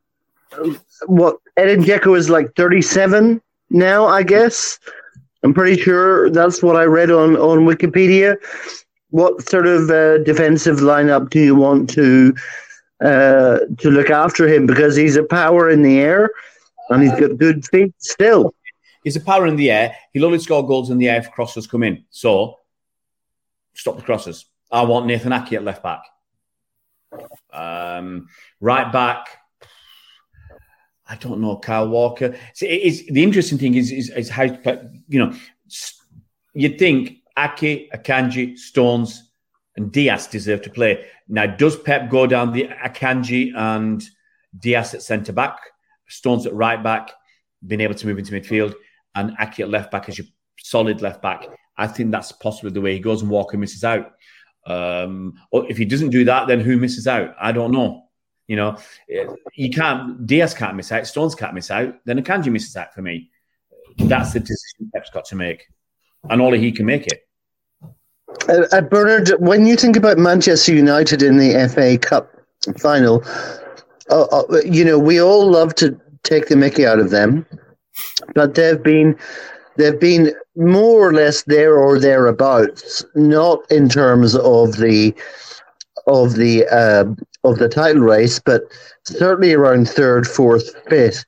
what 1.06 1.38
Edin 1.56 1.84
Dzeko 1.84 2.18
is 2.18 2.30
like 2.30 2.54
37 2.56 3.42
now, 3.70 4.06
I 4.06 4.24
guess. 4.24 4.78
I'm 5.44 5.54
pretty 5.54 5.82
sure 5.82 6.30
that's 6.30 6.62
what 6.62 6.76
I 6.76 6.84
read 6.84 7.10
on, 7.10 7.38
on 7.38 7.60
Wikipedia 7.60 8.36
what 9.12 9.48
sort 9.48 9.68
of 9.68 9.90
uh, 9.90 10.18
defensive 10.20 10.78
lineup 10.78 11.30
do 11.30 11.40
you 11.40 11.56
want 11.56 11.90
to 11.92 12.34
uh, 13.02 13.60
to 13.78 13.90
look 13.90 14.10
after 14.10 14.48
him? 14.48 14.66
Because 14.66 14.96
he's 14.96 15.16
a 15.16 15.24
power 15.24 15.70
in 15.70 15.82
the 15.82 16.00
air 16.00 16.32
and 16.90 17.04
he's 17.04 17.12
got 17.12 17.38
good 17.38 17.66
feet 17.68 17.94
still. 18.00 18.54
He's 19.04 19.16
a 19.16 19.22
power 19.22 19.48
in 19.48 19.56
the 19.56 19.72
air. 19.72 19.96
He'll 20.14 20.26
only 20.26 20.40
score 20.40 20.66
goals 20.66 20.90
in 20.90 20.98
the 20.98 21.10
air 21.10 21.18
if 21.18 21.32
crosses 21.32 21.68
come 21.68 21.84
in. 21.84 22.06
So 22.10 22.60
stop 23.74 23.98
the 23.98 24.04
crosses. 24.04 24.46
I 24.72 24.84
want 24.84 25.08
Nathan 25.08 25.32
Aké 25.32 25.54
at 25.54 25.64
left 25.64 25.84
back. 25.84 26.04
Um, 27.52 28.28
right 28.60 28.92
back. 28.92 29.28
I 31.08 31.16
don't 31.16 31.42
know, 31.42 31.58
Kyle 31.58 31.90
Walker. 31.90 32.36
It 32.62 32.82
is, 32.82 33.06
the 33.08 33.24
interesting 33.24 33.58
thing 33.58 33.74
is, 33.74 33.92
is, 33.92 34.10
is 34.12 34.30
how, 34.30 34.44
you 34.44 35.20
know, 35.20 35.34
you'd 36.54 36.80
think 36.80 37.21
Ake, 37.38 37.92
Akanji, 37.92 38.58
Stones, 38.58 39.32
and 39.76 39.92
Dias 39.92 40.28
deserve 40.28 40.62
to 40.64 40.70
play. 40.70 41.06
Now, 41.28 41.46
does 41.46 41.78
Pep 41.78 42.10
go 42.10 42.28
down 42.28 42.52
the 42.52 42.68
Akanji 42.68 43.52
and 43.56 44.04
Dias 44.58 44.94
at 44.94 45.02
centre 45.02 45.34
back, 45.34 45.58
Stones 46.08 46.46
at 46.46 46.54
right 46.54 46.82
back, 46.82 47.12
being 47.66 47.82
able 47.82 47.96
to 47.96 48.08
move 48.08 48.20
into 48.20 48.34
midfield, 48.34 48.74
and 49.16 49.36
Ake 49.40 49.62
at 49.62 49.70
left 49.70 49.92
back 49.92 50.10
as 50.10 50.18
your 50.18 50.28
solid 50.60 51.02
left 51.02 51.22
back? 51.22 51.48
I 51.78 51.88
think 51.88 52.12
that's 52.12 52.32
possibly 52.32 52.72
the 52.72 52.82
way 52.82 52.94
he 52.94 53.00
goes, 53.00 53.22
and 53.22 53.32
Walker 53.32 53.58
misses 53.58 53.84
out. 53.84 54.12
Um, 54.68 55.34
or 55.52 55.70
if 55.70 55.78
he 55.78 55.86
doesn't 55.86 56.10
do 56.10 56.26
that, 56.26 56.48
then 56.48 56.60
who 56.60 56.78
misses 56.78 57.08
out? 57.08 57.36
I 57.40 57.52
don't 57.52 57.72
know. 57.72 58.04
You 58.48 58.58
know, 58.58 58.78
you 59.56 59.70
can't. 59.70 60.28
Dias 60.28 60.54
can't 60.54 60.76
miss 60.76 60.92
out. 60.92 61.08
Stones 61.08 61.36
can't 61.36 61.54
miss 61.54 61.72
out. 61.72 61.96
Then 62.06 62.22
Akanji 62.22 62.52
misses 62.52 62.76
out 62.76 62.94
for 62.94 63.02
me. 63.02 63.30
That's 63.98 64.34
the 64.34 64.42
decision 64.42 64.92
Pep's 64.94 65.10
got 65.10 65.26
to 65.26 65.36
make 65.36 65.68
and 66.30 66.42
only 66.42 66.60
he 66.60 66.72
can 66.72 66.86
make 66.86 67.08
it. 67.08 67.26
Uh, 68.48 68.66
uh, 68.72 68.82
Bernard, 68.82 69.32
when 69.40 69.66
you 69.66 69.76
think 69.76 69.96
about 69.96 70.18
Manchester 70.18 70.74
United 70.74 71.22
in 71.22 71.38
the 71.38 71.70
FA 71.74 71.98
Cup 71.98 72.34
final, 72.78 73.24
uh, 74.10 74.24
uh, 74.24 74.62
you 74.64 74.86
know 74.86 75.00
we 75.00 75.22
all 75.22 75.50
love 75.50 75.76
to 75.76 76.00
take 76.24 76.48
the 76.48 76.56
Mickey 76.56 76.86
out 76.86 77.00
of 77.00 77.10
them, 77.10 77.46
but 78.34 78.56
they've 78.56 78.82
been 78.82 79.18
they've 79.78 80.00
been 80.00 80.34
more 80.56 81.10
or 81.10 81.14
less 81.14 81.44
there 81.44 81.78
or 81.78 82.00
thereabouts, 82.00 83.06
not 83.16 83.60
in 83.72 83.90
terms 83.90 84.36
of 84.36 84.78
the 84.78 85.14
of 86.08 86.36
the 86.36 86.66
uh, 86.68 87.06
of 87.44 87.58
the 87.58 87.70
title 87.70 88.04
race, 88.04 88.40
but 88.40 88.64
certainly 89.04 89.54
around 89.54 89.90
third, 89.90 90.28
fourth, 90.28 90.74
fifth 90.88 91.26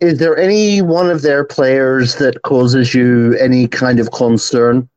is 0.00 0.18
there 0.18 0.36
any 0.36 0.82
one 0.82 1.10
of 1.10 1.22
their 1.22 1.44
players 1.44 2.16
that 2.16 2.42
causes 2.42 2.94
you 2.94 3.36
any 3.38 3.68
kind 3.68 4.00
of 4.00 4.10
concern? 4.12 4.88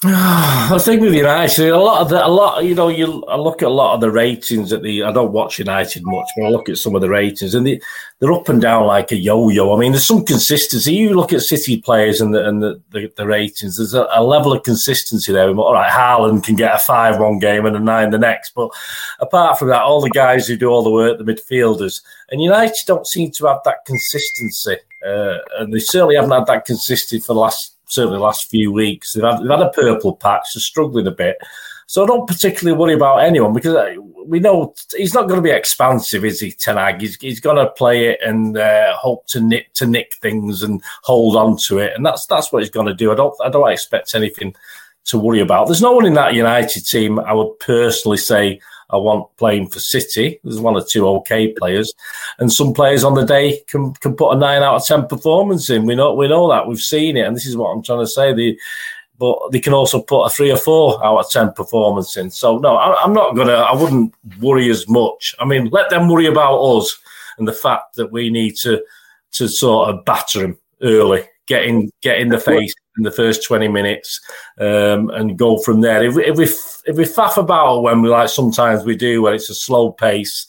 I 0.04 0.76
think 0.78 1.00
with 1.00 1.14
United, 1.14 1.70
a 1.70 1.78
lot 1.78 2.02
of 2.02 2.10
the, 2.10 2.22
a 2.22 2.28
lot, 2.28 2.62
you 2.62 2.74
know, 2.74 2.88
you 2.88 3.24
I 3.28 3.36
look 3.36 3.62
at 3.62 3.68
a 3.68 3.70
lot 3.70 3.94
of 3.94 4.02
the 4.02 4.10
ratings 4.10 4.70
at 4.70 4.82
the. 4.82 5.02
I 5.02 5.10
don't 5.10 5.32
watch 5.32 5.58
United 5.58 6.02
much, 6.04 6.28
but 6.36 6.44
I 6.44 6.48
look 6.50 6.68
at 6.68 6.76
some 6.76 6.94
of 6.94 7.00
the 7.00 7.08
ratings, 7.08 7.54
and 7.54 7.66
they, 7.66 7.80
they're 8.18 8.32
up 8.34 8.50
and 8.50 8.60
down 8.60 8.84
like 8.84 9.10
a 9.10 9.16
yo-yo. 9.16 9.74
I 9.74 9.80
mean, 9.80 9.92
there's 9.92 10.04
some 10.04 10.22
consistency. 10.22 10.92
You 10.92 11.14
look 11.14 11.32
at 11.32 11.40
City 11.40 11.80
players 11.80 12.20
and 12.20 12.34
the 12.34 12.46
and 12.46 12.62
the, 12.62 12.78
the, 12.90 13.10
the 13.16 13.26
ratings. 13.26 13.78
There's 13.78 13.94
a, 13.94 14.06
a, 14.12 14.22
level 14.22 14.52
of 14.52 14.64
consistency 14.64 15.32
there. 15.32 15.48
All 15.48 15.72
right, 15.72 15.90
Haaland 15.90 16.44
can 16.44 16.56
get 16.56 16.74
a 16.74 16.78
five 16.78 17.18
one 17.18 17.38
game 17.38 17.64
and 17.64 17.74
a 17.74 17.80
nine 17.80 18.10
the 18.10 18.18
next, 18.18 18.52
but 18.54 18.68
apart 19.20 19.58
from 19.58 19.68
that, 19.68 19.80
all 19.80 20.02
the 20.02 20.10
guys 20.10 20.46
who 20.46 20.58
do 20.58 20.68
all 20.68 20.84
the 20.84 20.90
work, 20.90 21.16
the 21.16 21.24
midfielders, 21.24 22.02
and 22.30 22.42
United 22.42 22.76
don't 22.86 23.06
seem 23.06 23.30
to 23.30 23.46
have 23.46 23.60
that 23.64 23.86
consistency, 23.86 24.76
uh, 25.06 25.38
and 25.58 25.72
they 25.72 25.78
certainly 25.78 26.16
haven't 26.16 26.32
had 26.32 26.46
that 26.48 26.66
consistency 26.66 27.18
for 27.18 27.32
the 27.32 27.40
last 27.40 27.75
certainly 27.86 28.18
the 28.18 28.24
last 28.24 28.48
few 28.48 28.72
weeks. 28.72 29.12
They've 29.12 29.24
had, 29.24 29.40
they've 29.40 29.50
had 29.50 29.62
a 29.62 29.70
purple 29.70 30.16
patch, 30.16 30.54
they're 30.54 30.60
struggling 30.60 31.06
a 31.06 31.12
bit. 31.12 31.38
So 31.88 32.02
I 32.02 32.06
don't 32.06 32.26
particularly 32.26 32.76
worry 32.76 32.94
about 32.94 33.18
anyone 33.18 33.52
because 33.52 33.74
uh, 33.74 33.94
we 34.26 34.40
know 34.40 34.74
he's 34.96 35.14
not 35.14 35.28
going 35.28 35.38
to 35.38 35.48
be 35.48 35.54
expansive, 35.54 36.24
is 36.24 36.40
he, 36.40 36.50
Ten 36.50 36.76
Hag? 36.76 37.00
He's, 37.00 37.16
he's 37.20 37.40
going 37.40 37.56
to 37.56 37.70
play 37.70 38.06
it 38.06 38.18
and 38.24 38.58
uh, 38.58 38.96
hope 38.96 39.26
to 39.28 39.40
nick 39.40 39.72
to 39.74 39.86
nick 39.86 40.14
things 40.14 40.64
and 40.64 40.82
hold 41.02 41.36
on 41.36 41.56
to 41.66 41.78
it, 41.78 41.92
and 41.94 42.04
that's 42.04 42.26
that's 42.26 42.52
what 42.52 42.62
he's 42.62 42.70
going 42.70 42.88
to 42.88 42.94
do. 42.94 43.12
I 43.12 43.14
don't 43.14 43.34
I 43.40 43.48
don't 43.48 43.70
expect 43.70 44.16
anything 44.16 44.54
to 45.06 45.18
worry 45.18 45.40
about. 45.40 45.66
There's 45.66 45.82
no 45.82 45.92
one 45.92 46.06
in 46.06 46.14
that 46.14 46.34
United 46.34 46.80
team 46.80 47.20
I 47.20 47.32
would 47.32 47.56
personally 47.60 48.18
say 48.18 48.60
I 48.90 48.96
want 48.96 49.34
playing 49.36 49.68
for 49.68 49.80
City. 49.80 50.38
There's 50.44 50.60
one 50.60 50.76
or 50.76 50.84
two 50.84 51.06
okay 51.08 51.52
players, 51.52 51.92
and 52.38 52.52
some 52.52 52.72
players 52.72 53.04
on 53.04 53.14
the 53.14 53.24
day 53.24 53.62
can 53.66 53.92
can 53.94 54.14
put 54.14 54.32
a 54.32 54.38
nine 54.38 54.62
out 54.62 54.76
of 54.76 54.86
ten 54.86 55.06
performance 55.06 55.70
in. 55.70 55.86
We 55.86 55.94
know 55.94 56.14
we 56.14 56.28
know 56.28 56.48
that 56.48 56.66
we've 56.68 56.80
seen 56.80 57.16
it, 57.16 57.26
and 57.26 57.34
this 57.34 57.46
is 57.46 57.56
what 57.56 57.70
I'm 57.70 57.82
trying 57.82 58.00
to 58.00 58.06
say. 58.06 58.32
The 58.32 58.58
but 59.18 59.50
they 59.50 59.60
can 59.60 59.72
also 59.72 60.02
put 60.02 60.24
a 60.24 60.30
three 60.30 60.52
or 60.52 60.58
four 60.58 61.04
out 61.04 61.18
of 61.18 61.30
ten 61.30 61.52
performance 61.52 62.16
in. 62.16 62.30
So 62.30 62.58
no, 62.58 62.76
I, 62.76 63.02
I'm 63.02 63.12
not 63.12 63.34
gonna. 63.34 63.54
I 63.54 63.74
wouldn't 63.74 64.14
worry 64.40 64.70
as 64.70 64.88
much. 64.88 65.34
I 65.40 65.44
mean, 65.44 65.68
let 65.70 65.90
them 65.90 66.08
worry 66.08 66.26
about 66.26 66.58
us 66.58 66.96
and 67.38 67.48
the 67.48 67.52
fact 67.52 67.96
that 67.96 68.12
we 68.12 68.30
need 68.30 68.56
to 68.56 68.82
to 69.32 69.48
sort 69.48 69.90
of 69.90 70.04
batter 70.04 70.40
them 70.40 70.58
early, 70.82 71.24
get 71.46 71.64
in 71.64 71.90
get 72.02 72.18
in 72.18 72.28
the 72.28 72.38
face 72.38 72.74
in 72.96 73.02
the 73.02 73.10
first 73.10 73.44
20 73.44 73.68
minutes 73.68 74.20
um, 74.58 75.10
and 75.10 75.38
go 75.38 75.58
from 75.58 75.80
there. 75.80 76.04
If 76.04 76.14
we, 76.14 76.24
if 76.24 76.36
we 76.36 76.44
if 76.86 76.96
we 76.96 77.04
faff 77.04 77.36
about 77.36 77.82
when 77.82 78.00
we 78.00 78.08
like 78.08 78.28
sometimes 78.28 78.84
we 78.84 78.96
do, 78.96 79.22
where 79.22 79.34
it's 79.34 79.50
a 79.50 79.54
slow 79.54 79.90
pace, 79.90 80.46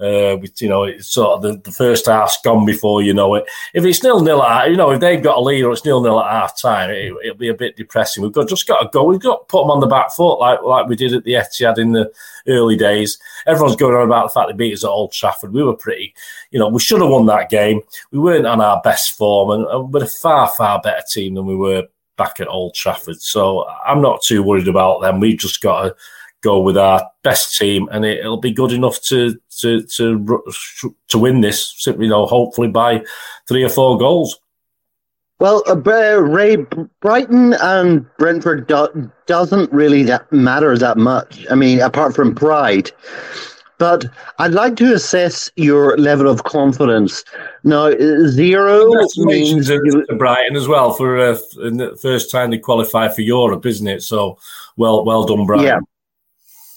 uh, 0.00 0.36
with, 0.40 0.60
you 0.60 0.68
know, 0.68 0.82
it's 0.82 1.08
sort 1.08 1.36
of 1.36 1.42
the, 1.42 1.56
the 1.58 1.70
first 1.70 2.06
half's 2.06 2.40
gone 2.42 2.66
before 2.66 3.02
you 3.02 3.14
know 3.14 3.34
it. 3.36 3.44
If 3.74 3.84
it's 3.84 4.02
nil 4.02 4.20
nil 4.20 4.42
at, 4.42 4.70
you 4.70 4.76
know, 4.76 4.90
if 4.90 5.00
they've 5.00 5.22
got 5.22 5.38
a 5.38 5.40
lead 5.40 5.62
or 5.62 5.72
it's 5.72 5.84
nil 5.84 6.02
nil 6.02 6.20
at 6.20 6.30
half 6.30 6.60
time, 6.60 6.90
it, 6.90 7.14
will 7.14 7.34
be 7.34 7.48
a 7.48 7.54
bit 7.54 7.76
depressing. 7.76 8.22
We've 8.22 8.32
got 8.32 8.48
just 8.48 8.66
got 8.66 8.80
to 8.82 8.88
go. 8.92 9.04
We've 9.04 9.20
got 9.20 9.36
to 9.36 9.44
put 9.44 9.62
them 9.62 9.70
on 9.70 9.80
the 9.80 9.86
back 9.86 10.12
foot 10.12 10.40
like 10.40 10.62
like 10.62 10.88
we 10.88 10.96
did 10.96 11.14
at 11.14 11.22
the 11.22 11.34
Etihad 11.34 11.78
in 11.78 11.92
the 11.92 12.12
early 12.48 12.76
days. 12.76 13.18
Everyone's 13.46 13.76
going 13.76 13.94
on 13.94 14.02
about 14.02 14.24
the 14.24 14.32
fact 14.32 14.48
they 14.48 14.56
beat 14.56 14.74
us 14.74 14.84
at 14.84 14.90
Old 14.90 15.12
Trafford. 15.12 15.52
We 15.52 15.62
were 15.62 15.76
pretty, 15.76 16.12
you 16.50 16.58
know, 16.58 16.68
we 16.68 16.80
should 16.80 17.00
have 17.00 17.10
won 17.10 17.26
that 17.26 17.50
game. 17.50 17.80
We 18.10 18.18
weren't 18.18 18.46
on 18.46 18.60
our 18.60 18.80
best 18.82 19.16
form, 19.16 19.50
and, 19.50 19.66
and 19.66 19.92
we're 19.92 20.04
a 20.04 20.08
far 20.08 20.48
far 20.48 20.80
better 20.80 21.04
team 21.08 21.34
than 21.34 21.46
we 21.46 21.54
were 21.54 21.86
back 22.16 22.40
at 22.40 22.48
Old 22.48 22.74
Trafford. 22.74 23.20
So 23.20 23.68
I'm 23.86 24.02
not 24.02 24.22
too 24.22 24.42
worried 24.42 24.68
about 24.68 25.02
them. 25.02 25.20
We've 25.20 25.38
just 25.38 25.60
got 25.60 25.82
to 25.82 25.96
go 26.44 26.60
with 26.60 26.76
our 26.76 27.04
best 27.22 27.58
team, 27.58 27.88
and 27.90 28.04
it, 28.04 28.24
will 28.24 28.36
be 28.36 28.52
good 28.52 28.70
enough 28.70 29.00
to 29.02 29.36
to 29.58 29.82
to 29.82 30.46
to 31.08 31.18
win 31.18 31.40
this. 31.40 31.74
Simply, 31.78 32.04
you 32.04 32.10
know, 32.10 32.26
hopefully 32.26 32.68
by 32.68 33.02
three 33.48 33.64
or 33.64 33.68
four 33.68 33.98
goals. 33.98 34.38
Well, 35.40 35.64
uh, 35.66 35.76
Ray 35.76 36.56
Brighton 37.00 37.54
and 37.54 38.06
Brentford 38.18 38.68
do- 38.68 39.10
doesn't 39.26 39.72
really 39.72 40.04
that 40.04 40.32
matter 40.32 40.78
that 40.78 40.96
much. 40.96 41.44
I 41.50 41.56
mean, 41.56 41.80
apart 41.80 42.14
from 42.14 42.34
pride, 42.36 42.92
but 43.78 44.04
I'd 44.38 44.52
like 44.52 44.76
to 44.76 44.94
assess 44.94 45.50
your 45.56 45.96
level 45.98 46.28
of 46.28 46.44
confidence. 46.44 47.24
Now, 47.64 47.90
zero 48.28 48.86
means 49.16 49.66
Congratulations 49.66 49.66
to 49.66 50.06
to 50.08 50.16
Brighton 50.16 50.56
as 50.56 50.68
well 50.68 50.92
for 50.92 51.18
uh, 51.18 51.38
in 51.62 51.78
the 51.78 51.96
first 52.00 52.30
time 52.30 52.50
they 52.50 52.58
qualify 52.58 53.08
for 53.08 53.22
Europe, 53.22 53.66
isn't 53.66 53.88
it? 53.88 54.02
So 54.02 54.38
well, 54.76 55.04
well 55.04 55.24
done, 55.24 55.46
Brighton. 55.46 55.66
Yeah. 55.66 55.78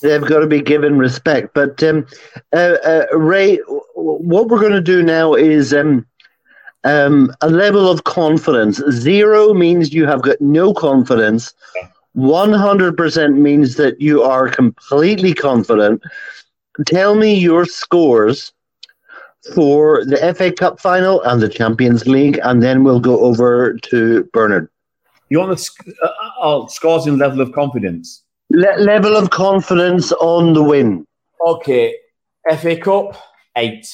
They've 0.02 0.26
got 0.26 0.40
to 0.40 0.48
be 0.48 0.62
given 0.62 0.98
respect. 0.98 1.54
But 1.54 1.82
um, 1.84 2.06
uh, 2.54 2.78
uh, 2.84 3.06
Ray, 3.14 3.58
what 3.96 4.48
we're 4.48 4.60
going 4.60 4.72
to 4.72 4.82
do 4.82 5.04
now 5.04 5.34
is 5.34 5.74
um, 5.74 6.06
um, 6.84 7.34
a 7.42 7.50
level 7.50 7.90
of 7.90 8.04
confidence. 8.04 8.82
Zero 8.92 9.54
means 9.54 9.94
you 9.94 10.06
have 10.06 10.22
got 10.22 10.40
no 10.42 10.74
confidence. 10.74 11.54
100% 12.16 13.38
means 13.38 13.76
that 13.76 14.02
you 14.02 14.24
are 14.24 14.50
completely 14.50 15.34
confident. 15.34 16.02
Tell 16.86 17.16
me 17.16 17.36
your 17.36 17.66
scores 17.66 18.54
for 19.54 20.04
the 20.04 20.18
FA 20.36 20.52
Cup 20.52 20.80
final 20.80 21.22
and 21.24 21.42
the 21.42 21.50
Champions 21.50 22.08
League, 22.08 22.40
and 22.44 22.62
then 22.62 22.84
we'll 22.84 23.00
go 23.00 23.20
over 23.20 23.78
to 23.84 24.24
Bernard. 24.34 24.70
You 25.30 25.40
want 25.40 25.52
the 25.52 25.58
sc- 25.58 25.88
uh, 26.04 26.10
oh, 26.42 26.68
scores 26.68 27.06
in 27.06 27.18
level 27.18 27.42
of 27.42 27.52
confidence? 27.52 28.24
Le- 28.50 28.80
level 28.80 29.16
of 29.16 29.30
confidence 29.30 30.12
on 30.14 30.54
the 30.54 30.64
win. 30.64 31.06
Okay, 31.46 31.96
FA 32.58 32.78
Cup 32.78 33.18
eight. 33.56 33.88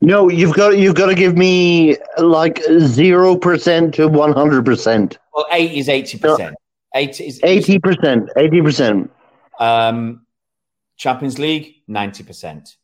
No, 0.00 0.28
you've 0.28 0.54
got 0.54 0.78
you've 0.78 0.94
got 0.94 1.06
to 1.06 1.14
give 1.14 1.36
me 1.36 1.96
like 2.18 2.62
zero 2.78 3.36
percent 3.36 3.94
to 3.94 4.06
one 4.06 4.32
hundred 4.32 4.64
percent. 4.64 5.18
Well, 5.34 5.46
eight 5.50 5.72
is 5.72 5.88
eighty 5.88 6.18
percent. 6.18 6.54
Eight 6.94 7.20
is 7.20 7.40
Eighty 7.42 7.78
percent. 7.78 8.30
Eighty 8.36 8.62
percent. 8.62 9.10
Um, 9.58 10.26
Champions 10.96 11.38
League 11.38 11.76
ninety 11.88 12.22
percent. 12.22 12.76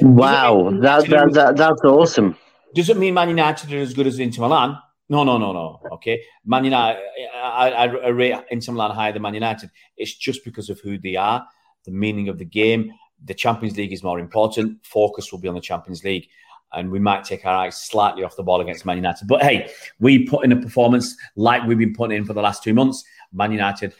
Wow, 0.00 0.70
that, 0.80 1.08
that 1.08 1.32
that 1.32 1.56
that's 1.56 1.82
awesome. 1.82 2.36
Doesn't 2.74 2.98
mean 2.98 3.14
Man 3.14 3.28
United 3.28 3.72
are 3.72 3.78
as 3.78 3.94
good 3.94 4.06
as 4.06 4.18
Inter 4.18 4.42
Milan. 4.42 4.78
No, 5.08 5.22
no, 5.22 5.38
no, 5.38 5.52
no. 5.52 5.80
Okay, 5.92 6.22
Man 6.44 6.64
United. 6.64 7.00
I, 7.34 7.70
I, 7.70 7.86
I 7.86 8.08
rate 8.08 8.34
Inter 8.50 8.72
Milan 8.72 8.90
higher 8.90 9.12
than 9.12 9.22
Man 9.22 9.34
United. 9.34 9.70
It's 9.96 10.14
just 10.14 10.44
because 10.44 10.68
of 10.68 10.80
who 10.80 10.98
they 10.98 11.14
are, 11.14 11.46
the 11.84 11.92
meaning 11.92 12.28
of 12.28 12.38
the 12.38 12.44
game. 12.44 12.92
The 13.24 13.34
Champions 13.34 13.76
League 13.76 13.92
is 13.92 14.02
more 14.02 14.18
important. 14.18 14.84
Focus 14.84 15.30
will 15.30 15.38
be 15.38 15.48
on 15.48 15.54
the 15.54 15.60
Champions 15.60 16.02
League, 16.02 16.28
and 16.72 16.90
we 16.90 16.98
might 16.98 17.24
take 17.24 17.46
our 17.46 17.54
eyes 17.54 17.80
slightly 17.80 18.24
off 18.24 18.36
the 18.36 18.42
ball 18.42 18.60
against 18.60 18.84
Man 18.84 18.96
United. 18.96 19.28
But 19.28 19.42
hey, 19.42 19.70
we 20.00 20.26
put 20.26 20.44
in 20.44 20.52
a 20.52 20.60
performance 20.60 21.16
like 21.36 21.62
we've 21.64 21.78
been 21.78 21.94
putting 21.94 22.16
in 22.16 22.24
for 22.24 22.34
the 22.34 22.42
last 22.42 22.64
two 22.64 22.74
months. 22.74 23.04
Man 23.32 23.52
United 23.52 23.94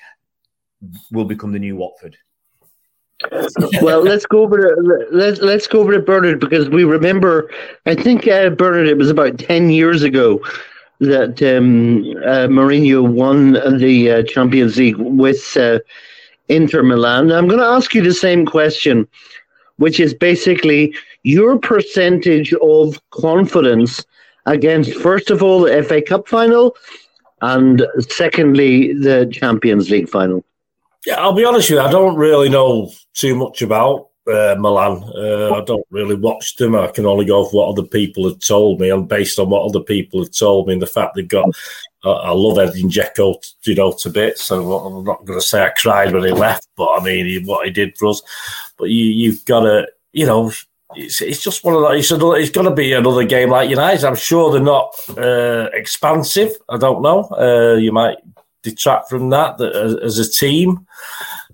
will 1.13 1.25
become 1.25 1.53
the 1.53 1.59
new 1.59 1.77
Watford. 1.77 2.17
Well, 3.81 4.03
let's 4.03 4.27
go 4.27 4.43
over 4.43 4.59
to 4.59 5.07
let's 5.11 5.41
let's 5.41 5.67
go 5.67 5.81
over 5.81 5.93
to 5.93 6.01
Bernard 6.01 6.41
because 6.41 6.69
we 6.69 6.85
remember. 6.85 7.51
I 7.87 7.95
think 7.95 8.27
uh, 8.27 8.51
Bernard. 8.51 8.89
It 8.89 8.99
was 8.99 9.09
about 9.09 9.39
ten 9.39 9.71
years 9.71 10.03
ago 10.03 10.43
that 11.01 11.43
um, 11.43 11.99
uh, 12.25 12.49
Mourinho 12.49 13.07
won 13.07 13.53
the 13.79 14.11
uh, 14.11 14.23
Champions 14.23 14.77
League 14.77 14.97
with 14.97 15.57
uh, 15.57 15.79
Inter 16.49 16.83
Milan. 16.83 17.33
I'm 17.33 17.49
going 17.49 17.61
to 17.61 17.67
ask 17.67 17.95
you 17.95 18.03
the 18.03 18.15
same 18.15 18.47
question, 18.47 19.07
which 19.77 20.01
is 20.01 20.15
basically 20.15 20.95
your 21.23 21.59
percentage 21.59 22.55
of 22.55 23.01
confidence 23.11 24.05
against, 24.47 24.95
first 24.95 25.31
of 25.31 25.43
all, 25.43 25.61
the 25.61 25.83
FA 25.83 26.01
Cup 26.01 26.29
final, 26.29 26.77
and 27.43 27.87
secondly, 28.09 28.95
the 28.95 29.29
Champions 29.33 29.91
League 29.91 30.09
final. 30.09 30.45
Yeah, 31.05 31.21
I'll 31.21 31.33
be 31.33 31.45
honest 31.45 31.71
with 31.71 31.79
you. 31.79 31.85
I 31.85 31.91
don't 31.91 32.17
really 32.17 32.49
know 32.49 32.91
too 33.15 33.35
much 33.35 33.63
about 33.63 34.09
uh, 34.29 34.57
Milan. 34.59 35.03
Uh, 35.17 35.55
I 35.55 35.61
don't 35.63 35.87
really 35.91 36.15
watch 36.15 36.57
them. 36.57 36.75
I 36.75 36.89
can 36.89 37.07
only 37.07 37.25
go 37.25 37.43
off 37.43 37.53
what 37.53 37.69
other 37.69 37.83
people 37.83 38.29
have 38.29 38.41
told 38.41 38.81
me, 38.81 38.91
and 38.91 39.09
based 39.09 39.39
on 39.39 39.51
what 39.51 39.65
other 39.65 39.81
people 39.81 40.23
have 40.23 40.33
told 40.33 40.67
me, 40.67 40.75
and 40.75 40.83
the 40.83 40.87
fact 40.87 41.15
they've 41.15 41.29
got. 41.29 41.49
Uh, 42.05 42.13
I 42.13 42.31
love 42.31 42.59
Edin 42.59 42.89
Dzeko, 42.89 43.35
you 43.65 43.75
know, 43.75 43.93
to 43.93 44.11
bits. 44.11 44.45
So 44.45 44.79
I'm 44.79 45.05
not 45.05 45.25
going 45.25 45.41
to 45.41 45.45
say 45.45 45.65
I 45.65 45.71
cried 45.71 46.13
when 46.13 46.23
he 46.23 46.31
left, 46.31 46.69
but 46.77 46.89
I 46.89 47.03
mean 47.03 47.27
he, 47.27 47.39
what 47.41 47.67
he 47.67 47.73
did 47.73 47.99
for 47.99 48.09
us. 48.09 48.23
But 48.79 48.91
you, 48.91 49.07
you've 49.07 49.45
got 49.45 49.61
to, 49.61 49.89
you 50.13 50.25
know, 50.25 50.53
it's, 50.95 51.21
it's 51.21 51.43
just 51.43 51.65
one 51.65 51.75
of 51.75 51.81
those. 51.81 51.99
It's, 51.99 52.23
it's 52.23 52.51
going 52.51 52.69
to 52.69 52.75
be 52.75 52.93
another 52.93 53.25
game 53.25 53.51
like 53.51 53.71
United. 53.71 54.05
I'm 54.05 54.15
sure 54.15 54.53
they're 54.53 54.61
not 54.61 54.95
uh, 55.19 55.69
expansive. 55.73 56.53
I 56.69 56.77
don't 56.77 57.03
know. 57.03 57.25
Uh, 57.31 57.77
you 57.77 57.91
might 57.91 58.19
detract 58.63 59.09
from 59.09 59.31
that, 59.31 59.59
that 59.59 59.75
as, 59.75 59.97
as 59.97 60.19
a 60.21 60.31
team. 60.31 60.87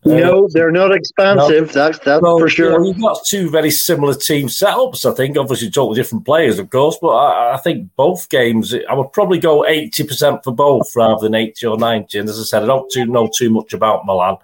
No, 0.05 0.45
um, 0.45 0.51
they're 0.53 0.73
not 0.73 0.93
expansive. 0.93 1.73
That's 1.73 1.99
that's 2.01 2.23
Well, 2.23 2.39
for 2.39 2.49
you 2.49 2.65
know, 2.65 2.77
sure. 2.77 2.85
you've 2.85 3.01
got 3.01 3.25
two 3.25 3.51
very 3.51 3.71
similar 3.71 4.15
team 4.15 4.49
setups, 4.49 5.09
I 5.09 5.15
think. 5.15 5.37
Obviously, 5.37 5.71
totally 5.71 5.97
different 5.97 6.25
players, 6.25 6.59
of 6.59 6.71
course, 6.71 6.99
but 7.01 7.11
I, 7.11 7.55
I 7.55 7.57
think 7.59 7.89
both 7.95 8.29
games, 8.29 8.75
I 8.75 8.95
would 8.95 9.13
probably 9.13 9.39
go 9.39 9.63
80% 9.63 10.43
for 10.43 10.53
both 10.53 10.91
rather 10.97 11.21
than 11.21 11.37
80 11.37 11.67
or 11.67 11.79
90. 11.79 12.19
And 12.19 12.29
as 12.29 12.41
I 12.41 12.43
said, 12.43 12.65
I 12.65 12.67
don't 12.67 12.91
too, 12.91 13.07
know 13.07 13.31
too 13.33 13.51
much 13.51 13.73
about 13.73 14.05
Milan, 14.05 14.39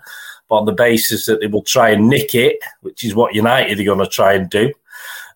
but 0.48 0.56
on 0.56 0.66
the 0.66 0.72
basis 0.72 1.26
that 1.26 1.40
they 1.40 1.48
will 1.48 1.62
try 1.62 1.90
and 1.90 2.08
nick 2.08 2.36
it, 2.36 2.58
which 2.82 3.02
is 3.02 3.16
what 3.16 3.34
United 3.34 3.80
are 3.80 3.84
going 3.84 3.98
to 3.98 4.06
try 4.06 4.34
and 4.34 4.48
do. 4.48 4.72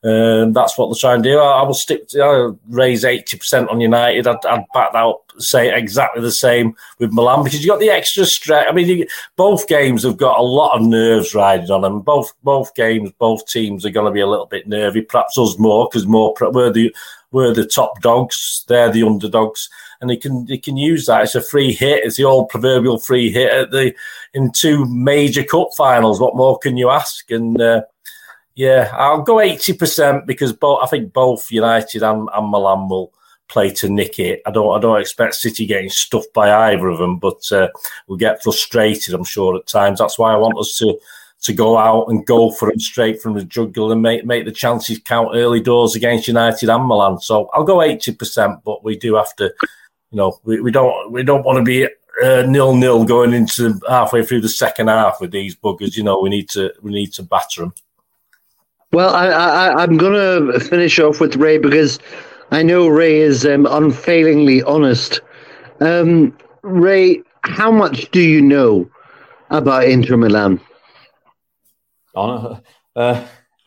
Um, 0.05 0.53
that's 0.53 0.77
what 0.77 0.89
they're 0.89 0.99
trying 0.99 1.23
to 1.23 1.29
do. 1.29 1.39
I, 1.39 1.61
I 1.61 1.63
will 1.63 1.75
stick 1.75 2.09
to 2.09 2.21
I'll 2.21 2.59
raise 2.69 3.05
80% 3.05 3.71
on 3.71 3.81
United. 3.81 4.27
I'd, 4.27 4.45
I'd 4.45 4.65
back 4.75 4.93
that 4.93 5.05
up, 5.05 5.31
say 5.39 5.73
exactly 5.73 6.21
the 6.21 6.33
same 6.33 6.75
with 6.99 7.13
Milan 7.13 7.45
because 7.45 7.63
you 7.63 7.71
got 7.71 7.79
the 7.79 7.91
extra 7.91 8.27
stretch. 8.27 8.67
I 8.69 8.73
mean, 8.73 8.89
you, 8.89 9.07
both 9.37 9.69
games 9.69 10.03
have 10.03 10.17
got 10.17 10.41
a 10.41 10.43
lot 10.43 10.77
of 10.77 10.85
nerves 10.85 11.37
riding 11.37 11.71
on 11.71 11.83
them. 11.83 12.01
Both 12.01 12.33
both 12.43 12.75
games, 12.75 13.13
both 13.19 13.47
teams 13.47 13.87
are 13.87 13.91
going 13.91 14.07
to 14.07 14.13
be 14.13 14.21
a 14.21 14.27
little 14.27 14.47
bit 14.47 14.67
nervy. 14.67 15.03
Perhaps 15.03 15.39
us 15.39 15.57
more 15.59 15.89
because 15.89 16.07
more 16.07 16.35
we're 16.41 16.73
the 16.73 16.95
we're 17.31 17.55
the 17.55 17.65
top 17.65 18.01
dogs. 18.01 18.65
They're 18.67 18.91
the 18.91 19.05
underdogs, 19.05 19.71
and 20.01 20.11
they 20.11 20.17
can 20.17 20.47
they 20.47 20.59
can 20.59 20.77
use 20.77 21.07
that. 21.07 21.23
It's 21.23 21.37
a 21.37 21.41
free 21.41 21.73
hit. 21.73 22.05
It's 22.05 22.17
the 22.17 22.25
old 22.25 22.49
proverbial 22.49 22.99
free 22.99 23.31
hit 23.31 23.53
at 23.53 23.71
the 23.71 23.95
in 24.35 24.51
two 24.51 24.85
major 24.87 25.45
cup 25.45 25.69
finals. 25.77 26.19
What 26.19 26.35
more 26.35 26.59
can 26.59 26.77
you 26.77 26.91
ask? 26.91 27.31
And 27.31 27.61
uh, 27.61 27.83
yeah, 28.55 28.91
I'll 28.95 29.23
go 29.23 29.41
eighty 29.41 29.73
percent 29.73 30.27
because 30.27 30.53
both 30.53 30.81
I 30.83 30.87
think 30.87 31.13
both 31.13 31.51
United 31.51 32.03
and, 32.03 32.29
and 32.35 32.51
Milan 32.51 32.89
will 32.89 33.13
play 33.49 33.71
to 33.71 33.89
nick 33.89 34.19
it. 34.19 34.43
I 34.47 34.51
don't 34.51 34.77
I 34.77 34.81
don't 34.81 35.01
expect 35.01 35.35
City 35.35 35.67
getting 35.67 35.91
stuffed 35.91 36.33
by 36.35 36.71
either 36.71 36.89
of 36.89 36.99
them, 36.99 37.19
but 37.19 37.51
uh, 37.53 37.69
we'll 38.07 38.19
get 38.19 38.43
frustrated. 38.43 39.15
I'm 39.15 39.25
sure 39.25 39.57
at 39.57 39.67
times. 39.67 39.99
That's 39.99 40.19
why 40.19 40.33
I 40.33 40.37
want 40.37 40.59
us 40.59 40.77
to 40.79 40.99
to 41.43 41.53
go 41.53 41.77
out 41.77 42.07
and 42.09 42.25
go 42.25 42.53
for 42.53 42.71
it 42.71 42.81
straight 42.81 43.21
from 43.21 43.35
the 43.35 43.45
jugular 43.45 43.93
and 43.93 44.03
make 44.03 44.25
make 44.25 44.45
the 44.45 44.53
chances 44.53 44.99
count 44.99 45.31
early 45.35 45.61
doors 45.61 45.97
against 45.97 46.29
United 46.29 46.69
and 46.69 46.87
Milan. 46.87 47.21
So 47.21 47.51
I'll 47.53 47.65
go 47.65 47.83
eighty 47.83 48.15
percent, 48.15 48.63
but 48.65 48.85
we 48.85 48.97
do 48.97 49.17
have 49.17 49.35
to, 49.37 49.53
you 50.11 50.17
know, 50.17 50.39
we, 50.45 50.61
we 50.61 50.71
don't 50.71 51.11
we 51.11 51.23
don't 51.23 51.45
want 51.45 51.57
to 51.59 51.65
be 51.65 51.87
uh, 52.23 52.43
nil 52.43 52.77
nil 52.77 53.05
going 53.05 53.33
into 53.33 53.81
halfway 53.89 54.25
through 54.25 54.43
the 54.43 54.49
second 54.49 54.89
half 54.89 55.21
with 55.21 55.31
these 55.31 55.57
buggers. 55.57 55.97
You 55.97 56.05
know, 56.05 56.21
we 56.21 56.29
need 56.29 56.49
to 56.51 56.73
we 56.83 56.93
need 56.93 57.13
to 57.15 57.23
batter 57.23 57.63
them. 57.63 57.75
Well, 58.93 59.15
I, 59.15 59.29
I, 59.29 59.83
I'm 59.83 59.97
going 59.97 60.53
to 60.53 60.61
finish 60.61 60.99
off 60.99 61.19
with 61.19 61.37
Ray 61.37 61.57
because 61.57 61.99
I 62.51 62.63
know 62.63 62.89
Ray 62.89 63.21
is 63.21 63.47
um, 63.47 63.65
unfailingly 63.65 64.63
honest. 64.65 65.23
Um, 65.81 66.37
Ray, 66.61 67.23
how 67.45 67.73
much 67.73 68.11
do 68.11 68.21
you 68.21 68.43
know 68.43 68.91
about 69.49 69.85
Inter 69.85 70.19
Milan? 70.19 70.61
Oh, 72.15 72.61
uh, 72.95 73.27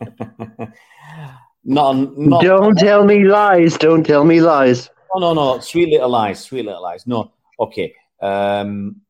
not, 1.64 2.16
not, 2.16 2.42
Don't 2.42 2.78
tell 2.78 3.04
me 3.04 3.24
lies. 3.24 3.76
Don't 3.76 4.06
tell 4.06 4.24
me 4.24 4.40
lies. 4.40 4.88
No, 5.12 5.20
no, 5.20 5.34
no. 5.34 5.60
Sweet 5.60 5.88
little 5.88 6.10
lies. 6.10 6.44
Sweet 6.44 6.66
little 6.66 6.82
lies. 6.82 7.04
No. 7.04 7.32
Okay. 7.58 7.92
Um, 8.22 9.00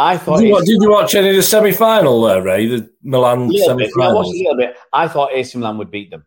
I 0.00 0.16
thought. 0.16 0.38
Did 0.38 0.48
you, 0.48 0.48
AC 0.48 0.52
watch, 0.52 0.64
did 0.64 0.82
you 0.82 0.90
watch 0.90 1.14
any 1.14 1.28
of 1.28 1.36
the 1.36 1.42
semi 1.42 1.72
final 1.72 2.22
there, 2.22 2.42
Ray? 2.42 2.66
The 2.66 2.90
Milan 3.02 3.52
semi. 3.52 3.84
Yeah, 3.84 4.06
I 4.06 4.12
watched 4.14 4.28
final. 4.28 4.32
a 4.32 4.38
little 4.38 4.56
bit. 4.56 4.76
I 4.92 5.08
thought 5.08 5.32
AC 5.32 5.58
Milan 5.58 5.76
would 5.76 5.90
beat 5.90 6.10
them. 6.10 6.24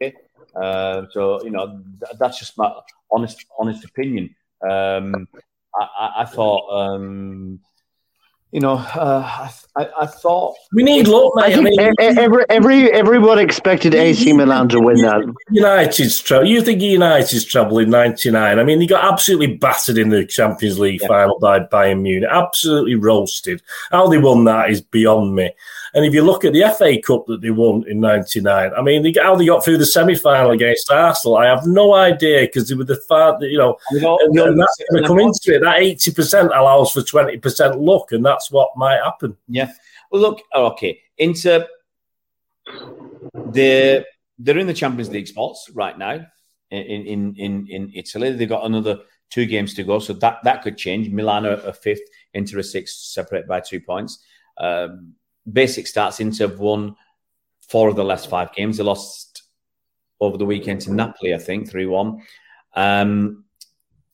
Okay. 0.00 0.14
Uh, 0.54 1.06
so 1.10 1.42
you 1.42 1.50
know 1.50 1.82
th- 2.00 2.16
that's 2.18 2.38
just 2.38 2.56
my 2.56 2.72
honest, 3.10 3.44
honest 3.58 3.84
opinion. 3.84 4.34
Um, 4.62 5.26
I, 5.74 5.88
I, 5.98 6.12
I 6.18 6.24
thought. 6.26 6.70
Um, 6.70 7.60
you 8.52 8.60
know, 8.60 8.74
uh, 8.74 9.22
I, 9.26 9.50
I, 9.82 9.88
I 10.02 10.06
thought 10.06 10.54
We 10.72 10.82
need 10.82 11.08
luck, 11.08 11.32
I 11.38 11.48
mate. 11.48 11.52
I, 11.52 11.54
think 11.54 11.64
mean, 11.64 11.80
e- 11.80 12.04
e- 12.04 12.18
every, 12.20 12.44
every, 12.50 12.92
everyone 12.92 13.38
expected 13.38 13.94
AC 13.94 14.32
Milan 14.34 14.68
to 14.68 14.80
win 14.80 14.96
that. 14.98 15.34
United's 15.50 16.20
trouble. 16.20 16.46
You 16.46 16.60
think 16.60 16.82
United's 16.82 17.44
trouble 17.46 17.78
in 17.78 17.88
'99? 17.90 18.58
I 18.58 18.62
mean, 18.62 18.80
he 18.80 18.86
got 18.86 19.10
absolutely 19.10 19.56
battered 19.56 19.96
in 19.96 20.10
the 20.10 20.26
Champions 20.26 20.78
League 20.78 21.00
Yeah. 21.00 21.08
final 21.08 21.38
by 21.38 21.60
Bayern 21.60 22.02
Munich. 22.02 22.28
Absolutely 22.30 22.94
roasted. 22.96 23.62
How 23.90 24.06
they 24.08 24.18
won 24.18 24.44
that 24.44 24.70
is 24.70 24.82
beyond 24.82 25.34
me. 25.34 25.50
And 25.94 26.06
if 26.06 26.14
you 26.14 26.22
look 26.22 26.44
at 26.44 26.54
the 26.54 26.72
FA 26.76 27.00
Cup 27.00 27.26
that 27.26 27.42
they 27.42 27.50
won 27.50 27.84
in 27.86 28.00
'99, 28.00 28.72
I 28.74 28.82
mean, 28.82 29.02
they, 29.02 29.12
how 29.20 29.36
they 29.36 29.46
got 29.46 29.64
through 29.64 29.78
the 29.78 29.86
semi-final 29.86 30.50
against 30.50 30.90
Arsenal, 30.90 31.36
I 31.36 31.46
have 31.46 31.66
no 31.66 31.94
idea 31.94 32.42
because 32.42 32.68
they 32.68 32.74
were 32.74 32.84
the 32.84 32.98
you 33.42 33.58
know, 33.58 33.76
you 33.90 34.00
know, 34.00 34.18
and, 34.22 34.38
and 34.38 34.60
that's 34.60 34.82
going 34.90 35.02
to 35.02 35.08
come 35.08 35.18
into 35.18 35.54
it. 35.54 35.60
That 35.60 35.80
eighty 35.80 36.10
percent 36.12 36.50
allows 36.54 36.92
for 36.92 37.02
twenty 37.02 37.36
percent 37.36 37.78
luck, 37.78 38.12
and 38.12 38.24
that's 38.24 38.50
what 38.50 38.70
might 38.76 39.00
happen. 39.02 39.36
Yeah. 39.48 39.70
Well, 40.10 40.22
look, 40.22 40.42
okay, 40.54 41.00
Inter, 41.18 41.66
they're 43.46 44.04
they're 44.38 44.58
in 44.58 44.66
the 44.66 44.74
Champions 44.74 45.10
League 45.10 45.28
spots 45.28 45.70
right 45.74 45.96
now 45.96 46.26
in 46.70 47.06
in 47.06 47.34
in 47.36 47.66
in 47.68 47.92
Italy. 47.94 48.32
They've 48.32 48.48
got 48.48 48.64
another 48.64 49.00
two 49.30 49.46
games 49.46 49.74
to 49.74 49.84
go, 49.84 49.98
so 49.98 50.14
that 50.14 50.38
that 50.44 50.62
could 50.62 50.78
change. 50.78 51.10
Milan 51.10 51.46
are 51.46 51.52
a 51.52 51.72
fifth, 51.72 52.02
Inter 52.34 52.58
a 52.58 52.62
sixth, 52.64 52.96
separated 52.96 53.48
by 53.48 53.60
two 53.60 53.80
points. 53.80 54.24
Um, 54.58 55.14
basic 55.50 55.86
stats: 55.86 56.20
Inter 56.20 56.48
have 56.48 56.58
won 56.58 56.96
four 57.68 57.88
of 57.88 57.96
the 57.96 58.04
last 58.04 58.28
five 58.28 58.52
games. 58.54 58.76
They 58.76 58.84
lost 58.84 59.42
over 60.20 60.36
the 60.36 60.44
weekend 60.44 60.80
to 60.82 60.92
Napoli, 60.92 61.34
I 61.34 61.38
think, 61.38 61.68
three 61.68 61.86
one. 61.86 62.22
Um, 62.74 63.44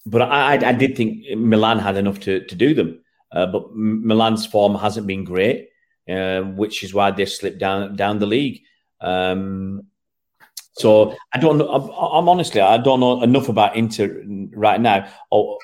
but 0.06 0.22
I, 0.22 0.54
I, 0.54 0.72
did 0.72 0.96
think 0.96 1.36
Milan 1.36 1.78
had 1.78 1.96
enough 1.96 2.18
to 2.20 2.44
to 2.46 2.54
do 2.54 2.74
them. 2.74 3.00
Uh, 3.30 3.46
but 3.46 3.74
Milan's 3.74 4.46
form 4.46 4.74
hasn't 4.74 5.06
been 5.06 5.22
great, 5.22 5.68
uh, 6.08 6.40
which 6.40 6.82
is 6.82 6.94
why 6.94 7.10
they've 7.10 7.28
slipped 7.28 7.58
down 7.58 7.94
down 7.94 8.18
the 8.18 8.26
league. 8.26 8.62
Um, 9.00 9.82
so 10.72 11.14
I 11.34 11.38
don't 11.38 11.58
know. 11.58 11.68
I'm, 11.68 11.90
I'm, 11.90 12.28
honestly, 12.28 12.60
I 12.60 12.78
don't 12.78 13.00
know 13.00 13.22
enough 13.22 13.48
about 13.48 13.76
Inter 13.76 14.22
right 14.54 14.80
now, 14.80 15.08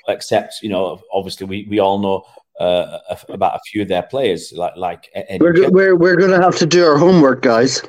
except 0.09 0.63
you 0.63 0.69
know, 0.69 1.01
obviously 1.13 1.47
we, 1.47 1.67
we 1.71 1.79
all 1.79 1.99
know 1.99 2.25
uh, 2.61 2.99
about 3.29 3.57
a 3.57 3.61
few 3.71 3.83
of 3.83 3.89
their 3.89 4.03
players, 4.03 4.53
like 4.55 4.77
like 4.77 5.11
Eddie 5.15 5.39
we're 5.41 5.71
we're 5.71 5.97
we're 5.97 6.17
going 6.17 6.31
to 6.31 6.41
have 6.41 6.57
to 6.57 6.67
do 6.67 6.85
our 6.85 6.97
homework, 6.97 7.43
guys. 7.43 7.83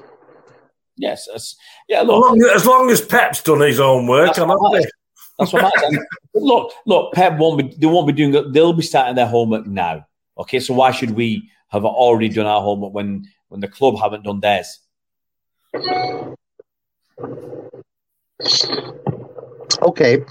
Yes, 0.97 1.27
yeah. 1.89 2.01
Look, 2.01 2.15
as 2.15 2.39
long, 2.39 2.51
as 2.55 2.65
long 2.65 2.89
as 2.89 3.01
Pep's 3.01 3.43
done 3.43 3.61
his 3.61 3.79
own 3.79 4.07
work, 4.07 4.37
I'm 4.37 4.49
happy. 4.49 4.85
That's 5.37 5.51
what 5.51 5.65
I'm 5.65 5.99
look, 6.33 6.71
look, 6.85 7.13
Pep 7.13 7.37
won't 7.37 7.57
be. 7.57 7.75
They 7.77 7.87
won't 7.87 8.07
be 8.07 8.13
doing. 8.13 8.51
They'll 8.51 8.73
be 8.73 8.83
starting 8.83 9.15
their 9.15 9.27
homework 9.27 9.67
now. 9.67 10.05
Okay, 10.37 10.59
so 10.59 10.73
why 10.73 10.91
should 10.91 11.11
we 11.11 11.49
have 11.69 11.85
already 11.85 12.29
done 12.29 12.45
our 12.45 12.61
homework 12.61 12.93
when 12.93 13.25
when 13.49 13.61
the 13.61 13.67
club 13.67 13.99
haven't 13.99 14.23
done 14.23 14.39
theirs? 14.39 14.79
Okay. 19.81 20.23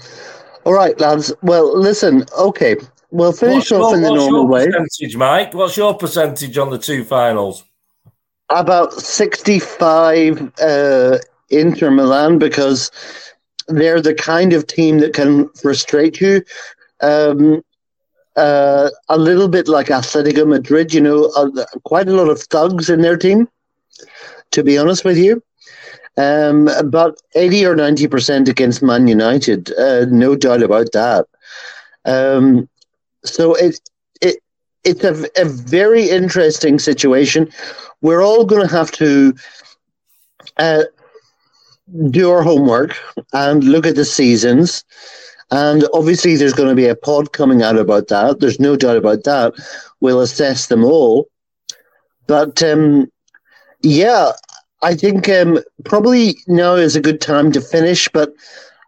All 0.65 0.73
right, 0.73 0.99
lads. 0.99 1.31
Well, 1.43 1.77
listen. 1.77 2.25
Okay, 2.37 2.75
we'll 3.15 3.33
finish 3.33 3.71
off 3.71 3.93
in 3.93 4.01
the 4.01 4.13
normal 4.13 4.47
way. 4.47 4.65
Percentage, 4.65 5.15
Mike. 5.15 5.53
What's 5.53 5.77
your 5.77 5.93
percentage 5.95 6.57
on 6.57 6.69
the 6.69 6.77
two 6.77 7.03
finals? 7.03 7.63
About 8.49 8.93
sixty-five 8.93 10.51
uh, 10.61 11.17
Inter 11.49 11.91
Milan 11.91 12.37
because 12.37 12.91
they're 13.67 14.01
the 14.01 14.13
kind 14.13 14.53
of 14.53 14.67
team 14.67 14.99
that 14.99 15.13
can 15.13 15.49
frustrate 15.49 16.21
you. 16.21 16.43
Um, 17.01 17.63
uh, 18.35 18.89
a 19.09 19.17
little 19.17 19.47
bit 19.47 19.67
like 19.67 19.87
Atletico 19.87 20.45
Madrid, 20.45 20.93
you 20.93 21.01
know, 21.01 21.31
uh, 21.37 21.49
quite 21.83 22.07
a 22.07 22.13
lot 22.13 22.29
of 22.29 22.41
thugs 22.41 22.89
in 22.89 23.01
their 23.01 23.17
team. 23.17 23.47
To 24.51 24.63
be 24.63 24.77
honest 24.77 25.03
with 25.03 25.17
you, 25.17 25.41
um, 26.17 26.67
about 26.69 27.17
80 27.35 27.65
or 27.65 27.75
90% 27.75 28.47
against 28.47 28.83
Man 28.83 29.07
United, 29.07 29.73
uh, 29.77 30.05
no 30.05 30.35
doubt 30.35 30.63
about 30.63 30.91
that. 30.93 31.25
Um, 32.05 32.69
so 33.25 33.55
it, 33.55 33.79
it, 34.21 34.37
it's 34.83 35.03
a, 35.03 35.27
a 35.41 35.45
very 35.45 36.09
interesting 36.09 36.79
situation. 36.79 37.49
We're 38.01 38.23
all 38.23 38.45
going 38.45 38.67
to 38.67 38.73
have 38.73 38.91
to 38.93 39.33
uh, 40.57 40.83
do 42.09 42.31
our 42.31 42.41
homework 42.41 42.95
and 43.33 43.63
look 43.63 43.85
at 43.85 43.95
the 43.95 44.05
seasons. 44.05 44.83
And 45.51 45.85
obviously, 45.93 46.35
there's 46.35 46.53
going 46.53 46.69
to 46.69 46.75
be 46.75 46.87
a 46.87 46.95
pod 46.95 47.31
coming 47.33 47.61
out 47.61 47.77
about 47.77 48.07
that. 48.07 48.39
There's 48.39 48.59
no 48.59 48.75
doubt 48.75 48.97
about 48.97 49.23
that. 49.25 49.53
We'll 49.99 50.21
assess 50.21 50.67
them 50.67 50.83
all. 50.83 51.27
But 52.27 52.63
um, 52.63 53.11
yeah, 53.81 54.31
I 54.81 54.95
think 54.95 55.29
um, 55.29 55.59
probably 55.83 56.37
now 56.47 56.75
is 56.75 56.95
a 56.95 57.01
good 57.01 57.21
time 57.21 57.51
to 57.51 57.61
finish, 57.61 58.09
but 58.09 58.33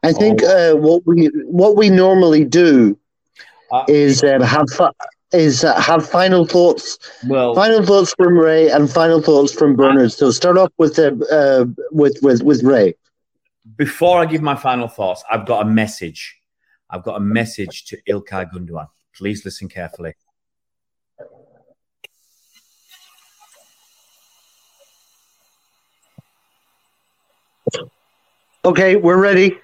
I 0.03 0.13
think 0.13 0.41
oh. 0.43 0.73
uh, 0.73 0.79
what 0.79 1.05
we 1.05 1.27
what 1.45 1.75
we 1.75 1.89
normally 1.89 2.43
do 2.43 2.97
uh, 3.71 3.85
is 3.87 4.23
um, 4.23 4.41
have 4.41 4.67
is 5.33 5.63
uh, 5.63 5.79
have 5.79 6.07
final 6.07 6.45
thoughts. 6.45 6.97
Well, 7.27 7.55
final 7.55 7.85
thoughts 7.85 8.13
from 8.15 8.37
Ray 8.37 8.69
and 8.69 8.89
final 8.89 9.21
thoughts 9.21 9.53
from 9.53 9.75
Bernard. 9.75 10.11
So 10.11 10.31
start 10.31 10.57
off 10.57 10.71
with 10.77 10.97
uh, 10.99 11.11
uh, 11.31 11.65
with 11.91 12.17
with 12.21 12.43
with 12.43 12.63
Ray. 12.63 12.95
Before 13.75 14.21
I 14.21 14.25
give 14.25 14.41
my 14.41 14.55
final 14.55 14.87
thoughts, 14.87 15.23
I've 15.29 15.45
got 15.45 15.65
a 15.65 15.69
message. 15.69 16.35
I've 16.89 17.03
got 17.03 17.17
a 17.17 17.19
message 17.19 17.85
to 17.85 17.97
Ilkay 18.07 18.51
Gundogan. 18.51 18.87
Please 19.13 19.43
listen 19.43 19.67
carefully. 19.67 20.13
Okay, 28.63 28.95
we're 28.95 29.17
ready. 29.17 29.59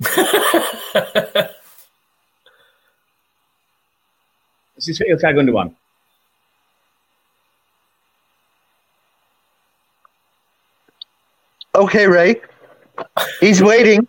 this 4.76 4.88
is 4.88 5.00
Ilkay 5.00 5.34
Gundogan. 5.34 5.74
Okay, 11.74 12.06
Ray. 12.06 12.40
He's 13.40 13.62
waiting. 13.62 14.08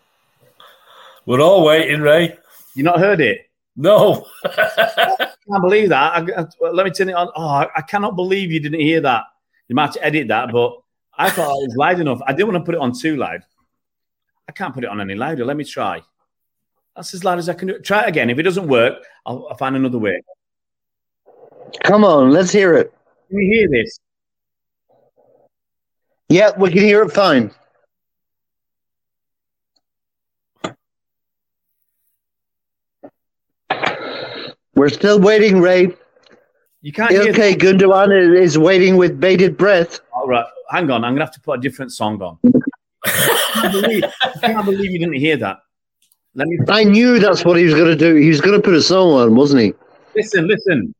We're 1.26 1.41
all 1.41 1.65
waiting, 1.65 1.99
Ray. 2.01 2.38
You 2.76 2.84
not 2.84 2.99
heard 2.99 3.20
it? 3.20 3.49
No. 3.76 4.26
I 4.45 5.15
can't 5.18 5.61
believe 5.61 5.89
that. 5.89 6.13
I, 6.13 6.41
I, 6.41 6.70
let 6.70 6.86
me 6.86 6.91
turn 6.91 7.09
it 7.09 7.15
on. 7.15 7.30
Oh, 7.36 7.45
I, 7.45 7.68
I, 7.76 7.82
cannot 7.82 8.15
believe 8.15 8.51
you 8.51 8.59
didn't 8.59 8.80
hear 8.80 9.01
that. 9.01 9.26
You 9.68 9.76
might 9.76 9.88
have 9.88 9.93
to 9.95 10.05
edit 10.05 10.30
that, 10.30 10.51
but 10.51 10.80
I 11.18 11.30
thought 11.30 11.49
it 11.49 11.68
was 11.68 11.76
loud 11.76 11.99
enough. 11.99 12.22
I 12.26 12.32
didn't 12.32 12.53
want 12.53 12.63
to 12.63 12.65
put 12.65 12.76
it 12.76 12.82
on 12.82 12.93
too 12.93 13.18
loud. 13.18 13.41
I 14.47 14.51
can't 14.53 14.74
put 14.74 14.84
it 14.86 14.89
on 14.89 15.01
any 15.01 15.15
louder. 15.15 15.43
Let 15.43 15.57
me 15.57 15.65
try. 15.65 16.01
That's 16.95 17.13
as 17.13 17.24
loud 17.24 17.38
as 17.38 17.49
I 17.49 17.53
can 17.53 17.68
do. 17.68 17.80
Try 17.80 18.03
it 18.03 18.07
again. 18.07 18.30
If 18.30 18.39
it 18.39 18.43
doesn't 18.43 18.68
work, 18.68 19.03
I'll, 19.26 19.47
I'll 19.49 19.57
find 19.57 19.76
another 19.76 19.99
way. 19.99 20.22
Come 21.84 22.03
on, 22.03 22.32
let's 22.32 22.51
hear 22.51 22.74
it. 22.74 22.93
Can 23.30 23.39
you 23.39 23.53
hear 23.53 23.70
this? 23.70 23.99
Yeah, 26.30 26.51
we 26.57 26.70
can 26.70 26.80
hear 26.80 27.03
it 27.03 27.11
fine. 27.11 27.51
We're 34.76 34.89
still 34.89 35.20
waiting, 35.20 35.59
Ray. 35.59 35.95
You 36.82 36.91
can't. 36.91 37.11
Okay, 37.11 37.55
Gundogan 37.55 38.38
is 38.38 38.57
waiting 38.57 38.95
with 38.95 39.20
bated 39.20 39.57
breath. 39.57 39.99
All 40.13 40.28
right, 40.28 40.45
hang 40.70 40.91
on. 40.91 41.03
I'm 41.03 41.13
gonna 41.13 41.26
have 41.26 41.34
to 41.34 41.41
put 41.41 41.59
a 41.59 41.61
different 41.61 41.91
song 41.91 42.22
on. 42.22 42.38
I, 43.05 43.61
can't 43.61 43.72
believe, 43.72 44.03
I 44.22 44.30
can't 44.39 44.65
believe 44.65 44.91
you 44.91 44.99
didn't 44.99 45.15
hear 45.15 45.38
that. 45.38 45.57
Let 46.35 46.48
me. 46.48 46.60
I 46.69 46.84
knew 46.84 47.18
that's 47.18 47.44
what 47.44 47.57
he 47.57 47.64
was 47.64 47.73
going 47.73 47.88
to 47.88 47.95
do. 47.95 48.14
He 48.14 48.30
was 48.30 48.41
going 48.41 48.56
to 48.56 48.61
put 48.61 48.76
a 48.76 48.81
song 48.81 49.14
on, 49.14 49.35
wasn't 49.35 49.64
he? 49.64 49.73
Listen, 50.15 50.48
listen. 50.48 50.94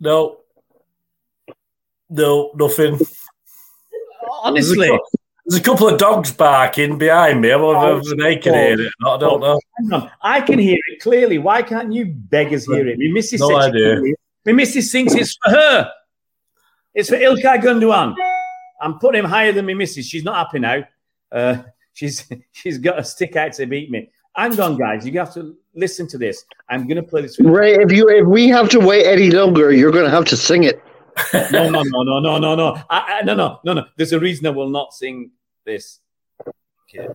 No. 0.00 0.38
No, 2.10 2.52
nothing. 2.54 2.98
Honestly. 4.42 4.90
There's 5.46 5.60
a 5.60 5.64
couple 5.64 5.88
of 5.88 5.98
dogs 5.98 6.30
barking 6.30 6.98
behind 6.98 7.40
me. 7.40 7.50
I 7.50 7.56
wonder 7.56 8.00
if 8.00 8.16
they 8.16 8.36
can 8.36 8.54
hear 8.54 8.80
it. 8.80 8.92
I 9.04 9.16
don't 9.18 9.40
know. 9.40 10.08
I 10.22 10.40
can 10.40 10.58
hear 10.58 10.78
it 10.86 11.00
clearly. 11.00 11.38
Why 11.38 11.62
can't 11.62 11.92
you 11.92 12.06
beggars 12.06 12.66
hear 12.66 12.86
it? 12.86 12.98
Me 12.98 13.12
missus 13.12 13.40
no 13.40 13.58
idea. 13.58 14.00
My 14.46 14.52
missus 14.52 14.90
thinks 14.92 15.14
it's 15.14 15.36
for 15.42 15.50
her. 15.50 15.90
It's 16.94 17.08
for 17.08 17.16
Ilkay 17.16 17.60
Gundogan. 17.62 18.14
I'm 18.80 18.98
putting 18.98 19.20
him 19.20 19.30
higher 19.30 19.52
than 19.52 19.66
my 19.66 19.74
missus. 19.74 20.06
She's 20.06 20.24
not 20.24 20.36
happy 20.36 20.58
now. 20.60 20.84
Uh, 21.30 21.62
she's 21.92 22.24
she's 22.52 22.78
got 22.78 22.98
a 22.98 23.04
stick 23.04 23.34
out 23.34 23.52
to 23.54 23.66
beat 23.66 23.90
me. 23.90 24.10
Hang 24.34 24.58
on, 24.58 24.78
guys. 24.78 25.06
You 25.06 25.18
have 25.18 25.34
to 25.34 25.56
listen 25.74 26.06
to 26.08 26.18
this. 26.18 26.44
I'm 26.68 26.86
going 26.86 26.96
to 26.96 27.02
play 27.02 27.22
this. 27.22 27.38
Ray, 27.38 27.74
if 27.74 27.92
you 27.92 28.08
if 28.08 28.26
we 28.26 28.48
have 28.48 28.68
to 28.70 28.80
wait 28.80 29.06
any 29.06 29.30
longer, 29.30 29.72
you're 29.72 29.92
going 29.92 30.04
to 30.04 30.10
have 30.10 30.24
to 30.26 30.36
sing 30.36 30.64
it. 30.64 30.82
no, 31.52 31.68
no, 31.68 31.82
no, 31.82 32.02
no, 32.02 32.20
no, 32.20 32.38
no, 32.38 32.54
no. 32.54 32.82
I, 32.88 33.18
I, 33.20 33.22
no, 33.22 33.34
no, 33.34 33.60
no, 33.64 33.74
no. 33.74 33.84
There's 33.96 34.12
a 34.12 34.20
reason 34.20 34.46
I 34.46 34.50
will 34.50 34.70
not 34.70 34.94
sing 34.94 35.32
this. 35.66 36.00
Okay. 36.88 37.06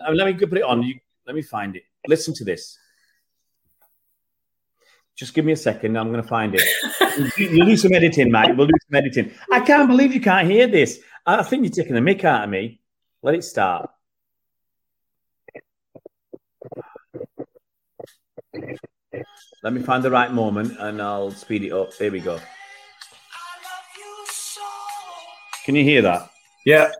Uh, 0.00 0.12
let 0.12 0.26
me 0.26 0.34
put 0.34 0.58
it 0.58 0.62
on. 0.62 0.82
You, 0.82 0.98
let 1.26 1.34
me 1.34 1.42
find 1.42 1.76
it. 1.76 1.84
Listen 2.06 2.34
to 2.34 2.44
this. 2.44 2.78
Just 5.16 5.34
give 5.34 5.44
me 5.44 5.52
a 5.52 5.56
second. 5.56 5.98
I'm 5.98 6.12
going 6.12 6.22
to 6.22 6.28
find 6.28 6.54
it. 6.54 6.62
You'll 7.36 7.66
do 7.66 7.76
some 7.76 7.92
editing, 7.92 8.30
Mike. 8.30 8.56
We'll 8.56 8.68
do 8.68 8.74
some 8.88 8.96
editing. 8.96 9.32
I 9.50 9.60
can't 9.60 9.88
believe 9.88 10.14
you 10.14 10.20
can't 10.20 10.48
hear 10.48 10.68
this. 10.68 11.00
I 11.26 11.42
think 11.42 11.64
you're 11.64 11.72
taking 11.72 11.94
the 11.94 12.00
mick 12.00 12.22
out 12.22 12.44
of 12.44 12.50
me. 12.50 12.80
Let 13.22 13.34
it 13.34 13.42
start. 13.42 13.90
Let 19.62 19.72
me 19.72 19.82
find 19.82 20.02
the 20.04 20.10
right 20.10 20.32
moment 20.32 20.76
and 20.78 21.02
I'll 21.02 21.30
speed 21.30 21.64
it 21.64 21.72
up. 21.72 21.92
Here 21.94 22.12
we 22.12 22.20
go. 22.20 22.38
Can 25.64 25.74
you 25.74 25.84
hear 25.84 26.02
that? 26.02 26.30
Yeah. 26.64 26.90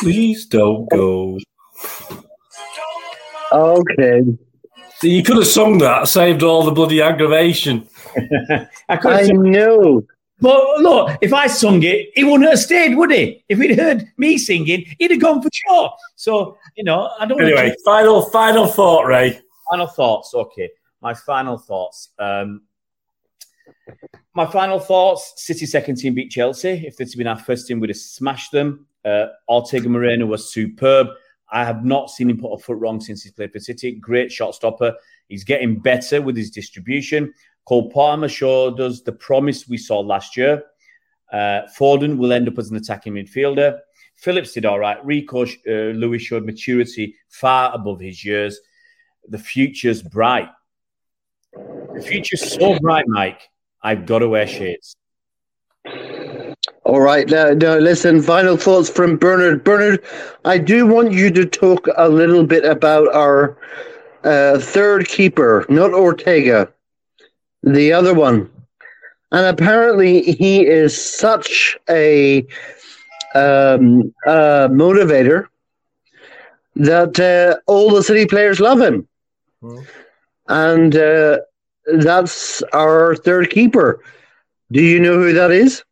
Please 0.00 0.46
don't 0.46 0.88
go. 0.88 1.38
Okay. 3.52 4.22
See, 5.00 5.10
you 5.10 5.22
could 5.22 5.36
have 5.36 5.46
sung 5.46 5.78
that, 5.78 6.08
saved 6.08 6.42
all 6.42 6.62
the 6.62 6.72
bloody 6.72 7.00
aggravation. 7.00 7.88
I 8.88 8.96
could 8.96 9.12
I 9.12 9.18
have 9.18 9.26
sung, 9.28 9.50
know. 9.50 10.02
but 10.40 10.80
look, 10.80 11.18
if 11.22 11.32
I 11.32 11.46
sung 11.46 11.82
it, 11.82 12.10
he 12.14 12.22
wouldn't 12.24 12.50
have 12.50 12.58
stayed, 12.58 12.94
would 12.94 13.10
he? 13.10 13.42
If 13.48 13.58
he'd 13.58 13.78
heard 13.78 14.06
me 14.18 14.36
singing, 14.36 14.84
he'd 14.98 15.10
have 15.12 15.20
gone 15.20 15.40
for 15.40 15.48
sure. 15.52 15.90
So, 16.16 16.58
you 16.76 16.84
know, 16.84 17.10
I 17.18 17.24
don't 17.24 17.38
wanna 17.38 17.56
Anyway, 17.56 17.74
final 17.84 18.22
final 18.30 18.66
thought, 18.66 19.06
Ray. 19.06 19.40
final 19.70 19.86
thoughts. 19.86 20.34
Okay, 20.34 20.68
my 21.00 21.14
final 21.14 21.56
thoughts. 21.56 22.10
Um, 22.18 22.62
my 24.34 24.46
final 24.46 24.78
thoughts: 24.78 25.32
City 25.36 25.64
second 25.66 25.96
team 25.96 26.14
beat 26.14 26.30
Chelsea. 26.30 26.86
If 26.86 26.96
this 26.96 27.12
had 27.12 27.18
been 27.18 27.26
our 27.26 27.38
first 27.38 27.66
team, 27.66 27.80
we'd 27.80 27.90
have 27.90 27.96
smashed 27.96 28.52
them. 28.52 28.86
Uh, 29.04 29.28
Ortega 29.48 29.88
Moreno 29.88 30.26
was 30.26 30.52
superb. 30.52 31.08
I 31.52 31.64
have 31.64 31.84
not 31.84 32.10
seen 32.10 32.30
him 32.30 32.38
put 32.38 32.52
a 32.52 32.58
foot 32.58 32.78
wrong 32.78 33.00
since 33.00 33.22
he's 33.22 33.32
played 33.32 33.52
for 33.52 33.60
City. 33.60 33.92
Great 33.92 34.30
shot 34.30 34.54
stopper. 34.54 34.94
He's 35.28 35.44
getting 35.44 35.78
better 35.78 36.22
with 36.22 36.36
his 36.36 36.50
distribution. 36.50 37.34
Cole 37.64 37.90
Palmer 37.90 38.28
showed 38.28 38.80
us 38.80 39.00
the 39.00 39.12
promise 39.12 39.68
we 39.68 39.76
saw 39.76 40.00
last 40.00 40.36
year. 40.36 40.62
Uh, 41.32 41.62
Foden 41.78 42.16
will 42.16 42.32
end 42.32 42.48
up 42.48 42.58
as 42.58 42.70
an 42.70 42.76
attacking 42.76 43.14
midfielder. 43.14 43.78
Phillips 44.16 44.52
did 44.52 44.66
all 44.66 44.78
right. 44.78 45.04
Rico 45.04 45.44
uh, 45.44 45.92
Lewis 45.94 46.22
showed 46.22 46.44
maturity 46.44 47.16
far 47.28 47.74
above 47.74 48.00
his 48.00 48.24
years. 48.24 48.58
The 49.28 49.38
future's 49.38 50.02
bright. 50.02 50.48
The 51.52 52.02
future's 52.06 52.52
so 52.52 52.78
bright, 52.78 53.06
Mike. 53.08 53.48
I've 53.82 54.06
got 54.06 54.18
to 54.20 54.28
wear 54.28 54.46
shades. 54.46 54.96
All 56.84 57.00
right. 57.00 57.28
Now, 57.28 57.50
now, 57.50 57.76
listen, 57.76 58.22
final 58.22 58.56
thoughts 58.56 58.88
from 58.88 59.16
Bernard. 59.16 59.64
Bernard, 59.64 60.02
I 60.44 60.58
do 60.58 60.86
want 60.86 61.12
you 61.12 61.30
to 61.30 61.44
talk 61.44 61.86
a 61.96 62.08
little 62.08 62.44
bit 62.44 62.64
about 62.64 63.14
our 63.14 63.56
uh, 64.24 64.58
third 64.58 65.06
keeper, 65.06 65.66
not 65.68 65.92
Ortega, 65.92 66.72
the 67.62 67.92
other 67.92 68.14
one. 68.14 68.50
And 69.32 69.46
apparently, 69.46 70.22
he 70.22 70.66
is 70.66 70.96
such 71.00 71.76
a 71.88 72.40
um, 73.34 74.12
uh, 74.26 74.68
motivator 74.68 75.46
that 76.76 77.20
uh, 77.20 77.60
all 77.70 77.94
the 77.94 78.02
city 78.02 78.26
players 78.26 78.58
love 78.58 78.80
him. 78.80 79.06
Hmm. 79.60 79.78
And 80.48 80.96
uh, 80.96 81.38
that's 81.98 82.62
our 82.72 83.14
third 83.16 83.50
keeper. 83.50 84.02
Do 84.72 84.82
you 84.82 84.98
know 84.98 85.14
who 85.14 85.32
that 85.34 85.50
is? 85.50 85.84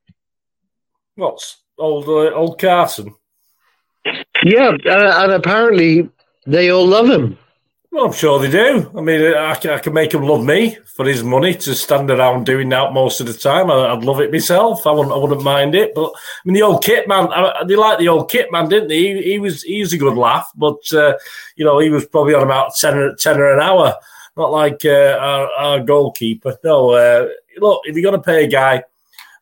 What's 1.18 1.56
old 1.76 2.06
uh, 2.06 2.32
old 2.32 2.60
Carson? 2.60 3.12
Yeah, 4.44 4.76
uh, 4.86 5.24
and 5.24 5.32
apparently 5.32 6.08
they 6.46 6.70
all 6.70 6.86
love 6.86 7.10
him. 7.10 7.36
Well, 7.90 8.04
I'm 8.06 8.12
sure 8.12 8.38
they 8.38 8.48
do. 8.48 8.88
I 8.96 9.00
mean, 9.00 9.34
I 9.34 9.56
can, 9.56 9.72
I 9.72 9.78
can 9.80 9.94
make 9.94 10.14
him 10.14 10.22
love 10.22 10.44
me 10.44 10.78
for 10.94 11.04
his 11.04 11.24
money 11.24 11.54
to 11.54 11.74
stand 11.74 12.08
around 12.08 12.46
doing 12.46 12.68
that 12.68 12.92
most 12.92 13.20
of 13.20 13.26
the 13.26 13.32
time. 13.32 13.68
I, 13.68 13.92
would 13.94 14.04
love 14.04 14.20
it 14.20 14.30
myself. 14.30 14.86
I 14.86 14.92
wouldn't, 14.92 15.12
I 15.12 15.18
wouldn't 15.18 15.42
mind 15.42 15.74
it. 15.74 15.92
But 15.92 16.12
I 16.14 16.40
mean, 16.44 16.54
the 16.54 16.62
old 16.62 16.84
kit 16.84 17.08
man, 17.08 17.26
I, 17.32 17.64
they 17.66 17.74
liked 17.74 17.98
the 17.98 18.10
old 18.10 18.30
kit 18.30 18.52
man, 18.52 18.68
didn't 18.68 18.86
they? 18.86 18.98
He, 18.98 19.22
he 19.22 19.38
was 19.40 19.64
he 19.64 19.80
was 19.80 19.92
a 19.92 19.98
good 19.98 20.16
laugh, 20.16 20.52
but 20.54 20.78
uh, 20.92 21.14
you 21.56 21.64
know, 21.64 21.80
he 21.80 21.90
was 21.90 22.06
probably 22.06 22.34
on 22.34 22.44
about 22.44 22.76
10 22.76 22.96
or, 22.96 23.16
10 23.16 23.42
an 23.42 23.58
hour, 23.58 23.96
not 24.36 24.52
like 24.52 24.84
uh, 24.84 25.18
our, 25.20 25.48
our 25.48 25.80
goalkeeper. 25.80 26.56
No, 26.62 26.90
uh, 26.90 27.26
look, 27.56 27.80
if 27.86 27.96
you're 27.96 28.08
going 28.08 28.22
to 28.22 28.24
pay 28.24 28.44
a 28.44 28.48
guy, 28.48 28.84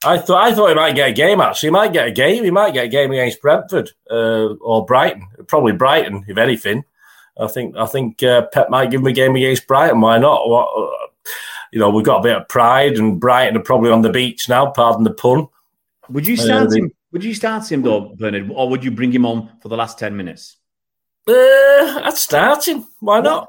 I 0.06 0.18
thought 0.18 0.44
I 0.44 0.54
thought 0.54 0.68
he 0.68 0.74
might 0.74 0.94
get 0.94 1.10
a 1.10 1.12
game. 1.12 1.40
Actually, 1.40 1.68
he 1.68 1.72
might 1.72 1.92
get 1.92 2.08
a 2.08 2.12
game. 2.12 2.44
He 2.44 2.50
might 2.50 2.74
get 2.74 2.86
a 2.86 2.88
game 2.88 3.10
against 3.10 3.42
Brentford 3.42 3.90
uh, 4.10 4.54
or 4.54 4.84
Brighton. 4.84 5.26
Probably 5.46 5.72
Brighton, 5.72 6.24
if 6.28 6.38
anything. 6.38 6.84
I 7.38 7.48
think 7.48 7.76
I 7.76 7.86
think 7.86 8.22
uh, 8.22 8.46
Pep 8.52 8.70
might 8.70 8.90
give 8.90 9.00
him 9.00 9.06
a 9.06 9.12
game 9.12 9.36
against 9.36 9.66
Brighton. 9.66 10.00
Why 10.00 10.18
not? 10.18 10.48
What, 10.48 10.68
uh, 10.76 11.06
you 11.72 11.78
know, 11.78 11.90
we've 11.90 12.04
got 12.04 12.20
a 12.20 12.22
bit 12.22 12.36
of 12.36 12.48
pride, 12.48 12.96
and 12.96 13.20
Brighton 13.20 13.56
are 13.56 13.62
probably 13.62 13.90
on 13.90 14.02
the 14.02 14.10
beach 14.10 14.48
now. 14.48 14.70
Pardon 14.70 15.04
the 15.04 15.12
pun. 15.12 15.48
Would 16.08 16.26
you 16.26 16.36
start 16.36 16.72
him? 16.72 16.92
Would 17.12 17.24
you 17.24 17.34
start 17.34 17.70
him 17.70 17.82
though, 17.82 18.14
Bernard, 18.16 18.50
or 18.54 18.68
would 18.68 18.84
you 18.84 18.90
bring 18.90 19.12
him 19.12 19.26
on 19.26 19.50
for 19.60 19.68
the 19.68 19.76
last 19.76 19.98
ten 19.98 20.16
minutes? 20.16 20.56
Uh, 21.28 21.32
I'd 22.04 22.16
start 22.16 22.68
him. 22.68 22.86
Why 23.00 23.20
not? 23.20 23.48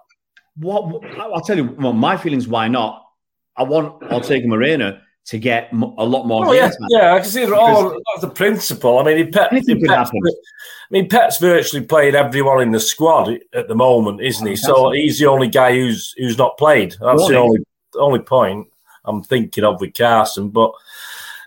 What, 0.55 0.88
what 0.88 1.03
I'll 1.19 1.41
tell 1.41 1.57
you. 1.57 1.75
Well, 1.79 1.93
my 1.93 2.17
feelings. 2.17 2.47
Why 2.47 2.67
not? 2.67 3.03
I 3.55 3.63
want 3.63 4.03
Ortega 4.03 4.47
Moreno 4.47 4.99
to 5.27 5.37
get 5.37 5.69
m- 5.73 5.83
a 5.83 6.05
lot 6.05 6.25
more 6.25 6.47
Oh 6.47 6.51
yeah, 6.53 6.71
yeah. 6.89 7.13
I 7.13 7.19
can 7.19 7.29
see 7.29 7.43
it 7.43 7.51
all. 7.51 7.89
That's 7.89 8.21
the 8.21 8.29
principle. 8.29 8.97
I 8.97 9.03
mean, 9.03 9.17
he 9.17 9.23
Anything 9.23 9.75
he 9.75 9.81
could 9.81 9.89
Pep's, 9.89 10.09
happen. 10.09 10.21
I 10.25 10.31
mean, 10.89 11.09
Pep's 11.09 11.37
virtually 11.37 11.85
played 11.85 12.15
everyone 12.15 12.61
in 12.61 12.71
the 12.71 12.79
squad 12.79 13.37
at 13.53 13.67
the 13.67 13.75
moment, 13.75 14.21
isn't 14.21 14.47
he? 14.47 14.55
So 14.55 14.91
he's 14.91 15.19
the 15.19 15.27
only 15.27 15.49
guy 15.49 15.73
who's 15.73 16.13
who's 16.17 16.37
not 16.37 16.57
played. 16.57 16.95
That's 17.01 17.27
the 17.27 17.37
only 17.37 17.59
only 17.95 18.19
point 18.19 18.67
I'm 19.03 19.21
thinking 19.21 19.65
of 19.65 19.81
with 19.81 19.93
Carson. 19.93 20.49
But 20.49 20.71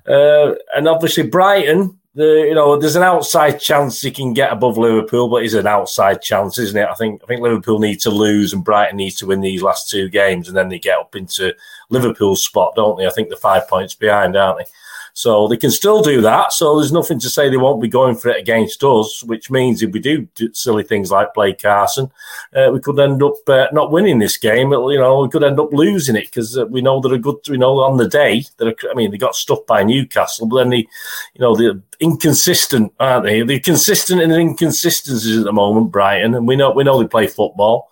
uh, 0.07 0.55
and 0.77 0.87
obviously 0.87 1.23
Brighton, 1.23 1.99
the 2.15 2.45
you 2.49 2.55
know, 2.55 2.79
there's 2.79 2.97
an 2.97 3.03
outside 3.03 3.61
chance 3.61 4.03
he 4.03 4.11
can 4.11 4.35
get 4.35 4.53
above 4.53 4.77
Liverpool, 4.77 5.29
but 5.29 5.43
it's 5.43 5.55
an 5.55 5.67
outside 5.67 6.21
chance, 6.21 6.59
isn't 6.59 6.77
it? 6.77 6.89
I 6.89 6.95
think 6.95 7.23
I 7.23 7.27
think 7.27 7.41
Liverpool 7.41 7.79
need 7.79 8.01
to 8.01 8.11
lose 8.11 8.53
and 8.53 8.63
Brighton 8.63 8.99
needs 8.99 9.17
to 9.17 9.27
win 9.27 9.41
these 9.41 9.63
last 9.63 9.89
two 9.89 10.11
games, 10.11 10.49
and 10.49 10.57
then 10.57 10.69
they 10.69 10.79
get 10.79 10.99
up 10.99 11.17
into 11.17 11.55
Liverpool's 11.91 12.45
spot, 12.45 12.75
don't 12.77 12.97
they? 12.97 13.07
I 13.07 13.11
think 13.11 13.29
they're 13.29 13.37
five 13.37 13.69
points 13.69 13.95
behind, 13.95 14.37
aren't 14.37 14.59
they? 14.59 14.65
So 15.13 15.49
they 15.49 15.57
can 15.57 15.71
still 15.71 16.03
do 16.03 16.21
that. 16.23 16.53
So 16.53 16.77
there's 16.77 16.93
nothing 16.93 17.19
to 17.21 17.29
say 17.29 17.49
they 17.49 17.57
won't 17.57 17.83
be 17.83 17.89
going 17.89 18.15
for 18.15 18.29
it 18.31 18.41
against 18.41 18.83
us, 18.85 19.23
which 19.25 19.51
means 19.51 19.83
if 19.83 19.93
we 19.93 20.01
do, 20.01 20.29
do 20.35 20.53
silly 20.55 20.85
things 20.85 21.11
like 21.11 21.35
play 21.35 21.53
Carson, 21.53 22.11
uh, 22.55 22.71
we 22.73 22.81
could 22.81 22.99
end 22.99 23.23
up 23.23 23.35
uh, 23.49 23.67
not 23.73 23.91
winning 23.91 24.19
this 24.19 24.37
game. 24.37 24.73
It'll, 24.73 24.93
you 24.93 24.99
know, 25.01 25.23
we 25.23 25.29
could 25.29 25.43
end 25.43 25.61
up 25.61 25.73
losing 25.73 26.17
it 26.17 26.27
because 26.27 26.57
uh, 26.57 26.67
we 26.67 26.81
know 26.81 27.01
they're 27.01 27.15
a 27.15 27.19
good. 27.19 27.37
We 27.49 27.59
know 27.59 27.81
on 27.81 27.97
the 27.97 28.09
day 28.09 28.45
that 28.59 28.75
I 28.91 28.95
mean 28.95 29.11
they 29.11 29.19
got 29.19 29.35
stuffed 29.35 29.67
by 29.67 29.83
Newcastle, 29.83 30.47
but 30.47 30.59
then 30.59 30.71
they, 30.71 30.87
you 31.35 31.41
know, 31.41 31.57
they're 31.57 31.81
inconsistent, 31.99 32.93
aren't 33.01 33.25
they? 33.25 33.43
They're 33.43 33.61
consistent 33.61 34.21
in 34.21 34.31
their 34.31 34.41
inconsistencies 34.41 35.39
at 35.39 35.45
the 35.45 35.53
moment, 35.53 35.91
Brighton, 35.93 36.35
and 36.35 36.47
we 36.47 36.57
know 36.57 36.71
we 36.71 36.85
know 36.85 37.01
they 37.01 37.09
play 37.09 37.27
football. 37.27 37.91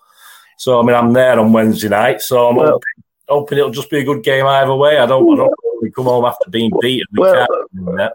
So 0.57 0.81
I 0.81 0.83
mean, 0.85 0.97
I'm 0.97 1.12
there 1.12 1.39
on 1.39 1.53
Wednesday 1.53 1.89
night, 1.89 2.20
so 2.20 2.49
I'm 2.49 2.57
Well- 2.57 2.81
hoping, 3.29 3.59
it'll 3.59 3.71
just 3.71 3.91
be 3.91 3.99
a 4.01 4.05
good 4.05 4.23
game 4.23 4.47
either 4.47 4.75
way. 4.75 4.99
I 4.99 5.07
don't. 5.07 5.33
I 5.33 5.37
don't. 5.37 5.55
We 5.83 5.91
come 5.91 6.07
home 6.07 6.25
after 6.25 6.51
being 6.51 6.71
beaten. 6.81 7.07
We 7.13 7.21
Well, 7.21 7.47
can't. 7.79 8.13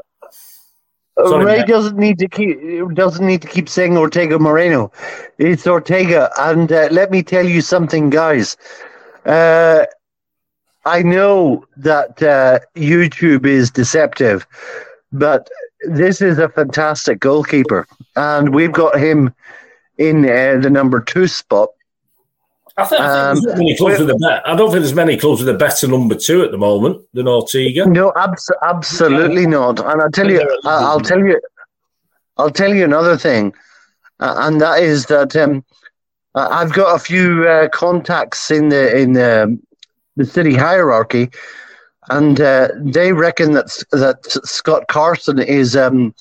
Sorry, 1.26 1.46
Ray 1.46 1.58
Matt. 1.60 1.68
doesn't 1.68 1.98
need 1.98 2.18
to 2.20 2.28
keep 2.28 2.58
doesn't 2.96 3.26
need 3.26 3.42
to 3.44 3.48
keep 3.48 3.70
saying 3.70 3.98
Ortega 3.98 4.40
Moreno. 4.40 4.92
It's 5.38 5.68
Ortega, 5.68 6.32
and 6.40 6.72
uh, 6.72 6.88
let 6.92 7.12
me 7.12 7.22
tell 7.22 7.48
you 7.48 7.62
something, 7.62 8.10
guys. 8.10 8.58
Uh, 9.26 9.86
I 10.86 11.04
know 11.04 11.66
that 11.78 12.22
uh, 12.22 12.60
YouTube 12.76 13.46
is 13.46 13.70
deceptive, 13.72 14.46
but 15.12 15.50
this 15.88 16.20
is 16.22 16.40
a 16.40 16.50
fantastic 16.50 17.20
goalkeeper, 17.20 17.88
and 18.16 18.54
we've 18.54 18.74
got 18.74 18.98
him 19.00 19.34
in 20.00 20.26
uh, 20.26 20.58
the 20.62 20.70
number 20.70 21.00
two 21.00 21.28
spot. 21.28 21.70
I 22.76 22.86
think, 22.86 23.02
I, 23.02 23.34
think 23.36 23.50
Um, 23.50 23.58
many 23.60 23.78
clubs 23.78 24.00
with 24.00 24.10
a 24.10 24.16
bet. 24.16 24.42
I 24.48 24.56
don't 24.56 24.72
think 24.72 24.82
there's 24.82 24.96
many 24.96 25.16
clubs 25.16 25.42
with 25.42 25.50
a 25.50 25.58
better 25.58 25.88
number 25.88 26.16
two 26.16 26.44
at 26.44 26.52
the 26.52 26.58
moment 26.58 27.02
than 27.14 27.28
Ortega. 27.28 27.86
No, 27.86 28.12
abs- 28.16 28.52
absolutely 28.64 29.46
not. 29.46 29.80
And 29.80 30.02
I'll 30.02 30.10
tell 30.12 30.30
you, 30.32 30.42
I- 30.66 30.84
I'll 30.84 31.00
tell 31.00 31.20
you, 31.20 31.40
I'll 32.38 32.50
tell 32.50 32.74
you 32.74 32.84
another 32.84 33.16
thing, 33.16 33.54
uh, 34.20 34.36
and 34.40 34.60
that 34.60 34.82
is 34.82 35.06
that 35.06 35.36
um, 35.36 35.64
I- 36.34 36.62
I've 36.62 36.74
got 36.74 36.96
a 36.96 37.00
few 37.00 37.48
uh, 37.48 37.70
contacts 37.70 38.50
in 38.50 38.70
the 38.70 38.98
in 38.98 39.14
the, 39.14 39.56
the 40.16 40.26
city 40.26 40.56
hierarchy, 40.56 41.30
and 42.10 42.42
uh, 42.42 42.70
they 42.82 43.14
reckon 43.14 43.52
that 43.52 43.68
that 43.92 44.26
Scott 44.46 44.88
Carson 44.88 45.38
is. 45.38 45.76
Um, 45.78 46.16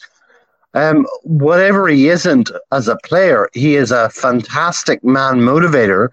um, 0.75 1.07
whatever 1.25 1.87
he 1.87 2.09
isn't 2.09 2.51
as 2.73 2.89
a 2.89 2.97
player, 3.05 3.47
he 3.53 3.77
is 3.77 3.91
a 3.91 4.09
fantastic 4.09 5.05
man 5.05 5.41
motivator, 5.41 6.09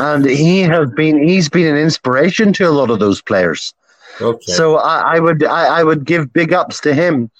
and 0.00 0.24
he 0.24 0.60
has 0.60 0.90
been 0.90 1.22
he's 1.22 1.48
been 1.48 1.66
an 1.66 1.80
inspiration 1.80 2.52
to 2.54 2.68
a 2.68 2.70
lot 2.70 2.90
of 2.90 2.98
those 2.98 3.20
players. 3.20 3.74
Okay. 4.20 4.52
So 4.52 4.76
I, 4.76 5.16
I 5.16 5.20
would 5.20 5.44
I, 5.44 5.80
I 5.80 5.84
would 5.84 6.04
give 6.04 6.32
big 6.32 6.52
ups 6.52 6.80
to 6.80 6.94
him. 6.94 7.30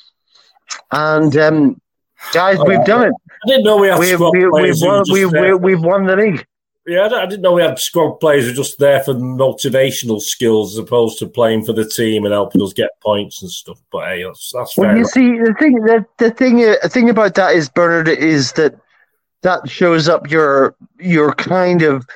And 0.93 1.37
um, 1.37 1.81
guys, 2.33 2.59
we've 2.67 2.85
done 2.85 3.09
it. 3.09 3.15
I 3.45 3.49
didn't 3.49 3.65
know 3.65 3.79
we 3.79 3.89
had 3.89 3.99
We've 3.99 4.15
squad 4.15 4.33
we, 4.33 4.45
we've 4.45 4.51
players. 4.51 4.83
were 4.83 4.89
won 4.89 5.05
we, 5.11 5.27
we, 5.27 5.55
we've 5.55 5.81
won 5.81 6.07
the 6.07 6.17
league. 6.17 6.47
yeah, 6.87 7.07
I 7.07 7.27
didn't 7.27 7.43
know 7.43 7.53
we 7.53 7.63
had 7.63 7.79
squad 7.79 8.15
players 8.21 8.45
who 8.45 8.51
were 8.51 8.57
just 8.57 8.79
there 8.79 9.03
for 9.03 9.15
motivational 9.15 10.21
skills 10.21 10.75
as 10.75 10.79
opposed 10.79 11.19
to 11.19 11.27
playing 11.27 11.65
for 11.65 11.73
the 11.73 11.85
team 11.85 12.25
and 12.25 12.33
helping 12.33 12.63
us 12.63 12.73
get 12.73 12.91
points 13.01 13.43
and 13.43 13.51
stuff. 13.51 13.79
But 13.93 14.07
hey, 14.07 14.23
that's, 14.25 14.53
that's 14.53 14.75
fair. 14.75 14.87
Well, 14.87 14.95
you 14.95 15.01
enough. 15.01 15.11
see, 15.11 15.39
the 15.39 15.55
thing 15.59 15.75
the, 15.75 16.07
the 16.19 16.31
thing 16.31 16.65
uh, 16.65 16.75
the 16.83 16.89
thing 16.89 17.11
about 17.11 17.35
that 17.35 17.55
is 17.55 17.69
Bernard 17.69 18.09
is 18.09 18.53
that 18.53 18.75
that 19.43 19.69
shows 19.69 20.09
up 20.09 20.31
your 20.31 20.75
your 20.99 21.33
kind 21.35 21.83
of 21.83 22.07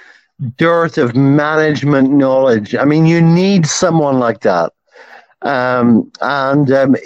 dearth 0.57 0.99
of 0.99 1.15
management 1.15 2.11
knowledge. 2.11 2.75
I 2.75 2.85
mean, 2.85 3.07
you 3.07 3.21
need 3.21 3.67
someone 3.67 4.19
like 4.19 4.41
that. 4.41 4.73
Um, 5.43 6.11
and 6.21 6.71
um, 6.71 6.97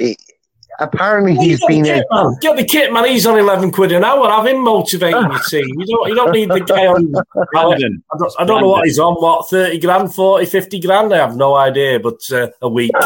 apparently 0.78 1.34
he's 1.34 1.60
Get 1.60 1.68
the 1.68 1.74
been 1.74 1.86
a, 1.86 1.94
kit, 1.94 2.06
man. 2.10 2.36
Get 2.40 2.56
the 2.56 2.64
kit, 2.64 2.92
man. 2.92 3.04
He's 3.06 3.26
on 3.26 3.38
eleven 3.38 3.70
quid 3.70 3.92
an 3.92 4.04
hour. 4.04 4.30
Have 4.30 4.46
him 4.46 4.62
motivating 4.62 5.20
your 5.22 5.38
team. 5.48 5.66
You 5.78 5.86
don't. 5.86 6.08
You 6.08 6.14
don't 6.14 6.32
need 6.32 6.48
the 6.50 6.60
guy 6.60 6.86
on. 6.86 7.12
Brandon. 7.52 8.02
I 8.12 8.18
don't, 8.18 8.32
I 8.38 8.44
don't 8.44 8.60
know 8.60 8.68
what 8.68 8.86
he's 8.86 8.98
on. 8.98 9.14
What 9.14 9.48
thirty 9.48 9.78
grand, 9.78 10.14
40, 10.14 10.46
50 10.46 10.80
grand? 10.80 11.14
I 11.14 11.18
have 11.18 11.36
no 11.36 11.56
idea. 11.56 12.00
But 12.00 12.20
uh, 12.32 12.48
a 12.62 12.68
week. 12.68 12.92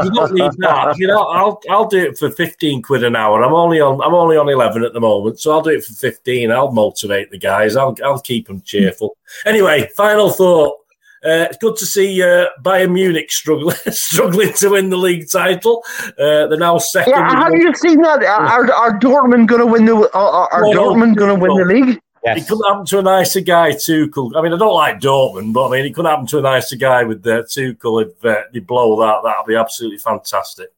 You 0.00 0.10
don't 0.10 0.32
need 0.32 0.52
that. 0.58 0.94
You 0.98 1.06
know, 1.06 1.22
I'll 1.22 1.60
I'll 1.70 1.86
do 1.86 1.98
it 1.98 2.18
for 2.18 2.30
fifteen 2.30 2.82
quid 2.82 3.04
an 3.04 3.16
hour. 3.16 3.42
I'm 3.42 3.54
only 3.54 3.80
on. 3.80 4.00
I'm 4.02 4.14
only 4.14 4.36
on 4.36 4.48
eleven 4.48 4.84
at 4.84 4.92
the 4.92 5.00
moment, 5.00 5.40
so 5.40 5.52
I'll 5.52 5.62
do 5.62 5.70
it 5.70 5.84
for 5.84 5.92
fifteen. 5.92 6.50
I'll 6.50 6.72
motivate 6.72 7.30
the 7.30 7.38
guys. 7.38 7.76
I'll 7.76 7.96
I'll 8.04 8.20
keep 8.20 8.46
them 8.46 8.62
cheerful. 8.62 9.16
Anyway, 9.46 9.88
final 9.96 10.30
thought. 10.30 10.76
Uh, 11.22 11.44
it's 11.50 11.58
good 11.58 11.76
to 11.76 11.84
see 11.84 12.22
uh, 12.22 12.46
Bayern 12.62 12.92
Munich 12.92 13.30
struggling 13.30 13.76
struggling 13.90 14.52
to 14.54 14.70
win 14.70 14.88
the 14.88 14.96
league 14.96 15.28
title. 15.30 15.84
Uh, 16.06 16.46
they're 16.46 16.56
now 16.56 16.78
second. 16.78 17.12
yeah. 17.12 17.42
Have 17.44 17.52
you 17.52 17.74
seen 17.74 18.00
that? 18.00 18.22
Are, 18.24 18.72
are 18.72 18.98
Dortmund 18.98 19.46
going 19.46 19.60
to 19.60 19.66
win 19.66 19.84
the? 19.84 20.10
Are, 20.14 20.48
are 20.50 20.62
No, 20.62 20.72
no, 20.72 20.82
Dortmund 20.94 21.16
going 21.16 21.34
to 21.34 21.40
win 21.40 21.56
the 21.56 21.64
league? 21.74 21.96
It 22.22 22.36
Yes. 22.36 22.48
couldn't 22.48 22.64
happen 22.68 22.84
to 22.86 22.98
a 22.98 23.02
nicer 23.02 23.40
guy, 23.40 23.70
Tuchel. 23.72 24.32
I 24.36 24.42
mean, 24.42 24.52
I 24.52 24.58
don't 24.58 24.74
like 24.74 25.00
Dortmund, 25.00 25.54
but 25.54 25.68
I 25.68 25.70
mean, 25.72 25.86
it 25.86 25.94
could 25.94 26.04
happen 26.04 26.26
to 26.26 26.38
a 26.38 26.42
nicer 26.42 26.76
guy 26.76 27.02
with 27.04 27.26
uh, 27.26 27.42
Tuchel 27.44 28.04
if 28.04 28.24
uh, 28.24 28.42
they 28.52 28.58
blow 28.60 28.98
that. 29.00 29.22
That'd 29.24 29.46
be 29.46 29.56
absolutely 29.56 29.98
fantastic. 29.98 30.68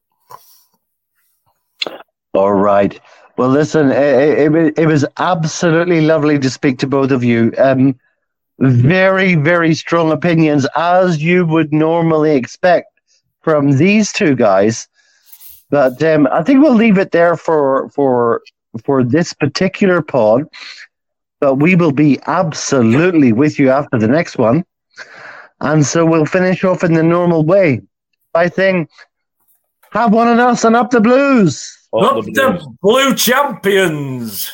All 2.33 2.53
right. 2.53 2.99
Well, 3.37 3.49
listen, 3.49 3.91
it, 3.91 4.55
it, 4.55 4.79
it 4.79 4.85
was 4.85 5.05
absolutely 5.17 6.01
lovely 6.01 6.39
to 6.39 6.49
speak 6.49 6.79
to 6.79 6.87
both 6.87 7.11
of 7.11 7.23
you. 7.23 7.53
Um, 7.57 7.99
very, 8.59 9.35
very 9.35 9.73
strong 9.73 10.11
opinions, 10.11 10.67
as 10.75 11.21
you 11.21 11.45
would 11.45 11.73
normally 11.73 12.35
expect 12.35 12.87
from 13.41 13.71
these 13.71 14.11
two 14.11 14.35
guys. 14.35 14.87
But 15.69 16.01
um, 16.03 16.27
I 16.31 16.43
think 16.43 16.61
we'll 16.61 16.75
leave 16.75 16.97
it 16.97 17.11
there 17.11 17.35
for 17.35 17.89
for 17.89 18.41
for 18.85 19.03
this 19.03 19.33
particular 19.33 20.01
pod. 20.01 20.45
But 21.39 21.55
we 21.55 21.75
will 21.75 21.91
be 21.91 22.19
absolutely 22.25 23.33
with 23.33 23.59
you 23.59 23.69
after 23.69 23.97
the 23.99 24.07
next 24.07 24.37
one, 24.37 24.63
and 25.59 25.85
so 25.85 26.05
we'll 26.05 26.25
finish 26.25 26.63
off 26.63 26.83
in 26.83 26.93
the 26.93 27.03
normal 27.03 27.43
way 27.43 27.81
by 28.33 28.49
saying, 28.49 28.87
"Have 29.91 30.13
one 30.13 30.27
on 30.27 30.39
us 30.39 30.63
and 30.63 30.75
up 30.75 30.91
the 30.91 31.01
blues." 31.01 31.77
Up 31.93 32.23
the 32.23 32.75
blue 32.81 33.13
champions. 33.13 34.49